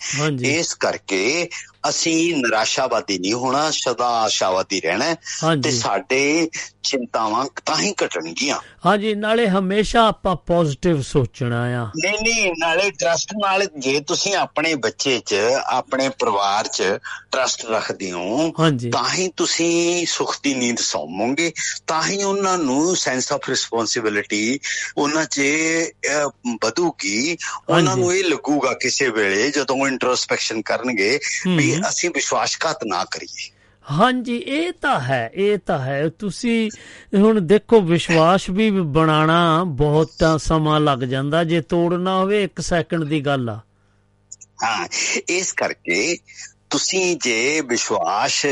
ਇਸ 0.43 0.75
ਕਰਕੇ 0.75 1.49
ਅਸੀਂ 1.89 2.34
ਨਿਰਾਸ਼ਾਵਾਦੀ 2.34 3.18
ਨਹੀਂ 3.18 3.32
ਹੋਣਾ 3.32 3.70
ਸਦਾ 3.70 4.07
ਆਸ਼ਾਵਾਦੀ 4.07 4.80
ਰਹਿਣਾ 4.80 5.14
ਤੇ 5.62 5.70
ਸਾਡੇ 5.70 6.49
ਚਿੰਤਾਵਾਂ 6.82 7.47
ਤਾਂ 7.66 7.76
ਹੀ 7.78 7.95
ਘਟਣਗੀਆਂ। 8.05 8.59
ਹਾਂਜੀ 8.87 9.14
ਨਾਲੇ 9.14 9.49
ਹਮੇਸ਼ਾ 9.49 10.07
ਆਪਾਂ 10.09 10.37
ਪੋਜ਼ਿਟਿਵ 10.37 11.03
ਸੋਚਣਾ 11.03 11.62
ਆ। 11.62 11.87
ਨਹੀਂ 11.87 12.18
ਨਹੀਂ 12.22 12.53
ਨਾਲੇ 12.59 12.91
ਟਰਸਟ 12.91 13.32
ਨਾਲ 13.41 13.66
ਜੇ 13.78 14.01
ਤੁਸੀਂ 14.01 14.34
ਆਪਣੇ 14.34 14.74
ਬੱਚੇ 14.74 15.18
'ਚ 15.26 15.34
ਆਪਣੇ 15.66 16.09
ਪਰਿਵਾਰ 16.09 16.66
'ਚ 16.66 16.82
ਟਰਸਟ 17.32 17.64
ਰੱਖਦੇ 17.66 18.12
ਹੋ 18.12 18.53
ਤਾਂ 18.93 19.14
ਹੀ 19.14 19.28
ਤੁਸੀਂ 19.37 20.07
ਸੁਖ 20.07 20.37
ਦੀ 20.43 20.55
ਨੀਂਦ 20.55 20.76
ਸੌਵੋਗੇ। 20.76 21.53
ਤਾਂ 21.87 22.03
ਹੀ 22.03 22.22
ਉਹਨਾਂ 22.22 22.59
ਨੂੰ 22.59 22.97
ਸੈਂਸ 22.97 23.32
ਆਫ 23.32 23.49
ਰਿਸਪੌਂਸਿਬਿਲਿਟੀ 23.49 24.59
ਉਹਨਾਂ 24.97 25.24
'ਚ 25.24 25.41
ਵਧੂਗੀ। 26.62 27.37
ਉਹਨਾਂ। 27.68 27.97
ਨੂੰ 27.97 28.14
ਇਹ 28.14 28.24
ਲੱਗੂਗਾ 28.24 28.72
ਕਿਸੇ 28.72 29.09
ਵੇਲੇ 29.09 29.51
ਜਦੋਂ 29.51 29.87
ਇੰਟਰੋਸਪੈਕਸ਼ਨ 29.89 30.62
ਕਰਨਗੇ 30.62 31.18
ਵੀ 31.57 31.76
ਹੂੰ। 31.77 31.89
ਅਸੀਂ 31.89 32.11
ਵਿਸ਼ਵਾਸਘਾਤ 32.11 32.79
ਨਾ 32.87 33.05
ਕਰੀਏ। 33.05 33.51
ਹਾਂਜੀ 33.91 34.37
ਇਹ 34.37 34.72
ਤਾਂ 34.72 35.01
ਹੈ 35.01 35.31
ਇਹ 35.35 35.59
ਤਾਂ 35.59 35.79
ਹੈ। 35.79 36.09
ਤੁਸੀਂ 36.09 36.70
ਹੁਣ 37.14 37.41
ਦੇਖੋ 37.41 37.81
ਵਿਸ਼ਵਾਸ 37.81 38.51
ਵੀ 38.51 38.70
ਬਣਾਉਣਾ 38.70 39.64
ਬਹੁਤ 39.64 40.11
ਤਾਂ 40.18 40.39
ਸਮਾਂ 40.39 40.81
ਲੱਗ 40.81 40.99
ਜਾਂਦਾ 40.99 41.45
ਜੇ 41.45 41.61
ਤੋੜਨਾ 41.61 42.18
ਹੋਵੇ 42.18 42.45
1 42.45 42.62
ਸੈਕਿੰਡ 42.62 43.05
ਦੀ 43.05 43.20
ਗੱਲ 43.20 43.49
ਆ। 43.51 43.61
ਹਾਂ 44.64 44.89
ਇਸ 45.29 45.53
ਕਰਕੇ 45.53 46.16
ਤੁਸੀਂ 46.70 47.16
ਜੇ 47.16 47.61
ਵਿਸ਼ਵਾਸ 47.61 48.47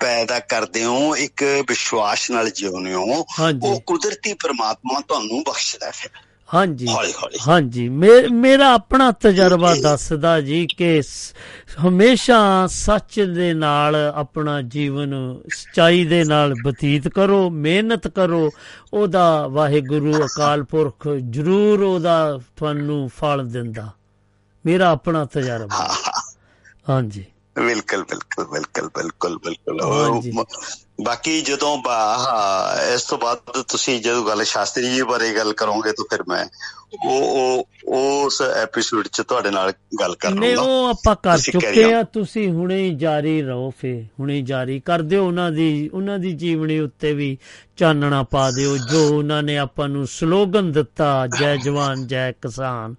ਪੈਦਾ 0.00 0.38
ਕਰਦੇ 0.40 0.84
ਹੋ 0.84 1.16
ਇੱਕ 1.16 1.42
ਵਿਸ਼ਵਾਸ 1.68 2.30
ਨਾਲ 2.30 2.50
ਜਿਉਂਦੇ 2.50 2.94
ਹੋ 2.94 3.26
ਉਹ 3.62 3.80
ਕੁਦਰਤੀ 3.80 4.32
ਪ੍ਰਮਾਤਮਾ 4.32 5.00
ਤੁਹਾਨੂੰ 5.00 5.42
ਬਖਸ਼ਦਾ 5.42 5.86
ਹੈ। 5.86 6.25
ਹਾਂਜੀ। 6.54 6.86
ਹਾਂਜੀ। 7.48 7.88
ਮੇਰਾ 8.32 8.74
ਆਪਣਾ 8.74 9.10
ਤਜਰਬਾ 9.10 9.74
ਦੱਸਦਾ 9.82 10.40
ਜੀ 10.40 10.66
ਕਿ 10.76 11.02
ਹਮੇਸ਼ਾ 11.88 12.66
ਸੱਚ 12.66 13.20
ਦੇ 13.20 13.54
ਨਾਲ 13.54 13.96
ਆਪਣਾ 14.14 14.62
ਜੀਵਨ 14.62 15.36
ਸਚਾਈ 15.48 16.04
ਦੇ 16.04 16.24
ਨਾਲ 16.24 16.54
ਬਤੀਤ 16.64 17.08
ਕਰੋ 17.08 17.50
ਮਿਹਨਤ 17.50 18.08
ਕਰੋ। 18.08 18.50
ਉਹਦਾ 18.94 19.46
ਵਾਹਿਗੁਰੂ 19.46 20.12
ਅਕਾਲ 20.12 20.62
ਪੁਰਖ 20.62 21.08
ਜ਼ਰੂਰ 21.30 21.82
ਉਹਦਾ 21.82 22.38
ਤੁਹਾਨੂੰ 22.56 23.10
ਫਲ 23.16 23.46
ਦਿੰਦਾ। 23.46 23.90
ਮੇਰਾ 24.66 24.90
ਆਪਣਾ 24.90 25.24
ਤਜਰਬਾ। 25.24 25.94
ਹਾਂਜੀ। 26.90 27.24
ਬਿਲਕੁਲ 27.58 28.02
ਬਿਲਕੁਲ 28.02 28.44
ਬਿਲਕੁਲ 28.44 28.88
ਬਿਲਕੁਲ 28.88 29.38
ਬਿਲਕੁਲ। 29.38 30.44
ਬਾਕੀ 31.04 31.40
ਜਦੋਂ 31.40 31.78
ਬਾ- 31.78 32.18
ਹਾਂ, 32.18 32.82
ਇਸ 32.94 33.02
ਤੋਂ 33.02 33.18
ਬਾਅਦ 33.18 33.38
ਤੁਸੀਂ 33.62 34.00
ਜਦੋਂ 34.00 34.26
ਗੱਲ 34.26 34.44
ਸ਼ਾਸਤਰੀ 34.44 34.94
ਜੀ 34.94 35.02
ਬਾਰੇ 35.02 35.34
ਗੱਲ 35.34 35.52
ਕਰੋਗੇ 35.52 35.92
ਤਾਂ 35.92 36.04
ਫਿਰ 36.10 36.24
ਮੈਂ 36.28 36.46
ਉਹ 37.06 37.68
ਉਹ 37.88 38.24
ਉਸ 38.24 38.42
ਐਪੀਸੋਡ 38.42 39.08
'ਚ 39.08 39.22
ਤੁਹਾਡੇ 39.22 39.50
ਨਾਲ 39.50 39.72
ਗੱਲ 40.00 40.14
ਕਰ 40.14 40.30
ਨੇ 40.30 40.54
ਲੂੰਗਾ 40.54 40.72
ਉਹ 40.72 40.86
ਆਪਾਂ 40.86 41.16
ਕਰ 41.16 41.38
ਚੁੱਕੇ। 41.38 41.92
ਆ 41.92 42.02
ਤੁਸੀਂ 42.02 42.50
ਹੁਣੇ 42.50 42.76
ਹੀ 42.76 42.94
ਜਾਰੀ 42.94 43.42
ਰਹੋ 43.42 43.72
ਫੇ 43.78 44.06
ਹੁਣੇ 44.20 44.42
ਜਾਰੀ 44.42 44.80
ਕਰ 44.80 45.02
ਦਿਓ 45.02 45.26
ਉਹਨਾਂ 45.26 45.50
ਦੀ 45.50 45.90
ਉਹਨਾਂ 45.94 46.18
ਦੀ 46.18 46.32
ਜੀਵਨੀ 46.32 46.78
ਉੱਤੇ 46.78 47.12
ਵੀ 47.12 47.38
ਚਾਨਣਾ 47.76 48.22
ਪਾ 48.22 48.50
ਦਿਓ 48.50 48.76
ਜੋ 48.76 49.16
ਉਹਨਾਂ 49.18 49.42
ਨੇ 49.42 49.58
ਆਪਾਂ 49.58 49.88
ਨੂੰ 49.88 50.06
ਸਲੋਗਨ 50.06 50.72
ਦਿੱਤਾ 50.72 51.26
ਜੈ 51.38 51.56
ਜਵਾਨ 51.56 52.06
ਜੈ 52.06 52.32
ਕਿਸਾਨ। 52.32 52.94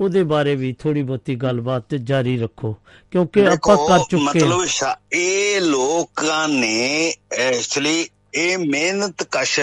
ਉਹਦੇ 0.00 0.22
ਬਾਰੇ 0.22 0.54
ਵੀ 0.54 0.72
ਥੋੜੀ 0.72 1.02
ਬਹੁਤੀ 1.02 1.34
ਗੱਲਬਾਤ 1.34 1.94
ਜਾਰੀ 1.94 2.38
ਰੱਖੋ 2.38 2.76
ਕਿਉਂਕਿ 3.10 3.46
ਆਪਾਂ 3.46 3.88
ਕਰ 3.88 3.98
ਚੁੱਕੇ 3.98 4.16
ਮਤਲਬ 4.16 4.66
ਇਹ 5.12 5.60
ਲੋਕਾਂ 5.60 6.48
ਨੇ 6.48 7.14
ਐਕਚੁਅਲੀ 7.32 8.08
ਇਹ 8.34 8.58
ਮਿਹਨਤ 8.58 9.22
ਕਸ਼ 9.22 9.60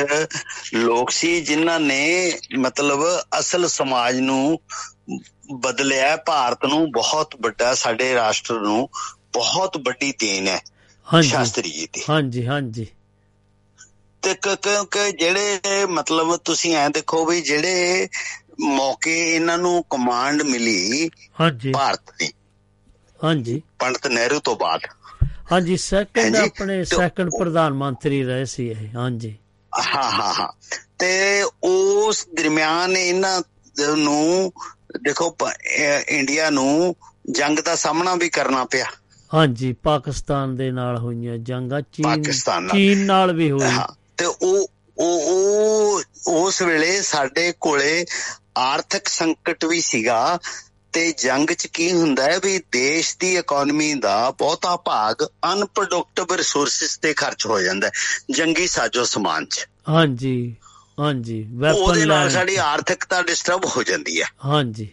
ਲੋਕ 0.74 1.10
ਸੀ 1.10 1.42
ਜਿਨ੍ਹਾਂ 1.42 1.80
ਨੇ 1.80 2.34
ਮਤਲਬ 2.58 3.00
ਅਸਲ 3.40 3.68
ਸਮਾਜ 3.68 4.20
ਨੂੰ 4.20 4.60
ਬਦਲਿਆ 5.56 6.18
ਭਾਰਤ 6.18 6.66
ਨੂੰ 6.66 6.92
ਬਹੁਤ 6.92 7.36
ਵੱਡਾ 7.42 7.76
ਸਾਡੇ 7.76 8.14
ਰਾਸ਼ਟਰ 8.14 8.60
ਨੂੰ 8.60 8.90
ਬਹੁਤ 9.34 9.78
ਵੱਡੀ 9.78 10.14
ਦੇਣ 10.20 10.48
ਹੈ 10.48 10.62
ਸ਼ਾਸਤਰੀ 11.22 11.72
ਜੀ 11.72 11.88
ਦੀ। 11.94 12.02
ਹਾਂਜੀ 12.10 12.48
ਹਾਂਜੀ। 12.48 12.88
ਤੇ 14.22 14.34
ਕਿਉਂਕਿ 14.34 15.12
ਜਿਹੜੇ 15.12 15.60
ਮਤਲਬ 15.86 16.36
ਤੁਸੀਂ 16.36 16.76
ਐ 16.76 16.90
ਦੇਖੋ 16.90 17.26
ਵੀ 17.26 17.42
ਜਿਹੜੇ 17.42 18.08
ਮੌਕੇ 18.62 19.36
ਇਹਨਾਂ 19.36 19.58
ਨੂੰ 19.58 19.84
ਕਮਾਂਡ 19.90 20.42
ਮਿਲੀ 20.42 21.10
ਹਾਂਜੀ। 21.40 21.72
ਭਾਰਤ 21.72 22.12
ਦੀ। 22.20 22.32
ਹਾਂਜੀ। 23.24 23.62
ਪੰਡਤ 23.80 24.08
ਨਹਿਰੂ 24.08 24.40
ਤੋਂ 24.40 24.56
ਬਾਅਦ। 24.56 24.82
ਹਾਂਜੀ 25.52 25.78
ਸੈਕੰਡ 25.78 26.36
ਆਪਣੇ 26.36 26.84
ਸੈਕੰਡ 26.84 27.30
ਪ੍ਰਧਾਨ 27.40 27.74
ਮੰਤਰੀ 27.74 28.24
ਰਹੇ 28.24 28.46
ਸੀ 28.46 28.68
ਇਹ 28.68 28.88
ਹਾਂਜੀ। 28.96 29.38
ਹਾਂ 29.72 30.12
ਹਾਂ 30.12 30.34
ਹਾਂ। 30.34 30.48
ਤੇ 31.00 31.44
ਉਸ 31.64 32.28
ਦਰਮਿਆਨ 32.34 32.98
ਇਹਨਾਂ 32.98 33.42
ਨੂੰ 33.98 34.52
ਦੇਖੋ 35.02 35.38
ਇੰਡੀਆ 36.08 36.50
ਨੂੰ 36.50 36.96
ਜੰਗ 37.32 37.60
ਦਾ 37.60 37.76
ਸਾਹਮਣਾ 37.76 38.16
ਵੀ 38.16 38.30
ਕਰਨਾ 38.30 38.66
ਪਿਆ। 38.66 38.86
ਹਾਂਜੀ 39.34 39.74
ਪਾਕਿਸਤਾਨ 39.74 40.56
ਦੇ 40.56 40.72
ਨਾਲ 40.72 40.98
ਹੋਈਆਂ 40.98 41.38
ਜੰਗਾਂ 41.38 41.82
ਚੀਨ। 41.82 42.24
ਚੀਨ 42.72 43.06
ਨਾਲ 43.06 43.34
ਵੀ 43.34 43.52
ਹੋਈ 43.52 43.70
ਤੇ 44.18 44.26
ਉਹ 44.26 44.68
ਉਹ 44.98 46.02
ਉਸ 46.28 46.62
ਵੇਲੇ 46.62 47.02
ਸਾਡੇ 47.02 47.54
ਕੋਲੇ 47.60 48.06
ਆਰਥਿਕ 48.58 49.08
ਸੰਕਟ 49.08 49.66
ਵੀ 49.66 49.82
ਸੀਗਾ 49.82 50.40
ਤੇ 50.94 51.12
ਜੰਗ 51.12 51.50
'ਚ 51.50 51.68
ਕੀ 51.68 51.92
ਹੁੰਦਾ 51.92 52.24
ਹੈ 52.24 52.40
ਵੀ 52.40 52.60
ਦੇਸ਼ 52.72 53.18
ਦੀ 53.20 53.38
ਇਕਨੋਮੀ 53.38 53.94
ਦਾ 53.94 54.32
ਬਹੁਤਾ 54.32 54.76
ਭਾਗ 54.76 55.24
ਅਨਪ੍ਰੋਡਕਟਿਵ 55.54 56.36
ਰਿਸੋਰਸਸ 56.36 56.98
ਤੇ 56.98 57.14
ਖਰਚ 57.14 57.46
ਹੋ 57.46 57.62
ਜਾਂਦਾ 57.62 57.88
ਹੈ 57.88 57.92
ਜੰਗੀ 58.32 58.68
ਸਾਜੋ 58.68 59.04
ਸਮਾਨ 59.04 59.46
'ਚ। 59.46 59.68
ਹਾਂਜੀ 59.90 60.56
ਹਾਂਜੀ 61.00 61.48
ਉਹਦੇ 61.60 62.00
ਵੈਪਨ 62.00 62.08
ਨਾਲ। 62.08 62.30
ਸਾਡੀ 62.30 62.56
ਆਰਥਿਕਤਾ 62.56 63.22
ਡਿਸਟਰਬ 63.22 63.66
ਹੋ 63.66 63.84
ਜਾਂਦੀ 63.84 64.22
ਹੈ। 64.22 64.28
ਹਾਂਜੀ। 64.46 64.90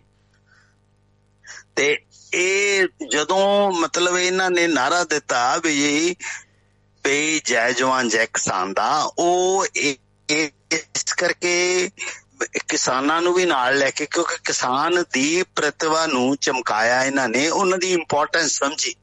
ਤੇ 1.77 2.01
ਇਹ 2.35 2.87
ਜਦੋਂ 3.12 3.73
ਮਤਲਬ 3.73 4.16
ਇਹਨਾਂ 4.16 4.51
ਨੇ 4.51 4.66
ਨਾਰਾ 4.66 5.05
ਦਿੱਤਾ 5.05 5.57
ਵੀ 5.57 6.16
ਵੀ 7.05 7.41
ਜੈ 7.45 7.73
ਜਵਾਨ 7.73 8.09
ਜੈ 8.09 8.27
ਕਿਸਾਨ 8.27 8.73
ਦਾ 8.73 9.11
ਉਹ 9.19 9.66
ਇਸ 9.74 11.12
ਕਰਕੇ 11.19 11.89
ਕਿਸਾਨਾਂ 12.69 13.23
ਨੂੰ 13.23 13.35
ਵੀ 13.35 13.47
ਨਾਲ 13.47 13.79
ਲੈ 13.79 13.91
ਕੇ 13.91 14.07
ਕਿਉਂਕਿ 14.07 14.37
ਕਿਸਾਨ 14.45 15.05
ਦੀ 15.12 15.43
ਪ੍ਰਤਿਭਾ 15.43 16.07
ਨੂੰ 16.07 16.37
ਚਮਕਾਇਆ 16.37 17.05
ਇਹਨਾਂ 17.05 17.29
ਨੇ 17.29 17.49
ਉਹਨਾਂ 17.49 17.79
ਦੀ 17.79 17.93
ਇੰਪੋਰਟੈਂਸ 17.93 18.51
ਸਮਝੀ। 18.51 18.95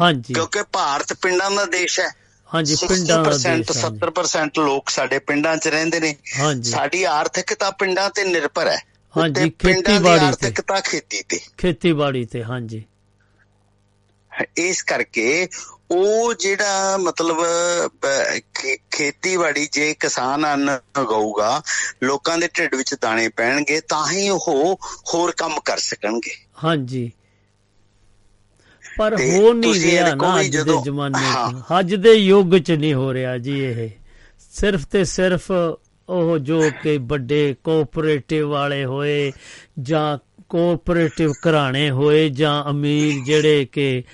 ਹਾਂਜੀ। 0.00 0.34
ਕਿਉਂਕਿ 0.34 0.62
ਭਾਰਤ 0.62 1.12
ਪਿੰਡਾਂ 1.12 1.50
ਦਾ 1.50 1.64
ਦੇਸ਼ 1.64 2.00
ਹੈ। 2.00 2.14
ਹਾਂਜੀ 2.54 2.74
ਪਿੰਡਾਂ 2.74 3.24
ਦਾ 3.24 3.30
60% 3.30 3.56
ਦੇਸ਼ 3.56 3.84
ਹਾਂਜੀ। 3.84 3.98
70% 3.98 4.64
ਲੋਕ 4.64 4.90
ਸਾਡੇ 4.90 5.18
ਪਿੰਡਾਂ 5.18 5.56
'ਚ 5.56 5.68
ਰਹਿੰਦੇ 5.68 6.00
ਨੇ। 6.00 6.16
ਸਾਡੀ 6.62 7.04
ਆਰਥਿਕਤਾ 7.04 7.70
ਪਿੰਡਾਂ 7.70 8.10
ਤੇ 8.10 8.24
ਨਿਰਭਰ 8.24 8.68
ਹੈ। 8.68 8.82
ਹਾਂਜੀ, 9.16 9.50
ਖੇਤੀਬਾੜੀ 9.50 10.18
ਤੇ। 10.20 10.26
ਆਰਥਿਕਤਾ 10.26 10.80
ਖੇਤੀ 10.80 11.22
ਤੇ। 11.22 11.40
ਖੇਤੀਬਾੜੀ 11.58 12.24
ਤੇ 12.24 12.44
ਹਾਂਜੀ। 12.44 12.84
ਇਸ 14.56 14.82
ਕਰਕੇ 14.82 15.48
ਉਹ 15.90 16.34
ਜਿਹੜਾ 16.34 16.96
ਮਤਲਬ 16.96 17.36
ਖੇਤੀਬਾੜੀ 18.90 19.68
ਜੇ 19.72 19.94
ਕਿਸਾਨ 19.94 20.54
ਅੰਨ 20.54 20.78
ਉਗਾਊਗਾ 21.00 21.62
ਲੋਕਾਂ 22.02 22.38
ਦੇ 22.38 22.48
ਢਿੱਡ 22.58 22.74
ਵਿੱਚ 22.74 22.94
ਦਾਣੇ 23.00 23.28
ਪੈਣਗੇ 23.28 23.80
ਤਾਂ 23.80 24.10
ਹੀ 24.10 24.28
ਉਹ 24.28 24.78
ਹੋਰ 25.14 25.32
ਕੰਮ 25.32 25.60
ਕਰ 25.64 25.78
ਸਕਣਗੇ। 25.78 26.46
ਹਾਂਜੀ। 26.64 27.12
ਪਰ 28.98 29.14
ਹੋ 29.14 29.52
ਨਹੀਂ 29.52 29.74
ਰਿਹਾ 29.74 30.14
ਨਾ 30.14 30.40
ਅੱਜ 30.40 30.56
ਦੇ 30.56 30.82
ਜ਼ਮਾਨੇ। 30.84 31.60
ਅੱਜ 31.78 31.94
ਦੇ 31.94 32.12
ਯੁੱਗ 32.12 32.58
'ਚ 32.58 32.72
ਨਹੀਂ 32.72 32.94
ਹੋ 32.94 33.12
ਰਿਹਾ 33.14 33.38
ਜੀ 33.38 33.64
ਇਹ। 33.64 33.90
ਸਿਰਫ 34.52 34.86
ਤੇ 34.86 35.04
ਸਿਰਫ 35.04 35.52
ਉਹ 36.08 36.38
ਜੋ 36.38 36.70
ਕਿ 36.82 36.98
ਵੱਡੇ 36.98 37.56
ਕੋਆਪਰੇਟਿਵ 37.64 38.48
ਵਾਲੇ 38.48 38.84
ਹੋਏ 38.84 39.32
ਜਾਂ 39.82 40.18
ਕੋਆਪਰੇਟਿਵ 40.48 41.32
ਘਰਾਣੇ 41.32 41.90
ਹੋਏ 41.90 42.28
ਜਾਂ 42.28 42.70
ਅਮੀਰ 42.70 43.24
ਜਿਹੜੇ 43.24 43.64
ਕਿ 43.64 44.04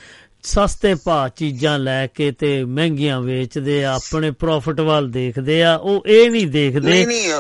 ਸਸਤੇ 0.45 0.95
ਭਾਅ 0.95 1.29
ਚੀਜ਼ਾਂ 1.29 1.79
ਲੈ 1.79 2.07
ਕੇ 2.07 2.33
ਤੇ 2.33 2.65
ਮਹਿੰਗੀਆਂ 2.65 3.21
ਵੇਚਦੇ 3.21 3.85
ਆ 3.85 3.95
ਆਪਣੇ 3.95 4.31
ਪ੍ਰੋਫਿਟ 4.31 4.81
ਵੱਲ 4.81 5.11
ਦੇਖਦੇ 5.11 5.62
ਆ 5.62 5.75
ਉਹ 5.75 6.03
ਇਹ 6.07 6.31
ਨਹੀਂ 6.31 6.47
ਦੇਖਦੇ। 6.47 6.91
ਨਹੀਂ 6.91 7.07
ਨਹੀਂ 7.07 7.33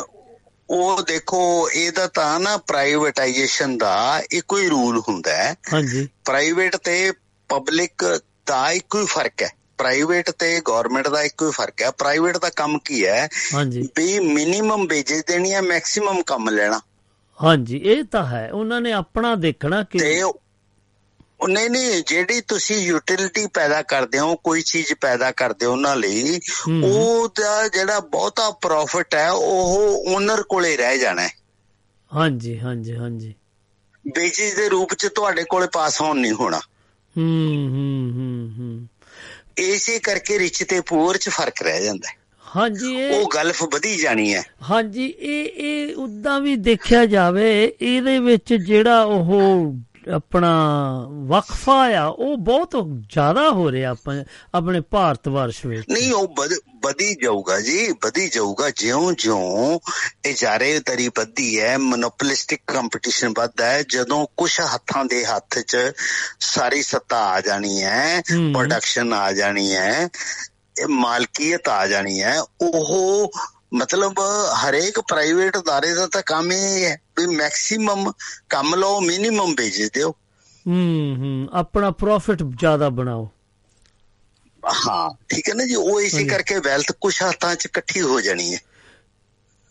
ਉਹ 0.70 1.02
ਦੇਖੋ 1.02 1.70
ਇਹਦਾ 1.70 2.06
ਤਾਂ 2.06 2.40
ਨਾ 2.40 2.56
ਪ੍ਰਾਈਵੇਟਾਈਜੇਸ਼ਨ 2.56 3.78
ਦਾ 3.78 4.22
ਇੱਕੋ 4.30 4.58
ਹੀ 4.58 4.68
ਰੂਲ 4.68 5.02
ਹੁੰਦਾ 5.08 5.36
ਹੈ। 5.36 5.54
ਹਾਂਜੀ। 5.72 6.08
ਪ੍ਰਾਈਵੇਟ 6.24 6.76
ਤੇ 6.76 7.12
ਪਬਲਿਕ 7.48 8.20
ਦਾ 8.46 8.70
ਇੱਕੋ 8.70 9.00
ਹੀ 9.00 9.06
ਫ਼ਰਕ 9.06 9.42
ਹੈ। 9.42 9.50
ਪ੍ਰਾਈਵੇਟ 9.78 10.30
ਤੇ 10.30 10.60
ਗਵਰਨਮੈਂਟ 10.68 11.08
ਦਾ 11.08 11.22
ਇੱਕੋ 11.22 11.46
ਹੀ 11.46 11.50
ਫ਼ਰਕ 11.50 11.82
ਹੈ। 11.82 11.90
ਪ੍ਰਾਈਵੇਟ 11.90 12.38
ਦਾ 12.38 12.50
ਕੰਮ 12.56 12.78
ਕੀ 12.84 13.06
ਹੈ? 13.06 13.28
ਹਾਂਜੀ। 13.54 13.88
ਵੀ 13.96 14.18
ਮਿਨੀਮਮ 14.18 14.86
ਵੇਜੇਜ 14.86 15.22
ਦੇਣੀ 15.26 15.52
ਹੈ 15.52 15.60
ਮੈਕਸਿਮਮ 15.60 16.22
ਕੰਮ 16.22 16.48
ਲੈਣਾ। 16.48 16.80
ਹਾਂਜੀ 17.42 17.76
ਇਹ 17.76 18.04
ਤਾਂ 18.04 18.26
ਹੈ। 18.26 18.50
ਉਹਨਾਂ 18.52 18.80
ਨੇ 18.80 18.92
ਆਪਣਾ 18.92 19.34
ਦੇਖਣਾ 19.34 19.82
ਕਿ 19.82 19.98
ਤੇ 19.98 20.22
ਨਹੀਂ 21.48 21.70
ਨਹੀਂ 21.70 22.02
ਜਿਹੜੀ 22.06 22.40
ਤੁਸੀਂ 22.40 22.76
ਯੂਟਿਲਿਟੀ 22.76 23.46
ਪੈਦਾ 23.46 23.82
ਕਰਦੇ 23.82 24.18
ਹੋ 24.18 24.36
ਕੋਈ 24.36 24.62
ਚੀਜ਼ 24.62 24.92
ਪੈਦਾ 25.00 25.30
ਕਰਦੇ 25.32 25.66
ਹੋ 25.66 25.72
ਉਹਨਾਂ 25.72 25.96
ਲਈ 25.96 26.40
ਹਮ। 26.68 26.84
ਉਹਦਾ 26.84 27.68
ਜਿਹੜਾ 27.68 28.00
ਬਹੁਤਾ 28.00 28.50
ਪ੍ਰੋਫਿਟ 28.50 29.14
ਹੈ 29.14 29.30
ਉਹ 29.30 30.04
ਓਨਰ 30.06 30.42
ਕੋਲੇ 30.42 30.76
ਰਹਿ 30.76 30.98
ਜਾਣਾ 30.98 31.22
ਹੈ। 31.22 31.30
ਹਾਂਜੀ 32.12 32.60
ਹਾਂਜੀ 32.60 32.96
ਹਾਂਜੀ। 32.96 33.34
ਵੇਜੇਜ 34.16 34.54
ਦੇ 34.54 34.68
ਰੂਪ 34.68 34.94
ਚ 34.94 35.06
ਤੁਹਾਡੇ 35.06 35.44
ਕੋਲੇ 35.44 35.66
ਪਾਸ 35.72 36.02
ਆਨ 36.02 36.18
ਨਹੀਂ 36.18 36.32
ਹੋਣਾ। 36.32 36.60
ਹੂੰ 37.16 37.68
ਹੂੰ 37.68 38.12
ਹੂੰ 38.14 38.54
ਹੂੰ। 38.58 38.88
ਇਸੇ 39.58 39.98
ਕਰਕੇ 39.98 40.38
ਰਿਚ 40.38 40.64
ਤੇ 40.64 40.80
ਪੂਰ 40.80 41.16
ਚ 41.16 41.28
ਫ਼ਰਕ 41.28 41.62
ਰਹਿ 41.62 41.84
ਜਾਂਦਾ 41.84 42.08
ਹੈ। 42.08 42.14
ਹਾਂਜੀ 42.56 43.10
ਉਹ 43.10 43.28
ਗਲਫ 43.34 43.62
ਵਧੀ 43.62 43.96
ਜਾਣੀ 43.96 44.34
ਹੈ। 44.34 44.42
ਹਾਂਜੀ 44.70 45.14
ਇਹ 45.18 45.44
ਇਹ 45.44 45.94
ਉਦਾਂ 45.96 46.40
ਵੀ 46.40 46.56
ਦੇਖਿਆ 46.56 47.06
ਜਾਵੇ 47.06 47.72
ਇਹਦੇ 47.80 48.18
ਵਿੱਚ 48.18 48.54
ਜਿਹੜਾ 48.54 49.02
ਉਹ 49.02 49.32
ਆਪਣਾ 50.08 50.50
ਵਕਫਾ 51.26 51.74
ਆ 51.98 52.04
ਉਹ 52.06 52.36
ਬਹੁਤ 52.36 52.76
ਜ਼ਿਆਦਾ 53.08 53.50
ਹੋ 53.50 53.70
ਰਿਹਾ 53.72 53.90
ਆਪਾਂ 53.90 54.24
ਆਪਣੇ 54.54 54.80
ਭਾਰਤ 54.80 55.28
ਵਰਸ਼ 55.28 55.66
ਵਿੱਚ 55.66 55.88
ਨਹੀਂ 55.90 56.12
ਉਹ 56.12 56.28
ਵਧ- 56.38 56.58
ਜਾਊਗਾ 57.22 57.60
ਜੀ 57.60 57.90
ਵਧੀ 58.04 58.28
ਜਾਊਗਾ 58.28 58.70
ਜਿਉਂ-ਜਿਉਂ 58.70 59.78
ਇਜਾਰੇਦਾਰੀ 60.24 61.08
ਵੱਧਦੀ 61.08 61.60
ਹੈ 61.60 61.78
ਮੋਨੋਪੋਲਿਸਟਿਕ 61.78 62.60
ਕੰਪੀਟੀਸ਼ਨ 62.66 63.32
ਵੱਧਦਾ 63.38 63.66
ਹੈ 63.66 63.82
ਜਦੋਂ 63.82 64.26
ਕੁਝ 64.36 64.50
ਹੱਥਾਂ 64.74 65.04
ਦੇ 65.04 65.24
ਹੱਥ 65.24 65.58
'ਚ 65.58 65.76
ਸਾਰੀ 66.40 66.82
ਸੱਤਾ 66.82 67.18
ਆ 67.24 67.40
ਜਾਣੀ 67.40 67.82
ਹੈ। 67.82 68.20
ਪ੍ਰੋਡਕਸ਼ਨ 68.52 69.12
ਆ 69.12 69.32
ਜਾਣੀ 69.32 69.74
ਹੈ 69.74 70.08
ਇਹ 70.80 70.86
ਮਾਲਕੀਅਤ 70.88 71.68
ਆ 71.68 71.86
ਜਾਣੀ 71.86 72.22
ਹੈ 72.22 72.40
ਉਹ 72.40 73.30
ਮਤਲਬ 73.73 74.19
ਹਰੇਕ 74.63 74.99
ਪ੍ਰਾਈਵੇਟ 74.99 75.57
ادارے 75.57 75.95
ਦਾ 75.95 76.05
ਤਾਂ 76.07 76.21
ਕੰਮ 76.25 76.51
ਇਹ 76.51 76.85
ਹੈ 76.85 76.95
ਵੀ 77.19 77.25
ਮੈਕਸਿਮਮ 77.35 78.11
ਕੰਮ 78.49 78.75
ਲਓ 78.75 78.99
ਮਿਨੀਮਮ 79.01 79.53
ਵੇਚ 79.57 79.81
ਦਿਓ 79.93 80.09
ਹੂੰ 80.65 81.15
ਹੂੰ 81.17 81.49
ਆਪਣਾ 81.53 81.91
ਪ੍ਰੋਫਿਟ 81.91 82.43
ਜ਼ਿਆਦਾ 82.43 82.89
ਬਣਾਓ 82.89 83.29
ਹਾਂ 84.85 85.09
ਠੀਕ 85.29 85.49
ਹੈ 85.49 85.53
ਨਾ 85.53 85.65
ਜੀ 85.65 85.75
ਉਹ 85.75 86.01
ਇਸੇ 86.01 86.17
ਹਾਂਜੀ। 86.17 86.29
ਕਰਕੇ 86.29 86.59
ਵੈਲਥ 86.59 86.91
ਕੁਝ 86.91 87.13
ਹੱਥਾਂ 87.23 87.55
'ਚ 87.55 87.65
ਇਕੱਠੀ 87.65 88.01
ਹੋ 88.01 88.19
ਜਾਣੀ 88.21 88.53
ਹੈ 88.53 88.59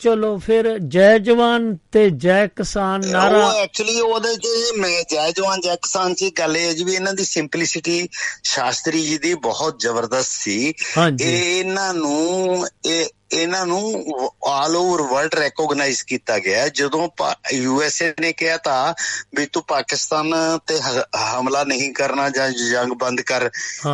ਚਲੋ 0.00 0.36
ਫਿਰ 0.38 0.66
ਜੈ 0.88 1.18
ਜਵਾਨ 1.18 1.76
ਤੇ 1.92 2.08
ਜੈ 2.10 2.46
ਕਿਸਾਨ 2.46 3.06
ਨਾਰਾ 3.06 3.46
ਉਹ 3.46 3.58
ਐਕਚੁਅਲੀ 3.58 4.00
ਉਹਦੇ 4.00 4.34
ਚ 4.36 4.48
ਮੈਂ 4.78 5.02
ਜੈ 5.10 5.30
ਜਵਾਨ 5.30 5.60
ਜੈ 5.60 5.74
ਕਿਸਾਨ 5.76 6.14
ਚ 6.14 6.24
ਗੱਲ 6.38 6.56
ਇਹ 6.56 6.66
ਹੈ 6.66 6.72
ਜੀ 6.72 6.84
ਵੀ 6.84 6.94
ਇਹਨਾਂ 6.94 7.12
ਦੀ 7.14 7.24
ਸਿੰਪਲਿਸਿਟੀ 7.24 8.08
ਸ਼ਾਸਤਰੀ 8.44 9.02
ਜੀ 9.06 9.18
ਦੀ 9.18 9.34
ਬਹੁਤ 9.42 9.80
ਜ਼ਬਰਦਸਤ 9.80 10.30
ਸੀ 10.32 10.74
ਹਾਂਜੀ 10.96 11.24
ਇਹ 11.24 11.58
ਇਹਨਾਂ 11.58 11.92
ਨੂੰ 11.94 12.66
ਇਹ 12.86 13.06
ਇਹਨਾਂ 13.33 13.65
ਨੂੰ 13.65 14.05
ਆਲ 14.47 14.75
ਓਵਰ 14.75 15.01
ਵਰਲਡ 15.01 15.35
ਰੈਕੋਗਨਾਈਜ਼ 15.35 16.03
ਕੀਤਾ 16.03 16.39
ਗਿਆ 16.39 16.67
ਜਦੋਂ 16.67 17.09
ਯੂ 17.53 17.81
ਐਸ 17.81 18.01
ਏ 18.01 18.13
ਨੇ 18.19 18.33
ਕਿਹਾ 18.33 18.57
ਤਾਂ 18.57 18.93
ਵੀ 19.35 19.45
ਤੂੰ 19.45 19.63
ਪਾਕਿਸਤਾਨ 19.63 20.33
ਤੇ 20.67 20.79
ਹਮਲਾ 21.17 21.63
ਨਹੀਂ 21.63 21.93
ਕਰਨਾ 21.93 22.29
ਜਾਂ 22.29 22.49
ਜੰਗ 22.49 22.93
ਬੰਦ 22.93 23.21
ਕਰ। 23.21 23.49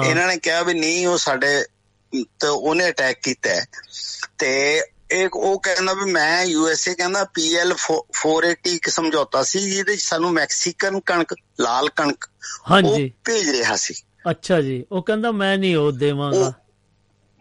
ਇਹਨਾਂ 0.05 0.27
ਨੇ 0.27 0.37
ਕਿਹਾ 0.37 0.61
ਵੀ 0.61 0.73
ਨਹੀਂ 0.73 1.07
ਉਹ 1.07 1.17
ਸਾਡੇ 1.17 1.65
ਤੇ 2.13 2.47
ਉਹਨੇ 2.47 2.89
ਅਟੈਕ 2.89 3.19
ਕੀਤਾ। 3.23 3.49
ਤੇ 4.37 4.81
ਇੱਕ 5.11 5.35
ਉਹ 5.35 5.59
ਕਹਿੰਦਾ 5.59 5.93
ਵੀ 5.93 6.11
ਮੈਂ 6.11 6.43
ਯੂ 6.43 6.69
ਐਸ 6.69 6.87
ਏ 6.87 6.93
ਕਹਿੰਦਾ 6.93 7.23
ਪੀਐਲ 7.23 7.75
480 8.27 8.53
ਇੱਕ 8.65 8.89
ਸਮਝੌਤਾ 8.89 9.43
ਸੀ 9.43 9.71
ਜਿਹਦੇ 9.71 9.95
ਚ 9.95 10.01
ਸਾਨੂੰ 10.01 10.31
ਮੈਕਸੀਕਨ 10.31 10.99
ਕਣਕ 10.99 11.35
ਲਾਲ 11.59 11.89
ਕਣਕ 11.89 12.23
ਉਹ 12.23 12.71
ਹਾਂਜੀ 12.71 13.13
ਭੇਜ 13.25 13.49
ਰਿਹਾ 13.49 13.75
ਸੀ। 13.75 13.93
ਅੱਛਾ 14.31 14.61
ਜੀ। 14.61 14.85
ਉਹ 14.91 15.03
ਕਹਿੰਦਾ 15.03 15.31
ਮੈਂ 15.31 15.57
ਨਹੀਂ 15.57 15.75
ਉਹ 15.75 15.91
ਦੇਵਾਂਗਾ। 15.91 16.53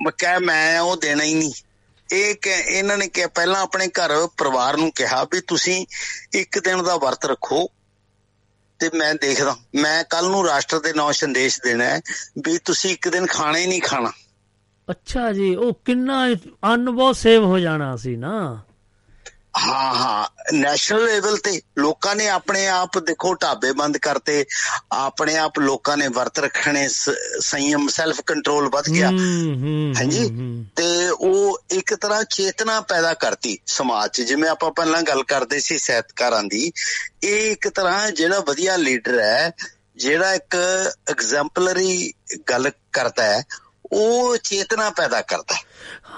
ਮੈਂ 0.03 0.13
ਕਿਹਾ 0.19 0.39
ਮੈਂ 0.39 0.81
ਉਹ 0.81 0.97
ਦੇਣਾ 0.97 1.25
ਹੀ 1.25 1.35
ਨਹੀਂ। 1.35 1.53
ਇਹ 2.13 2.35
ਕਿ 2.35 2.51
ਇਹਨਾਂ 2.51 2.99
ਨੇ 2.99 3.09
ਕਿਹਾ, 3.09 3.27
ਪਹਿਲਾਂ 3.27 3.63
ਆਪਣੇ 3.63 3.89
ਘਰ 3.89 4.27
ਪਰਿਵਾਰ 4.39 4.77
ਨੂੰ 4.77 4.93
ਕਿਹਾ 4.93 5.25
ਵੀ 5.25 5.41
ਤੁਸੀਂ 5.41 5.87
ਇੱਕ 6.33 6.59
ਦਿਨ 6.59 6.83
ਦਾ 6.83 6.97
ਵਰਤ 6.97 7.25
ਰੱਖੋ 7.25 7.71
ਤੇ 8.79 8.91
ਮੈਂ 8.95 9.15
ਦੇਖਦਾ। 9.15 9.57
ਮੈਂ 9.75 10.05
ਕੱਲ 10.05 10.31
ਨੂੰ 10.31 10.47
ਰਾਸ਼ਟਰ 10.47 10.81
ਦੇ 10.81 10.93
ਨਾਂ 10.93 11.13
ਸੰਦੇਸ਼ 11.13 11.61
ਦੇਣਾ 11.65 11.85
ਹੈ 11.85 12.01
ਵੀ 12.45 12.59
ਤੁਸੀਂ 12.59 12.91
ਇੱਕ 12.91 13.09
ਦਿਨ 13.09 13.27
ਖਾਣਾ 13.27 13.59
ਹੀ 13.59 13.67
ਨਹੀਂ 13.67 13.83
ਖਾਣਾ। 13.83 14.13
ਅੱਛਾ 14.91 15.33
ਜੀ, 15.33 15.55
ਉਹ 15.55 15.83
ਕਿੰਨਾ 15.85 16.27
ਅੰਨ 16.65 16.91
ਬਹੁਤ 16.91 17.17
ਸੇਵ 17.17 17.45
ਹੋ 17.45 17.59
ਜਾਣਾ 17.59 17.97
ਸੀ 17.97 18.17
ਨਾ। 18.17 18.63
ਹਾਂ 19.69 19.95
ਹਾਂ। 19.95 20.27
ਨੈਸ਼ਨਲ 20.55 21.05
ਲੈਵਲ 21.05 21.37
ਤੇ 21.37 21.61
ਲੋਕਾਂ 21.79 22.15
ਨੇ 22.17 22.29
ਆਪਣੇ 22.29 22.67
ਆਪ 22.69 22.99
ਦੇਖੋ 22.99 23.35
ਢਾਬੇ 23.35 23.73
ਬੰਦ 23.73 23.97
ਕਰਤੇ। 23.99 24.45
ਆਪਣੇ 24.93 25.37
ਆਪ 25.37 25.59
ਲੋਕਾਂ 25.59 25.97
ਨੇ 25.97 26.09
ਵਰਤ 26.09 26.39
ਰੱਖਣੇ 26.39 26.87
ਸੰਯਮ 26.89 27.89
ਸੈਲਫ 27.89 28.21
ਕੰਟਰੋਲ 28.27 28.69
ਵੱਧ 28.69 28.89
ਗਿਆ। 28.89 29.13
ਹਾਂਜੀ। 29.95 30.29
ਤੇ 30.77 31.09
ਉਹ 31.11 31.59
ਇੱਕ 31.71 31.95
ਤਰ੍ਹਾਂ 31.95 32.23
ਚੇਤਨਾ 32.31 32.81
ਪੈਦਾ 32.81 33.13
ਕਰਤੀ 33.15 33.59
ਸਮਾਜ 33.67 34.11
'ਚ। 34.11 34.21
ਜਿਵੇਂ 34.23 34.49
ਆਪਾਂ 34.49 34.71
ਪਹਿਲਾਂ 34.73 35.03
ਗੱਲ 35.03 35.23
ਕਰਦੇ 35.25 35.61
ਸੀ 35.61 35.79
ਸਾਹਿਤਕਾਰਾਂ 35.79 36.43
ਦੀ 36.45 36.71
ਇਹ 37.23 37.51
ਇੱਕ 37.53 37.69
ਤਰ੍ਹਾਂ 37.69 38.11
ਜਿਹੜਾ 38.11 38.39
ਵਧੀਆ 38.41 38.77
ਲੀਡਰ 38.77 39.19
ਹੈ 39.21 39.51
ਜਿਹੜਾ 39.97 40.35
ਇੱਕ 40.35 40.57
ਐਗਜ਼ੈਂਪਲਰੀ 41.11 42.13
ਗੱਲ 42.51 42.71
ਕਰਦਾ 42.93 43.23
ਹੈ 43.25 43.43
ਉਹ 43.93 44.37
ਚੇਤਨਾ 44.37 44.91
ਪੈਦਾ 44.91 45.21
ਕਰਦਾ 45.23 45.55
ਹੈ। 45.55 45.61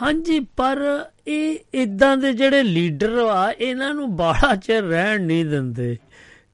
ਹਾਂਜੀ 0.02 0.40
ਪਰ 0.40 1.06
ਇਹ 1.26 1.58
ਇਦਾਂ 1.74 2.16
ਦੇ 2.16 2.32
ਜਿਹੜੇ 2.32 2.62
ਲੀਡਰ 2.62 3.18
ਆ 3.18 3.52
ਇਹਨਾਂ 3.52 3.94
ਨੂੰ 3.94 4.16
ਬਾੜਾ 4.16 4.56
ਚਿਰ 4.56 4.82
ਰਹਿਣ 4.82 5.20
ਨਹੀਂ 5.20 5.44
ਦਿੰਦੇ। 5.44 5.96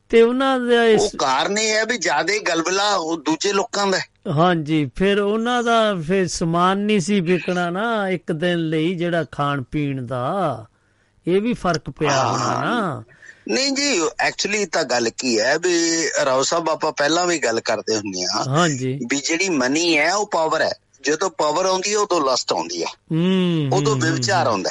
ਤੇ 0.09 0.23
ਉਹਨਾਂ 0.23 0.61
ਦਾ 0.61 0.83
ਉਹ 0.83 0.89
ਇਸ 0.89 1.11
ਕਾਰਨ 1.19 1.59
ਇਹ 1.59 1.75
ਹੈ 1.75 1.85
ਵੀ 1.85 1.99
ਜਿਆਦੇ 1.99 2.39
ਗਲਬਲਾ 2.39 2.95
ਉਹ 2.95 3.17
ਦੂਜੇ 3.17 3.53
ਲੋਕਾਂ 3.53 3.87
ਦਾ। 3.87 3.99
ਹਾਂਜੀ 4.33 4.91
ਫਿਰ 4.97 5.21
ਉਹਨਾਂ 5.21 5.63
ਦਾ 5.63 5.95
ਫਿਰ 6.07 6.29
ਸਮਾਨ 6.29 6.79
ਨਹੀਂ 6.79 7.01
ਸੀ 7.01 7.21
ਵਿਕਣਾ 7.21 7.71
ਨਾ 7.71 8.09
ਇੱਕ 8.09 8.33
ਦਿਨ 8.33 8.59
ਲਈ 8.59 8.95
ਜਿਹੜਾ 8.95 9.25
ਖਾਣ 9.33 9.63
ਪੀਣ 9.63 10.07
ਦਾ। 10.07 10.67
ਇਹ 11.27 11.41
ਵੀ 11.41 11.53
ਫ਼ਰਕ 11.53 11.91
ਪਿਆ 11.91 12.25
ਹੋਣਾ 12.25 12.65
ਨਾ। 12.65 13.03
ਨਹੀਂ 13.49 13.73
ਜੀ 13.73 14.01
ਐਕਚੁਅਲੀ 14.21 14.67
ਤਾਂ 14.67 14.85
ਗੱਲ 14.85 15.11
ਕੀ 15.11 15.41
ਹੈ 15.41 15.59
ਵੀ 15.59 16.09
ਰਾਓ 16.25 16.43
ਸਾਹਿਬ 16.43 16.71
ਆਪਾਂ 16.71 16.93
ਪਹਿਲਾਂ 16.93 17.27
ਵੀ 17.27 17.39
ਗੱਲ 17.39 17.61
ਕਰਦੇ 17.61 17.97
ਹੁੰਦੇ 17.97 18.25
ਆ 18.25 18.45
ਹਾਂਜੀ। 18.49 18.99
ਵੀ 19.11 19.17
ਜਿਹੜੀ 19.17 19.49
ਮਨੀ 19.49 19.99
ਹੈ 19.99 20.15
ਉਹ 20.15 20.27
ਪਾਵਰ 20.27 20.63
ਹੈ। 20.63 20.73
ਜਦੋਂ 21.03 21.31
ਪਾਵਰ 21.31 21.67
ਆਉਂਦੀ 21.67 21.93
ਹੈ 21.93 21.99
ਉਦੋਂ 21.99 22.21
ਲਸਟ 22.21 22.53
ਆਉਂਦੀ 22.53 22.83
ਹੈ। 22.83 22.89
ਹੂੰ 23.13 23.71
ਉਦੋਂ 23.73 23.93
ਹੂੰ, 23.93 24.01
ਵਿਵਚਾਰ 24.01 24.47
ਆਉਂਦਾ। 24.47 24.71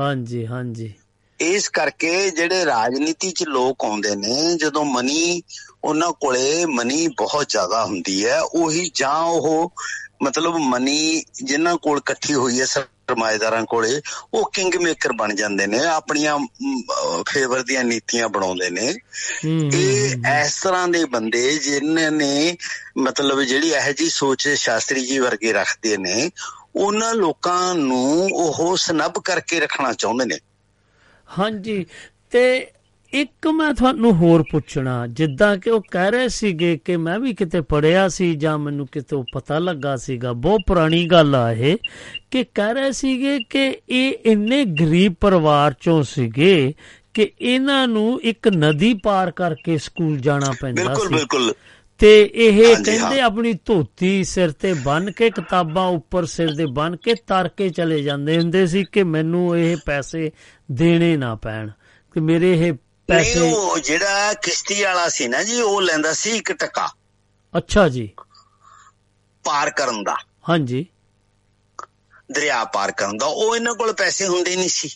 ਹਾਂਜੀ 0.00 0.46
ਹਾਂਜੀ। 0.46 0.94
ਇਸ 1.40 1.68
ਕਰਕੇ 1.68 2.30
ਜਿਹੜੇ 2.30 2.64
ਰਾਜਨੀਤੀ 2.64 3.30
'ਚ 3.30 3.42
ਲੋਕ 3.42 3.84
ਆਉਂਦੇ 3.84 4.16
ਨੇ 4.16 4.56
ਜਦੋਂ 4.56 4.84
ਮਨੀ 4.84 5.42
ਉਹਨਾਂ 5.84 6.12
ਕੋਲੇ 6.12 6.64
ਮਨੀ 6.64 7.08
ਬਹੁਤ 7.08 7.48
ਜ਼ਿਆਦਾ 7.48 7.84
ਹੁੰਦੀ 7.84 8.26
ਹੈ 8.26 8.40
ਉਹੀ 8.40 8.90
ਜਾਂ 8.94 9.22
ਉਹ 9.22 9.72
ਮਤਲਬ 10.22 10.56
ਮਨੀ 10.56 11.22
ਜਿਨ੍ਹਾਂ 11.44 11.76
ਕੋਲ 11.76 11.98
ਇਕੱਠੀ 11.98 12.34
ਹੋਈ 12.34 12.60
ਹੈ 12.60 12.64
ਸਰਮਾਏਦਾਰਾਂ 12.64 13.64
ਕੋਲੇ 13.64 14.00
ਉਹ 14.34 14.50
ਕਿੰਗ 14.54 14.74
ਮੇਕਰ 14.74 15.12
ਬਣ 15.12 15.34
ਜਾਂਦੇ 15.34 15.66
ਨੇ 15.66 15.84
ਆਪਣੀਆਂ 15.86 16.38
ਫੇਵਰ 17.28 17.62
ਦੀਆਂ 17.62 17.84
ਨੀਤੀਆਂ 17.84 18.28
ਬਣਾਉਂਦੇ 18.28 18.70
ਨੇ। 18.70 18.94
ਇਹ 19.74 20.16
ਇਸ 20.44 20.60
ਤਰ੍ਹਾਂ 20.62 20.88
ਦੇ 20.88 21.04
ਬੰਦੇ 21.04 21.58
ਜਿਨ੍ਹਾਂ 21.58 22.10
ਨੇ 22.10 22.56
ਮਤਲਬ 22.98 23.42
ਜਿਹੜੀ 23.42 23.70
ਇਹੋ 23.70 23.92
ਜੀ 23.92 24.08
ਸੋਚ 24.08 24.48
ਸ਼ਾਸਤਰੀ 24.48 25.06
ਜੀ 25.06 25.18
ਵਰਗੇ 25.18 25.52
ਰੱਖਦੇ 25.52 25.96
ਨੇ 25.96 26.30
ਉਹਨਾਂ 26.76 27.14
ਲੋਕਾਂ 27.14 27.74
ਨੂੰ 27.74 28.28
ਉਹ 28.32 28.76
ਸਨੱਬ 28.76 29.18
ਕਰਕੇ 29.24 29.60
ਰੱਖਣਾ 29.60 29.92
ਚਾਹੁੰਦੇ 29.92 30.24
ਨੇ। 30.24 30.38
ਹਾਂਜੀ 31.28 31.84
ਤੇ 32.30 32.72
ਇੱਕ 33.16 33.48
ਮੈਂ 33.48 33.74
ਤੁਹਾਨੂੰ 33.74 34.12
ਹੋਰ 34.12 34.42
ਪੁੱਛਣਾ 34.42 35.06
ਜਿੱਦਾਂ 35.06 35.56
ਕਿ 35.56 35.70
ਉਹ 35.70 35.82
ਕਹਿ 35.90 36.10
ਰਹੇ 36.10 36.28
ਸੀਗੇ 36.28 36.78
ਕਿ 36.84 36.96
ਮੈਂ 36.96 37.18
ਵੀ 37.18 37.34
ਕਿਤੇ 37.34 37.60
ਪੜਿਆ 37.60 38.08
ਸੀ 38.08 38.34
ਜਾਂ 38.34 38.58
ਮੈਨੂੰ 38.58 38.86
ਕਿਤੋਂ 38.92 39.24
ਪਤਾ 39.32 39.58
ਲੱਗਾ 39.58 39.96
ਸੀਗਾ 39.96 40.32
ਬਹੁਤ 40.32 40.60
ਪੁਰਾਣੀ 40.66 41.06
ਗੱਲ 41.06 41.34
ਆ 41.34 41.52
ਇਹ 41.52 41.76
ਕਿ 42.30 42.44
ਕਹਿ 42.54 42.74
ਰਹੇ 42.74 42.92
ਸੀਗੇ 42.92 43.38
ਕਿ 43.50 43.78
ਇਹ 43.88 44.12
ਇੰਨੇ 44.24 44.64
ਗਰੀਬ 44.64 45.14
ਪਰਿਵਾਰ 45.20 45.74
ਚੋਂ 45.80 46.02
ਸੀਗੇ 46.02 46.74
ਕਿ 47.14 47.30
ਇਹਨਾਂ 47.40 47.88
ਨੂੰ 47.88 48.20
ਇੱਕ 48.22 48.48
ਨਦੀ 48.48 48.94
ਪਾਰ 48.94 49.30
ਕਰਕੇ 49.30 49.78
ਸਕੂਲ 49.78 50.18
ਜਾਣਾ 50.18 50.52
ਪੈਂਦਾ 50.60 50.84
ਬਿਲਕੁਲ 50.84 51.08
ਸੀ। 51.08 51.14
ਬਿਲਕੁਲ 51.14 51.52
ਤੇ 51.98 52.30
ਇਹ 52.34 52.76
ਕਹਿੰਦੇ। 52.84 53.20
ਆਪਣੀ 53.20 53.52
ਧੋਤੀ 53.52 54.24
ਸਿਰ 54.24 54.50
ਤੇ 54.50 54.74
ਬੰਨ 54.74 55.10
ਕੇ 55.10 55.30
ਕਿਤਾਬਾਂ 55.30 55.86
ਉੱਪਰ 55.86 56.24
ਸਿਰ 56.24 56.54
ਦੇ 56.54 56.66
ਬੰਨ 56.66 56.96
ਕੇ 56.96 57.14
ਤਰ 57.14 57.48
ਕੇ 57.48 57.68
ਚਲੇ 57.68 58.02
ਜਾਂਦੇ 58.02 58.38
ਹੁੰਦੇ 58.38 58.66
ਸੀ 58.66 58.84
ਕਿ 58.92 59.02
ਮੈਨੂੰ 59.02 59.58
ਇਹ 59.58 59.76
ਪੈਸੇ 59.86 60.30
ਦੇਣੇ 60.72 61.16
ਨਾ 61.16 61.34
ਪੈਣ। 61.34 61.68
ਕਿ 62.14 62.20
ਮੇਰੇ 62.20 62.66
ਇਹ 62.66 62.72
ਨਹੀਂ 63.10 63.24
ਪੈਸੇ 63.24 63.40
ਉਹ 63.40 63.78
ਜਿਹੜਾ 63.78 64.34
ਕਿਸ਼ਤੀ 64.34 64.82
ਵਾਲਾ 64.82 65.08
ਸੀ 65.08 65.28
ਨਾ 65.28 65.42
ਜੀ 65.42 65.60
ਉਹ 65.60 65.82
ਲੈਂਦਾ 65.82 66.12
ਸੀ 66.12 66.30
ਇੱਕ 66.30 66.52
ਟਕਾ। 66.52 66.92
ਅੱਛਾ 67.56 67.88
ਜੀ। 67.88 68.10
ਪਾਰ 69.44 69.70
ਕਰਨ 69.70 70.04
ਦਾ। 70.04 70.16
ਹਾਂਜੀ। 70.48 70.86
ਦਰਿਆ 72.32 72.64
ਪਾਰ 72.64 72.92
ਕਰਨ 72.92 73.18
ਦਾ। 73.18 73.26
ਉਹ 73.26 73.56
ਇਹਨਾਂ 73.56 73.74
ਕੋਲ 73.74 73.92
ਪੈਸੇ 73.92 74.26
ਹੁੰਦੇ 74.26 74.56
ਨਹੀਂ 74.56 74.68
ਸੀ। 74.68 74.90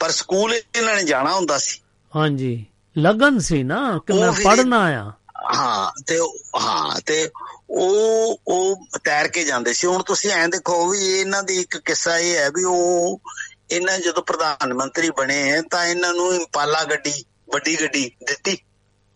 ਪਰ 0.00 0.10
ਸਕੂਲ 0.10 0.54
ਇਹਨਾਂ 0.54 0.94
ਨੇ 0.94 1.04
ਜਾਣਾ 1.04 1.34
ਹੁੰਦਾ 1.34 1.58
ਸੀ। 1.58 1.80
ਹਾਂਜੀ। 2.16 2.66
ਲਗਨ 2.98 3.38
ਸੀ 3.38 3.62
ਨਾ 3.62 4.00
ਕਿ 4.06 4.12
ਮੈਂ 4.12 4.32
ਪੜਨਾ 4.32 4.78
ਆ 4.78 5.12
ਹਾਂ 5.54 6.02
ਤੇ 6.06 6.18
ਹਾਂ 6.60 7.00
ਤੇ 7.06 7.30
ਉਹ 7.70 8.40
ਉਹ 8.48 8.86
ਤੈਰ 9.04 9.28
ਕੇ 9.28 9.44
ਜਾਂਦੇ 9.44 9.72
ਸੀ। 9.72 9.86
ਹੁਣ 9.86 10.02
ਤੁਸੀਂ 10.02 10.30
ਐਂ 10.30 10.48
ਦੇਖੋ 10.48 10.90
ਵੀ 10.90 10.98
ਇਹਨਾਂ 11.20 11.42
ਦੀ 11.42 11.60
ਇੱਕ 11.60 11.76
ਕਿੱਸਾ 11.76 12.18
ਇਹ 12.18 12.36
ਹੈ 12.36 12.50
ਵੀ 12.50 12.64
ਉਹ 12.64 13.20
ਇਹਨਾਂ 13.70 13.98
ਜਦੋਂ 13.98 14.22
ਪ੍ਰਧਾਨ 14.22 14.74
ਮੰਤਰੀ 14.74 15.10
ਬਣੇ 15.10 15.62
ਤਾਂ 15.70 15.86
ਇਹਨਾਂ 15.86 16.14
ਨੂੰ 16.14 16.34
ਇੰਪਾਲਾ 16.34 16.84
ਗੱਡੀ 16.84 17.24
ਵੱਡੀ 17.52 17.80
ਗੱਡੀ 17.80 18.10
ਦਿੱਤੀ। 18.26 18.58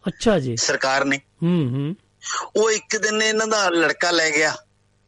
ਅੱਛਾ 0.08 0.38
ਜੀ। 0.38 0.56
ਸਰਕਾਰ 0.56 1.04
ਨੇ। 1.04 1.20
ਹੂੰ 1.42 1.70
ਹੂੰ। 1.70 1.96
ਉਹ 2.56 2.70
ਇੱਕ 2.70 2.96
ਦਿਨ 2.96 3.22
ਇਹਨਾਂ 3.22 3.46
ਦਾ 3.46 3.68
ਲੜਕਾ 3.68 4.10
ਲੈ 4.10 4.30
ਗਿਆ 4.30 4.56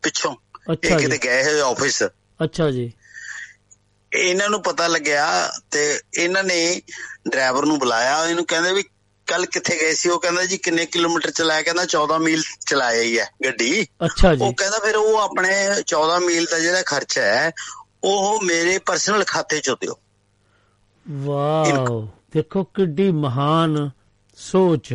ਪਿੱਛੋਂ। 0.02 0.36
ਇਹ 0.84 0.98
ਕਿਤੇ 0.98 1.18
ਗਏ 1.18 1.44
ਹੋਏ 1.44 1.60
ਆਫਿਸ। 1.60 2.02
ਅੱਛਾ 2.44 2.70
ਜੀ। 2.70 2.92
ਇਹਨਾਂ 4.14 4.50
ਨੂੰ 4.50 4.62
ਪਤਾ 4.62 4.86
ਲੱਗਿਆ 4.86 5.52
ਤੇ 5.70 6.00
ਇਹਨਾਂ 6.18 6.44
ਨੇ 6.44 6.82
ਡਰਾਈਵਰ 7.30 7.66
ਨੂੰ 7.66 7.78
ਬੁਲਾਇਆ। 7.78 8.26
ਇਹਨੂੰ 8.26 8.46
ਕਹਿੰਦੇ 8.46 8.72
ਵੀ 8.72 8.82
ਕੱਲ 9.26 9.46
ਕਿੱਥੇ 9.46 9.76
ਗਏ 9.76 9.94
ਸੀ? 9.94 10.08
ਉਹ 10.08 10.20
ਕਹਿੰਦਾ 10.20 10.44
ਜੀ 10.44 10.58
ਕਿੰਨੇ 10.58 10.86
ਕਿਲੋਮੀਟਰ 10.86 11.30
ਚਲਾਇਆ? 11.30 11.62
ਕਹਿੰਦਾ 11.62 11.84
14 11.84 12.18
ਮੀਲ 12.18 12.42
ਚਲਾਇਆ 12.66 13.02
ਹੀ 13.02 13.18
ਹੈ 13.18 13.30
ਗੱਡੀ। 13.44 13.86
ਅੱਛਾ 14.04 14.34
ਜੀ। 14.34 14.44
ਉਹ 14.44 14.54
ਕਹਿੰਦਾ 14.54 14.78
ਫਿਰ 14.78 14.96
ਉਹ 14.96 15.18
ਆਪਣੇ 15.18 15.68
14 15.86 16.18
ਮੀਲ 16.20 16.46
ਦਾ 16.50 16.58
ਜਿਹੜਾ 16.58 16.82
ਖਰਚਾ 16.82 17.22
ਹੈ 17.22 17.52
ਉਹ 18.04 18.42
ਮੇਰੇ 18.42 18.78
ਪਰਸਨਲ 18.78 19.24
ਖਾਤੇ 19.24 19.60
ਚੋਂ 19.60 19.76
ਦਿਓ। 19.80 19.94
ਵਾਓ 21.10 22.08
ਦੇਖੋ 22.32 22.64
ਕਿੱਡੀ 22.64 23.10
ਮਹਾਨ 23.10 23.90
ਸੋਚ। 24.36 24.94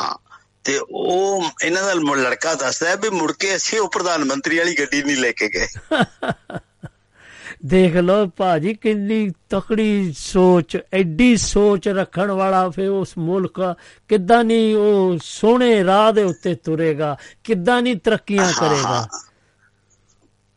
ਹਾਂ 0.00 0.16
ਤੇ 0.64 0.80
ਉਹ 0.90 1.44
ਇਹਨਾਂ 1.64 1.82
ਦਾ 1.82 1.92
ਲੜਕਾ 1.94 2.54
ਦੱਸਦਾ 2.54 2.94
ਵੀ 2.94 3.08
ਮੁੜ 3.08 3.32
ਕੇ 3.32 3.56
ਅਸੀਂ 3.56 3.80
ਉਹ 3.80 3.88
ਪ੍ਰਧਾਨ 3.88 4.24
ਮੰਤਰੀ 4.24 4.58
ਵਾਲੀ 4.58 4.74
ਗੱਡੀ 4.78 5.02
ਨਹੀਂ 5.02 5.16
ਲੈ 5.16 5.32
ਕੇ 5.32 5.48
ਗਏ। 5.48 5.66
ਦੇਖ 7.66 7.96
ਲਓ 7.96 8.26
ਭਾਜੀ 8.26 8.74
ਕਿੰਨੀ 8.74 9.30
ਤਕੜੀ 9.50 10.14
ਸੋਚ 10.18 10.78
ਐਡੀ 10.92 11.36
ਸੋਚ 11.36 11.88
ਰੱਖਣ 11.88 12.30
ਵਾਲਾ 12.30 12.70
ਫੇ 12.70 12.86
ਉਸ 12.86 13.18
ਮੁਲਕ 13.18 13.76
ਕਿੱਦਾਂ 14.08 14.44
ਨਹੀਂ 14.44 14.76
ਉਹ 14.76 15.18
ਸੋਹਣੇ 15.24 15.84
ਰਾਹ 15.84 16.12
ਦੇ 16.12 16.22
ਉੱਤੇ 16.22 16.54
ਤੁਰੇਗਾ 16.54 17.16
ਕਿੱਦਾਂ 17.44 17.82
ਨਹੀਂ 17.82 17.96
ਤਰੱਕੀਆਂ 17.96 18.52
ਕਰੇਗਾ। 18.60 19.08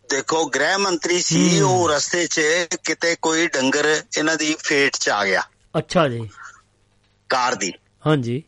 ਦੇਖੋ 0.09 0.45
ਗ੍ਰਹਿ 0.45 0.77
ਮੰਤਰੀ 0.77 1.21
ਸੀ। 1.21 1.61
ਉਹ 1.61 1.89
ਰਸਤੇ 1.89 2.27
'ਚ 2.27 2.41
ਕਿਤੇ 2.83 3.15
ਕੋਈ 3.21 3.47
ਡੰਗਰ 3.47 4.01
ਇਹਨਾਂ 4.17 4.35
ਦੀ 4.35 4.55
ਫੇਟ 4.63 4.97
'ਚ 4.97 5.09
ਆ 5.09 5.25
ਗਿਆ। 5.25 5.43
ਅੱਛਾ 5.77 6.07
ਜੀ। 6.07 6.29
ਕਾਰ 7.29 7.55
ਦੀ। 7.55 7.73
ਹਾਂਜੀ। 8.07 8.43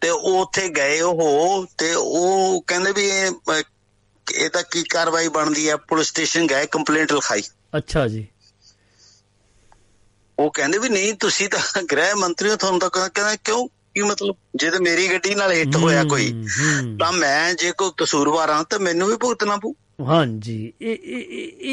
ਤੇ 0.00 0.08
ਉਹ 0.08 0.40
ਉੱਥੇ 0.42 0.68
ਗਏ 0.68 1.00
ਉਹ 1.00 1.66
ਤੇ 1.78 1.94
ਉਹ 1.94 2.64
ਕਹਿੰਦੇ 2.66 2.92
ਵੀ 2.92 3.10
ਇਹ 4.34 4.50
ਤਾਂ 4.50 4.62
ਕੀ 4.62 4.82
ਕਾਰਵਾਈ 4.82 5.28
ਬਣਦੀ 5.28 5.68
ਹੈ 5.68 5.76
ਪੁਲਿਸ 5.76 6.06
ਸਟੇਸ਼ਨ 6.06 6.46
ਗਏ 6.46 6.66
ਕੰਪਲੇਂਟ 6.66 7.12
ਲਿਖਾਈ। 7.12 7.42
ਅੱਛਾ 7.76 8.08
ਜੀ। 8.08 8.28
ਉਹ 10.38 10.50
ਕਹਿੰਦੇ 10.50 10.78
ਵੀ 10.78 10.88
ਨਹੀਂ 10.88 11.14
ਤੁਸੀਂ 11.14 11.48
ਤਾਂ 11.48 11.82
ਗ੍ਰਹਿ 11.82 12.14
ਮੰਤਰੀ 12.14 12.50
ਹੋ 12.50 12.56
ਤੁਹਾਨੂੰ 12.56 12.80
ਤਾਂ 12.80 12.90
ਕਹਿੰਦਾ 12.90 13.36
ਕਿਉਂ? 13.36 13.68
ਕੀ 13.68 14.02
ਮਤਲਬ? 14.02 14.36
ਜੇ 14.56 14.70
ਤੇ 14.70 14.78
ਮੇਰੀ 14.78 15.08
ਗੱਡੀ 15.08 15.34
ਨਾਲ 15.34 15.52
ਹਿੱਟ 15.52 15.76
ਹੋਇਆ 15.76 16.04
ਕੋਈ। 16.04 16.44
ਤਾਂ 17.00 17.12
ਮੈਂ 17.12 17.54
ਜੇ 17.54 17.72
ਕੋਈ 17.72 17.90
ਕਸੂਰਵਾਰ 17.96 18.50
ਹਾਂ 18.50 18.64
ਤਾਂ 18.64 18.78
ਮੈਨੂੰ 18.78 19.08
ਵੀ 19.08 19.16
ਭੁਗਤਣਾ 19.16 19.56
ਪਊ। 19.56 19.72
ਹਾਂਜੀ 19.98 20.72
ਇਹ 20.80 20.96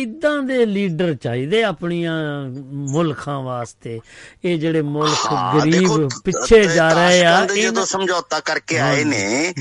ਇਦਾਂ 0.01 0.41
ਦੇ 0.43 0.65
ਲੀਡਰ 0.65 1.13
ਚਾਹੀਦੇ 1.15 1.63
ਆਪਣੀਆਂ 1.63 2.13
ਮੁਲਕਾਂ 2.91 3.39
ਵਾਸਤੇ 3.41 3.99
ਇਹ 4.45 4.57
ਜਿਹੜੇ 4.59 4.81
ਮੁਲਕ 4.81 5.27
ਗਰੀਬ 5.55 6.07
ਪਿੱਛੇ 6.25 6.63
ਜਾ 6.65 6.89
ਰਹੇ 6.93 7.23
ਆ 7.25 7.45
ਜਦੋਂ 7.45 7.85
ਸਮਝੌਤਾ 7.85 8.39
ਕਰਕੇ 8.39 8.77
ਆਏ 8.79 9.03
ਨੇ। 9.03 9.53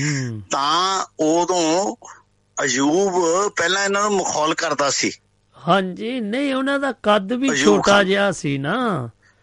ਤਾਂ 0.51 1.05
ਉਦੋਂ 1.19 1.95
ਅਯੂਬ 2.57 3.13
ਪਹਿਲਾਂ 3.57 3.83
ਇਹਨਾਂ 3.85 4.01
ਨੂੰ 4.01 4.17
ਮਖੌਲ 4.17 4.53
ਕਰਦਾ 4.53 4.89
ਸੀ 4.89 5.11
ਹਾਂਜੀ 5.57 6.19
ਨਹੀਂ 6.19 6.53
ਉਹਨਾਂ 6.53 6.79
ਦਾ 6.79 6.91
ਕੱਦ 7.03 7.33
ਵੀ 7.33 7.55
ਛੋਟਾ। 7.55 8.01
ਜਿਹਾ 8.03 8.31
ਸੀ 8.31 8.57
ਨਾ 8.57 8.75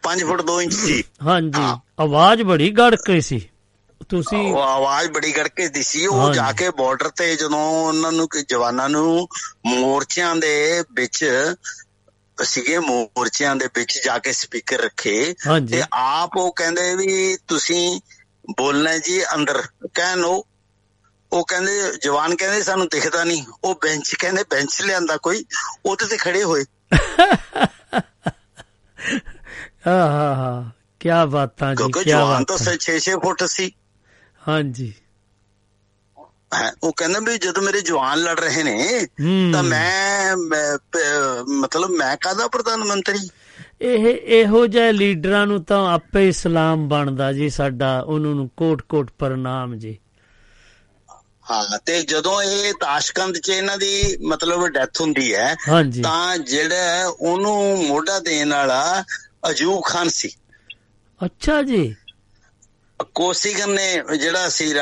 5 0.03 0.27
ਫੁੱਟ 0.27 0.43
2 0.51 0.61
ਇੰਚ 0.63 0.73
ਸੀ 0.75 1.03
ਹਾਂਜੀ। 1.23 1.63
ਆਵਾਜ਼ 2.01 2.43
ਬੜੀ 2.43 2.71
ਗੜਕੇ 2.71 3.21
ਸੀ 3.21 3.41
ਤੁਸੀਂ 4.09 4.53
ਉਹ 4.53 4.63
ਆਵਾਜ਼ 4.63 5.11
ਬੜੀ 5.11 5.37
ਗੜਕੇ 5.37 5.69
ਦੀ 5.69 5.83
ਸੀ 5.83 6.07
ਉਹ। 6.07 6.35
ਜਾ 6.35 6.53
ਕੇ 6.53 6.71
ਬਾਰਡਰ 6.71 7.09
ਤੇ 7.09 7.37
ਜਦੋਂ 7.37 7.71
ਉਹਨਾਂ 7.71 8.13
ਨੂੰ 8.13 8.29
ਜਵਾਨਾਂ 8.49 8.89
ਨੂੰ 8.89 9.29
ਮੋਰਚਿਆਂ 9.67 10.37
ਦੇ 10.37 10.85
ਵਿੱਚ 10.93 11.25
ਸੀਗੇ 12.43 12.79
ਮੋਰਚਿਆਂ 12.79 13.57
ਦੇ 13.57 13.69
ਵਿੱਚ 13.75 14.01
ਜਾ 14.05 14.19
ਕੇ 14.19 14.33
ਸਪੀਕਰ 14.33 14.79
ਰੱਖੇ 14.79 15.35
ਤੇ 15.71 15.83
ਆਪ 15.93 16.31
ਉਹ 16.37 16.53
ਕਹਿੰਦੇ 16.53 16.97
ਵੀ 16.97 17.37
ਤੁਸੀਂ 17.49 18.01
ਬੋਲਣਾ 18.57 18.99
ਜੀ 18.99 19.25
ਅੰਦਰ 19.25 19.63
ਕਹਿਣੋ 19.95 20.45
ਉਹ 21.33 21.47
ਕਹਿੰਦੇ 21.47 21.93
ਜਵਾਨ 22.03 22.37
ਕਹਿੰਦੇ 22.37 22.63
ਸਾਨੂੰ 22.63 22.89
ਦਿਖਦਾ 22.91 23.25
ਨਹੀਂ 23.25 23.45
ਉਹ 23.65 23.75
ਬੈਂਚ 23.75 24.15
ਕਹਿੰਦੇ 24.15 24.45
ਬੈਂਚ 24.51 24.83
ਲਿਆਂਦਾ 24.83 25.17
ਕੋਈ 25.17 25.45
ਉਹਦੇ 25.87 26.07
ਤੇ 26.07 26.17
ਖੜੇ 26.17 26.43
ਹੋਏ। 26.43 26.65
ਹਾਂ 29.87 30.11
ਹਾਂ 30.11 30.35
ਹਾਂ 30.35 30.71
ਕੀ 31.01 31.09
ਬਾਤਾਂ 31.31 31.75
ਜੀ 31.75 31.93
ਕੀ 31.93 32.11
ਜਵਾਨ 32.11 32.45
ਤਾਂ 32.45 32.59
ਬਾਤਾਂ। 32.59 32.77
6-6 32.81 33.19
ਫੁੱਟ 33.23 33.45
ਸੀ। 33.45 33.73
ਹਾਂਜੀ। 34.49 34.93
ਉਹ 36.85 36.93
ਕਹਿੰਦੇ 36.97 37.21
ਵੀ 37.21 37.39
ਜਦੋਂ 37.39 37.63
ਮੇਰੇ 37.63 37.81
ਜਵਾਨ 37.81 38.19
ਲੜ 38.19 38.41
ਰਹੇ 38.41 38.63
ਨੇ। 38.63 39.07
ਤਾਂ 39.53 39.63
ਮੈਂ 39.63 40.37
ਮਤਲਬ 41.61 41.91
ਮੈਂ 41.91 42.17
ਕਾਹਦਾ 42.17 42.49
ਪ੍ਰਧਾਨ 42.49 42.85
ਮੰਤਰੀ? 42.85 43.29
ਇਹ 43.81 44.07
ਇਹੋ 44.41 44.67
ਜਿਹੇ 44.67 44.93
ਲੀਡਰਾਂ 44.93 45.47
ਨੂੰ 45.47 45.63
ਤਾਂ 45.65 45.85
ਆਪੇ 45.93 46.29
ਇਸਲਾਮ 46.29 46.89
ਬਣਦਾ 46.89 47.33
ਜੀ 47.33 47.49
ਸਾਡਾ 47.51 47.99
ਉਹਨਾਂ 48.01 48.35
ਨੂੰ 48.35 48.51
ਕੋਟ 48.57 48.83
ਕੋਟ 48.83 49.11
ਪ੍ਰਣਾਮ 49.19 49.75
ਜੀ। 49.79 49.99
ਹਾਂ 51.51 51.79
ਤੇ 51.79 52.03
ਜਦੋਂ 52.03 52.43
ਇਹ 52.43 52.73
ਤਾਸ਼ਕੰਦ 52.81 53.39
'ਚ 53.39 53.49
ਇਹਨਾਂ 53.49 53.79
ਦੀ 53.79 54.17
ਮਤਲਬ 54.27 54.67
ਡੈਥ 54.67 55.01
ਹੁੰਦੀ 55.01 55.35
ਹੈ 55.35 55.55
ਤਾਂ 56.03 56.39
ਜਿਹੜਾ 56.39 57.07
ਉਹਨੂੰ 57.21 57.87
ਮੋਢਾ 57.87 58.19
ਦੇਣ 58.19 58.51
ਵਾਲਾ 58.51 59.05
ਅਜੂਬ 59.51 59.83
ਖਾਨ 59.87 60.09
ਸੀ। 60.09 60.31
ਅੱਛਾ 61.21 61.63
ਜੀ। 61.63 61.95
ਕੋਸਿਗਨ 63.15 63.71
ਨੇ 63.71 64.03
ਜਿਹੜਾ 64.19 64.49
ਸੀ 64.49 64.75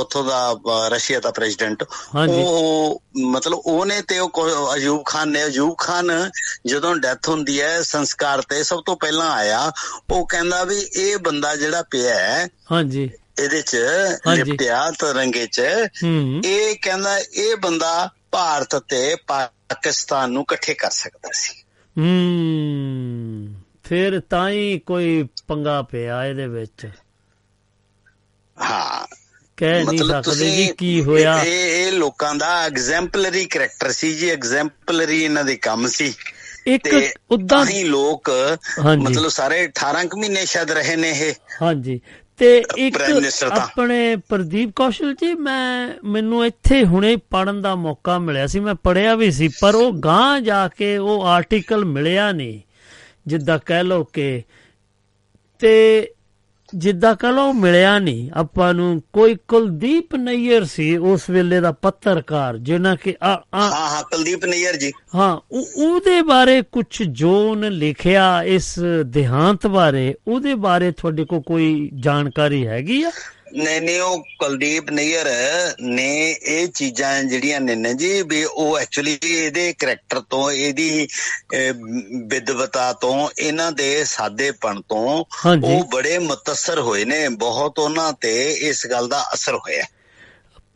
ਉੱਥੋਂ 0.00 0.24
ਦਾ 0.24 0.56
ਰਸ਼ੀਆ 0.88 1.20
ਦਾ 1.20 1.30
ਪ੍ਰੈਜ਼ੀਡੈਂਟ। 1.30 1.84
ਉਹ 2.28 3.02
ਮਤਲਬ 3.24 3.58
ਉਹਨੇ 3.66 4.02
ਤੇ 4.02 4.18
ਉਹ 4.18 4.30
ਅਯੂਬ 4.76 5.02
ਖਾਨ 5.06 5.28
ਨੇ 5.28 5.46
ਅਯੂਬ 5.46 5.74
ਖਾਨ 5.78 6.30
ਜਦੋਂ 6.66 6.96
ਡੈਥ 6.96 7.28
ਹੁੰਦੀ 7.28 7.60
ਹੈ 7.60 7.82
ਸੰਸਕਾਰ 7.82 8.42
ਤੇ 8.42 8.64
ਸਭ 8.64 8.82
ਤੋਂ 8.86 8.96
ਪਹਿਲਾਂ 8.96 9.30
ਆਇਆ 9.30 9.72
ਉਹ 10.10 10.26
ਕਹਿੰਦਾ 10.26 10.64
ਵੀ 10.64 10.76
ਇਹ 10.76 11.16
ਬੰਦਾ 11.18 11.56
ਜਿਹੜਾ 11.56 11.82
ਪਿਆ 11.82 12.14
ਹੈ 12.14 12.48
ਹਾਂਜੀ। 12.72 13.10
ਇਹਦੇ 13.42 13.62
ਚ। 13.62 13.76
ਲਿਪਟਿਆ 14.34 14.90
ਤਰੰਗੇ 14.90 15.46
ਚ 15.46 15.62
ਇਹ 16.44 16.76
ਕਹਿੰਦਾ 16.82 17.18
ਇਹ 17.18 17.56
ਬੰਦਾ 17.56 18.10
ਭਾਰਤ 18.30 18.76
ਤੇ 18.76 19.16
ਪਾਕਿਸਤਾਨ 19.26 20.30
ਨੂੰ 20.30 20.42
ਇਕੱਠੇ 20.42 20.74
ਕਰ 20.74 20.90
ਸਕਦਾ 20.90 21.28
ਸੀ। 21.32 21.62
ਹੂੰ। 21.98 23.54
ਫਿਰ 23.84 24.20
ਤਾਂ 24.30 24.48
ਹੀ 24.48 24.78
ਕੋਈ 24.78 25.28
ਪੰਗਾ 25.48 25.82
ਪਿਆ 25.82 26.24
ਇਹਦੇ 26.24 26.46
ਵਿੱਚ। 26.46 26.88
ਹਾਂ। 28.60 29.16
ਕਹਿ 29.56 29.84
ਨਹੀਂ 29.84 29.98
ਸਕਦੇ 29.98 30.50
ਜੀ 30.50 30.68
ਕੀ 30.78 31.02
ਹੋਇਆ। 31.02 31.42
ਇਹ 31.44 31.92
ਲੋਕਾਂ 31.92 32.34
ਦਾ 32.34 32.62
ਐਗਜ਼ੈਂਪਲਰੀ 32.62 33.44
ਕਰੈਕਟਰ 33.44 33.92
ਸੀ 33.92 34.14
ਜੀ 34.14 34.30
ਐਗਜ਼ੈਂਪਲਰੀ 34.30 35.24
ਇਹਨਾਂ 35.24 35.44
ਦੇ 35.44 35.56
ਕੰਮ 35.56 35.86
ਸੀ। 35.86 36.14
ਇੱਕ 36.66 37.12
ਉਦਾਂ 37.30 37.66
ਹੀ 37.66 37.84
ਲੋਕ। 37.84 38.30
ਮਤਲਬ 38.98 39.28
ਸਾਰੇ 39.28 39.68
18 39.68 40.08
ਕੁ 40.08 40.18
ਮਹੀਨੇ 40.18 40.46
ਸ਼ਾਇਦ 40.46 40.70
ਰਹੇ 40.70 40.96
ਨੇ 40.96 41.10
ਇਹ। 41.10 41.34
ਹਾਂਜੀ। 41.62 42.00
ਤੇ 42.38 42.62
ਇੱਕ। 42.76 42.96
ਆਪਣੇ 43.52 44.16
ਪ੍ਰਦੀਪ 44.28 44.70
ਕੌਸ਼ਲ 44.76 45.14
ਜੀ 45.14 45.34
ਮੈਂ 45.34 45.90
ਮੈਨੂੰ 46.04 46.46
ਇੱਥੇ 46.46 46.84
ਹੁਣੇ 46.84 47.16
ਪੜਨ 47.16 47.62
ਦਾ 47.62 47.74
ਮੌਕਾ 47.74 48.18
ਮਿਲਿਆ 48.18 48.46
ਸੀ। 48.46 48.60
ਮੈਂ 48.60 48.74
ਪੜਿਆ 48.74 49.14
ਵੀ 49.14 49.30
ਸੀ 49.30 49.48
ਪਰ 49.48 49.74
ਉਹ 49.74 49.92
ਗਾਂ 49.92 50.40
ਜਾ 50.40 50.68
ਕੇ 50.68 50.96
ਉਹ 50.96 51.22
ਆਰਟੀਕਲ 51.22 51.84
ਮਿਲਿਆ 51.84 52.32
ਨਹੀਂ 52.32 52.60
ਜਿੱਦਾਂ 53.26 53.58
ਕਹਿ 53.66 53.84
ਲਓ 53.84 54.04
ਕਿ 54.04 54.42
ਤੇ 55.58 56.08
ਜਿੱਦਾਂ 56.74 57.16
ਕਹ 57.16 57.52
ਮਿਲਿਆ 57.52 57.98
ਨਹੀਂ 57.98 58.30
ਆਪਾਂ 58.34 58.74
ਨੂੰ 58.74 59.02
ਕੋਈ 59.12 59.36
ਕੁਲਦੀਪ 59.48 60.16
ਨਈਅਰ 60.16 60.64
ਸੀ 60.64 60.96
ਉਸ 60.96 61.30
ਵੇਲੇ 61.30 61.60
ਦਾ 61.60 61.72
ਪੱਤਰਕਾਰ 61.72 62.56
ਜਿਹਨਾਂ 62.58 62.96
ਕਿ 62.96 63.14
ਆ- 63.22 63.42
ਆ- 63.54 63.60
ਹਾਂ 63.60 63.70
ਹਾਂ 63.70 64.02
ਕੁਲਦੀਪ 64.02 64.44
ਨਈਅਰ 64.44 64.76
ਜੀ। 64.76 64.92
ਹਾਂ 65.14 65.38
ਉਹ- 65.50 65.84
ਉਹਦੇ 65.84 66.22
ਬਾਰੇ 66.22 66.62
ਕੁਝ 66.72 67.02
ਜੋ 67.02 67.50
ਉਹਨੇ 67.50 67.70
ਲਿਖਿਆ 67.70 68.42
ਇਸ 68.42 68.78
ਦੇਹਾਂਤ 69.06 69.66
ਬਾਰੇ 69.66 70.14
ਉਹਦੇ 70.28 70.54
ਬਾਰੇ 70.54 70.90
ਤੁਹਾਡੇ 70.90 71.24
ਕੋਲ 71.24 71.40
ਕੋਈ 71.40 71.90
ਜਾਣਕਾਰੀ 71.94 72.66
ਹੈਗੀ 72.66 73.02
ਆ? 73.02 73.10
ਨਹੀਂ 73.56 73.80
ਨਹੀਂ 73.80 74.00
ਉਹ 74.00 74.24
ਕੁਲਦੀਪ 74.38 74.90
ਨਈਅਰ 74.90 75.28
ਨੇ 75.80 76.36
ਇਹ 76.42 76.68
ਚੀਜ਼ਾਂ 76.68 77.22
ਜਿਹੜੀਆਂ 77.22 77.60
ਨੇ 77.60 77.74
ਨਾ 77.74 77.92
ਜੀ 77.92 78.22
ਵੀ 78.22 78.44
ਉਹ 78.44 78.78
ਐਕਚੁਅਲੀ 78.78 79.18
ਇਹਦੇ 79.24 79.72
ਕਰੈਕਟਰ 79.72 80.20
ਤੋਂ 80.20 80.52
ਇਹਦੀ 80.52 81.08
ਵਿਦਵਤਾ 82.26 82.92
ਤੋਂ 82.92 83.28
ਇਹਨਾਂ 83.38 83.72
ਦੇ 83.72 84.04
ਸਾਦੇਪਣ 84.04 84.80
ਤੋਂ। 84.80 85.24
ਉਹ 85.64 85.84
ਬੜੇ 85.84 86.18
ਮੁਤਸਰ 86.18 86.78
ਹੋਏ 86.78 87.04
ਨੇ 87.04 87.28
ਬਹੁਤ 87.28 87.78
ਉਹਨਾਂ 87.78 88.12
ਤੇ 88.12 88.52
ਇਸ 88.52 88.86
ਗੱਲ 88.86 89.08
ਦਾ 89.08 89.24
ਅਸਰ 89.34 89.54
ਹੋਇਆ 89.54 89.82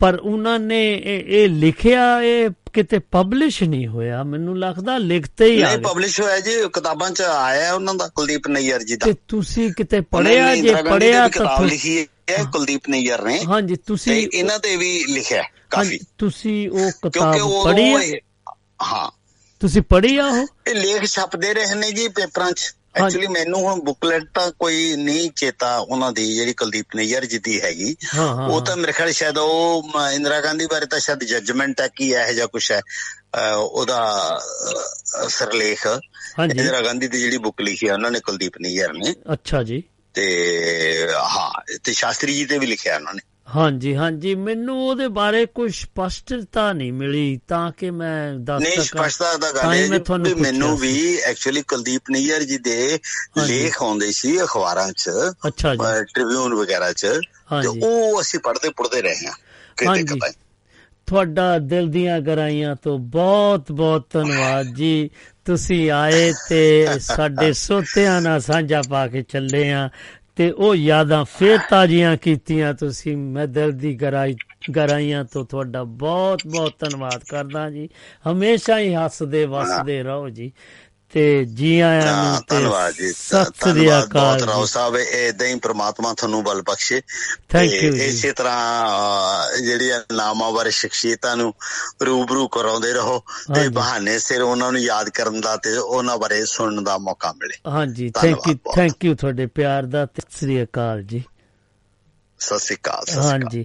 ਪਰ 0.05 0.19
ਉਹਨਾਂ 0.23 0.59
ਨੇ 0.59 1.03
ਇਹ 1.27 1.49
ਲਿਖਿਆ 1.49 2.23
ਇਹ 2.23 2.51
ਕਿਤੇ 2.73 2.99
ਪਬਲਿਸ਼ 2.99 3.63
ਨਹੀਂ 3.63 3.87
ਹੋਇਆ। 3.87 4.23
ਮੈਨੂੰ 4.23 4.59
ਲੱਗਦਾ 4.59 4.99
ਲਿਖਤੇ 4.99 5.45
ਹੀ 5.45 5.63
ਆ 5.63 5.69
ਨਹੀਂ। 5.69 5.79
ਪਬਲਿਸ਼ 5.79 6.21
ਹੋਇਆ 6.21 6.41
ਜੀ 6.41 6.51
ਕਿਤਾਬਾਂ 6.73 7.11
'ਚ 7.11 7.23
ਆਇਆ 7.23 7.75
ਉਹਨਾਂ 7.75 7.95
ਦਾ 7.95 8.09
ਕੁਲਦੀਪ 8.09 8.49
ਨਈਅਰ 8.49 8.83
ਜੀ 8.83 8.97
ਦਾ। 8.97 9.07
ਤੇ 9.07 9.15
ਤੁਸੀਂ 9.29 9.73
ਕਿਤੇ 9.73 10.01
ਪੜਿਆ 10.01 10.57
ਜੇ 10.57 10.75
ਪੜਿਆ 10.75 11.21
ਤਾਂ 11.21 11.29
ਕਿਤਾਬ 11.29 11.65
ਲਿਖੀ 11.65 12.07
ਹੈ 12.31 12.45
ਕੁਲਦੀਪ 12.53 12.89
ਨਈਅਰ 12.89 13.23
ਨੇ। 13.23 13.45
ਹਾਂਜੀ 13.45 13.77
ਤੁਸੀਂ 13.87 14.29
ਇਹਨਾਂ 14.35 14.59
ਤੇ 14.59 14.77
ਵੀ 14.77 15.05
ਲਿਖਿਆ 15.09 15.43
ਕਾਫੀ। 15.71 16.01
ਤੁਸੀਂ 16.19 16.71
ਉਹ 16.71 16.91
ਕਿਤਾਬ 16.91 17.65
ਪੜ੍ਹੀ 17.65 18.15
ਹਾਂ। 18.83 19.11
ਤੁਸੀਂ 19.61 19.83
ਪੜ੍ਹੀ 19.83 20.17
ਆ 20.17 20.27
ਉਹ? 20.27 20.47
ਇਹ 20.67 20.75
ਲੇਖ 20.75 21.05
ਛਪਦੇ 21.05 21.55
ਰਹੇ 21.55 21.75
ਨੇ 21.75 21.93
ਜੀ 21.93 22.09
ਪੇਪਰਾਂ 22.09 22.53
'ਚ। 22.53 22.75
ਐਕਚੁਅਲੀ 22.97 23.27
ਮੈਨੂੰ 23.27 23.61
ਹੁਣ 23.61 23.81
ਬੁਕਲੈਟ 23.81 24.23
ਤਾਂ 24.35 24.51
ਕੋਈ 24.51 24.97
ਨਹੀਂ 24.97 25.31
ਚੇਤਾ 25.37 25.79
ਉਹਨਾਂ 25.79 26.13
ਦੀ 26.13 26.35
ਜਿਹੜੀ 26.35 26.53
ਕੁਲਦੀਪ 26.53 26.87
ਨਈਅਰ 26.97 27.25
ਜੀ 27.25 27.39
ਦੀ 27.39 27.61
ਹੈਗੀ। 27.61 27.97
ਉਹ 28.49 28.61
ਤਾਂ 28.61 28.77
ਮੇਰੇ 28.77 28.93
ਖਿਆਲ 28.93 29.13
ਸ਼ਾਇਦ 29.13 29.39
ਉਹ 29.39 29.91
ਇੰਦਰਾ 30.13 30.41
ਗਾਂਧੀ 30.41 30.67
ਬਾਰੇ 30.67 30.87
ਤਾਂ 30.87 30.99
ਸ਼ਾਇਦ 30.99 31.25
ਜੱਜਮੈਂਟ 31.25 31.81
ਹੈ 31.81 31.89
ਕੀ 31.89 32.13
ਇਹੋ 32.13 32.33
ਜਿਹਾ 32.33 32.47
ਕੁਝ 32.47 32.73
ਹੈ। 32.73 32.81
ਉਹਦਾ 33.55 34.41
ਸਿਰਲੇਖ। 35.29 35.87
ਹਾਂਜੀ। 36.39 36.59
ਇੰਦਰਾ 36.59 36.81
ਗਾਂਧੀ 36.81 37.09
ਦੀ 37.09 37.21
ਜਿਹੜੀ 37.21 37.37
ਬੁੱਕ 37.39 37.61
ਲਿਖੀ 37.61 37.89
ਹੈ 37.89 37.93
ਉਹਨਾਂ 37.93 38.11
ਨੇ 38.11 38.21
ਕੁਲਦੀਪ 38.21 38.53
ਨਈਅਰ 38.61 38.93
ਨੇ। 38.93 39.15
ਅੱਛਾ 39.33 39.63
ਜੀ। 39.63 39.83
ਤੇ 40.15 41.09
ਹਾਂ 41.15 41.77
ਤੇ 41.85 41.93
ਸ਼ਾਸਤਰੀ 41.93 42.35
ਜੀ 42.35 42.47
ਤੇ 42.47 42.59
ਵੀ 42.59 42.67
ਲਿਖਿਆ 42.67 42.97
ਉਹਨਾਂ 42.97 43.15
ਨੇ। 43.15 43.34
ਹਾਂਜੀ 43.47 43.95
ਹਾਂਜੀ। 43.97 44.35
ਮੈਨੂੰ 44.35 44.89
ਉਹਦੇ 44.89 45.09
ਬਾਰੇ 45.09 45.47
ਕੋਈ 45.47 45.69
ਸਪਸ਼ਟਤਾ 45.69 46.73
ਨਹੀਂ 46.73 46.93
ਮਿਲੀ 46.93 47.41
ਤਾਂ 47.49 47.73
ਕਿ 47.73 47.91
ਮੈਂ 47.91 48.35
ਦੱਸ 48.35 48.63
ਨਹੀਂ 48.63 48.73
ਸਕਾਂ। 48.73 49.03
ਸਪਸ਼ਟਤਾ 49.03 49.37
ਦਾ 49.37 49.53
ਗੱਲ 49.53 49.73
ਹੀ 49.75 49.89
ਵੀ 50.23 50.35
ਮੈਨੂੰ। 50.35 50.77
ਵੀ 50.79 51.19
ਐਕਚੁਅਲੀ 51.19 51.63
ਕੁਲਦੀਪ 51.63 52.11
ਨਈਅਰ 52.11 52.43
ਜੀ 52.43 52.59
ਦੇ। 52.59 52.99
ਲੇਖ 53.47 53.83
ਆਉਂਦੇ 53.83 54.13
ਸੀ 54.13 54.43
ਅਖਬਾਰਾਂ 54.43 54.93
'ਚ 54.93 55.11
ਅੱਛਾ 55.49 55.75
ਜੀ। 55.75 56.05
ਟ੍ਰਿਬਿਊਨ 56.15 56.55
ਵਗੈਰਾ 56.55 56.93
'ਚ 56.93 57.07
ਤੇ 57.63 57.67
ਉਹ 57.67 58.21
ਅਸੀਂ 58.21 58.41
ਪੜ੍ਹਦੇ 58.41 58.69
ਪੜ੍ਹਦੇ 58.69 59.03
ਰਹੇ 59.03 59.27
ਹਾਂ। 59.27 59.33
ਹਾਂਜੀ। 59.89 60.21
ਤੁਹਾਡਾ 61.07 61.59
ਦਿਲ 61.59 61.89
ਦੀਆਂ 61.89 62.21
ਗਰਾਈਆਂ 62.21 62.77
ਤੋਂ 62.77 62.99
ਬਹੁਤ 62.99 63.73
ਬਹੁਤ 63.73 64.07
ਧੰਨਵਾਦ 64.13 64.67
ਜੀ। 64.67 65.11
ਤੁਸੀਂ 65.45 65.91
ਆਏ 65.91 66.33
ਤੇ 66.49 66.87
ਸਾਡੇ 67.01 67.53
ਸੋਤਿਆਂ 67.53 68.21
ਨਾਲ 68.21 68.41
ਸਾਂਝਾ 68.41 68.83
ਪਾ 68.91 69.07
ਕੇ 69.07 69.23
ਚੱਲੇ 69.23 69.73
ਆ 69.73 69.89
ਤੇ 70.37 70.51
ਉਹ 70.51 70.75
ਯਾਦਾਂ 70.75 71.25
ਫੇਰ 71.25 71.59
ਤਾਜ਼ੀਆਂ 71.71 72.17
ਕੀਤੀਆਂ 72.17 72.75
ਤੁਸੀਂ। 72.75 73.17
ਮੈਂ 73.17 73.49
ਦਿਲ 73.49 73.73
ਦੀ 73.73 73.95
ਗਰਾਈ, 73.95 74.37
ਗਰਾਈਆਂ 74.77 75.25
ਤੋਂ 75.25 75.45
ਤੁਹਾਡਾ 75.45 75.85
ਬਹੁਤ 75.85 76.41
ਬਹੁਤ 76.47 76.73
ਧੰਨਵਾਦ 76.79 77.25
ਕਰਦਾ 77.29 77.71
ਜੀ। 77.71 77.89
ਹਮੇਸ਼ਾ 78.31 78.79
ਹੀ 78.79 78.95
ਹੱਸਦੇ, 78.95 79.47
ਵਸਦੇ 79.47 80.03
ਰਹੋ 80.03 80.29
ਜੀ। 80.29 80.53
ਤੇ 81.15 81.45
ਜੀ 81.45 81.79
ਆਇਆਂ 81.81 82.13
ਨੂੰ 82.15 82.37
ਤੇ 82.39 82.47
ਧੰਨਵਾਦ 82.49 82.95
ਜੀ 82.95 83.13
ਸਤਿ 83.13 83.61
ਸ੍ਰੀ 83.61 83.89
ਅਕਾਲ 83.89 84.09
ਬਹੁਤ 84.11 84.43
ਰਾਓ 84.43 84.65
ਸਾਹਿਬ 84.65 84.97
ਇਦਾਂ 84.97 85.47
ਹੀ 85.47 85.55
ਪ੍ਰਮਾਤਮਾ 85.59 86.13
ਤੁਹਾਨੂੰ 86.15 86.43
ਬਲ 86.45 86.63
ਬਖਸ਼ੇ 86.63 87.01
ਤੇ 87.49 87.63
you 87.65 87.93
ਜੀ। 87.93 88.01
ਇਸੇ 88.01 88.33
ਤਰ੍ਹਾਂ 88.33 89.61
ਜਿਹੜੀਆਂ 89.61 90.01
ਨਾਮਾਵਰ 90.13 90.71
ਸ਼ਖਸੀਅਤਾਂ 90.71 91.37
ਨੂੰ 91.37 91.53
ਰੂਬਰੂ 92.07 92.49
ਕਰਾਉਂਦੇ 92.49 92.93
ਰਹੋ 92.93 93.19
ਤੇ। 93.55 93.69
ਬਹਾਨੇ 93.69 94.19
ਸਿਰ 94.19 94.43
ਉਹਨਾਂ 94.43 94.71
ਨੂੰ 94.73 94.81
ਯਾਦ 94.81 95.09
ਕਰਨ 95.11 95.41
ਦਾ 95.41 95.57
ਤੇ 95.57 95.77
ਉਹਨਾਂ 95.77 96.19
ਬਾਰੇ 96.19 96.45
ਸੁਣਨ 96.47 96.85
ਦਾ 96.85 96.99
ਮੌਕਾ 96.99 97.33
ਮਿਲੇ 97.33 97.59
ਹਾਂਜੀ 97.69 98.11
ਥੈਂਕ 98.15 98.49
ਯੂ। 98.49 98.55
ਥੈਂਕ 98.75 99.05
ਯੂ 99.05 99.15
ਤੁਹਾਡੇ 99.15 99.47
ਪਿਆਰ 99.47 99.87
ਦਾ 99.87 100.05
ਤੇ 100.07 100.23
ਸਤਿ 100.23 100.37
ਸ੍ਰੀ 100.39 100.63
ਅਕਾਲ 100.63 101.03
ਜੀ 101.03 101.23
ਸਤਿ 102.41 102.59
ਸ੍ਰੀ 102.59 102.77
ਅਕਾਲ 102.77 103.05
ਸਤਿ 103.05 103.23
ਸ੍ਰੀ 103.23 103.35
ਅਕਾਲ 103.35 103.53
ਹਾਂਜੀ 103.53 103.65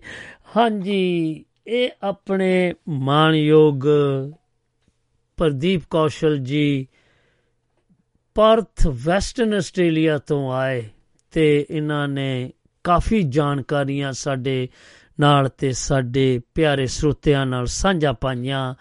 ਹਾਂਜੀ 0.57 1.45
ਇਹ 1.67 1.89
ਆਪਣੇ 2.03 2.73
ਮਾਨਯੋਗ 2.89 3.85
ਪ੍ਰਦੀਪ 5.37 5.81
ਕੌਸ਼ਲ 5.89 6.37
ਜੀ 6.37 6.87
ਪਰਥ 8.39 8.87
ਵੈਸਟਰਨ 8.87 9.53
ਆਸਟ੍ਰੇਲੀਆ 9.53 10.17
ਤੋਂ 10.17 10.53
ਆਏ 10.53 10.83
ਤੇ 11.31 11.65
ਇਹਨਾਂ 11.69 12.07
ਨੇ 12.07 12.51
ਕਾਫੀ 12.83 13.23
ਜਾਣਕਾਰੀਆਂ 13.23 14.13
ਸਾਡੇ 14.13 14.67
ਨਾਲ 15.19 15.49
ਤੇ 15.49 15.71
ਸਾਡੇ 15.71 16.41
ਪਿਆਰੇ 16.55 16.85
ਸਰੋਤਿਆਂ 16.85 17.45
ਨਾਲ 17.45 17.65
ਸਾਂਝਾ 17.65 18.13
ਪਾਈਆਂ। 18.13 18.75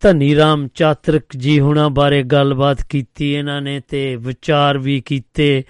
ਧਨੀ 0.00 0.36
ਰਾਮ 0.36 0.68
ਚਾਤਰਕ 0.74 1.22
ਜੀ 1.36 1.60
ਹੁਣਾਂ 1.60 1.90
ਬਾਰੇ 1.90 2.22
ਗੱਲਬਾਤ 2.22 2.82
ਕੀਤੀ 2.82 3.34
ਇਹਨਾਂ 3.34 3.62
ਨੇ 3.62 3.80
ਤੇ 3.80 4.16
ਵਿਚਾਰ 4.16 4.78
ਵੀ 4.78 5.00
ਕੀਤੇ। 5.00 5.64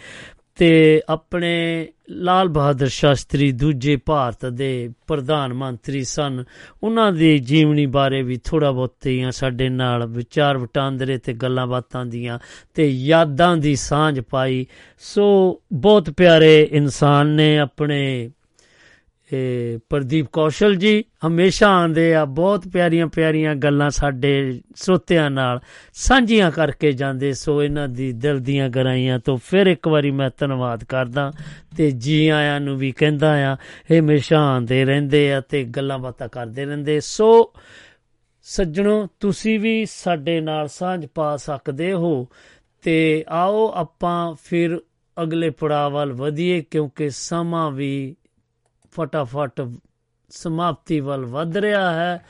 ਤੇ 0.57 1.03
ਆਪਣੇ 1.09 1.89
ਲਾਲ 2.11 2.49
ਬਹਾਦਰ 2.49 2.87
ਸ਼ਾਸਤਰੀ 2.87 3.53
ਦੂਜੇ 3.53 3.97
ਭਾਰਤ 3.97 4.47
ਦੇ 4.47 4.91
ਪ੍ਰਧਾਨ 5.07 5.53
ਮੰਤਰੀ 5.53 6.05
ਸਨ। 6.05 6.45
ਉਹਨਾਂ 6.83 7.13
ਦੀ 7.13 7.39
ਜੀਵਨੀ 7.39 7.87
ਬਾਰੇ 7.87 8.23
ਵੀ 8.23 8.37
ਥੋੜਾ 8.45 8.71
ਬਹੁਤੀਆਂ 8.71 9.31
ਸਾਡੇ 9.31 9.69
ਨਾਲ 9.69 10.07
ਵਿਚਾਰ 10.07 10.59
ਵਟਾਂਦਰੇ 10.59 11.19
ਤੇ 11.19 11.33
ਗੱਲਾਂ 11.33 11.67
ਬਾਤਾਂ 11.67 12.07
ਦੀਆਂ 12.07 12.39
ਤੇ 12.75 12.89
ਯਾਦਾਂ 12.89 13.57
ਦੀ 13.57 13.77
ਸਾਂਝ 13.77 14.21
ਪਾਈ। 14.21 14.67
ਸੋ 14.99 15.61
ਬਹੁਤ 15.73 16.11
ਪਿਆਰੇ 16.11 16.69
ਇਨਸਾਨ 16.73 17.27
ਨੇ 17.27 17.59
ਆਪਣੇ 17.59 18.31
ਇਹ 19.33 19.79
ਪ੍ਰਦੀਪ 19.91 20.27
ਕੌਸ਼ਲ 20.33 20.75
ਜੀ 20.75 21.05
ਹਮੇਸ਼ਾ 21.27 21.69
ਆਉਂਦੇ 21.69 22.15
ਆ, 22.15 22.25
ਬਹੁਤ 22.25 22.67
ਪਿਆਰੀਆਂ 22.69 23.07
ਪਿਆਰੀਆਂ 23.07 23.55
ਗੱਲਾਂ 23.55 23.89
ਸਾਡੇ 23.91 24.61
ਸਰੋਤਿਆਂ 24.77 25.31
ਨਾਲ 25.31 25.61
ਸਾਂਝੀਆਂ 25.95 26.51
ਕਰਕੇ 26.51 26.93
ਜਾਂਦੇ, 26.93 27.33
ਸੋ 27.33 27.63
ਇਹਨਾਂ 27.63 27.89
ਦੀ 27.89 28.13
ਦਿਲ 28.13 28.39
ਦੀਆਂ 28.39 28.69
ਗਰਾਈਆਂ 28.69 29.19
ਤੋਂ 29.19 29.37
ਫਿਰ 29.47 29.67
ਇੱਕ 29.67 29.89
ਵਾਰੀ 29.89 30.11
ਮੈਂ 30.11 30.31
ਧੰਨਵਾਦ 30.39 30.85
ਕਰਦਾ 30.85 31.31
ਤੇ 31.77 31.91
ਜੀ 31.91 32.29
ਆਇਆਂ 32.29 32.61
ਨੂੰ 32.61 32.77
ਵੀ 32.77 32.93
ਕਹਿੰਦਾ 32.93 33.33
ਆ 33.53 33.57
ਇਹ 33.91 34.01
ਹਮੇਸ਼ਾ 34.01 34.41
ਆਉਂਦੇ 34.53 34.85
ਰਹਿੰਦੇ 34.85 35.33
ਆ 35.33 35.41
ਤੇ 35.41 35.65
ਗੱਲਾਂ 35.65 35.99
ਬਾਤਾਂ 35.99 36.29
ਕਰਦੇ 36.29 36.65
ਰਹਿੰਦੇ। 36.65 37.01
ਸੋ 37.01 37.53
ਸੱਜਣੋ, 38.43 39.09
ਤੁਸੀਂ 39.21 39.59
ਵੀ 39.61 39.87
ਸਾਡੇ 39.87 40.41
ਨਾਲ 40.41 40.69
ਸਾਂਝ 40.69 41.07
ਪਾ 41.15 41.37
ਸਕਦੇ 41.37 41.93
ਹੋ 41.93 42.29
ਤੇ 42.83 43.25
ਆਓ 43.29 43.73
ਆਪਾਂ 43.75 44.35
ਫਿਰ 44.45 44.79
ਅਗਲੇ 45.17 45.51
ਪੜਾਅ 45.51 45.89
ਵੱਲ 45.91 46.13
ਵਧੀਏ, 46.13 46.61
ਕਿਉਂਕਿ 46.71 47.11
ਸਮਾਂ 47.11 47.71
ਵੀ 47.71 48.17
ਫਟਾਫਟ 48.97 49.69
ਸਮਾਪਤੀ 50.31 51.01
ਵੱਲ 51.01 51.25
ਵੱਧ 51.25 51.57
ਰਿਹਾ 51.57 51.95
ਹੈ 51.95 52.27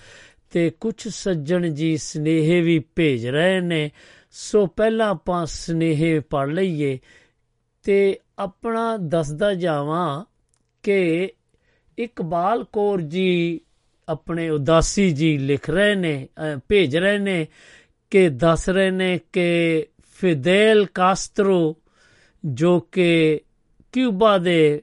ਤੇ 0.50 0.70
ਕੁਝ 0.70 1.08
ਸੱਜਣ 1.08 1.68
ਜੀ 1.68 1.96
ਸਨੇਹੇ 1.96 2.60
ਵੀ 2.60 2.78
ਭੇਜ 2.78 3.26
ਰਹੇ 3.26 3.60
ਨੇ। 3.60 3.90
ਸੋ 4.30 4.66
ਪਹਿਲਾਂ 4.66 5.08
ਆਪਾਂ 5.08 5.46
ਸਨੇਹੇ 5.46 6.20
ਪੜ 6.20 6.48
ਲਈਏ 6.48 6.98
ਤੇ 7.82 8.18
ਆਪਣਾ 8.38 8.96
ਦੱਸਦਾ 8.96 9.54
ਜਾਵਾਂ 9.54 10.24
ਕਿ 10.82 11.30
ਇਕਬਾਲ 11.98 12.64
ਕੌਰ 12.64 13.00
ਜੀ 13.00 13.60
ਆਪਣੇ 14.08 14.48
ਉਦਾਸੀ 14.48 15.10
ਜੀ 15.10 15.38
ਲਿਖ 15.38 15.70
ਰਹੇ 15.70 15.94
ਨੇ, 15.94 16.28
ਅਹ 16.38 16.58
ਭੇਜ 16.68 16.96
ਰਹੇ 16.96 17.18
ਨੇ 17.18 17.46
ਕਿ 18.10 18.28
ਦੱਸ 18.28 18.68
ਰਹੇ 18.68 18.90
ਨੇ 18.90 19.20
ਕਿ 19.32 19.86
ਫਿਦੇਲ 20.18 20.86
ਕਾਸਟਰੋ 20.86 21.76
ਜੋ 22.44 22.80
ਕਿ 22.80 23.40
ਕਿਊਬਾ 23.92 24.38
ਦੇ 24.38 24.82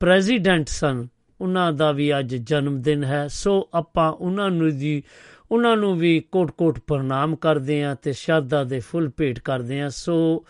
ਪ੍ਰੈਜ਼ੀਡੈਂਟ 0.00 0.68
ਸਨ। 0.68 1.06
ਉਹਨਾਂ 1.40 1.72
ਦਾ 1.72 1.92
ਵੀ 1.92 2.18
ਅੱਜ 2.18 2.36
ਜਨਮ 2.36 2.82
ਦਿਨ 2.82 3.04
ਹੈ। 3.04 3.28
ਸੋ 3.28 3.68
ਆਪਾਂ 3.74 4.12
ਉਹਨਾਂ 4.12 4.50
ਨੂੰ 4.50 4.78
ਜੀ, 4.78 5.02
ਉਹਨਾਂ 5.50 5.76
ਨੂੰ 5.76 5.96
ਵੀ 5.96 6.20
ਕੋਟ-ਕੋਟ 6.20 6.78
ਪ੍ਰਣਾਮ 6.86 7.36
ਕਰਦੇ 7.36 7.84
ਹਾਂ 7.84 7.96
ਤੇ 8.02 8.12
ਸ਼ਰਧਾ 8.12 8.64
ਦੇ 8.64 8.80
ਫੁੱਲ 8.80 9.10
ਭੇਟ 9.16 9.38
ਕਰਦੇ 9.38 9.80
ਹਾਂ। 9.80 9.90
ਸੋ 9.90 10.44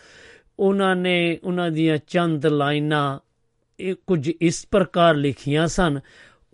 ਉਹਨਾਂ 0.58 0.96
ਨੇ, 0.96 1.38
ਉਹਨਾਂ 1.44 1.70
ਦੀਆਂ 1.70 1.98
ਚੰਦ 2.06 2.46
ਲਾਈਨਾਂ 2.46 3.18
ਇਹ 3.80 3.94
ਕੁਝ 4.06 4.30
ਇਸ 4.40 4.66
ਪ੍ਰਕਾਰ 4.70 5.14
ਲਿਖੀਆਂ 5.14 5.66
ਸਨ। 5.66 6.00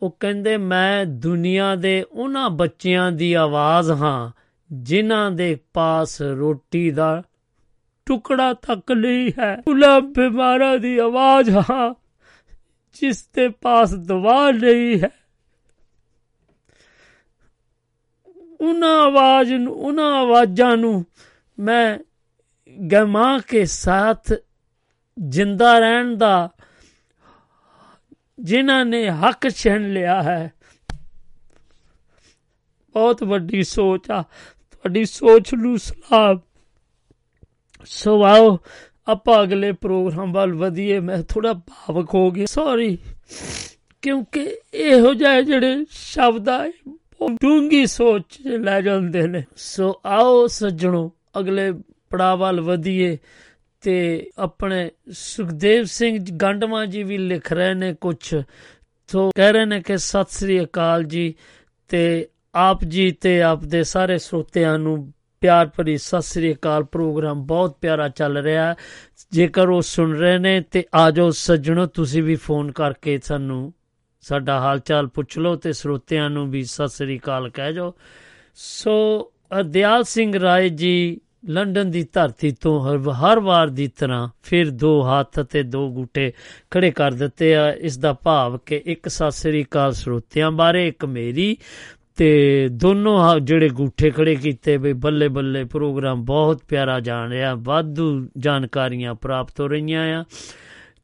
ਉਹ 0.03 0.17
ਕਹਿੰਦੇ, 0.21 0.57
ਮੈਂ 0.57 1.07
ਦੁਨੀਆ 1.07 1.75
ਦੇ 1.75 2.05
ਉਹਨਾਂ 2.13 2.51
ਬੱਚਿਆਂ 2.51 3.13
ਦੀ 3.13 3.33
ਆਵਾਜ਼ 3.33 3.91
ਹਾਂ, 3.91 4.31
ਜਿਨ੍ਹਾਂ 4.73 5.31
ਦੇ 5.31 5.59
ਪਾਸ 5.75 6.23
ਰੋਟੀ 6.23 6.91
ਦਾ 6.91 7.23
ਟੁਕੜਾ 8.07 8.53
ਤੱਕ 8.53 8.93
ਨਹੀਂ 8.93 9.33
ਹੈ। 9.39 9.63
ਉਹਨਾਂ 9.69 10.01
ਬਿਮਾਰਾਂ 10.01 10.79
ਦੀ 10.79 10.99
ਆਵਾਜ਼ 10.99 11.51
ਹਾਂ। 11.51 12.06
ਜਿਸ 13.01 13.29
ਦੇ 13.29 13.49
ਪਾਸ 13.49 13.95
ਦਵਾ 13.95 14.51
ਨਹੀਂ 14.51 15.01
ਹੈ। 15.01 15.11
ਉਹਨਾਂ 18.61 19.03
ਆਵਾਜ਼ 19.03 19.53
ਨੂੰ, 19.53 19.75
ਉਹਨਾਂ 19.75 20.13
ਆਵਾਜ਼ਾਂ 20.13 20.77
ਨੂੰ 20.77 21.07
ਮੈਂ 21.59 21.99
ਗਮਾ 22.93 23.39
ਕੇ 23.39 23.65
ਸਾਥ 23.65 24.33
ਜਿੰਦਾ 25.19 25.79
ਰਹਿਣ 25.79 26.17
ਦਾ, 26.17 26.51
ਜਿਨ੍ਹਾਂ 28.41 28.85
ਨੇ 28.85 29.11
ਹੱਕ 29.11 29.49
ਛਿਨ 29.49 29.93
ਲਿਆ 29.93 30.23
ਹੈ। 30.23 30.53
ਬਹੁਤ 32.93 33.23
ਵੱਡੀ 33.23 33.63
ਸੋਚ 33.63 34.11
ਆ। 34.11 34.23
ਤੁਹਾਡੀ 34.71 35.05
ਸੋਚ 35.05 35.55
ਨੂੰ 35.55 35.79
ਸਲਾਮ 35.79 36.39
ਸੋ 37.85 38.25
ਆਓ 38.25 38.59
ਆਪਾਂ 39.09 39.43
ਅਗਲੇ 39.43 39.73
ਪ੍ਰੋਗਰਾਮ 39.73 40.33
ਵੱਲ 40.33 40.55
ਵਧੀਏ, 40.55 41.01
ਮੈਂ 41.01 41.23
ਥੋੜਾ 41.23 41.53
ਭਾਵਕ 41.53 42.15
ਹੋ 42.15 42.31
ਗਿਆ 42.31 42.47
ਸੌਰੀ 42.47 42.99
ਕਿਉਂਕਿ 44.03 44.57
ਇਹੋ 44.75 45.15
ਜਿਹੇ 45.15 45.43
ਜਿਹੜੇ 45.43 45.85
ਸ਼ਬਦ 45.91 46.49
ਆ 46.49 46.73
ਉਹ 47.21 47.31
ਡੂੰਗੀ 47.31 47.87
ਸੋਚ 47.87 48.23
'ਚ 48.31 48.49
ਲੈ 48.49 48.81
ਜਾਂਦੇ 48.81 49.27
ਨੇ। 49.27 49.45
ਸੋ 49.57 50.01
ਆਓ 50.07 50.47
ਸੱਜਣੋ, 50.47 51.13
ਅਗਲੇ 51.39 51.73
ਪੜਾਅ 52.11 52.37
ਵੱਲ 52.37 52.61
ਵਧੀਏ 52.61 53.19
ਤੇ 53.83 54.31
ਆਪਣੇ 54.39 54.91
ਸੁਖਦੇਵ 55.13 55.85
ਸਿੰਘ 55.85 56.19
ਗੰਡਵਾ 56.19 56.87
ਜੀ 56.87 57.03
ਵੀ 57.03 57.19
ਲਿਖ 57.19 57.53
ਰਹੇ 57.53 57.75
ਨੇ 57.75 57.95
ਕੁਝ 58.01 58.35
ਸੋ 59.09 59.31
ਕਹਿ 59.37 59.53
ਰਹੇ 59.53 59.65
ਨੇ 59.65 59.81
ਕਿ 59.81 59.99
ਸਤਿ 59.99 60.25
ਸ੍ਰੀ 60.31 60.65
ਅਕਾਲ 60.65 61.05
ਜੀ 61.05 61.35
ਤੇ 61.89 62.29
ਆਪ 62.55 62.85
ਜੀ 62.85 63.11
ਤੇ 63.11 63.43
ਆਪ 63.43 63.65
ਦੇ 63.65 63.83
ਸਾਰੇ 63.83 64.19
ਸਰੋਤਿਆਂ 64.19 64.79
ਨੂੰ 64.79 65.13
ਪਿਆਰ 65.41 65.67
ਭਰੀ 65.67 65.97
ਸਤਿ 65.99 66.23
ਸ੍ਰੀ 66.23 66.53
ਅਕਾਲ 66.55 66.85
ਪ੍ਰੋਗਰਾਮ 66.85 67.47
ਬਹੁਤ 67.47 67.79
ਪਿਆਰਾ 67.81 68.09
ਚੱਲ 68.09 68.37
ਰਿਹਾ 68.37 68.67
ਹੈ। 68.67 68.75
ਜੇਕਰ 69.33 69.69
ਉਹ 69.69 69.83
ਸੁਣ 69.83 70.17
ਰਹੇ 70.17 70.39
ਨੇ 70.39 70.61
ਤੇ 70.61 70.85
ਆਜੋ 70.95 71.31
ਸੱਜਣੋ, 71.31 71.87
ਤੁਸੀਂ 71.87 72.23
ਵੀ 72.23 72.35
ਫੋਨ 72.35 72.73
ਕਰਕੇ 72.73 73.19
ਸਾਨੂੰ 73.25 73.73
ਸਾਡਾ 74.21 74.61
ਹਾਲ 74.61 74.79
ਚਾਲ 74.79 75.07
ਪੁੱਛ 75.07 75.39
ਲਓ 75.39 75.57
ਤੇ 75.57 75.73
ਸਰੋਤਿਆਂ 75.73 76.31
ਨੂੰ 76.31 76.51
ਵੀ 76.51 76.63
ਸਤਿ 76.65 76.89
ਸ੍ਰੀ 76.89 77.19
ਅਕਾਲ 77.19 77.49
ਕਹਿ 77.49 77.73
ਜਾਓ। 77.73 77.95
ਸੋ 78.55 79.33
ਅਦਿਆਲ 79.61 80.05
ਸਿੰਘ 80.05 80.39
ਰਾਏ 80.39 80.69
ਜੀ 80.69 81.21
ਲੰਡਨ 81.49 81.91
ਦੀ 81.91 82.03
ਧਰਤੀ 82.13 82.51
ਤੋਂ 82.51 82.81
ਹਰ 82.81 82.99
ਹਰ 83.11 83.41
ਵਾਰ 83.41 83.69
ਦੀ 83.69 83.87
ਤਰ੍ਹਾਂ 83.89 84.29
ਫਿਰ 84.43 84.71
ਦੋ 84.71 85.03
ਹੱਥ 85.03 85.41
ਤੇ 85.41 85.63
ਦੋ 85.63 85.89
ਗੁੱਟੇ 85.91 86.33
ਖੜੇ 86.71 86.91
ਕਰ 86.91 87.11
ਦਿੱਤੇ 87.11 87.55
ਆ। 87.57 87.71
ਇਸ 87.73 87.99
ਦਾ 87.99 88.13
ਭਾਵ 88.13 88.59
ਕਿ 88.59 88.83
ਇੱਕ 88.87 89.09
ਸਤਿ 89.09 89.31
ਸ੍ਰੀ 89.31 89.65
ਅਕਾਲ 89.65 89.93
ਸਰੋਤਿਆਂ 89.93 90.51
ਬਾਰੇ, 90.51 90.89
ਇੱਕ 90.89 91.05
ਮੇਰੀ 91.05 91.57
ਤੇ 92.17 92.69
ਦੋਨੋਂ 92.73 93.19
ਹਾ- 93.19 93.39
ਜਿਹੜੇ 93.39 93.69
ਗੂਠੇ 93.69 94.11
ਖੜੇ 94.11 94.35
ਕੀਤੇ 94.35 94.77
ਵੀ 94.77 94.93
ਬੱਲੇ 94.93 95.29
ਬੱਲੇ 95.29 95.65
ਪ੍ਰੋਗਰਾਮ 95.65 96.25
ਬਹੁਤ 96.25 96.63
ਪਿਆਰਾ 96.69 97.01
ਜਾਣ 97.01 97.31
ਰਿਹਾ, 97.31 97.55
ਵਾਧੂ 97.55 98.29
ਜਾਣਕਾਰੀਆਂ 98.39 99.15
ਪ੍ਰਾਪਤ 99.15 99.61
ਹੋ 99.61 99.69
ਰਹੀਆਂ 99.69 100.21
ਆ। 100.21 100.25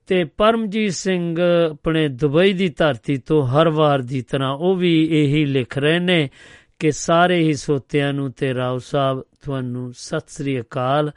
ਤੇ 0.06 0.24
ਪਰਮਜੀਤ 0.24 0.92
ਸਿੰਘ 0.92 1.36
ਆਪਣੇ 1.70 2.08
ਦੁਬਈ 2.08 2.52
ਦੀ 2.52 2.68
ਧਰਤੀ 2.68 3.16
ਤੋਂ 3.16 3.46
ਹਰ 3.46 3.68
ਵਾਰ 3.68 3.98
ਦੀ 3.98 4.22
ਤਰ੍ਹਾਂ 4.22 4.52
ਉਹ 4.52 4.76
ਵੀ 4.76 5.04
ਇਹੀ 5.04 5.44
ਲਿਖ 5.44 5.78
ਰਹੇ 5.78 5.98
ਨੇ 5.98 6.30
ਕਿ 6.78 6.92
ਸਾਰੇ 6.92 7.38
ਹੀ 7.38 7.54
ਸੋਤਿਆਂ 7.54 8.12
ਨੂੰ 8.12 8.30
ਤੇ 8.30 8.54
ਰਾਓ 8.54 8.78
ਸਾਹਿਬ, 8.78 9.22
ਤੁਹਾਨੂੰ 9.44 9.92
ਸਤਿ 9.96 10.24
ਸ੍ਰੀ 10.28 10.60
ਅਕਾਲ। 10.60 11.10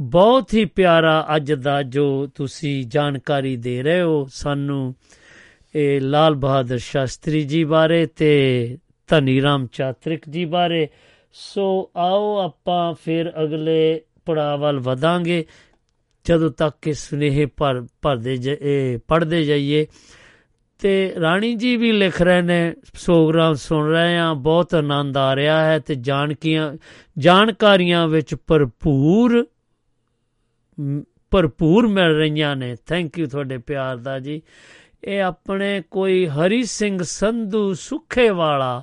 ਬਹੁਤ 0.00 0.54
ਹੀ 0.54 0.64
ਪਿਆਰਾ 0.64 1.26
ਅੱਜ 1.36 1.52
ਦਾ 1.52 1.82
ਜੋ 1.82 2.26
ਤੁਸੀਂ 2.34 2.84
ਜਾਣਕਾਰੀ 2.86 3.56
ਦੇ 3.56 3.82
ਰਹੇ 3.82 4.02
ਹੋ, 4.02 4.28
ਸਾਨੂੰ 4.32 4.94
ਇਹ 5.74 6.00
ਲਾਲ 6.00 6.34
ਬਹਾਦਰ 6.34 6.78
ਸ਼ਾਸਤਰੀ 6.78 7.42
ਜੀ 7.42 7.64
ਬਾਰੇ 7.64 8.06
ਤੇ 8.06 8.78
ਧਨੀ 9.10 9.42
ਰਾਮ 9.42 9.66
ਚਾਤਰਿਕ 9.72 10.28
ਜੀ 10.28 10.44
ਬਾਰੇ। 10.44 10.88
ਸੋ 11.32 11.90
ਆਓ 11.96 12.38
ਆਪਾਂ 12.38 12.94
ਫਿਰ 13.04 13.32
ਅਗਲੇ 13.42 14.00
ਪੜਾਅ 14.24 14.56
ਵੱਲ 14.56 14.80
ਵਧਾਂਗੇ। 14.80 15.44
ਜਦੋਂ 16.24 16.50
ਤੱਕ 16.50 16.76
ਕਿ 16.82 16.92
ਸੁਨੇਹੇ 16.92 17.46
ਪਰ 17.46 17.86
ਭਰਦੇ 18.02 18.36
ਪੜਦੇ 19.08 19.44
ਜਾਈਏ। 19.44 19.86
ਤੇ 20.78 21.14
ਰਾਣੀ 21.20 21.54
ਜੀ 21.54 21.76
ਵੀ 21.76 21.92
ਲਿਖ 21.92 22.22
ਰਹੇ 22.22 22.42
ਨੇ 22.42 22.74
ਪ੍ਰੋਗਰਾਮ 22.92 23.54
ਸੁਣ 23.54 23.88
ਰਹੇ 23.88 24.18
ਆ 24.18 24.34
ਬਹੁਤ 24.34 24.74
ਆਨੰਦ 24.74 25.16
ਆ 25.16 25.36
ਰਿਹਾ 25.36 25.64
ਹੈ 25.64 25.78
ਤੇ 25.78 25.94
ਜਾਣਕੀਆਂ 25.94 26.76
ਜਾਣਕਾਰੀਆਂ 27.18 28.08
ਵਿੱਚ 28.08 28.34
ਭਰਪੂਰ 28.46 29.46
ਮ, 30.80 31.02
ਭਰਪੂਰ 31.30 31.88
ਮਿਲ 31.88 32.16
ਰਹੀਆਂ 32.16 32.56
ਨੇ। 32.56 32.76
ਥੈਂਕ 32.86 33.18
ਯੂ 33.18 33.26
ਤੁਹਾਡੇ 33.26 33.58
ਪਿਆਰ 33.58 33.96
ਦਾ 33.96 34.18
ਜੀ। 34.18 34.42
ਇਹ 35.04 35.22
ਆਪਣੇ 35.22 35.82
ਕੋਈ 35.90 36.26
ਹਰੀ 36.26 36.64
ਸਿੰਘ 36.64 37.02
ਸੰਧੂ 37.02 37.74
ਸੁੱਖੇ 37.74 38.28
ਵਾਲਾ, 38.30 38.82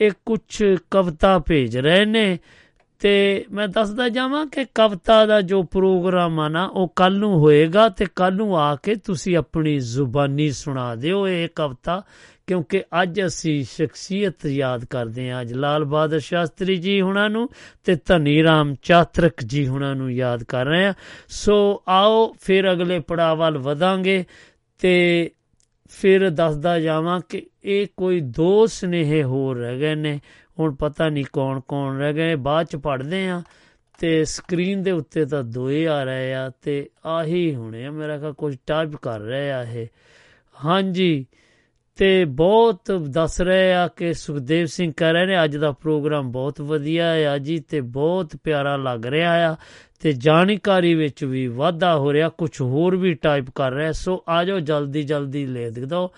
ਇਹ 0.00 0.10
ਕੁਝ 0.26 0.64
ਕਵਿਤਾ 0.90 1.38
ਭੇਜ 1.38 1.78
ਰਹੇ 1.78 2.04
ਨੇ। 2.04 2.38
ਤੇ 3.00 3.44
ਮੈਂ 3.52 3.68
ਦੱਸਦਾ 3.68 4.08
ਜਾਵਾਂ 4.08 4.46
ਕਿ 4.46 4.64
ਕਵਿਤਾ 4.74 5.26
ਦਾ 5.26 5.40
ਜੋ 5.40 5.62
ਪ੍ਰੋਗਰਾਮ 5.62 6.40
ਆ 6.40 6.48
ਨਾ, 6.48 6.66
ਉਹ 6.66 6.92
ਕੱਲ 6.96 7.18
ਨੂੰ 7.18 7.38
ਹੋਏਗਾ 7.38 7.88
ਤੇ 7.88 8.06
ਕੱਲ 8.16 8.34
ਨੂੰ 8.34 8.58
ਆ 8.58 8.76
ਕੇ 8.76 8.94
ਤੁਸੀਂ 8.94 9.36
ਆਪਣੀ 9.36 9.78
ਜ਼ੁਬਾਨੀ 9.78 10.50
ਸੁਣਾ 10.50 10.94
ਦਿਓ 10.94 11.28
ਇਹ 11.28 11.48
ਕਵਿਤਾ, 11.54 12.02
ਕਿਉਂਕਿ 12.46 12.82
ਅੱਜ 13.02 13.20
ਅਸੀਂ 13.26 13.64
ਸ਼ਖਸੀਅਤ 13.64 14.46
ਯਾਦ 14.46 14.84
ਕਰਦੇ 14.84 15.30
ਹਾਂ। 15.30 15.40
ਅੱਜ 15.40 15.52
ਲਾਲ 15.52 15.84
ਬਹਾਦਰ 15.84 16.18
ਸ਼ਾਸਤਰੀ 16.18 16.76
ਜੀ 16.76 17.00
ਹੁਣਾਂ 17.00 17.30
ਨੂੰ 17.30 17.48
ਤੇ 17.84 17.96
ਧਨੀ 18.06 18.42
ਰਾਮ 18.42 18.74
ਚਾਤਰਕ 18.82 19.42
ਜੀ 19.46 19.66
ਹੁਣਾਂ 19.68 19.94
ਨੂੰ 19.94 20.12
ਯਾਦ 20.12 20.42
ਕਰ 20.42 20.66
ਰਹੇ 20.66 20.86
ਹਾਂ। 20.86 20.94
ਸੋ 21.28 21.82
ਆਓ, 21.88 22.34
ਫਿਰ 22.40 22.72
ਅਗਲੇ 22.72 23.00
ਪੜਾਅ 23.00 23.34
ਵੱਲ 23.34 23.58
ਵਧਾਂਗੇ। 23.58 24.24
ਤੇ 24.82 25.30
ਫਿਰ 25.90 26.30
ਦੱਸਦਾ 26.30 26.80
ਜਾਵਾਂ 26.80 27.20
ਕਿ 27.28 27.46
ਇਹ 27.64 27.86
ਕੋਈ 27.96 28.20
ਦੋ 28.20 28.66
ਸਨੇਹ 28.66 29.24
ਹੋਰ 29.24 29.58
ਰਹਿ 29.58 29.78
ਗਏ 29.78 29.94
ਨੇ। 29.94 30.20
ਹੁਣ 30.58 30.74
ਪਤਾ 30.74 31.08
ਨਹੀਂ 31.08 31.24
ਕੌਣ 31.32 31.60
ਕੌਣ 31.68 31.98
ਰਹਿ 31.98 32.12
ਗਏ 32.12 32.34
ਬਾਅਦ 32.34 32.66
ਚ 32.66 32.76
ਪੜਦੇ 32.76 33.28
ਆ 33.28 33.42
ਤੇ 33.98 34.24
ਸਕਰੀਨ 34.24 34.82
ਦੇ 34.82 34.90
ਉੱਤੇ 34.90 35.24
ਤਾਂ 35.24 35.42
ਦੋਏ 35.42 35.86
ਆ 35.86 36.04
ਰਹੇ 36.04 36.34
ਆ 36.34 36.50
ਤੇ 36.62 36.90
ਆਹੀ 37.06 37.54
ਹੁਣੇ 37.54 37.86
ਆ। 37.86 37.90
ਮੇਰਾ 37.90 38.18
ਕਾ 38.18 38.32
ਕੁਝ 38.32 38.56
ਟਾਈਪ 38.66 38.96
ਕਰ 38.96 39.20
ਰਹੇ 39.20 39.50
ਆ 39.50 39.62
ਇਹ। 39.62 39.86
ਹਾਂਜੀ। 40.64 41.26
ਤੇ 41.96 42.24
ਬਹੁਤ 42.24 42.92
ਦੱਸ 42.92 43.40
ਰਹੇ 43.40 43.72
ਆ 43.72 43.88
ਕਿ 43.88 44.14
ਸੁਖਦੇਵ 44.14 44.66
ਸਿੰਘ 44.66 44.92
ਕਹਿ 44.96 45.12
ਰਹੇ 45.12 45.26
ਨੇ, 45.26 45.44
ਅੱਜ 45.44 45.56
ਦਾ 45.56 45.72
ਪ੍ਰੋਗਰਾਮ 45.72 46.32
ਬਹੁਤ 46.32 46.60
ਵਧੀਆ 46.60 47.32
ਆ 47.32 47.38
ਜੀ 47.38 47.58
ਤੇ 47.58 47.80
ਬਹੁਤ 47.80 48.36
ਪਿਆਰਾ 48.44 48.76
ਲੱਗ 48.76 49.06
ਰਿਹਾ 49.06 49.52
ਆ 49.52 49.56
ਤੇ 50.00 50.12
ਜਾਣਕਾਰੀ 50.12 50.94
ਵਿੱਚ 50.94 51.24
ਵੀ 51.24 51.46
ਵਾਧਾ 51.46 51.96
ਹੋ 51.96 52.12
ਰਿਹਾ 52.12 52.28
ਕੁਝ 52.28 52.60
ਹੋਰ 52.60 52.96
ਵੀ 52.96 53.14
ਟਾਈਪ 53.14 53.50
ਕਰ 53.54 53.72
ਰਿਹਾ। 53.72 53.92
ਸੋ 53.92 54.24
ਆਜੋ 54.28 54.60
ਜਲਦੀ 54.60 55.02
ਜਲਦੀ 55.02 55.46
ਲੈ 55.46 55.70
ਦਿਓ 55.70 56.10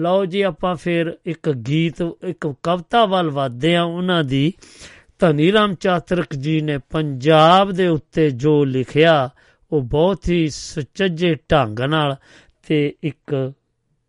ਲਓ 0.00 0.24
ਜੀ, 0.24 0.42
ਆਪਾਂ 0.42 0.74
ਫਿਰ 0.74 1.18
ਇੱਕ 1.26 1.50
ਗੀਤ, 1.50 1.94
ਇੱਕ 2.24 2.54
ਕਵਿਤਾ 2.62 3.04
ਵੱਲ 3.06 3.30
ਵਧਦੇ 3.30 3.76
ਆ 3.76 3.82
ਉਹਨਾਂ 3.82 4.24
ਦੀ 4.24 4.52
ਧਨੀ 5.18 5.52
ਰਾਮ 5.52 5.74
ਚਾਤਰਕ 5.74 6.34
ਜੀ 6.34 6.60
ਨੇ 6.60 6.78
ਪੰਜਾਬ 6.78 7.72
ਦੇ 7.72 7.88
ਉੱਤੇ 7.88 8.30
ਜੋ 8.30 8.64
ਲਿਖਿਆ, 8.64 9.30
ਉਹ 9.72 9.80
ਬਹੁਤ 9.80 10.28
ਹੀ 10.28 10.48
ਸੁਚੱਜੇ 10.48 11.36
ਢੰਗ 11.52 11.80
ਨਾਲ 11.80 12.16
ਤੇ 12.66 12.94
ਇੱਕ 13.02 13.52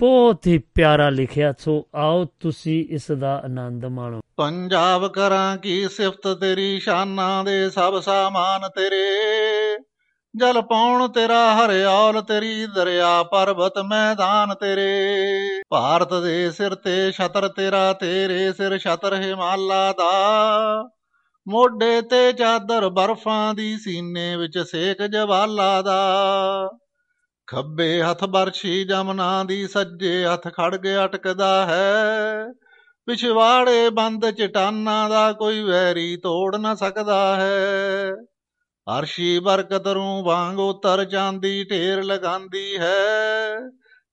ਬਹੁਤ 0.02 0.48
ਹੀ 0.48 0.58
ਪਿਆਰਾ 0.58 1.10
ਲਿਖਿਆ, 1.10 1.54
ਸੋ 1.60 1.88
ਆਓ 1.96 2.26
ਤੁਸੀਂ 2.40 2.86
ਇਸ 2.90 3.12
ਦਾ 3.12 3.42
ਆਨੰਦ 3.46 3.86
ਮਾਣੋ। 3.86 4.20
ਪੰਜਾਬ 4.38 5.08
ਕਰਾਂ 5.08 5.58
ਕੀ 5.58 5.88
ਸਿਫਤ 5.88 6.38
ਤੇਰੀ, 6.42 6.80
ਸ਼ਾਨਾਂ 6.80 7.44
ਦੇ 7.44 7.70
ਸਭ 7.70 8.00
ਸਾਮਾਨ 8.00 8.70
ਤੇਰੇ। 8.70 9.06
ਜਲ 10.36 10.62
ਪਾਉਣ 10.62 11.08
ਤੇਰਾ 11.08 11.56
ਹਰਿਆਲ 11.56 12.22
ਤੇਰੀ, 12.22 12.66
ਦਰਿਆ 12.76 13.24
ਪਰਬਤ 13.24 13.80
ਮੈਦਾਨ 13.80 14.54
ਤੇਰੇ। 14.54 15.02
ਭਾਰਤ 15.70 16.14
ਦੇ 16.14 16.52
ਸਿਰ 16.52 16.76
ਤੇ 16.76 17.12
ਛਤਰ 17.12 17.48
ਤੇਰਾ, 17.48 17.94
ਤੇਰੇ 17.94 18.54
ਸਿਰ 18.54 18.78
ਛਤਰ 18.78 19.14
ਹਿਮਾਲਾ 19.14 19.92
ਦਾ। 19.92 20.90
ਮੋਢੇ 21.48 22.02
ਤੇ 22.02 22.34
ਚਾਦਰ 22.34 22.90
ਬਰਫਾਂ 22.90 23.54
ਦੀ, 23.54 23.78
ਸੀਨੇ 23.78 24.36
ਵਿੱਚ 24.36 24.60
ਸੇਕ 24.60 25.04
ਜਵਾਲਾ 25.04 25.82
ਦਾ। 25.82 26.02
ਖੱਬੇ 27.52 28.02
ਹੱਥ 28.02 28.24
ਬਰਛੀ 28.24 28.84
ਜਮਨਾ 28.84 29.44
ਦੀ 29.44 29.68
ਸੱਜੇ 29.68 30.26
ਹੱਥ 30.26 30.48
ਖੜਗ 30.48 30.88
ਅਟਕਦਾ 31.06 31.66
ਹੈ। 31.66 32.46
ਪਿਛਵਾੜੇ 33.06 33.90
ਬੰਦ 33.90 34.30
ਚਟਾਨਾਂ 34.30 35.10
ਦਾ 35.10 35.34
ਕੋਈ 35.34 35.62
ਵੈਰੀ 35.62 36.18
ਤੋੜ 36.18 36.56
ਨਾ 36.56 36.76
ਸਕਦਾ 36.76 37.36
ਹੈ। 37.36 38.12
ਅਰਸ਼ੀ 39.00 39.40
ਬਰਕਤ 39.40 39.88
ਰੂ 39.88 40.24
ਵਾਂਗ 40.24 40.60
ਉਤਰ 40.60 41.04
ਜਾਂਦੀ 41.04 41.64
ਢੇਰ 41.64 42.04
ਲਗਾਂਦੀ 42.04 42.78
ਹੈ। 42.78 43.56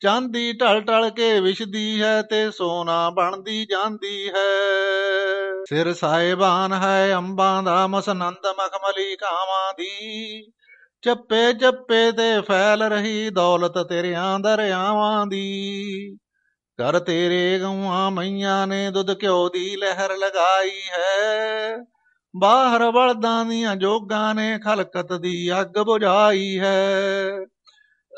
ਚਾਂਦੀ 0.00 0.52
ਢਲ 0.52 0.80
ਢਲ 0.80 1.10
ਕੇ 1.10 1.40
ਵਿਛਦੀ 1.40 2.02
ਹੈ 2.02 2.22
ਤੇ 2.22 2.50
ਸੋਨਾ 2.50 3.10
ਬਣਦੀ 3.10 3.66
ਜਾਂਦੀ 3.70 4.28
ਹੈ। 4.28 4.60
ਸਿਰ 5.68 5.94
ਸਾਹਿਬਾਨ 5.94 6.72
ਹੈ 6.72 7.14
ਅੰਬਾਂ 7.14 7.62
ਦਾ 7.62 7.86
ਮਸਨੰਦ 7.86 8.46
ਮਖਮਲੀ 8.46 9.16
ਕਾਵਾਂ 9.16 9.72
ਦੀ। 9.72 10.52
ਚੱਪੇ 11.02 11.52
ਚੱਪੇ 11.52 12.12
ਤੇ 12.12 12.40
ਫੈਲ 12.40 12.82
ਰਹੀ 12.82 13.30
ਦੌਲਤ 13.30 13.78
ਤੇਰਿਆਂ 13.88 14.38
ਦਰਿਆਵਾਂ 14.38 15.26
ਦੀ। 15.26 16.16
ਕਰ 16.78 16.98
ਤੇਰੇ 16.98 17.58
ਗਊਆਂ 17.58 18.10
ਮਈਆਂ 18.10 18.66
ਨੇ 18.66 18.90
ਦੁੱਧ 18.90 19.22
ਘਿਓ 19.22 19.48
ਦੀ 19.48 19.76
ਲਹਿਰ 19.76 20.16
ਲਗਾਈ 20.16 20.70
ਹੈ। 20.70 21.76
ਬਾਹਰ 22.36 22.90
ਬਲਦਾਂ 22.90 23.44
ਦੀਆਂ 23.44 23.76
ਜੋਗਾਂ 23.76 24.34
ਨੇ 24.34 24.58
ਖਲਕਤ 24.58 25.12
ਦੀ 25.12 25.60
ਅੱਗ 25.60 25.78
ਬੁਝਾਈ 25.78 26.58
ਹੈ। 26.58 27.38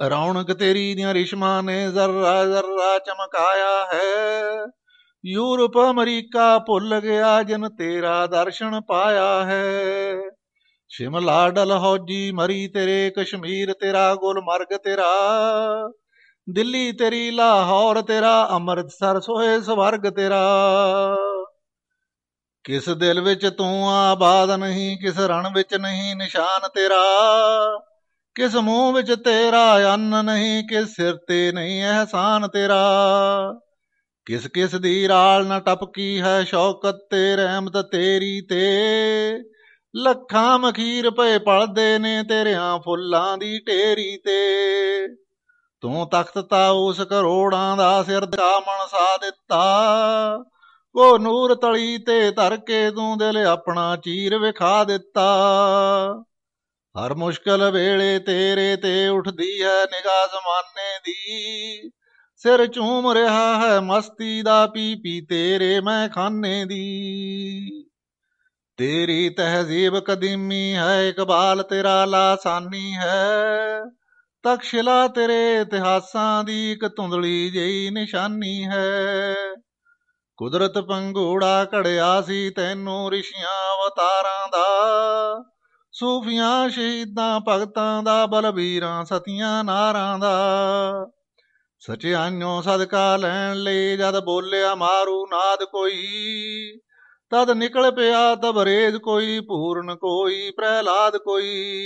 ਰੌਣਕ 0.09 0.53
ਤੇਰੀ 0.53 0.95
ਦੀਆਂ 0.95 1.15
ਰਿਸ਼ਮਾਂ 1.15 1.63
ਨੇ 1.63 1.91
ਜ਼ਰਾ 1.91 2.45
ਜ਼ਰਾ 2.45 2.99
ਚਮਕਾਇਆ 2.99 3.87
ਹੈ। 3.95 4.65
ਯੂਰਪ 5.27 5.79
ਅਮਰੀਕਾ 5.91 6.59
ਭੁੱਲ 6.59 7.01
ਗਿਆ 7.01 7.43
ਜਨ 7.43 7.69
ਤੇਰਾ 7.69 8.27
ਦਰਸ਼ਨ 8.27 8.81
ਪਾਇਆ 8.81 9.45
ਹੈ। 9.45 10.15
ਸ਼ਿਮਲਾ 10.91 11.51
ਡਲਹੌਜੀ 11.51 12.31
ਮਰੀ 12.33 12.69
ਤੇਰੇ 12.69 13.13
ਕਸ਼ਮੀਰ 13.19 13.73
ਤੇਰਾ 13.73 14.15
ਗੁਲਮਰਗ 14.15 14.77
ਤੇਰਾ, 14.77 15.11
ਦਿੱਲੀ 16.51 16.93
ਤੇਰੀ, 16.93 17.31
ਲਾਹੌਰ 17.31 18.03
ਤੇਰਾ, 18.03 18.49
ਅੰਮ੍ਰਿਤਸਰ 18.51 19.21
ਸੋਏ 19.21 19.61
ਸਵਰਗ 19.61 20.11
ਤੇਰਾ। 20.11 21.17
ਕਿਸ 22.65 22.89
ਦਿਲ 22.89 23.21
ਵਿੱਚ 23.21 23.47
ਤੂੰ 23.47 23.91
ਆਬਾਦ 23.91 24.51
ਨਹੀਂ, 24.51 24.99
ਕਿਸ 24.99 25.19
ਰਣ 25.19 25.53
ਵਿੱਚ 25.55 25.75
ਨਹੀਂ 25.75 26.17
ਨਿਸ਼ਾਨ 26.17 26.69
ਤੇਰਾ, 26.75 27.05
ਕਿਸ 28.35 28.57
ਮੂੰਹ 28.57 28.93
ਵਿੱਚ 28.93 29.13
ਤੇਰਾ 29.13 29.95
ਅੰਨ 29.95 30.25
ਨਹੀਂ, 30.25 30.69
ਕਿਸ 30.69 30.97
ਸਿਰ 30.97 31.17
ਤੇ 31.17 31.53
ਨਹੀਂ 31.53 31.85
ਅਹਿਸਾਨ 31.85 32.49
ਤੇਰਾ। 32.49 32.85
ਕਿਸ 34.27 34.47
ਕਿਸ 34.47 34.75
ਦੀ 34.75 35.09
ਰਾਲ 35.09 35.47
ਨਾ 35.47 35.61
ਟਪਕੀ 35.61 36.21
ਹੈ 36.21 36.45
ਸ਼ੌਕਤ 36.45 36.97
ਤੇ 37.11 37.37
ਰਹਿਮਤ 37.37 37.77
ਤੇਰੀ 37.77 38.41
ਤੇ 38.41 38.63
ਲੱਖਾਂ 39.97 40.59
ਮਖੀਰ 40.59 41.11
ਪਏ 41.11 41.39
ਪਲਦੇ 41.39 41.99
ਨੇ 41.99 42.23
ਤੇਰਿਆਂ 42.23 42.79
ਫੁੱਲਾਂ 42.79 43.39
ਦੀ 43.39 43.59
ਢੇਰੀ 43.59 44.17
ਤੇ। 44.17 44.41
ਤੂੰ 45.81 46.09
ਤਖਤ 46.11 46.39
ਤਾ 46.39 46.71
ਉਸ 46.71 47.01
ਕਰੋੜਾਂ 47.01 47.77
ਦਾ 47.77 48.03
ਸਿਰ 48.03 48.21
ਦਾ 48.21 48.61
ਮਨਸਾ 48.61 49.17
ਦਿੱਤਾ। 49.17 49.85
ਕੋ 50.93 51.19
ਨੂਰ 51.19 51.55
ਤਲੀ 51.55 51.99
ਤੇ 51.99 52.31
ਧਰ 52.31 52.57
ਕੇ 52.57 52.91
ਤੂੰ 52.91 53.19
ਦਿਲ 53.19 53.37
ਆਪਣਾ 53.37 53.97
ਚੀਰ 53.97 54.39
ਵਿਖਾ 54.39 54.85
ਦਿੱਤਾ। 54.85 55.27
ਹਰ 56.97 57.15
ਮੁਸ਼ਕਲ 57.15 57.71
ਵੇਲੇ 57.71 58.19
ਤੇਰੇ 58.19 58.77
ਤੇ 58.77 59.09
ਉੱਠਦੀ 59.09 59.63
ਹੈ, 59.63 59.85
ਨਿਗਾਹ 59.85 60.27
ਜ਼ਮਾਨੇ 60.27 60.99
ਦੀ। 61.05 61.91
ਸਿਰ 62.37 62.67
ਝੂਮ 62.67 63.13
ਰਿਹਾ 63.13 63.59
ਹੈ, 63.59 63.81
ਮਸਤੀ 63.81 64.43
ਦਾ 64.43 64.67
ਪੀ 64.67 64.95
ਪੀ 64.95 65.21
ਤੇਰੇ 65.21 65.81
ਮੈਂ 65.81 66.09
ਖਾਨੇ 66.09 66.65
ਦੀ। 66.65 67.80
ਤੇਰੀ 68.81 69.29
ਤਹਿਜ਼ੀਬ 69.29 69.99
ਕਦੀਮੀ 69.99 70.75
ਹੈ, 70.75 71.09
ਇਕਬਾਲ 71.09 71.63
ਤੇਰਾ 71.63 72.05
ਲਾਸਾਨੀ 72.05 72.93
ਹੈ। 72.95 73.81
ਤਕਸ਼ਿਲਾ 74.43 75.09
ਤੇਰੇ 75.09 75.61
ਇਤਿਹਾਸਾਂ 75.61 76.45
ਦੀ 76.45 76.73
ਇੱਕ 76.73 76.97
ਧੁੰਦਲੀ 76.97 77.51
ਜਿਹੀ 77.51 77.91
ਨਿਸ਼ਾਨੀ 77.91 78.65
ਹੈ। 78.65 79.35
ਕੁਦਰਤ 80.37 80.79
ਪੰਗੂੜਾ 80.79 81.67
ਘੜਿਆ 81.75 82.21
ਸੀ 82.21 82.51
ਤੈਨੂੰ 82.51 83.11
ਰਿਸ਼ੀਆਂ 83.11 83.77
ਅਵਤਾਰਾਂ 83.77 84.49
ਦਾ। 84.49 84.69
ਸੂਫੀਆਂ, 85.93 86.71
ਸ਼ਹੀਦਾਂ, 86.71 87.41
ਭਗਤਾਂ 87.49 88.03
ਦਾ, 88.03 88.27
ਬਲਬੀਰਾਂ, 88.27 89.05
ਸਤੀਆਂ, 89.05 89.65
ਨਾਰਾਂ 89.65 90.19
ਦਾ। 90.19 90.37
ਸਚਿਆਨੋਂ 91.81 92.63
ਸਦਕਾ 92.63 93.17
ਲੈਣ 93.17 93.57
ਲਈ 93.57 93.97
ਜਦ 93.97 94.25
ਬੋਲਿਆ 94.25 94.75
ਮਾਰੂ 94.75 95.27
ਨਾਦ 95.27 95.65
ਕੋਈ। 95.65 96.07
ਤਦ 97.31 97.51
ਨਿਕਲ 97.51 97.91
ਪਿਆ 97.91 98.35
ਤਬਰੇਜ਼ 98.35 98.97
ਕੋਈ, 98.97 99.41
ਪੂਰਨ 99.41 99.95
ਕੋਈ, 99.95 100.51
ਪ੍ਰਹਿਲਾਦ 100.51 101.17
ਕੋਈ। 101.17 101.77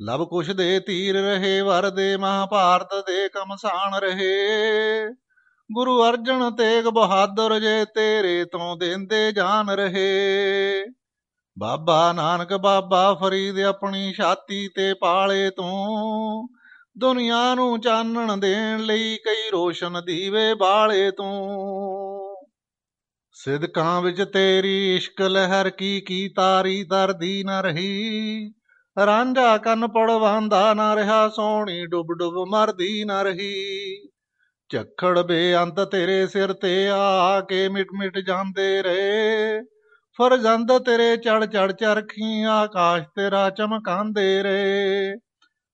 ਲਬ 0.00 0.28
ਕੁਸ਼ 0.28 0.50
ਦੇ 0.50 0.80
ਤੀਰ 0.80 1.22
ਰਹੇ, 1.22 1.60
ਵਰ 1.60 1.90
ਦੇ 1.90 2.16
ਮਹਾਭਾਰਤ 2.16 3.06
ਦੇ 3.06 3.28
ਕਮਸਾਨ 3.28 3.98
ਰਹੇ। 3.98 4.34
ਗੁਰੂ 5.72 6.08
ਅਰਜਨ 6.08 6.50
ਤੇਗ 6.50 6.84
ਬਹਾਦਰ 6.84 7.60
ਜੇ 7.60 7.84
ਤੇਰੇ 7.84 8.44
ਤੋਂ 8.44 8.76
ਦੇਂਦੇ 8.76 9.32
ਜਾਨ 9.32 9.70
ਰਹੇ। 9.70 10.12
ਬਾਬਾ 11.58 12.12
ਨਾਨਕ, 12.12 12.54
ਬਾਬਾ 12.54 13.14
ਫਰੀਦ 13.14 13.60
ਆਪਣੀ 13.60 14.12
ਛਾਤੀ 14.12 14.68
ਤੇ 14.68 14.94
ਪਾਲੇ 14.94 15.50
ਤੂੰ। 15.50 16.48
ਦੁਨੀਆ 16.98 17.54
ਨੂੰ 17.54 17.80
ਚਾਨਣ 17.80 18.36
ਦੇਣ 18.36 18.80
ਲਈ 18.80 19.16
ਕਈ 19.16 19.50
ਰੋਸ਼ਨ 19.52 20.02
ਦੀਵੇ 20.04 20.54
ਬਾਲੇ 20.54 21.10
ਤੂੰ। 21.10 22.21
ਸਿਦਕਾਂ 23.32 24.02
ਵਿੱਚ 24.02 24.22
ਤੇਰੀ 24.22 24.96
ਇਸ਼ਕ 24.96 25.22
ਲਹਿਰ 25.22 25.70
ਕੀ 25.70 26.00
ਕੀ 26.00 26.28
ਤਾਰੀ 26.28 26.84
ਦਰਦੀ 26.84 27.44
ਨਾ 27.44 27.60
ਰਹੀ। 27.60 28.52
ਰਾਂਝਾ 29.06 29.56
ਕੰਨ 29.56 29.88
ਪੜਵਾਂਦਾ 29.88 30.74
ਨਾ 30.74 30.96
ਰਿਹਾ, 30.96 31.28
ਸੋਹਣੀ 31.28 31.86
ਡੁੱਬ 31.86 32.12
ਡੁੱਬ 32.18 32.48
ਮਰਦੀ 32.48 33.04
ਨਾ 33.04 33.22
ਰਹੀ। 33.22 34.08
ਝੱਖੜ 34.68 35.22
ਬੇਅੰਤ 35.22 35.80
ਤੇਰੇ 35.80 36.26
ਸਿਰ 36.26 36.52
ਤੇ 36.52 36.88
ਆ 36.88 37.40
ਕੇ 37.40 37.68
ਮਿਟ 37.68 37.86
ਮਿਟ 37.98 38.18
ਜਾਂਦੇ 38.18 38.82
ਰਹੇ। 38.82 39.62
ਫਰਜ਼ੰਦ 40.18 40.78
ਤੇਰੇ 40.78 41.16
ਚੜ 41.16 41.44
ਚੜ 41.44 41.72
ਚਰਖੀ 41.72 42.42
ਆਕਾਸ਼ 42.42 43.04
ਤੇਰਾ 43.16 43.50
ਚਮਕਾਂਦੇ 43.50 44.42
ਰਹੇ। 44.42 45.12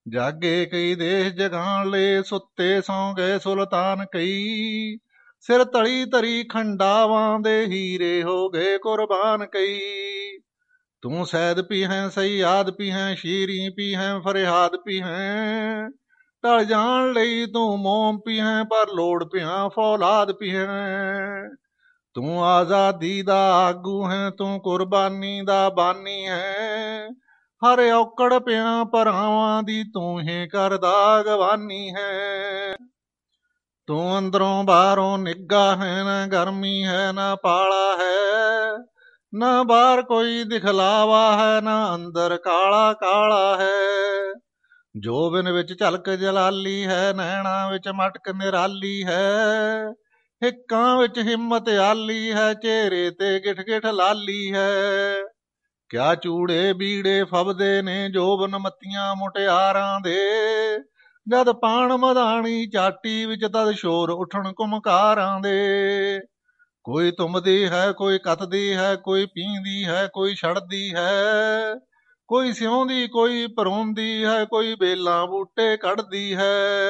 ਜਾਗੇ 0.09 0.67
ਕਈ 0.67 0.95
ਦੇਸ਼ 0.95 1.35
ਜਗਾਣ 1.35 1.91
ਲੈ, 1.91 2.23
ਸੁੱਤੇ 2.23 2.81
ਸੌ 2.81 3.15
ਗਏ 3.15 3.39
ਸੁਲਤਾਨ 3.39 4.07
ਕਈ। 4.13 4.97
ਸਿਰ 5.41 5.65
ਤਲੀ 5.65 6.05
ਤਰੀ 6.05 6.45
ਖੰਡਾਵਾਂ 6.45 7.41
ਦੇ 7.41 7.65
ਹੀਰੇ 7.65 8.23
ਹੋ 8.23 8.49
ਗਏ 8.49 8.79
ਕੁਰਬਾਨ 8.79 9.47
ਕਈ। 9.47 9.79
ਤੂੰ 11.03 11.27
ਸੈਦ 11.27 11.61
ਪੀ 11.63 11.85
ਹੈ 11.85 12.09
ਸਈਆਦ 12.09 12.71
ਪੀ 12.71 12.91
ਹੈ 12.91 13.15
ਸ਼ੀਰੀ 13.15 13.69
ਪੀ 13.69 13.95
ਹੈ 13.95 14.19
ਫਰਿਆਦ 14.19 14.77
ਪੀ 14.77 15.01
ਹੈ 15.03 15.89
ਟਲ 16.43 16.65
ਜਾਣ 16.65 17.13
ਲਈ 17.13 17.47
ਤੂੰ 17.47 17.79
ਮੋਮ 17.79 18.19
ਪੀ 18.27 18.41
ਹੈ 18.41 18.65
ਪਰ 18.65 18.95
ਲੋੜ 18.95 19.25
ਪਿਆ 19.25 19.69
ਫੌਲਾਦ 19.69 20.33
ਪੀ 20.33 20.57
ਹੈ 20.57 20.67
ਤੂੰ 22.15 22.45
ਆਜ਼ਾਦੀ 22.45 23.23
ਦਾ 23.23 23.39
ਆਗੂ 23.55 24.11
ਹੈ, 24.11 24.31
ਤੂੰ 24.31 24.61
ਕੁਰਬਾਨੀ 24.61 25.41
ਦਾ 25.43 25.69
ਬਾਨੀ 25.69 26.27
ਹੈ। 26.29 27.09
ਹਰ 27.63 27.93
ਔਕੜ 27.93 28.39
ਪਿਆ 28.39 28.85
ਭਰਾਵਾਂ 28.85 29.63
ਦੀ 29.63 29.83
ਤੂੰ 29.95 30.21
ਹੀ 30.21 30.49
ਕਰਦਾ 30.49 31.23
ਗਵਾਨੀ 31.23 31.95
ਹੈ। 31.95 32.77
ਤੂੰ 33.89 34.19
ਅੰਦਰੋਂ 34.19 34.65
ਬਾਹਰੋਂ 34.65 35.19
ਨਿੱਗਾ 35.19 35.77
ਹੈ, 35.77 36.05
ਨਾ 36.05 36.27
ਗਰਮੀ 36.27 36.85
ਹੈ, 36.85 37.13
ਨਾ 37.13 37.35
ਪਾਲਾ 37.35 37.97
ਹੈ। 37.97 38.85
ਨਾ 39.35 39.63
ਬਾਹਰ 39.63 40.03
ਕੋਈ 40.03 40.45
ਦਿਖਲਾਵਾ 40.45 41.37
ਹੈ, 41.37 41.61
ਨਾ 41.61 41.95
ਅੰਦਰ 41.95 42.37
ਕਾਲਾ 42.37 42.93
ਕਾਲਾ 42.93 43.57
ਹੈ। 43.61 44.33
ਜੋਬਨ 45.01 45.53
ਵਿੱਚ 45.53 45.79
ਝਲਕ 45.81 46.11
ਜਲਾਲੀ 46.11 46.87
ਹੈ, 46.87 47.13
ਨੈਣਾ 47.13 47.69
ਵਿੱਚ 47.71 47.89
ਮਟਕ 47.89 48.31
ਨਿਰਾਲੀ 48.31 49.05
ਹੈ। 49.05 49.37
ਹਿੱਕਾਂ 50.45 50.97
ਵਿੱਚ 50.97 51.19
ਹਿੰਮਤ 51.19 51.69
ਆਲੀ 51.69 52.33
ਹੈ, 52.33 52.55
ਚਿਹਰੇ 52.55 53.11
ਤੇ 53.11 53.41
ਗਿਠ 53.41 53.61
ਗਿਠ 53.61 53.87
ਲਾਲੀ 53.87 54.55
ਹੈ। 54.55 54.83
ਕਿਆ 55.89 56.15
ਚੂੜੇ 56.15 56.73
ਬੀੜੇ 56.73 57.25
ਫਬਦੇ 57.25 57.83
ਨੇ 57.83 58.09
ਜੋਬਨ 58.09 58.59
ਮੱਤੀਆਂ 58.59 59.17
ਮੁਟਿਆਰਾਂ 59.17 60.01
ਦੇ। 60.01 60.21
ਜਦ 61.31 61.53
ਪਾਣ 61.53 61.93
ਮਧਾਣੀ 61.93 62.67
ਚਾਟੀ 62.67 63.27
ਵਿੱਚ 63.27 63.43
ਤਦ 63.45 63.73
ਸ਼ੋਰ 63.73 64.11
ਉਠਣ 64.11 64.53
ਕੁਮਕਾਰਾਂ 64.53 65.41
ਦੇ। 65.41 66.19
ਕੋਈ 66.85 67.11
ਤੁੰਬਦੀ 67.11 67.69
ਹੈ, 67.69 67.93
ਕੋਈ 67.93 68.19
ਕੱਤਦੀ 68.19 68.75
ਹੈ, 68.75 68.97
ਕੋਈ 68.97 69.27
ਪੀਂਦੀ 69.27 69.85
ਹੈ, 69.85 70.09
ਕੋਈ 70.13 70.35
ਛੜਦੀ 70.35 70.95
ਹੈ। 70.95 71.21
ਕੋਈ 72.29 72.53
ਸਿਉਂਦੀ, 72.53 73.09
ਕੋਈ 73.09 73.47
ਪਰੋਂਦੀ 73.57 74.25
ਹੈ, 74.25 74.45
ਕੋਈ 74.45 74.75
ਬੇਲਾਂ 74.75 75.27
ਬੂਟੇ 75.27 75.77
ਕੱਢਦੀ 75.77 76.35
ਹੈ। 76.35 76.89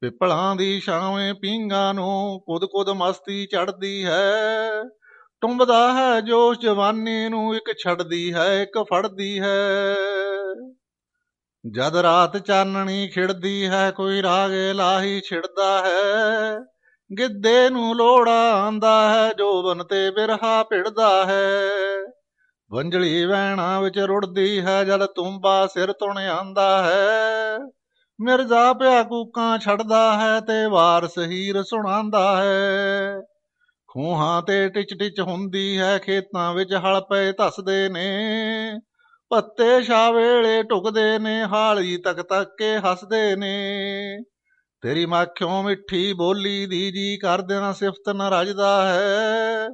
ਪਿੱਪਲਾਂ 0.00 0.56
ਦੀ 0.56 0.80
ਛਾਵੇਂ 0.80 1.34
ਪੀਂਗਾ 1.34 1.92
ਨੂੰ 1.92 2.40
ਕੁਦ 2.46 2.64
ਕੁਦ 2.64 2.88
ਮਸਤੀ 2.88 3.46
ਚੜਦੀ 3.46 4.04
ਹੈ। 4.04 4.30
ਟੁੰਬਦਾ 5.40 5.92
ਹੈ 5.92 6.20
ਜੋਸ਼ 6.20 6.58
ਜਵਾਨੀ 6.58 7.28
ਨੂੰ 7.28 7.56
ਇੱਕ 7.56 7.72
ਛੱਡਦੀ 7.84 8.34
ਹੈ, 8.34 8.62
ਇੱਕ 8.62 8.82
ਫੜਦੀ 8.82 9.40
ਹੈ। 9.40 9.96
ਜਦ 11.70 11.96
ਰਾਤ 11.96 12.38
ਚਾਨਣੀ 12.38 13.08
ਖਿੜਦੀ 13.08 13.66
ਹੈ, 13.66 13.90
ਕੋਈ 13.90 14.22
ਰਾਗ 14.22 14.52
ਲਾਹੀ 14.52 15.20
ਛਿੜਦਾ 15.20 15.82
ਹੈ। 15.86 16.58
ਗਿੱਧੇ 17.18 17.70
ਨੂੰ 17.70 17.96
ਲੋੜਾ 17.96 18.52
ਆਂਦਾ 18.52 19.08
ਹੈ, 19.10 19.32
ਜੋਬਨ 19.32 19.84
ਤੇ 19.84 20.10
ਬਿਰਹਾ 20.10 20.62
ਭਿੜਦਾ 20.62 21.26
ਹੈ। 21.26 21.60
ਵੰਜਲੀ 22.72 23.24
ਵਹਿਣਾ 23.24 23.80
ਵਿੱਚ 23.80 23.98
ਰੁੜਦੀ 23.98 24.60
ਹੈ 24.60 24.84
ਜਦ 24.84 25.06
ਤੁੰਬਾ 25.06 25.66
ਸਿਰ 25.66 25.92
ਤੁਣ 25.92 26.18
ਆਂਦਾ 26.18 26.82
ਹੈ। 26.84 27.58
ਮਿਰਜ਼ਾ 28.20 28.72
ਪਿਆ 28.72 29.02
ਕੂਕਾਂ 29.02 29.58
ਛੱਡਦਾ 29.58 30.18
ਹੈ 30.18 30.40
ਤੇ 30.40 30.66
ਵਾਰਸ 30.66 31.18
ਹੀਰ 31.18 31.62
ਸੁਣਾਉਂਦਾ 31.62 32.42
ਹੈ। 32.42 33.20
ਖੂਹਾਂ 33.88 34.42
ਤੇ 34.42 34.68
ਟਿਚ 34.68 34.94
ਟਿਚ 34.98 35.20
ਹੁੰਦੀ 35.20 35.78
ਹੈ, 35.78 35.98
ਖੇਤਾਂ 35.98 36.54
ਵਿੱਚ 36.54 36.74
ਹਲ 36.74 37.00
ਪਏ 37.00 37.32
ਧਸਦੇ 37.32 37.88
ਨੇ। 37.88 38.30
ਪੱਤੇ 39.34 39.82
ਸ਼ਾ 39.82 40.10
ਵੇਲੇ 40.10 40.62
ਟੁਕਦੇ 40.62 41.18
ਨੇ, 41.18 41.44
ਹਾਲੀ 41.44 41.96
ਤੱਕ 41.96 42.22
ਤੱਕ 42.22 42.50
ਕੇ 42.58 42.78
ਹੱਸਦੇ 42.78 43.36
ਨੇ। 43.36 43.56
ਤੇਰੀ 44.82 45.06
ਮਾਖਿਓਂ 45.06 45.62
ਮਿੱਠੀ 45.62 46.12
ਬੋਲੀ 46.12 46.66
ਦੀ 46.66 46.92
ਜੀ 46.92 47.18
ਕਰਦੇ 47.18 47.54
ਨਾ 47.54 47.72
ਸਿਫਤ 47.72 48.08
ਨਾ 48.08 48.40
ਰਜਦਾ 48.40 48.94
ਹੈ? 48.94 49.68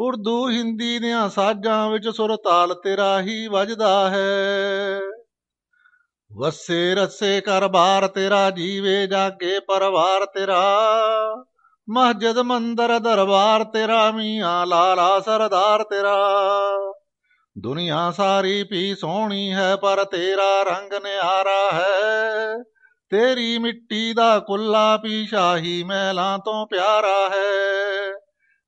ਉਰਦੂ 0.00 0.50
ਹਿੰਦੀ 0.50 0.98
ਦੀਆਂ 0.98 1.28
ਸਾਜ਼ਾਂ 1.28 1.90
ਵਿੱਚ 1.90 2.08
ਸੁਰ 2.08 2.36
ਤਾਲ 2.36 2.74
ਤੇਰਾ 2.74 3.20
ਹੀ 3.20 3.46
ਵੱਜਦਾ 3.46 4.10
ਹੈ। 4.10 5.00
ਵਸੇ 6.38 6.94
ਰਸੇ 6.94 7.40
ਕਰ 7.40 7.68
ਬਾਰ 7.68 8.08
ਤੇਰਾ, 8.08 8.50
ਜੀਵੇ 8.50 9.06
ਜਾਗੇ 9.06 9.60
ਪਰਵਾਰ 9.60 10.26
ਤੇਰਾ। 10.26 10.80
ਮਸਜਿਦ 11.90 12.38
ਮੰਦਰ 12.38 12.98
ਦਰਬਾਰ 12.98 13.64
ਤੇਰਾ, 13.64 14.10
ਮੀਆਂ 14.10 14.66
ਲਾਲਾ 14.66 15.20
ਸਰਦਾਰ 15.20 15.82
ਤੇਰਾ। 15.82 16.18
ਦੁਨੀਆ 17.58 18.12
ਸਾਰੀ 18.16 18.66
ਵੀ 18.70 18.94
ਸੋਹਣੀ 18.94 19.52
ਹੈ, 19.52 19.76
ਪਰ 19.76 20.04
ਤੇਰਾ 20.04 20.62
ਰੰਗ 20.62 20.92
ਨਿਆਰਾ 20.92 21.70
ਹੈ। 21.72 22.56
ਤੇਰੀ 23.10 23.58
ਮਿੱਟੀ 23.58 24.12
ਦਾ 24.12 24.38
ਕੁੱਲਾ 24.38 24.96
ਵੀ 24.96 25.26
ਸ਼ਾਹੀ 25.26 25.82
ਮਹਿਲਾਂ 25.82 26.38
ਤੋਂ 26.38 26.66
ਪਿਆਰਾ 26.66 27.28
ਹੈ। 27.28 28.12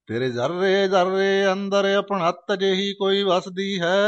ਤੇਰੇ 0.07 0.31
ਜ਼ਰਰੇ 0.31 0.89
ਜ਼ਰਰੇ 0.89 1.53
ਅੰਦਰ 1.53 1.85
ਆਪਣਤ 1.85 2.55
ਜਿਹੀ 2.59 2.95
ਕੋਈ 2.95 3.23
ਵਸਦੀ 3.23 3.81
ਹੈ। 3.81 4.07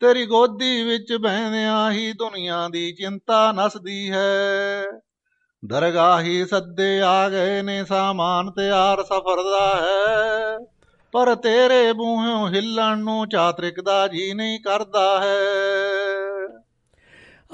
ਤੇਰੀ 0.00 0.26
ਗੋਦੀ 0.26 0.82
ਵਿੱਚ 0.82 1.14
ਬਹਿੰਦਿਆਂ 1.20 1.90
ਹੀ 1.90 2.12
ਦੁਨੀਆ 2.12 2.68
ਦੀ 2.68 2.92
ਚਿੰਤਾ 2.92 3.52
ਨਸਦੀ 3.52 4.10
ਹੈ। 4.10 4.82
ਦਰਗਾਹੀ 5.64 6.46
ਸੱਦੇ 6.46 7.00
ਆ 7.00 7.28
ਗਏ 7.28 7.62
ਨੇ, 7.62 7.84
ਸਾਮਾਨ 7.84 8.50
ਤਿਆਰ 8.50 9.02
ਸਫਰ 9.02 9.42
ਦਾ 9.42 9.76
ਹੈ। 9.76 10.58
ਪਰ 11.12 11.34
ਤੇਰੇ 11.34 11.92
ਮੂੰਹੋਂ 11.92 12.48
ਹਿੱਲਣ 12.48 12.98
ਨੂੰ 12.98 13.28
ਚਾਤਰਿਕ 13.28 13.80
ਦਾ 13.80 14.08
ਜੀ 14.08 14.34
ਨਹੀਂ 14.34 14.60
ਕਰਦਾ 14.60 15.20
ਹੈ। 15.20 16.62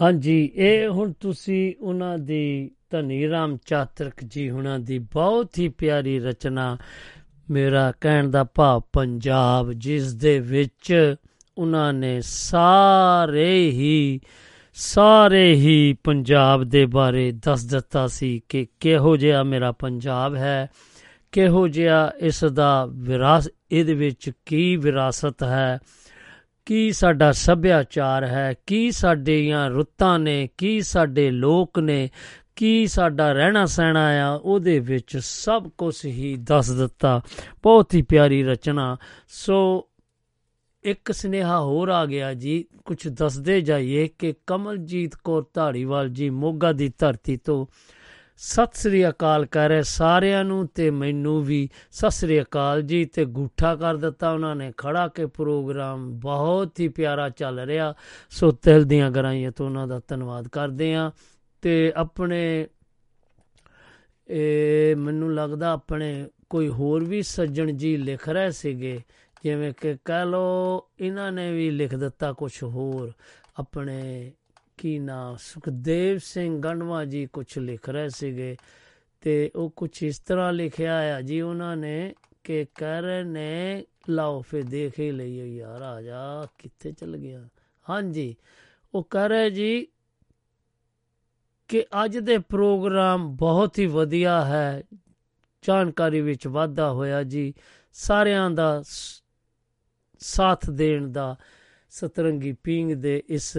ਹਾਂਜੀ, 0.03 0.53
ਇਹ 0.55 0.89
ਹੁਣ 0.89 1.13
ਤੁਸੀਂ 1.13 1.75
ਉਹਨਾਂ 1.81 2.19
ਦੀ 2.19 2.71
ਧਨੀ 2.91 3.29
ਰਾਮ 3.29 3.59
ਚਾਤਰਕ 3.67 4.25
ਜੀ 4.25 4.51
ਹੁਣਾਂ 4.51 4.79
ਦੀ 4.79 4.99
ਬਹੁਤ 4.99 5.59
ਹੀ 5.59 5.69
ਪਿਆਰੀ 5.69 6.19
ਰਚਨਾ, 6.19 6.77
ਮੇਰਾ 7.51 7.93
ਕਹਿਣ 8.01 8.31
ਦਾ 8.31 8.45
ਭਾਵ 8.45 8.83
ਪੰਜਾਬ, 8.93 9.73
ਜਿਸ 9.73 10.15
ਦੇ 10.15 10.39
ਵਿੱਚ 10.39 11.15
ਉਹਨਾਂ 11.59 11.93
ਨੇ 11.93 12.21
ਸਾਰੇ 12.21 13.71
ਹੀ 13.71 14.21
ਸਾਰੇ 14.75 15.55
ਹੀ 15.55 15.97
ਪੰਜਾਬ 16.05 16.65
ਦੇ 16.65 16.87
ਬਾਰੇ 16.87 17.33
ਦੱਸ 17.33 17.65
ਦਿੱਤਾ 17.65 18.07
ਸੀ 18.07 18.43
ਕਿ 18.49 18.67
ਕਿਹੋ 18.81 19.17
ਜਿਹਾ 19.17 19.43
ਮੇਰਾ 19.43 19.73
ਪੰਜਾਬ 19.73 20.35
ਹੈ। 20.35 20.71
ਕਿਹੋ 21.35 21.69
ਜਿਹਾ 21.69 22.13
ਇਸ 22.21 22.45
ਦਾ 22.45 22.89
ਵਿਰਾਸ, 22.93 23.49
ਇਹਦੇ 23.71 23.95
ਵਿੱਚ 23.95 24.31
ਕੀ 24.47 24.77
ਵਿਰਾਸਤ 24.77 25.43
ਹੈ? 25.43 25.79
ਕੀ 26.67 26.93
ਸਾਡਾ 26.93 27.33
ਸੱਭਿਆਚਾਰ 27.33 28.25
ਹੈ? 28.25 28.55
ਕੀ 28.67 28.91
ਸਾਡੀਆਂ 28.91 29.71
ਰੁੱਤਾਂ 29.71 30.19
ਨੇ? 30.19 30.49
ਕੀ 30.59 30.81
ਸਾਡੇ 30.81 31.31
ਲੋਕ 31.31 31.79
ਨੇ? 31.79 32.11
ਕੀ 32.57 32.87
ਸਾਡਾ 32.87 33.33
ਰਹਿਣਾ 33.33 33.67
ਸਹਿਣਾ 33.67 34.33
ਆ? 34.33 34.35
ਉਹਦੇ 34.35 34.79
ਵਿੱਚ 34.79 35.17
ਸਭ 35.17 35.69
ਕੁਝ 35.79 36.05
ਹੀ 36.05 36.37
ਦੱਸ 36.37 36.71
ਦਿੱਤਾ। 36.71 37.21
ਬਹੁਤ 37.63 37.95
ਹੀ 37.95 38.03
ਪਿਆਰੀ 38.03 38.43
ਰਚਨਾ। 38.43 38.97
ਸੋ 39.29 39.89
ਇੱਕ 40.85 41.13
ਸੁਨੇਹਾ 41.13 41.61
ਹੋਰ 41.61 41.89
ਆ 41.89 42.07
ਗਿਆ 42.07 42.35
ਜੀ। 42.35 42.65
ਕੁਝ 42.85 43.09
ਦੱਸਦੇ 43.09 43.61
ਜਾਈਏ 43.61 44.09
ਕਿ 44.19 44.35
ਕਮਲਜੀਤ 44.47 45.15
ਕੌਰ 45.25 45.45
ਧਾੜੀਵਾਲ 45.55 46.09
ਜੀ 46.09 46.31
ਮੋਗਾ 46.31 46.73
ਦੀ 46.73 46.93
ਧਰਤੀ 46.99 47.37
ਤੋਂ 47.37 47.67
ਸਤਿ 48.37 48.79
ਸ੍ਰੀ 48.79 49.09
ਅਕਾਲ 49.09 49.47
ਕਰ 49.47 49.69
ਰਹੇ 49.69 49.83
ਸਾਰਿਆਂ 49.83 50.45
ਨੂੰ 50.45 50.67
ਤੇ 50.67 50.91
ਮੈਨੂੰ 50.91 51.45
ਵੀ। 51.45 51.69
ਸਤਿ 51.93 52.11
ਸ੍ਰੀ 52.11 52.43
ਅਕਾਲ 52.43 52.83
ਜੀ 52.83 53.05
ਤੇ 53.05 53.25
ਗੂਠਾ 53.25 53.77
ਕਰ 53.77 53.97
ਦਿੱਤਾ 53.97 54.31
ਉਹਨਾਂ 54.31 54.57
ਨੇ। 54.57 54.73
ਖੜਾ 54.77 55.09
ਕੇ 55.09 55.27
ਪ੍ਰੋਗਰਾਮ 55.27 56.21
ਬਹੁਤ 56.21 56.81
ਹੀ 56.81 56.89
ਪਿਆਰਾ 56.89 57.29
ਚੱਲ 57.29 57.61
ਰਿਹਾ। 57.61 57.95
ਸੋ 58.31 58.51
ਦਿਲ 58.51 58.85
ਦੀਆਂ 58.85 59.11
ਗਰਾਈਆਂ 59.11 59.53
ਤੋਂ 59.53 59.67
ਉਹਨਾਂ 59.67 59.89
ਦਾ 59.89 60.01
ਧੰਨਵਾਦ 60.09 60.49
ਕਰਦੇ 60.49 60.95
ਆ 60.95 61.13
ਤੇ 61.63 61.93
ਆਪਣੇ, 61.97 62.69
ਇਹ 64.29 64.97
ਮੈਨੂੰ 64.97 65.35
ਲੱਗਦਾ 65.35 65.73
ਆਪਣੇ 65.73 66.29
ਕੋਈ 66.51 66.69
ਹੋਰ 66.69 67.05
ਵੀ 67.05 67.23
ਸੱਜਣ 67.23 67.71
ਜੀ 67.73 67.97
ਲਿਖ 67.97 68.29
ਰਹੇ 68.29 68.51
ਸੀਗੇ। 68.51 69.01
ਜਿਵੇਂ 69.45 69.73
ਕਿ 69.81 69.97
ਕਹ 70.05 70.25
ਲੋ 70.27 70.87
ਇਹਨਾਂ 71.01 71.33
ਨੇ 71.33 71.53
ਵੀ 71.53 71.71
ਲਿਖ 71.71 71.95
ਦਿੱਤਾ 71.95 72.33
ਕੁਝ 72.33 72.63
ਹੋਰ। 72.63 73.13
ਆਪਣੇ 73.59 74.33
ਕੀ 74.77 74.99
ਨਾ, 74.99 75.37
ਸੁਖਦੇਵ 75.41 76.19
ਸਿੰਘ 76.19 76.61
ਗੰਡਵਾ 76.61 77.05
ਜੀ 77.05 77.27
ਕੁਝ 77.27 77.59
ਲਿਖ 77.59 77.89
ਰਹੇ 77.89 78.09
ਸੀਗੇ 78.09 78.57
ਤੇ 79.21 79.51
ਉਹ 79.57 79.71
ਕੁਝ 79.71 80.03
ਇਸ 80.03 80.19
ਤਰ੍ਹਾਂ 80.19 80.53
ਲਿਖਿਆ 80.53 81.17
ਆ, 81.17 81.21
ਜੀ 81.21 81.41
ਉਹਨਾਂ 81.41 81.77
ਨੇ 81.77 82.15
ਕਿ 82.45 82.67
ਕਹਿ 82.75 83.03
ਰਹੇ 83.03 83.23
ਨੇ, 83.25 83.85
ਲਾਓ 84.09 84.43
ਫੇ 84.43 84.63
ਦੇਖ 84.63 84.99
ਹੀ 84.99 85.11
ਲਈਏ 85.11 85.47
ਯਾਰ, 85.57 85.83
ਆ 85.83 86.03
ਜਾ, 86.03 86.47
ਕਿੱਥੇ 86.59 86.93
ਚਲ 86.93 87.17
ਗਿਆ? 87.17 87.49
ਹਾਂਜੀ, 87.91 88.37
ਉਹ 88.95 89.05
ਕਹਿ 89.05 89.29
ਰਹੇ 89.29 89.51
ਜੀ 89.51 89.89
ਕਿ 91.69 91.85
ਅੱਜ 92.05 92.19
ਦੇ 92.19 92.39
ਪ੍ਰੋਗਰਾਮ 92.39 93.37
ਬਹੁਤ 93.37 93.79
ਹੀ 93.79 93.87
ਵਧੀਆ 93.87 94.45
ਹੈ, 94.45 94.83
ਜਾਣਕਾਰੀ 95.63 96.21
ਵਿੱਚ 96.21 96.47
ਵਾਧਾ 96.47 96.93
ਹੋਇਆ 96.93 97.23
ਜੀ, 97.23 97.55
ਸਾਰਿਆਂ 97.93 98.51
ਦਾ 98.51 98.83
ਸਾਥ 100.19 100.71
ਦੇਣ 100.71 101.09
ਦਾ 101.09 101.37
ਸਤਰੰਗੀ 101.91 102.53
ਪਿੰਗ 102.53 102.93
ਦੇ 102.93 103.23
ਇਸ 103.29 103.59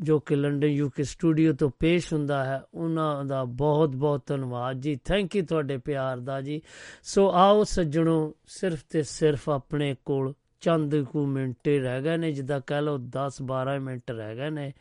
ਜੋ 0.00 0.20
ਕਿ 0.20 0.36
ਲੰਡਨ 0.36 0.66
ਯੂਕੇ 0.66 1.04
ਸਟੂਡੀਓ 1.04 1.52
ਤੋਂ 1.52 1.70
ਪੇਸ਼ 1.80 2.12
ਹੁੰਦਾ 2.12 2.44
ਹੈ, 2.44 2.62
ਉਹਨਾਂ 2.74 3.24
ਦਾ 3.24 3.44
ਬਹੁਤ 3.44 3.88
ਬਹੁਤ 3.88 4.26
ਧੰਨਵਾਦ 4.26 4.80
ਜੀ। 4.80 4.96
ਥੈਂਕ 4.96 5.36
ਯੂ 5.36 5.46
ਤੁਹਾਡੇ 5.46 5.78
ਪਿਆਰ 5.78 6.20
ਦਾ 6.20 6.40
ਜੀ। 6.40 6.62
ਸੋ 7.02 7.30
ਆਓ 7.30 7.64
ਸੱਜਣੋ, 7.64 8.34
ਸਿਰਫ 8.46 8.84
ਤੇ 8.90 9.02
ਸਿਰਫ 9.02 9.50
ਆਪਣੇ 9.50 9.96
ਕੋਲ 10.04 10.34
ਚੰਦ 10.60 11.02
ਕੁ 11.02 11.26
ਮਿੰਟ 11.26 11.68
ਰਹਿ 11.68 12.02
ਗਏ 12.02 12.16
ਨੇ, 12.16 12.32
ਜਿੱਦਾਂ 12.32 12.60
ਕਹਿ 12.66 12.82
ਲਓ 12.82 12.98
10 12.98 13.42
12 13.42 13.78
ਮਿੰਟ 13.78 14.10
ਰਹਿ 14.10 14.36
ਗਏ 14.36 14.50
ਨੇ 14.50 14.72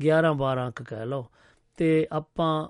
11 0.00 0.32
12 0.32 0.70
ਕ 0.70 0.82
ਕਹਿ 0.82 1.06
ਲਓ। 1.06 1.26
ਤੇ 1.76 2.08
ਆਪਾਂ 2.12 2.68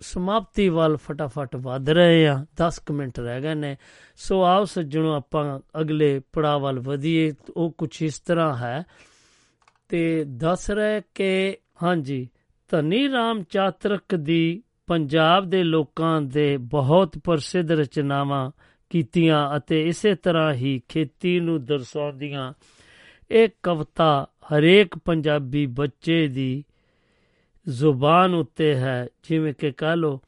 ਸਮਾਪਤੀ 0.00 0.68
ਵੱਲ 0.68 0.96
ਫਟਾਫਟ 0.96 1.56
ਵੱਧ 1.56 1.90
ਰਹੇ 1.90 2.26
ਆ 2.26 2.46
10 2.56 2.78
ਕੁ 2.78 2.94
ਮਿੰਟ 2.94 3.20
ਰਹਿ 3.20 3.42
ਗਏ 3.42 3.54
ਨੇ। 3.54 3.76
ਸੋ 4.16 4.42
ਆਓ 4.42 4.64
ਸੱਜਣੋ, 4.64 5.12
ਆਪਾਂ 5.12 5.60
ਅਗਲੇ 5.80 6.20
ਪੜਾਅ 6.32 6.58
ਵੱਲ 6.58 6.80
ਵਧੀਏ, 6.80 7.34
ਉਹ 7.56 7.72
ਕੁਝ 7.72 8.02
ਇਸ 8.02 8.20
ਤਰ੍ਹਾਂ 8.20 8.56
ਹੈ। 8.56 8.84
ਤੇ 9.92 10.24
ਦੱਸ 10.24 10.70
ਰਹੇ 10.70 11.02
ਕਿ, 11.14 11.56
ਹਾਂਜੀ, 11.82 12.28
ਧਨੀ 12.68 13.12
ਰਾਮ 13.12 13.42
ਚਾਤਰਕ 13.42 14.14
ਦੀ 14.14 14.62
ਪੰਜਾਬ 14.86 15.50
ਦੇ 15.50 15.64
ਲੋਕਾਂ 15.64 16.22
ਦੇ 16.22 16.56
ਬਹੁਤ 16.56 17.18
ਪ੍ਰਸਿੱਧ 17.24 17.72
ਰਚਨਾਵਾਂ 17.72 18.50
ਕੀਤੀਆਂ 18.90 19.56
ਅਤੇ 19.56 19.86
ਇਸੇ 19.88 20.14
ਤਰ੍ਹਾਂ 20.14 20.52
ਹੀ 20.52 20.82
ਖੇਤੀ 20.88 21.40
ਨੂੰ 21.40 21.64
ਦਰਸਾਉਂਦੀਆਂ। 21.64 22.52
ਇਹ 23.30 23.48
ਕਵਿਤਾ 23.62 24.26
ਹਰੇਕ 24.44 24.98
ਪੰਜਾਬੀ 24.98 25.66
ਬੱਚੇ 25.66 26.28
ਦੀ 26.28 26.64
ਜ਼ੁਬਾਨ 27.68 28.34
ਉੱਤੇ 28.34 28.74
ਹੈ। 28.74 29.08
ਜਿਵੇਂ 29.22 29.54
ਕਿ 29.54 29.72
ਕਹ 29.72 29.96
ਲੋ 29.96 30.20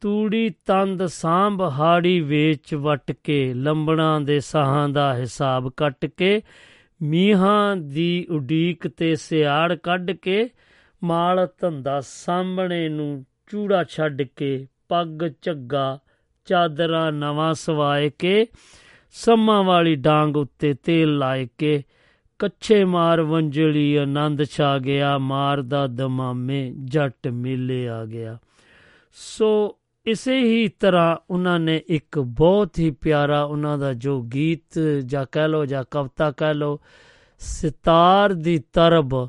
ਤੂੜੀ 0.00 0.50
ਤੰਦ 0.66 1.06
ਸਾਂਭ 1.06 1.60
ਹਾੜੀ 1.60 2.20
ਵੇਚ 2.20 2.74
ਵਟ 2.74 3.12
ਕੇ, 3.12 3.54
ਲੰਬੜਾਂ 3.54 4.20
ਦੇ 4.20 4.40
ਸਾਹਾਂ 4.40 4.88
ਦਾ 4.88 5.16
ਹਿਸਾਬ 5.16 5.72
ਕੱਟ 5.76 6.06
ਕੇ 6.06 6.42
ਮੀਹਾਂ 7.02 7.76
ਦੀ 7.76 8.26
ਉਡੀਕ 8.30 8.88
ਤੇ 8.88 9.16
ਸਿਆੜ 9.16 9.74
ਕੱਢ 9.74 10.10
ਕੇ 10.10 10.50
ਮਾਲ 11.02 11.48
ਧੰਦਾ 11.60 12.00
ਸਾਹਮਣੇ 12.00 12.88
ਨੂੰ 12.88 13.26
ਚੂੜਾ 13.46 13.84
ਛੱਡ 13.84 14.22
ਕੇ 14.22 14.66
ਪੱਗ 14.88 15.22
ਝੱਗਾ, 15.42 15.98
ਚਾਦਰਾਂ 16.44 17.12
ਨਵਾਂ 17.12 17.54
ਸਵਾਏ 17.54 18.10
ਕੇ, 18.10 18.46
ਸੰਮਾਂ 19.10 19.64
ਵਾਲੀ 19.64 19.94
ਡਾਂਗ 19.94 20.36
ਉੱਤੇ 20.36 20.74
ਤੇਲ 20.74 21.18
ਲਾਏ 21.18 21.48
ਕੇ, 21.58 21.82
ਕੱਛੇ 22.38 22.84
ਮਾਰ 22.84 23.20
ਵੰਜਲੀ 23.20 23.96
ਆਨੰਦ 23.96 24.44
ਛਾ 24.44 24.78
ਗਿਆ, 24.78 25.18
ਮਾਰਦਾ 25.18 25.86
ਦਮਾਮੇ 25.86 26.74
ਜੱਟ 26.84 27.28
ਮੇਲੇ 27.28 27.88
ਆ 27.88 28.04
ਗਿਆ। 28.04 28.38
ਸੋ 29.12 29.78
ਇਸੇ 30.06 30.38
ਹੀ 30.38 30.68
ਤਰ੍ਹਾਂ 30.68 31.16
ਉਹਨਾਂ 31.30 31.58
ਨੇ 31.58 31.82
ਇੱਕ 31.86 32.18
ਬਹੁਤ 32.18 32.78
ਹੀ 32.78 32.90
ਪਿਆਰਾ 32.90 33.42
ਉਹਨਾਂ 33.44 33.78
ਦਾ 33.78 33.92
ਜੋ 33.92 34.22
ਗੀਤ 34.22 34.78
ਜਾਂ 35.04 35.26
ਕਹਿ 35.32 35.48
ਲੋ 35.48 35.66
ਜਾਂ 35.66 35.84
ਕਵਿਤਾ 35.90 36.30
ਕਹਿ 36.30 36.54
ਲੋ 36.54 36.80
ਸਿਤਾਰ 37.38 38.32
ਦੀ 38.32 38.58
ਤਰਬ, 38.72 39.28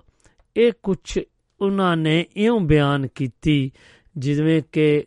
ਇਹ 0.58 0.72
ਕੁਝ 0.84 1.20
ਉਹਨਾਂ 1.62 1.98
ਨੇ 1.98 2.26
ਇਉਂ 2.36 2.60
ਬਿਆਨ 2.60 3.08
ਕੀਤੀ, 3.08 3.72
ਜਿਵੇਂ 4.18 4.62
ਕਿ 4.72 5.06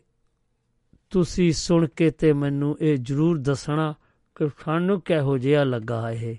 ਤੁਸੀਂ 1.09 1.51
ਸੁਣ 1.51 1.87
ਕੇ 1.87 2.11
ਤੇ 2.11 2.33
ਮੈਨੂੰ 2.33 2.77
ਇਹ 2.81 2.97
ਜਰੂਰ 2.97 3.37
ਦੱਸਣਾ 3.37 3.93
ਕਿ 4.35 4.47
ਤੁਹਾਨੂੰ 4.47 5.01
ਕਿਹੋ 5.01 5.37
ਜਿਹਾ 5.37 5.63
ਲੱਗਾ 5.63 6.11
ਇਹ। 6.11 6.35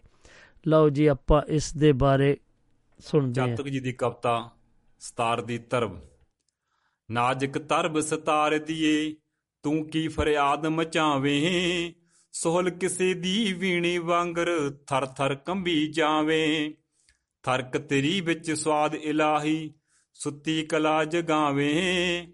ਲਓ 0.67 0.89
ਜੀ, 0.89 1.07
ਆਪਾਂ 1.07 1.43
ਇਸ 1.43 1.77
ਦੇ 1.77 1.93
ਬਾਰੇ 1.93 2.37
ਸੁਣਦੇ 2.99 3.41
ਹਾਂ। 3.41 3.49
ਚਾਤਕ 3.49 3.69
ਜੀ 3.69 3.81
ਦੀ 3.81 3.93
ਕਵਿਤਾ, 3.93 4.51
ਸਤਾਰ 5.01 5.41
ਦੀ 5.41 5.59
ਤਰਬ। 5.59 6.10
ਨਾਜ਼ਕ 7.11 7.59
ਤਰਬ 7.59 8.01
ਸਤਾਰ 8.01 8.59
ਦੀਏ, 8.59 9.15
ਤੂੰ 9.63 9.89
ਕੀ 9.89 10.09
ਫਰਿਆਦ 10.09 10.67
ਮਚਾਵੇਂ? 10.67 11.93
ਸੋਹਲ 12.33 12.71
ਕਿਸੇ 12.71 13.15
ਦੀ 13.15 13.53
ਵੀਣੀ 13.53 13.99
ਵਾਂਗਰ 13.99 14.71
ਥਰ 14.87 15.07
ਥਰ 15.07 15.35
ਕੰਬੀ 15.35 15.87
ਜਾਵੇਂ। 15.87 16.71
ਥਰਕ 17.43 17.79
ਤੇਰੀ 17.79 18.21
ਵਿੱਚ 18.21 18.53
ਸਵਾਦ 18.53 18.95
ਇਲਾਹੀ, 18.95 19.75
ਸੁੱਤੀ 20.15 20.63
ਕਲਾ 20.63 21.05
ਜਗਾਵੇਂ। 21.05 22.29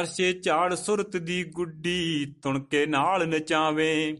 ਅਰਸ਼ੇ 0.00 0.32
ਝਾੜ 0.32 0.74
ਸੁਰਤ 0.74 1.16
ਦੀ 1.16 1.44
ਗੁੱਡੀ 1.44 2.34
ਤੁਣਕੇ 2.42 2.86
ਨਾਲ 2.86 3.28
ਨਚਾਵੇਂ। 3.28 4.14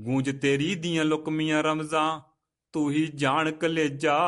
ਗੂੰਜ 0.00 0.40
ਤੇਰੀ 0.42 0.74
ਦੀਆਂ 0.74 1.04
ਲੁਕਮੀਆਂ 1.04 1.62
ਰਮਜ਼ਾਂ, 1.62 2.20
ਤੂੰ 2.72 2.90
ਹੀ 2.90 3.06
ਜਾਣ 3.06 3.50
ਕਲੇਜਾ। 3.50 4.18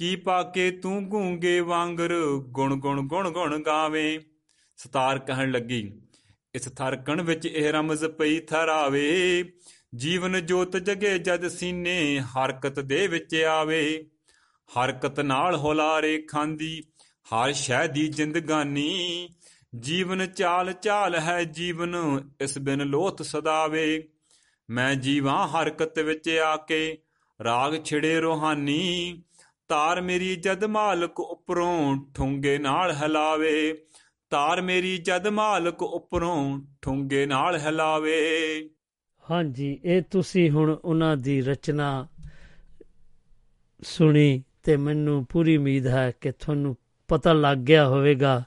ਕੀ 0.00 0.16
ਪਾ 0.16 0.42
ਕੇ 0.42 0.70
ਤੂੰ 0.70 1.08
ਗੂੰਗੇ 1.08 1.60
ਵਾਂਗਰ? 1.60 2.14
ਗੁਣ 2.48 2.74
ਗੁਣ 2.76 3.00
ਗੁਣ 3.06 3.30
ਗੁਣ 3.30 3.62
ਗਾਵੇਂ। 3.62 4.18
ਸਤਾਰ 4.76 5.18
ਕਹਿਣ 5.18 5.50
ਲੱਗੀ, 5.50 6.00
ਇਸ 6.54 6.64
ਥਰਕਣ 6.64 7.22
ਵਿੱਚ 7.22 7.46
ਇਹ 7.46 7.72
ਰਮਜ਼ 7.72 8.04
ਪਈ 8.04 8.38
ਥਰਾਵੇ। 8.40 9.44
ਜੀਵਨ 9.94 10.46
ਜੋਤ 10.46 10.76
ਜਗੇ 10.76 11.18
ਜਦ 11.18 11.48
ਸੀਨੇ, 11.48 12.20
ਹਰਕਤ 12.20 12.80
ਦੇ 12.80 13.06
ਵਿੱਚ 13.06 13.34
ਆਵੇ। 13.34 14.10
ਹਰਕਤ 14.68 15.20
ਨਾਲ 15.20 15.56
ਹੁਲਾਰੇ 15.56 16.22
ਖਾਂਦੀ 16.22 16.82
ਹਰ 17.26 17.52
ਸ਼ੈ 17.52 17.86
ਦੀ 17.86 18.08
ਜ਼ਿੰਦਗਾਨੀ। 18.08 19.28
ਜੀਵਨ 19.78 20.26
ਚਾਲ 20.26 20.72
ਚਾਲ 20.72 21.14
ਹੈ 21.14 21.42
ਜੀਵਨ, 21.44 21.96
ਇਸ 22.40 22.58
ਬਿਨ 22.58 22.82
ਲੋਥ 22.82 23.22
ਸਦਾਵੇ। 23.22 24.08
ਮੈਂ 24.70 24.94
ਜੀਵਾਂ 24.94 25.48
ਹਰਕਤ 25.48 25.98
ਵਿੱਚ 25.98 26.28
ਆ 26.28 26.56
ਕੇ 26.56 26.98
ਰਾਗ 27.44 27.82
ਛਿੜੇ 27.84 28.20
ਰੋਹਾਨੀ। 28.20 29.22
ਤਾਰ 29.70 30.00
ਮੇਰੀ 30.00 30.36
ਜਦ 30.36 30.64
ਮਾਲਕ 30.64 31.20
ਉੱਪਰੋਂ 31.20 31.96
ਠੁੰਗੇ 32.14 32.58
ਨਾਲ 32.58 32.94
ਹਿਲਾਵੇ। 33.02 33.74
ਤਾਰ 34.30 34.60
ਮੇਰੀ 34.60 34.98
ਜਦ 34.98 35.26
ਮਾਲਕ 35.26 35.82
ਉੱਪਰੋਂ 35.82 36.60
ਠੁੰਗੇ 36.82 37.26
ਨਾਲ 37.26 37.58
ਹਿਲਾਵੇ। 37.58 38.70
ਹਾਂਜੀ, 39.30 39.80
ਇਹ 39.84 40.02
ਤੁਸੀਂ 40.02 40.50
ਹੁਣ 40.50 40.78
ਉਹਨਾਂ 40.84 41.16
ਦੀ 41.16 41.40
ਰਚਨਾ 41.40 42.06
ਸੁਣੀ 43.82 44.42
ਤੇ 44.62 44.76
ਮੈਨੂੰ 44.76 45.26
ਪੂਰੀ 45.28 45.56
ਉਮੀਦ 45.56 45.86
ਹੈ 45.86 46.12
ਕਿ 46.20 46.32
ਤੁਹਾਨੂੰ 46.32 46.76
ਪਤਾ 47.08 47.32
ਲੱਗ 47.32 47.58
ਗਿਆ 47.58 47.88
ਹੋਵੇਗਾ 47.88 48.44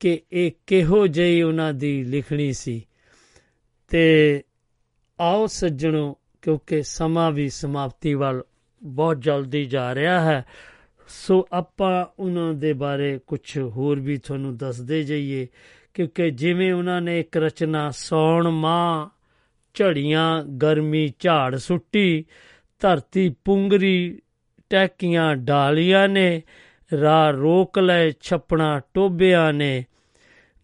ਕਿ 0.00 0.22
ਇਹ 0.32 0.52
ਕਿਹੋ 0.66 1.06
ਜਿਹੀ 1.06 1.42
ਉਹਨਾਂ 1.42 1.72
ਦੀ 1.72 2.04
ਲਿਖਣੀ 2.04 2.52
ਸੀ। 2.52 2.86
ਤੇ 3.88 4.42
ਆਓ 5.20 5.46
ਸੱਜਣੋ, 5.46 6.18
ਕਿਉਂਕਿ 6.42 6.82
ਸਮਾਂ 6.82 7.32
ਵੀ 7.32 7.48
ਸਮਾਪਤੀ 7.48 8.14
ਵੱਲ 8.14 8.42
ਬਹੁਤ 8.84 9.22
ਜਲਦੀ 9.22 9.64
ਜਾ 9.64 9.94
ਰਿਹਾ 9.94 10.20
ਹੈ। 10.20 10.44
ਸੋ 11.08 11.48
ਆਪਾਂ 11.52 12.06
ਉਹਨਾਂ 12.18 12.54
ਦੇ 12.54 12.72
ਬਾਰੇ 12.72 13.20
ਕੁਝ 13.26 13.58
ਹੋਰ 13.58 14.00
ਵੀ 14.00 14.16
ਤੁਹਾਨੂੰ 14.16 14.56
ਦੱਸਦੇ 14.56 15.02
ਜਾਈਏ, 15.02 15.46
ਕਿਉਂਕਿ 15.94 16.30
ਜਿਵੇਂ 16.30 16.72
ਉਹਨਾਂ 16.72 17.00
ਨੇ 17.00 17.20
ਇੱਕ 17.20 17.36
ਰਚਨਾ, 17.36 17.90
ਸੌਣ 17.90 18.48
ਮਾਂ 18.48 19.08
ਝੜੀਆਂ, 19.74 20.44
ਗਰਮੀ 20.44 21.12
ਝਾੜ 21.18 21.56
ਸੁੱਟੀ, 21.56 22.24
ਧਰਤੀ 22.80 23.34
ਪੁੰਗਰੀ, 23.44 24.18
ਟੈਕੀਆਂ 24.70 25.36
ਡਾਲੀਆਂ 25.36 26.08
ਨੇ, 26.08 26.42
ਰਾਹ 27.00 27.30
ਰੋਕ 27.30 27.78
ਲੈ 27.78 28.10
ਛਪਣਾ 28.20 28.80
ਟੋਬਿਆਂ 28.94 29.52
ਨੇ, 29.52 29.84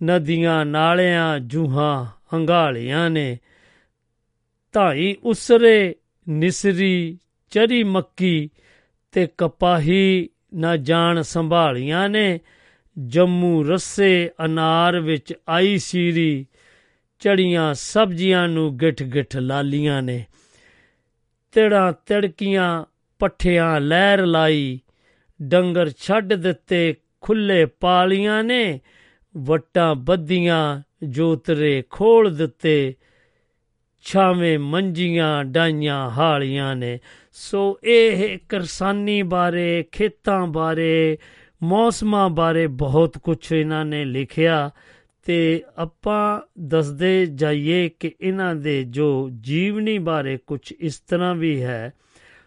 ਨਦੀਆਂ 0.04 0.66
ਨਾਲਿਆਂ, 0.66 1.38
ਜੂਹਾਂ 1.38 2.06
ਹੰਗਾਲੀਆਂ 2.34 3.10
ਨੇ, 3.10 3.38
ਧਾਈ 4.72 5.16
ਉਸਰੇ, 5.22 5.94
ਨਿਸਰੀ 6.28 7.18
ਚਰੀ 7.50 7.82
ਮੱਕੀ 7.82 8.50
ਤੇ 9.12 9.28
ਕਪਾਹੀ 9.38 10.28
ਨਾ 10.54 10.76
ਜਾਣ 10.76 11.22
ਸੰਭਾਲੀਆਂ 11.22 12.08
ਨੇ, 12.08 12.40
ਜੰਮੂ 12.98 13.62
ਰੱਸੇ 13.62 14.30
ਅਨਾਰ 14.44 15.00
ਵਿੱਚ 15.00 15.34
ਆਈ 15.48 15.78
ਸੀਰੀ, 15.78 16.46
ਚੜੀਆਂ 17.18 17.74
ਸਬਜ਼ੀਆਂ 17.74 18.48
ਨੂੰ 18.48 18.76
ਗਿੱਠ 18.76 19.02
ਗਿੱਠ 19.02 19.36
ਲਾਲੀਆਂ 19.36 20.02
ਨੇ। 20.02 20.24
ਤੇੜਾ 21.52 21.92
ਤੜਕੀਆਂ 21.92 22.84
ਪੱਠਿਆਂ 23.18 23.80
ਲਹਿਰ 23.80 24.26
ਲਾਈ, 24.26 24.80
ਡੰਗਰ 25.42 25.90
ਛੱਡ 25.90 26.34
ਦਿੱਤੇ 26.34 26.94
ਖੁੱਲੇ 27.20 27.64
ਪਾਲੀਆਂ 27.66 28.44
ਨੇ, 28.44 28.80
ਵਟਾਂ 29.36 29.94
ਬੱਦੀਆਂ 29.94 30.82
ਜੋਤਰੇ 31.02 31.82
ਖੋਲ 31.90 32.36
ਦਿੱਤੇ 32.36 32.94
ਛਾਵੇਂ 34.04 34.58
ਮੰਜੀਆਂ 34.58 35.44
ਡਾਈਆਂ 35.44 36.10
ਹਾਲੀਆਂ 36.10 36.76
ਨੇ। 36.76 36.98
ਸੋ 37.32 37.78
ਇਹ 37.84 38.38
ਕਿਰਸਾਨੀ 38.48 39.22
ਬਾਰੇ, 39.22 39.84
ਖੇਤਾਂ 39.92 40.46
ਬਾਰੇ, 40.46 41.18
ਮੌਸਮਾਂ 41.62 42.30
ਬਾਰੇ 42.30 42.66
ਬਹੁਤ 42.66 43.18
ਕੁਝ 43.18 43.52
ਇਹਨਾਂ 43.52 43.84
ਨੇ 43.84 44.04
ਲਿਖਿਆ। 44.04 44.70
ਤੇ 45.22 45.62
ਆਪਾਂ 45.78 46.40
ਦੱਸਦੇ 46.58 47.26
ਜਾਈਏ 47.26 47.88
ਕਿ 47.88 48.12
ਇਹਨਾਂ 48.20 48.54
ਦੇ 48.54 48.84
ਜੋ 48.84 49.30
ਜੀਵਨੀ 49.40 49.98
ਬਾਰੇ 49.98 50.38
ਕੁਝ 50.46 50.72
ਇਸ 50.72 51.00
ਤਰ੍ਹਾਂ 51.00 51.34
ਵੀ 51.34 51.62
ਹੈ। 51.62 51.92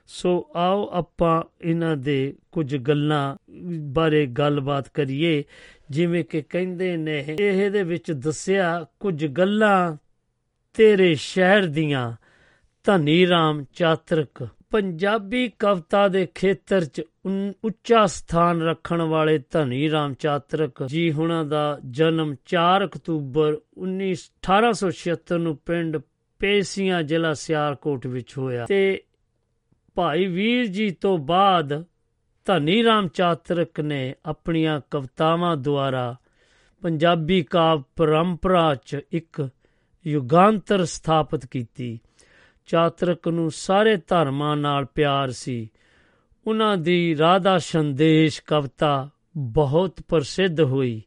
ਸੋ 0.07 0.49
ਆਓ 0.55 0.89
ਆਪਾਂ 0.93 1.43
ਇਹਨਾਂ 1.61 1.97
ਦੇ 1.97 2.35
ਕੁਝ 2.51 2.77
ਗੱਲਾਂ 2.77 3.35
ਬਾਰੇ 3.73 4.25
ਗੱਲਬਾਤ 4.25 4.89
ਕਰੀਏ। 4.93 5.43
ਜਿਵੇਂ 5.89 6.23
ਕਿ 6.23 6.41
ਕਹਿੰਦੇ 6.41 6.97
ਨੇ 6.97 7.25
ਇਹਦੇ 7.39 7.83
ਵਿੱਚ 7.83 8.11
ਦੱਸਿਆ 8.11 8.85
ਕੁਝ 8.99 9.27
ਗੱਲਾਂ 9.27 9.97
ਤੇਰੇ 10.75 11.13
ਸ਼ਹਿਰ 11.15 11.65
ਦੀਆਂ 11.67 12.11
ਧਨੀ 12.85 13.25
ਰਾਮ 13.27 13.63
ਚਾਤਰਕ 13.73 14.47
ਪੰਜਾਬੀ 14.69 15.47
ਕਵਿਤਾ 15.59 16.07
ਦੇ 16.07 16.27
ਖੇਤਰ 16.35 16.85
'ਚ 16.85 17.01
ਉੱਚਾ 17.63 18.05
ਸਥਾਨ 18.05 18.61
ਰੱਖਣ 18.61 19.01
ਵਾਲੇ 19.01 19.37
ਧਨੀ 19.51 19.89
ਰਾਮ 19.91 20.13
ਚਾਤਰਕ 20.13 20.83
ਜੀ 20.83 21.11
ਹੁਣਾਂ 21.11 21.43
ਦਾ 21.45 21.65
ਜਨਮ 21.91 22.33
4 22.53 22.85
ਅਕਤੂਬਰ 22.85 23.59
1876 23.81 25.39
ਨੂੰ 25.39 25.55
ਪਿੰਡ 25.65 25.97
ਪੇਸੀਆਂ 26.41 27.01
ਜ਼ਿਲ੍ਹਾ 27.03 27.33
ਸਿਆਲਕੋਟ 27.33 28.07
ਵਿੱਚ 28.07 28.37
ਹੋਇਆ 28.37 28.65
ਤੇ 28.65 28.81
ਭਾਈ 29.95 30.25
ਵੀਰ 30.29 30.65
ਜੀ 30.69 30.89
ਤੋਂ 31.01 31.17
ਬਾਅਦ 31.27 31.81
ਧਨੀ 32.47 32.83
ਰਾਮ 32.83 33.07
ਚਾਤਰਕ 33.13 33.79
ਨੇ 33.81 34.03
ਆਪਣੀਆਂ 34.25 34.79
ਕਵਿਤਾਵਾਂ 34.91 35.55
ਦੁਆਰਾ 35.59 36.15
ਪੰਜਾਬੀ 36.83 37.41
ਕਾਵ 37.49 37.83
ਪਰੰਪਰਾ 37.95 38.73
'ਚ 38.75 39.01
ਇੱਕ 39.13 39.47
ਯੁਗਾਂਤਰ 40.07 40.85
ਸਥਾਪਿਤ 40.85 41.45
ਕੀਤੀ। 41.45 41.99
ਚਾਤਰਕ 42.65 43.27
ਨੂੰ 43.27 43.51
ਸਾਰੇ 43.51 43.97
ਧਰਮਾਂ 44.07 44.57
ਨਾਲ 44.57 44.85
ਪਿਆਰ 44.85 45.31
ਸੀ। 45.31 45.71
ਉਹਨਾਂ 46.47 46.77
ਦੀ 46.77 47.17
ਰਾਧਾ 47.17 47.57
ਸੰਦੇਸ਼ 47.57 48.41
ਕਵਿਤਾ 48.47 49.09
ਬਹੁਤ 49.37 49.99
ਪ੍ਰਸਿੱਧ 50.07 50.61
ਹੋਈ, 50.61 51.01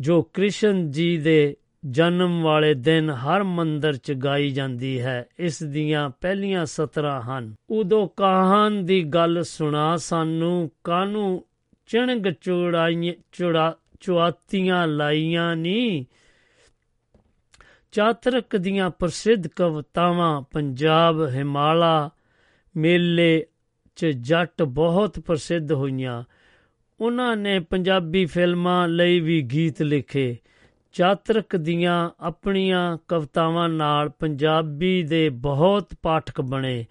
ਜੋ 0.00 0.22
ਕ੍ਰਿਸ਼ਨ 0.22 0.90
ਜੀ 0.90 1.16
ਦੇ 1.16 1.56
ਜਨਮ 1.90 2.42
ਵਾਲੇ 2.42 2.74
ਦਿਨ 2.74 3.10
ਹਰ 3.10 3.42
ਮੰਦਰ 3.42 3.96
'ਚ 3.96 4.12
ਗਾਈ 4.12 4.50
ਜਾਂਦੀ 4.50 5.00
ਹੈ। 5.00 5.26
ਇਸ 5.38 5.62
ਦੀਆਂ 5.62 6.10
ਪਹਿਲੀਆਂ 6.20 6.66
ਸਤਰਾਂ 6.66 7.22
ਹਨ। 7.22 7.54
ਉਦੋਂ 7.70 8.08
ਕਾਹਨ 8.16 8.84
ਦੀ 8.84 9.04
ਗੱਲ 9.04 9.42
ਸੁਣਾ 9.42 9.96
ਸਾਨੂੰ 9.96 10.70
ਕਾਨੂੰ 10.84 11.44
ਚਿਣਗ 11.86 12.32
ਚੁੜਾਈਆਂ 12.40 13.14
ਚੁੜਾ 13.32 13.76
ਚੁਆਤੀਆਂ 14.00 14.86
ਲਾਈਆਂ 14.86 15.56
ਨੀ? 15.56 16.06
ਚਾਤਰਕ 17.94 18.56
ਦੀਆਂ 18.56 18.90
ਪ੍ਰਸਿੱਧ 18.90 19.46
ਕਵਿਤਾਵਾਂ, 19.46 20.42
ਪੰਜਾਬ, 20.42 21.28
ਹਿਮਾਲਾ, 21.28 22.10
ਮੇਲੇ 22.76 23.46
'ਚ 23.96 24.06
ਜੱਟ 24.06 24.62
ਬਹੁਤ 24.62 25.18
ਪ੍ਰਸਿੱਧ 25.18 25.72
ਹੋਈਆਂ। 25.72 26.24
ਉਹਨਾਂ 27.00 27.36
ਨੇ 27.36 27.60
ਪੰਜਾਬੀ 27.60 28.26
ਫਿਲਮਾਂ 28.26 28.88
ਲਈ 28.88 29.20
ਵੀ 29.20 29.42
ਗੀਤ 29.42 29.82
ਲਿਖੇ। 29.82 30.36
ਚਾਤਰਕ 30.92 31.56
ਦੀਆਂ 31.56 32.10
ਆਪਣੀਆਂ 32.20 32.98
ਕਵਿਤਾਵਾਂ 33.08 33.68
ਨਾਲ 33.68 34.08
ਪੰਜਾਬੀ 34.08 35.02
ਦੇ 35.02 35.28
ਬਹੁਤ 35.28 35.94
ਪਾਠਕ 36.02 36.40
ਬਣੇ। 36.40 36.86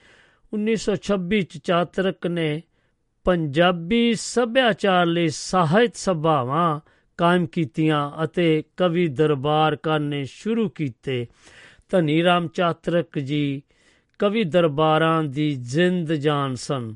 1926 0.53 1.41
ਚ 1.41 1.57
ਚਾਤਰਕ 1.57 2.27
ਨੇ 2.27 2.61
ਪੰਜਾਬੀ 3.23 4.13
ਸੱਭਿਆਚਾਰ 4.13 5.05
ਲਈ 5.05 5.29
ਸਾਹਿਤ 5.29 5.95
ਸਭਾਵਾਂ 5.95 6.79
ਕਾਇਮ 7.17 7.45
ਕੀਤੀਆਂ 7.45 8.23
ਅਤੇ 8.23 8.63
ਕਵੀ 8.77 9.07
ਦਰਬਾਰ 9.07 9.75
ਕਰਨੇ 9.75 10.25
ਸ਼ੁਰੂ 10.25 10.69
ਕੀਤੇ। 10.69 11.27
ਧਨੀ 11.89 12.23
ਰਾਮ 12.23 12.47
ਚਾਤਰਕ 12.47 13.19
ਜੀ 13.19 13.63
ਕਵੀ 14.19 14.43
ਦਰਬਾਰਾਂ 14.43 15.23
ਦੀ 15.23 15.55
ਜਿੰਦ 15.55 16.13
ਜਾਨ 16.13 16.55
ਸਨ। 16.55 16.95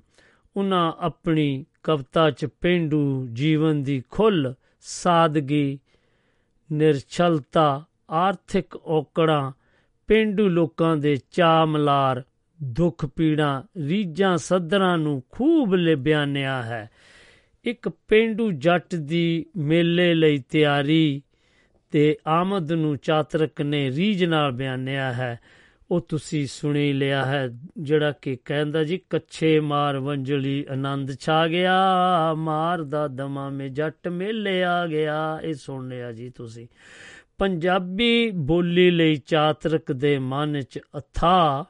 ਉਹਨਾਂ 0.57 0.93
ਆਪਣੀ 0.99 1.65
ਕਵਿਤਾ 1.83 2.31
ਚ 2.31 2.45
ਪਿੰਡੂ 2.45 3.27
ਜੀਵਨ 3.33 3.83
ਦੀ 3.83 4.03
ਖੁੱਲ, 4.09 4.53
ਸਾਦਗੀ, 4.81 5.79
ਨਿਰਛਲਤਾ, 6.71 7.85
ਆਰਥਿਕ 8.11 8.75
ਔਕੜਾਂ, 8.75 9.51
ਪਿੰਡੂ 10.07 10.47
ਲੋਕਾਂ 10.47 10.97
ਦੇ 10.97 11.17
ਚਾਮਲਾਰ, 11.31 12.23
ਦੁੱਖ 12.63 13.05
ਪੀੜਾ 13.05 13.63
ਰੀਜਾਂ 13.87 14.37
ਸੱਦਰਾਂ 14.37 14.97
ਨੂੰ 14.97 15.23
ਖੂਬ 15.31 15.75
ਬਿਆਨਿਆ 15.95 16.63
ਹੈ। 16.63 16.89
ਇੱਕ 17.67 17.89
ਪਿੰਡੂ 17.89 18.51
ਜੱਟ 18.51 18.95
ਦੀ 18.95 19.45
ਮੇਲੇ 19.57 20.13
ਲਈ 20.13 20.37
ਤਿਆਰੀ 20.37 21.21
ਤੇ 21.91 22.17
ਆਮਦ 22.27 22.71
ਨੂੰ 22.71 22.97
ਚਾਤਰਕ 22.97 23.61
ਨੇ 23.61 23.91
ਰੀਜ 23.91 24.25
ਨਾਲ 24.25 24.51
ਬਿਆਨਿਆ 24.51 25.13
ਹੈ। 25.13 25.39
ਉਹ 25.91 26.01
ਤੁਸੀਂ 26.01 26.47
ਸੁਣੀ 26.47 26.93
ਲਿਆ 26.93 27.25
ਹੈ, 27.25 27.49
ਜਿਹੜਾ 27.77 28.11
ਕਿ 28.11 28.37
ਕਹਿੰਦਾ 28.45 28.83
ਜੀ, 28.83 28.99
ਕੱਛੇ 29.09 29.59
ਮਾਰ 29.59 29.99
ਵੰਜਲੀ 29.99 30.65
ਆਨੰਦ 30.69 31.19
ਛਾ 31.19 31.47
ਗਿਆ, 31.47 31.73
ਮਾਰ 32.33 32.83
ਦਾ 32.83 33.07
ਦਮਾ 33.07 33.49
ਮੇ 33.49 33.69
ਜੱਟ 33.69 34.07
ਮੇਲੇ 34.07 34.63
ਆ 34.63 34.87
ਗਿਆ। 34.87 35.39
ਇਹ 35.43 35.53
ਸੁਣ 35.53 35.87
ਲਿਆ 35.87 36.11
ਜੀ 36.11 36.29
ਤੁਸੀਂ। 36.29 36.67
ਪੰਜਾਬੀ 37.37 38.31
ਬੋਲੀ 38.31 38.91
ਲਈ 38.91 39.15
ਚਾਤਰਕ 39.15 39.91
ਦੇ 39.91 40.19
ਮਨ 40.19 40.61
'ਚ 40.61 40.79
ਅਥਾ, 40.97 41.65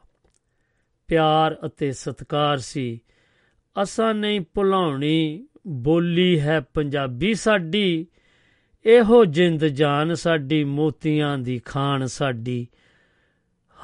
ਪਿਆਰ 1.07 1.57
ਅਤੇ 1.65 1.91
ਸਤਕਾਰ 1.91 2.57
ਸੀ। 2.57 3.02
ਅਸਾਂ 3.84 4.14
ਨਹੀਂ 4.14 4.41
ਭੁਲਾਉਣੀ 4.53 5.48
ਬੋਲੀ 5.68 6.39
ਹੈ 6.39 6.60
ਪੰਜਾਬੀ 6.60 7.34
ਸਾਡੀ, 7.34 8.07
ਇਹੋ 8.85 9.26
ਜਿੰਦ 9.26 9.65
ਜਾਨ 9.65 10.14
ਸਾਡੀ, 10.14 10.64
ਮੋਤੀਆਂ 10.64 11.38
ਦੀ 11.38 11.60
ਖਾਨ 11.60 12.06
ਸਾਡੀ। 12.06 12.68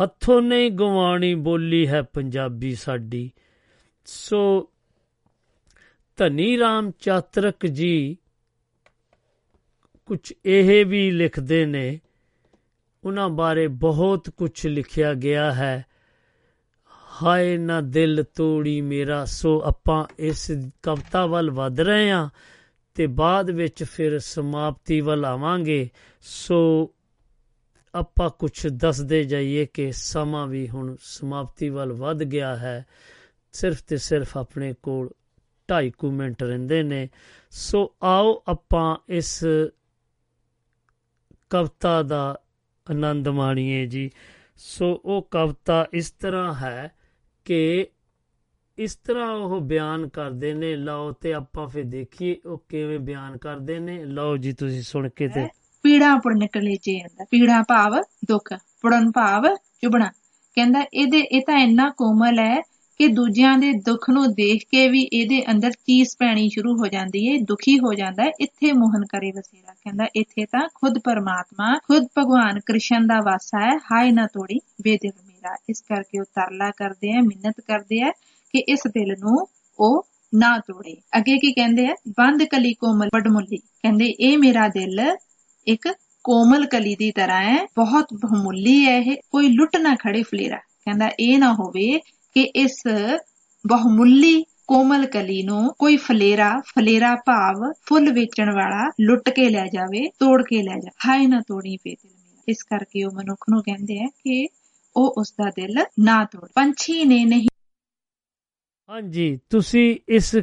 ਹੱਥੋਂ 0.03 0.41
ਨਹੀਂ 0.41 0.71
ਗਵਾਣੀ 0.71 1.35
ਬੋਲੀ 1.35 1.87
ਹੈ 1.87 2.01
ਪੰਜਾਬੀ 2.01 2.75
ਸਾਡੀ। 2.75 3.31
ਸੋ 4.05 4.69
ਧਨੀ 6.15 6.57
ਰਾਮ 6.57 6.91
ਚਾਤਰਕ 6.99 7.65
ਜੀ 7.65 8.17
ਕੁਝ 10.05 10.33
ਇਹ 10.45 10.85
ਵੀ 10.85 11.11
ਲਿਖਦੇ 11.11 11.65
ਨੇ, 11.65 11.99
ਉਹਨਾਂ 13.03 13.29
ਬਾਰੇ 13.29 13.67
ਬਹੁਤ 13.67 14.29
ਕੁਝ 14.29 14.67
ਲਿਖਿਆ 14.67 15.13
ਗਿਆ 15.13 15.53
ਹੈ। 15.53 15.85
ਹਾਏ 17.23 17.57
ਨਾ 17.57 17.81
ਦਿਲ 17.81 18.23
ਤੋੜੀ 18.23 18.81
ਮੇਰਾ, 18.81 19.25
ਸੋ 19.25 19.61
ਆਪਾਂ 19.65 20.05
ਇਸ 20.19 20.51
ਕਵਿਤਾ 20.83 21.25
ਵੱਲ 21.25 21.51
ਵਧ 21.51 21.79
ਰਹੇ 21.79 22.11
ਹਾਂ 22.11 22.29
ਤੇ 22.95 23.07
ਬਾਅਦ 23.07 23.49
ਵਿੱਚ 23.49 23.83
ਫਿਰ 23.83 24.19
ਸਮਾਪਤੀ 24.19 25.01
ਵੱਲ 25.01 25.25
ਆਵਾਂਗੇ। 25.25 25.89
ਸੋ 26.21 26.91
ਆਪਾਂ 27.95 28.29
ਕੁਝ 28.29 28.67
ਦੱਸਦੇ 28.67 29.23
ਜਾਈਏ 29.23 29.65
ਕਿ 29.65 29.91
ਸਮਾਂ 29.91 30.47
ਵੀ 30.47 30.69
ਹੁਣ 30.69 30.95
ਸਮਾਪਤੀ 31.01 31.69
ਵੱਲ 31.69 31.93
ਵੱਧ 31.93 32.23
ਗਿਆ 32.23 32.55
ਹੈ। 32.55 32.85
ਸਿਰਫ 33.51 33.83
ਤੇ 33.83 33.97
ਸਿਰਫ 33.97 34.37
ਆਪਣੇ 34.37 34.73
ਕੋਲ 34.83 35.09
2.5 35.67 35.89
ਕੁ 35.89 36.11
ਮਿੰਟ 36.11 36.43
ਰਹਿੰਦੇ 36.43 36.83
ਨੇ। 36.83 37.09
ਸੋ 37.51 37.95
ਆਓ 38.03 38.43
ਆਪਾਂ 38.47 38.97
ਇਸ 39.09 39.45
ਕਵਿਤਾ 41.49 42.03
ਦਾ 42.03 42.39
ਆਨੰਦ 42.91 43.27
ਮਾਣੀਏ 43.27 43.85
ਜੀ। 43.85 44.11
ਸੋ 44.57 45.01
ਉਹ 45.05 45.27
ਕਵਿਤਾ 45.31 45.87
ਇਸ 45.93 46.11
ਤਰ੍ਹਾਂ 46.11 46.53
ਹੈ 46.53 46.91
ਕਿ 47.45 47.87
ਇਸ 48.77 48.95
ਤਰ੍ਹਾਂ 48.95 49.31
ਉਹ 49.31 49.61
ਬਿਆਨ 49.61 50.07
ਕਰਦੇ 50.07 50.53
ਨੇ, 50.53 50.75
ਲਓ 50.75 51.11
ਤੇ 51.11 51.33
ਆਪਾਂ 51.33 51.67
ਫਿਰ 51.67 51.83
ਦੇਖੀਏ 51.83 52.35
ਉਹ 52.45 52.63
ਕਿਵੇਂ 52.69 52.99
ਬਿਆਨ 52.99 53.37
ਕਰਦੇ 53.37 53.79
ਨੇ। 53.79 54.05
ਲਓ 54.05 54.37
ਜੀ, 54.37 54.53
ਤੁਸੀਂ 54.53 54.81
ਸੁਣ 54.81 55.09
ਕੇ 55.09 55.27
ਤੇ 55.27 55.47
ਪੀੜਾ 55.83 56.15
ਪੁੜ 56.15 56.37
ਨਿਕਲੇ 56.37 56.75
ਜੇ 56.75 57.01
ਆਂਦਾ 57.01 57.25
ਪੀੜਾ 57.31 57.61
ਭਾਵ 57.61 58.01
ਦੁੱਖ 58.01 58.53
ਪੁੜਨ 58.81 59.11
ਭਾਵ 59.11 59.55
ਚੁਬਣਾ 59.81 60.11
ਕਹਿੰਦਾ, 60.55 60.85
ਇਹਦੇ, 60.93 61.19
ਇਹ 61.19 61.41
ਤਾਂ 61.41 61.57
ਇੰਨਾ 61.59 61.89
ਕੋਮਲ 61.89 62.39
ਹੈ 62.39 62.61
ਕਿ 62.97 63.07
ਦੂਜਿਆਂ 63.07 63.57
ਦੇ 63.57 63.73
ਦੁੱਖ 63.73 64.09
ਨੂੰ 64.09 64.31
ਦੇਖ 64.31 64.63
ਕੇ 64.71 64.87
ਵੀ 64.87 65.01
ਇਹਦੇ 65.13 65.43
ਅੰਦਰ 65.51 65.71
ਚੀਸ 65.71 66.15
ਪੈਣੀ 66.19 66.49
ਸ਼ੁਰੂ 66.49 66.75
ਹੋ 66.77 66.87
ਜਾਂਦੀ 66.87 67.27
ਹੈ, 67.29 67.37
ਦੁਖੀ 67.37 67.79
ਹੋ 67.79 67.93
ਜਾਂਦਾ 67.93 68.23
ਹੈ। 68.23 68.31
ਇੱਥੇ 68.39 68.71
ਮੋਹਨ 68.71 69.05
ਕਰੇ 69.05 69.31
ਵਸੇਰਾ। 69.31 69.73
ਕਹਿੰਦਾ, 69.73 70.07
ਇੱਥੇ 70.15 70.45
ਤਾਂ 70.45 70.69
ਖੁਦ 70.75 70.99
ਪਰਮਾਤਮਾ, 71.03 71.73
ਖੁਦ 71.87 72.07
ਭਗਵਾਨ 72.17 72.59
ਕ੍ਰਿਸ਼ਨ 72.59 73.07
ਦਾ 73.07 73.19
ਵਾਸਾ 73.19 73.59
ਹੈ। 73.59 73.77
ਹਾਏ 73.91 74.11
ਨਾ 74.11 74.27
ਤੋੜੀ 74.27 74.59
ਬੇਦਿਲ 74.81 75.11
ਮੇਰਾ 75.43 75.55
ਇਸ 75.69 75.81
ਕਰਕੇ 75.81 76.19
ਉਹ 76.19 76.25
ਤਰਲਾ 76.25 76.71
ਕਰਦੇ 76.71 77.17
ਆ, 77.17 77.21
ਮਿੰਨਤ 77.21 77.55
ਕਰਦੇ 77.59 78.01
ਆ 78.01 78.11
ਕਿ 78.51 78.59
ਇਸ 78.59 78.79
ਦਿਲ 78.87 79.15
ਨੂੰ 79.19 79.47
ਉਹ 79.79 80.07
ਨਾ 80.35 80.57
ਤੋੜੇ। 80.57 80.97
ਅੱਗੇ 81.17 81.37
ਕੀ 81.37 81.53
ਕਹਿੰਦੇ 81.53 81.87
ਆ? 81.87 81.95
ਬੰਦ 82.09 82.43
ਕਲੀ 82.43 82.73
ਕੋਮਲ 82.73 83.09
ਵਡਮੁੱਲੀ। 83.15 83.57
ਕਹਿੰਦੇ, 83.57 84.05
ਇਹ 84.05 84.37
ਮੇਰਾ 84.37 84.67
ਦਿਲ 84.67 85.15
ਇੱਕ 85.67 85.93
ਕੋਮਲ 86.23 86.65
ਕਲੀ 86.65 86.95
ਦੀ 86.95 87.11
ਤਰ੍ਹਾਂ 87.11 87.41
ਹੈ, 87.41 87.65
ਬਹੁਤ 87.75 88.13
ਬਹੁਮੁੱਲੀ 88.13 88.85
ਹੈ 88.85 88.97
ਇਹ, 88.97 89.15
ਕੋਈ 89.31 89.49
ਲੁੱਟ 89.49 89.77
ਨਾ 89.77 89.95
ਖੜੇ 89.95 90.23
ਫਲੇਰਾ। 90.23 90.57
ਕਹਿੰਦਾ, 90.57 91.09
ਇਹ 91.19 91.39
ਨਾ 91.39 91.53
ਹੋਵੇ 91.53 91.99
ਕਿ 92.33 92.41
ਇਸ 92.41 92.83
ਬਹੁਮੁੱਲੀ 93.67 94.45
ਕੋਮਲ 94.67 95.05
ਕਲੀ 95.05 95.43
ਨੂੰ 95.43 95.73
ਕੋਈ 95.79 95.97
ਫਲੇਰਾ 95.97 96.59
ਫਲੇਰਾ 96.59 97.15
ਭਾਵ 97.15 97.73
ਫੁੱਲ 97.85 98.13
ਵੇਚਣ 98.13 98.55
ਵਾਲਾ 98.55 98.91
ਲੁੱਟ 99.01 99.29
ਕੇ 99.29 99.49
ਲੈ 99.49 99.67
ਜਾਵੇ, 99.67 100.09
ਤੋੜ 100.09 100.43
ਕੇ 100.49 100.63
ਲੈ 100.63 100.79
ਜਾ 100.79 100.91
ਹਾਏ 101.07 101.27
ਨਾ 101.27 101.39
ਤੋੜੀ 101.39 101.77
ਬੇਦਿਲ 101.77 102.11
ਮੇਰਾ। 102.11 102.43
ਇਸ 102.49 102.63
ਕਰਕੇ 102.63 103.03
ਉਹ 103.03 103.11
ਮਨੁੱਖ 103.11 103.45
ਨੂੰ 103.49 103.61
ਕਹਿੰਦੇ 103.61 104.03
ਆ 104.03 104.07
ਕਿ 104.07 104.47
ਉਹ 104.95 105.13
ਉਸ 105.17 105.33
ਦਾ 105.33 105.49
ਦਿਲ 105.49 105.83
ਨਾ 105.99 106.23
ਤੋੜ। 106.25 106.47
ਪੰਛੀ 106.55 107.03
ਨੇ 107.05 107.23
ਨਹੀਂ 107.25 107.47
ਹਾਂਜੀ, 108.89 109.39
ਤੁਸੀਂ 109.49 109.95
ਇਸ 110.09 110.35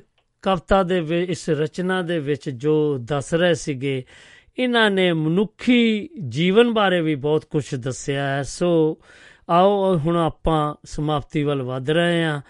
ਕਵਿਤਾ 0.45 0.83
ਦੇ 0.83 1.01
ਵਿੱਚ 1.01 1.31
ਇਸ 1.31 1.49
ਰਚਨਾ 1.51 2.01
ਦੇ 2.03 2.19
ਵਿੱਚ 2.19 2.49
ਜੋ 2.51 2.99
ਦੱਸ 2.99 3.35
ਰਹੇ 3.35 3.55
ਸੀਗੇ, 3.55 4.03
ਇਹਨਾਂ 4.59 4.91
ਨੇ 4.91 5.13
ਮਨੁੱਖੀ 5.13 6.09
ਜੀਵਨ 6.29 6.73
ਬਾਰੇ 6.73 7.01
ਵੀ 7.01 7.15
ਬਹੁਤ 7.15 7.45
ਕੁਝ 7.45 7.75
ਦੱਸਿਆ 7.75 8.27
ਹੈ। 8.29 8.43
ਸੋ 8.43 8.71
ਆਓ, 9.49 9.97
ਹੁਣ 9.99 10.17
ਆਪਾਂ 10.17 10.75
ਸਮਾਪਤੀ 10.87 11.43
ਵੱਲ 11.43 11.63
ਵਧ 11.63 11.91
ਰਹੇ 11.91 12.25
ਹਾਂ, 12.25 12.41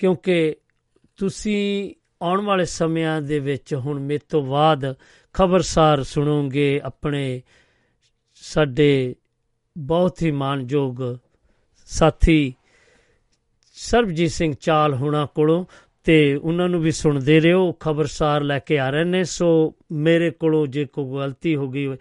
ਕਿਉਂਕਿ 0.00 0.56
ਤੁਸੀਂ 1.18 1.94
ਆਉਣ 2.22 2.40
ਵਾਲੇ 2.40 2.64
ਸਮਿਆਂ 2.64 3.20
ਦੇ 3.22 3.38
ਵਿੱਚ 3.38 3.74
ਹੁਣ 3.74 4.00
ਮੇਰੇ 4.00 4.20
ਤੋਂ 4.28 4.42
ਬਾਅਦ 4.42 4.94
ਖਬਰਸਾਰ 5.34 6.02
ਸੁਣੋਗੇ 6.02 6.80
ਆਪਣੇ 6.84 7.42
ਸਾਡੇ 8.42 9.14
ਬਹੁਤ 9.76 10.22
ਹੀ 10.22 10.30
ਮਾਨਯੋਗ 10.30 11.02
ਸਾਥੀ, 11.90 12.54
ਸਰਬਜੀਤ 13.72 14.30
ਸਿੰਘ 14.30 14.54
ਚਾਲ 14.60 14.94
ਹੁਣਾਂ 14.94 15.26
ਕੋਲੋਂ 15.34 15.64
ਤੇ 16.04 16.34
ਉਹਨਾਂ 16.34 16.68
ਨੂੰ 16.68 16.80
ਵੀ 16.80 16.90
ਸੁਣਦੇ 16.90 17.40
ਰਹੋ, 17.40 17.72
ਖਬਰਸਾਰ 17.72 18.40
ਲੈ 18.40 18.58
ਕੇ 18.58 18.78
ਆ 18.78 18.90
ਰਹੇ 18.90 19.04
ਨੇ, 19.04 19.24
ਸੋ 19.24 19.74
ਮੇਰੇ 19.92 20.30
ਕੋਲੋਂ 20.30 20.66
ਜੇ 20.66 20.84
ਕੋਈ 20.84 21.18
ਗਲਤੀ 21.18 21.56
ਹੋ 21.56 21.68
ਗਈ 21.68 21.86
ਹੋਵੇ, 21.86 21.98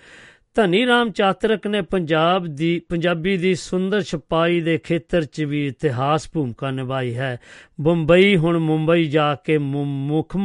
ਧਨੀ 0.53 0.85
ਰਾਮ 0.85 1.11
ਚਾਤਰਕ 1.11 1.67
ਨੇ 1.67 1.81
ਪੰਜਾਬ 1.81 2.47
ਦੀ, 2.47 2.81
ਪੰਜਾਬੀ 2.89 3.37
ਦੀ 3.37 3.55
ਸੁੰਦਰ 3.55 4.01
ਛਪਾਈ 4.01 4.61
ਦੇ 4.61 4.77
ਖੇਤਰ 4.77 5.25
'ਚ 5.25 5.41
ਵੀ 5.41 5.67
ਇਤਿਹਾਸ 5.67 6.29
ਭੂਮਿਕਾ 6.33 6.71
ਨਿਭਾਈ 6.71 7.15
ਹੈ। 7.15 7.39
ਬੰਬਈ, 7.81 8.37
ਹੁਣ 8.37 8.57
ਮੁੰਬਈ 8.57 9.05
ਜਾ 9.05 9.35
ਕੇ 9.35 9.57
ਮੁ- 9.57 9.85
ਮੁੱਖ, 9.85 10.37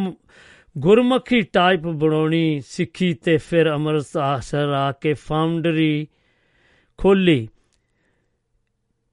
ਗੁਰਮੁਖੀ 0.79 1.41
ਟਾਈਪ 1.41 1.81
ਬਣਾਉਣੀ 1.81 2.63
ਸਿੱਖੀ 2.67 3.15
ਤੇ 3.15 3.37
ਫਿਰ 3.37 3.71
ਅੰਮ੍ਰਿਤਸਰ 3.71 4.69
ਆ 4.69 4.93
ਕੇ 4.93 5.15
ਫਾਊਂਡਰੀ 5.15 6.07
ਖੋਲੀ 6.97 7.49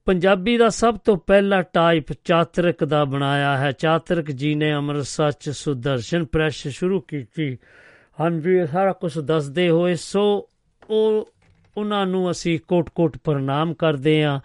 ਪੰਜਾਬੀ 0.04 0.56
ਦਾ 0.56 0.68
ਸਭ 0.68 0.98
ਤੋਂ 0.98 1.16
ਪਹਿਲਾ 1.16 1.62
ਟਾਈਪ 1.62 2.04
ਚਾਤਰਕ 2.24 2.84
ਦਾ 2.84 3.04
ਬਣਾਇਆ 3.04 3.58
ਹੈ। 3.58 3.72
ਚਾਤਰਕ 3.72 4.30
ਜੀ 4.30 4.54
ਨੇ 4.54 4.74
ਅੰਮ੍ਰਿਤਸਰ 4.74 5.32
ਚ 5.32 5.50
ਸੁਦਰਸ਼ਨ 5.50 6.24
ਪ੍ਰੈਸ 6.24 6.68
ਸ਼ੁਰੂ 6.68 7.00
ਕੀਤੀ। 7.00 7.58
ਹਾਂਜੀ, 8.20 8.50
ਇਹ 8.50 8.66
ਸਾਰਾ 8.66 8.92
ਕੁਝ 8.92 9.18
ਦੱਸਦੇ 9.18 9.68
ਹੋਏ, 9.68 9.94
ਸੋ 9.94 10.48
ਉਹ, 10.90 11.32
ਉਹਨਾਂ 11.76 12.06
ਨੂੰ 12.06 12.30
ਅਸੀਂ 12.30 12.60
ਕੋਟ-ਕੋਟ 12.68 13.18
ਪ੍ਰਣਾਮ 13.24 13.74
ਕਰਦੇ 13.74 14.24
ਹਾਂ 14.24 14.40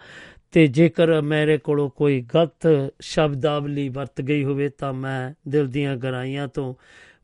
ਤੇ 0.52 0.66
ਜੇਕਰ 0.66 1.20
ਮੇਰੇ 1.20 1.58
ਕੋਲੋਂ 1.58 1.90
ਕੋਈ 1.90 2.20
ਗਲਤ 2.34 2.92
ਸ਼ਬਦਾਵਲੀ 3.00 3.88
ਵਰਤ 3.88 4.20
ਗਈ 4.20 4.44
ਹੋਵੇ 4.44 4.68
ਤਾਂ 4.68 4.92
ਮੈਂ 4.92 5.50
ਦਿਲ 5.50 5.66
ਦੀਆਂ 5.66 5.96
ਗਹਿਰਾਈਆਂ 5.96 6.48
ਤੋਂ 6.48 6.74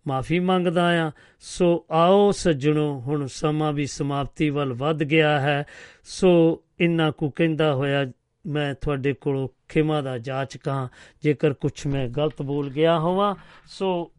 ਮਾਫੀ 0.06 0.40
ਮੰਗਦਾ 0.40 1.06
ਆ 1.06 1.10
ਸੋ 1.40 1.86
ਆਓ 1.90 2.30
ਸੱਜਣੋ, 2.30 3.00
ਹੁਣ 3.00 3.26
ਸਮਾਂ 3.26 3.72
ਵੀ 3.72 3.86
ਸਮਾਪਤੀ 3.86 4.50
ਵੱਲ 4.50 4.72
ਵੱਧ 4.72 5.04
ਗਿਆ 5.04 5.40
ਹੈ। 5.40 5.64
ਸੋ 6.04 6.62
ਇੰਨਾ 6.80 7.10
ਕੁ 7.10 7.30
ਕਹਿੰਦਾ 7.30 7.74
ਹੋਇਆ 7.74 8.06
ਮੈਂ 8.46 8.74
ਤੁਹਾਡੇ 8.74 9.12
ਕੋਲੋਂ 9.12 9.48
ਖਿਮਾ 9.68 10.00
ਦਾ 10.00 10.18
ਜਾਚਕਾਂ 10.18 10.88
ਜੇਕਰ 11.22 11.52
ਕੁਝ 11.52 11.86
ਮੈਂ 11.86 12.08
ਗਲਤ 12.08 12.42
ਬੋਲ 12.42 12.70
ਗਿਆ 12.70 12.98
ਹੋਵਾਂ। 12.98 13.34
ਸੋ 13.66 14.10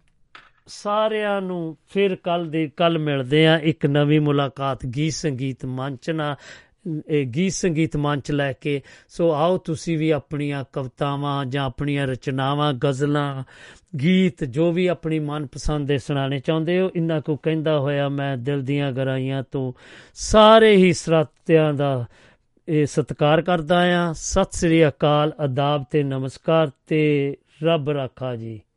ਸਾਰਿਆਂ 0.67 1.41
ਨੂੰ 1.41 1.77
ਫਿਰ 1.87 2.15
ਕੱਲ 2.15 2.49
ਦੇ 2.49 2.69
ਕੱਲ 2.77 2.97
ਮਿਲਦੇ 2.99 3.47
ਆ 3.47 3.57
ਇੱਕ 3.57 3.85
ਨਵੀਂ 3.85 4.21
ਮੁਲਾਕਾਤ 4.21 4.85
ਗੀਤ 4.85 5.13
ਸੰਗੀਤ 5.13 5.65
ਮੰਚ 5.65 6.09
ਨਾਲ, 6.09 6.35
ਇਹ 7.07 7.25
ਗੀਤ 7.25 7.53
ਸੰਗੀਤ 7.53 7.97
ਮੰਚ 7.97 8.31
ਲੈ 8.31 8.53
ਕੇ। 8.53 8.81
ਸੋ 9.09 9.31
ਆਓ 9.31 9.57
ਤੁਸੀਂ 9.57 9.97
ਵੀ 9.97 10.09
ਆਪਣੀਆਂ 10.09 10.63
ਕਵਿਤਾਵਾਂ 10.73 11.45
ਜਾਂ 11.45 11.65
ਆਪਣੀਆਂ 11.65 12.07
ਰਚਨਾਵਾਂ, 12.07 12.73
ਗਜ਼ਲਾਂ, 12.73 13.43
ਗੀਤ, 14.01 14.43
ਜੋ 14.43 14.71
ਵੀ 14.71 14.87
ਆਪਣੀ 14.87 15.19
ਮਨਪਸੰਦ 15.19 15.87
ਦੇ 15.87 15.97
ਸੁਣਾਣੇ 15.97 16.39
ਚਾਹੁੰਦੇ 16.39 16.79
ਹੋ, 16.79 16.89
ਇੰਨਾ 16.95 17.19
ਕੋ 17.19 17.35
ਕਹਿੰਦਾ 17.35 17.79
ਹੋਇਆ 17.79 18.09
ਮੈਂ 18.09 18.37
ਦਿਲ 18.37 18.61
ਦੀਆਂ 18.61 18.91
ਗਰਾਈਆਂ 18.91 19.43
ਤੋਂ 19.51 19.73
ਸਾਰੇ 20.13 20.75
ਹੀ 20.75 20.93
ਸਰੋਤਿਆਂ 20.93 21.73
ਦਾ 21.73 22.05
ਇਹ 22.69 22.85
ਸਤਿਕਾਰ 22.85 23.41
ਕਰਦਾ 23.41 24.07
ਆ 24.07 24.13
ਸਤਿ 24.13 24.57
ਸ੍ਰੀ 24.57 24.87
ਅਕਾਲ 24.87 25.33
ਆਦਾਬ 25.39 25.83
ਤੇ 25.91 26.03
ਨਮਸਕਾਰ 26.03 26.71
ਤੇ 26.87 27.37
ਰੱਬ 27.63 27.89
ਰਾਖਾ 27.89 28.35
ਜੀ। 28.35 28.61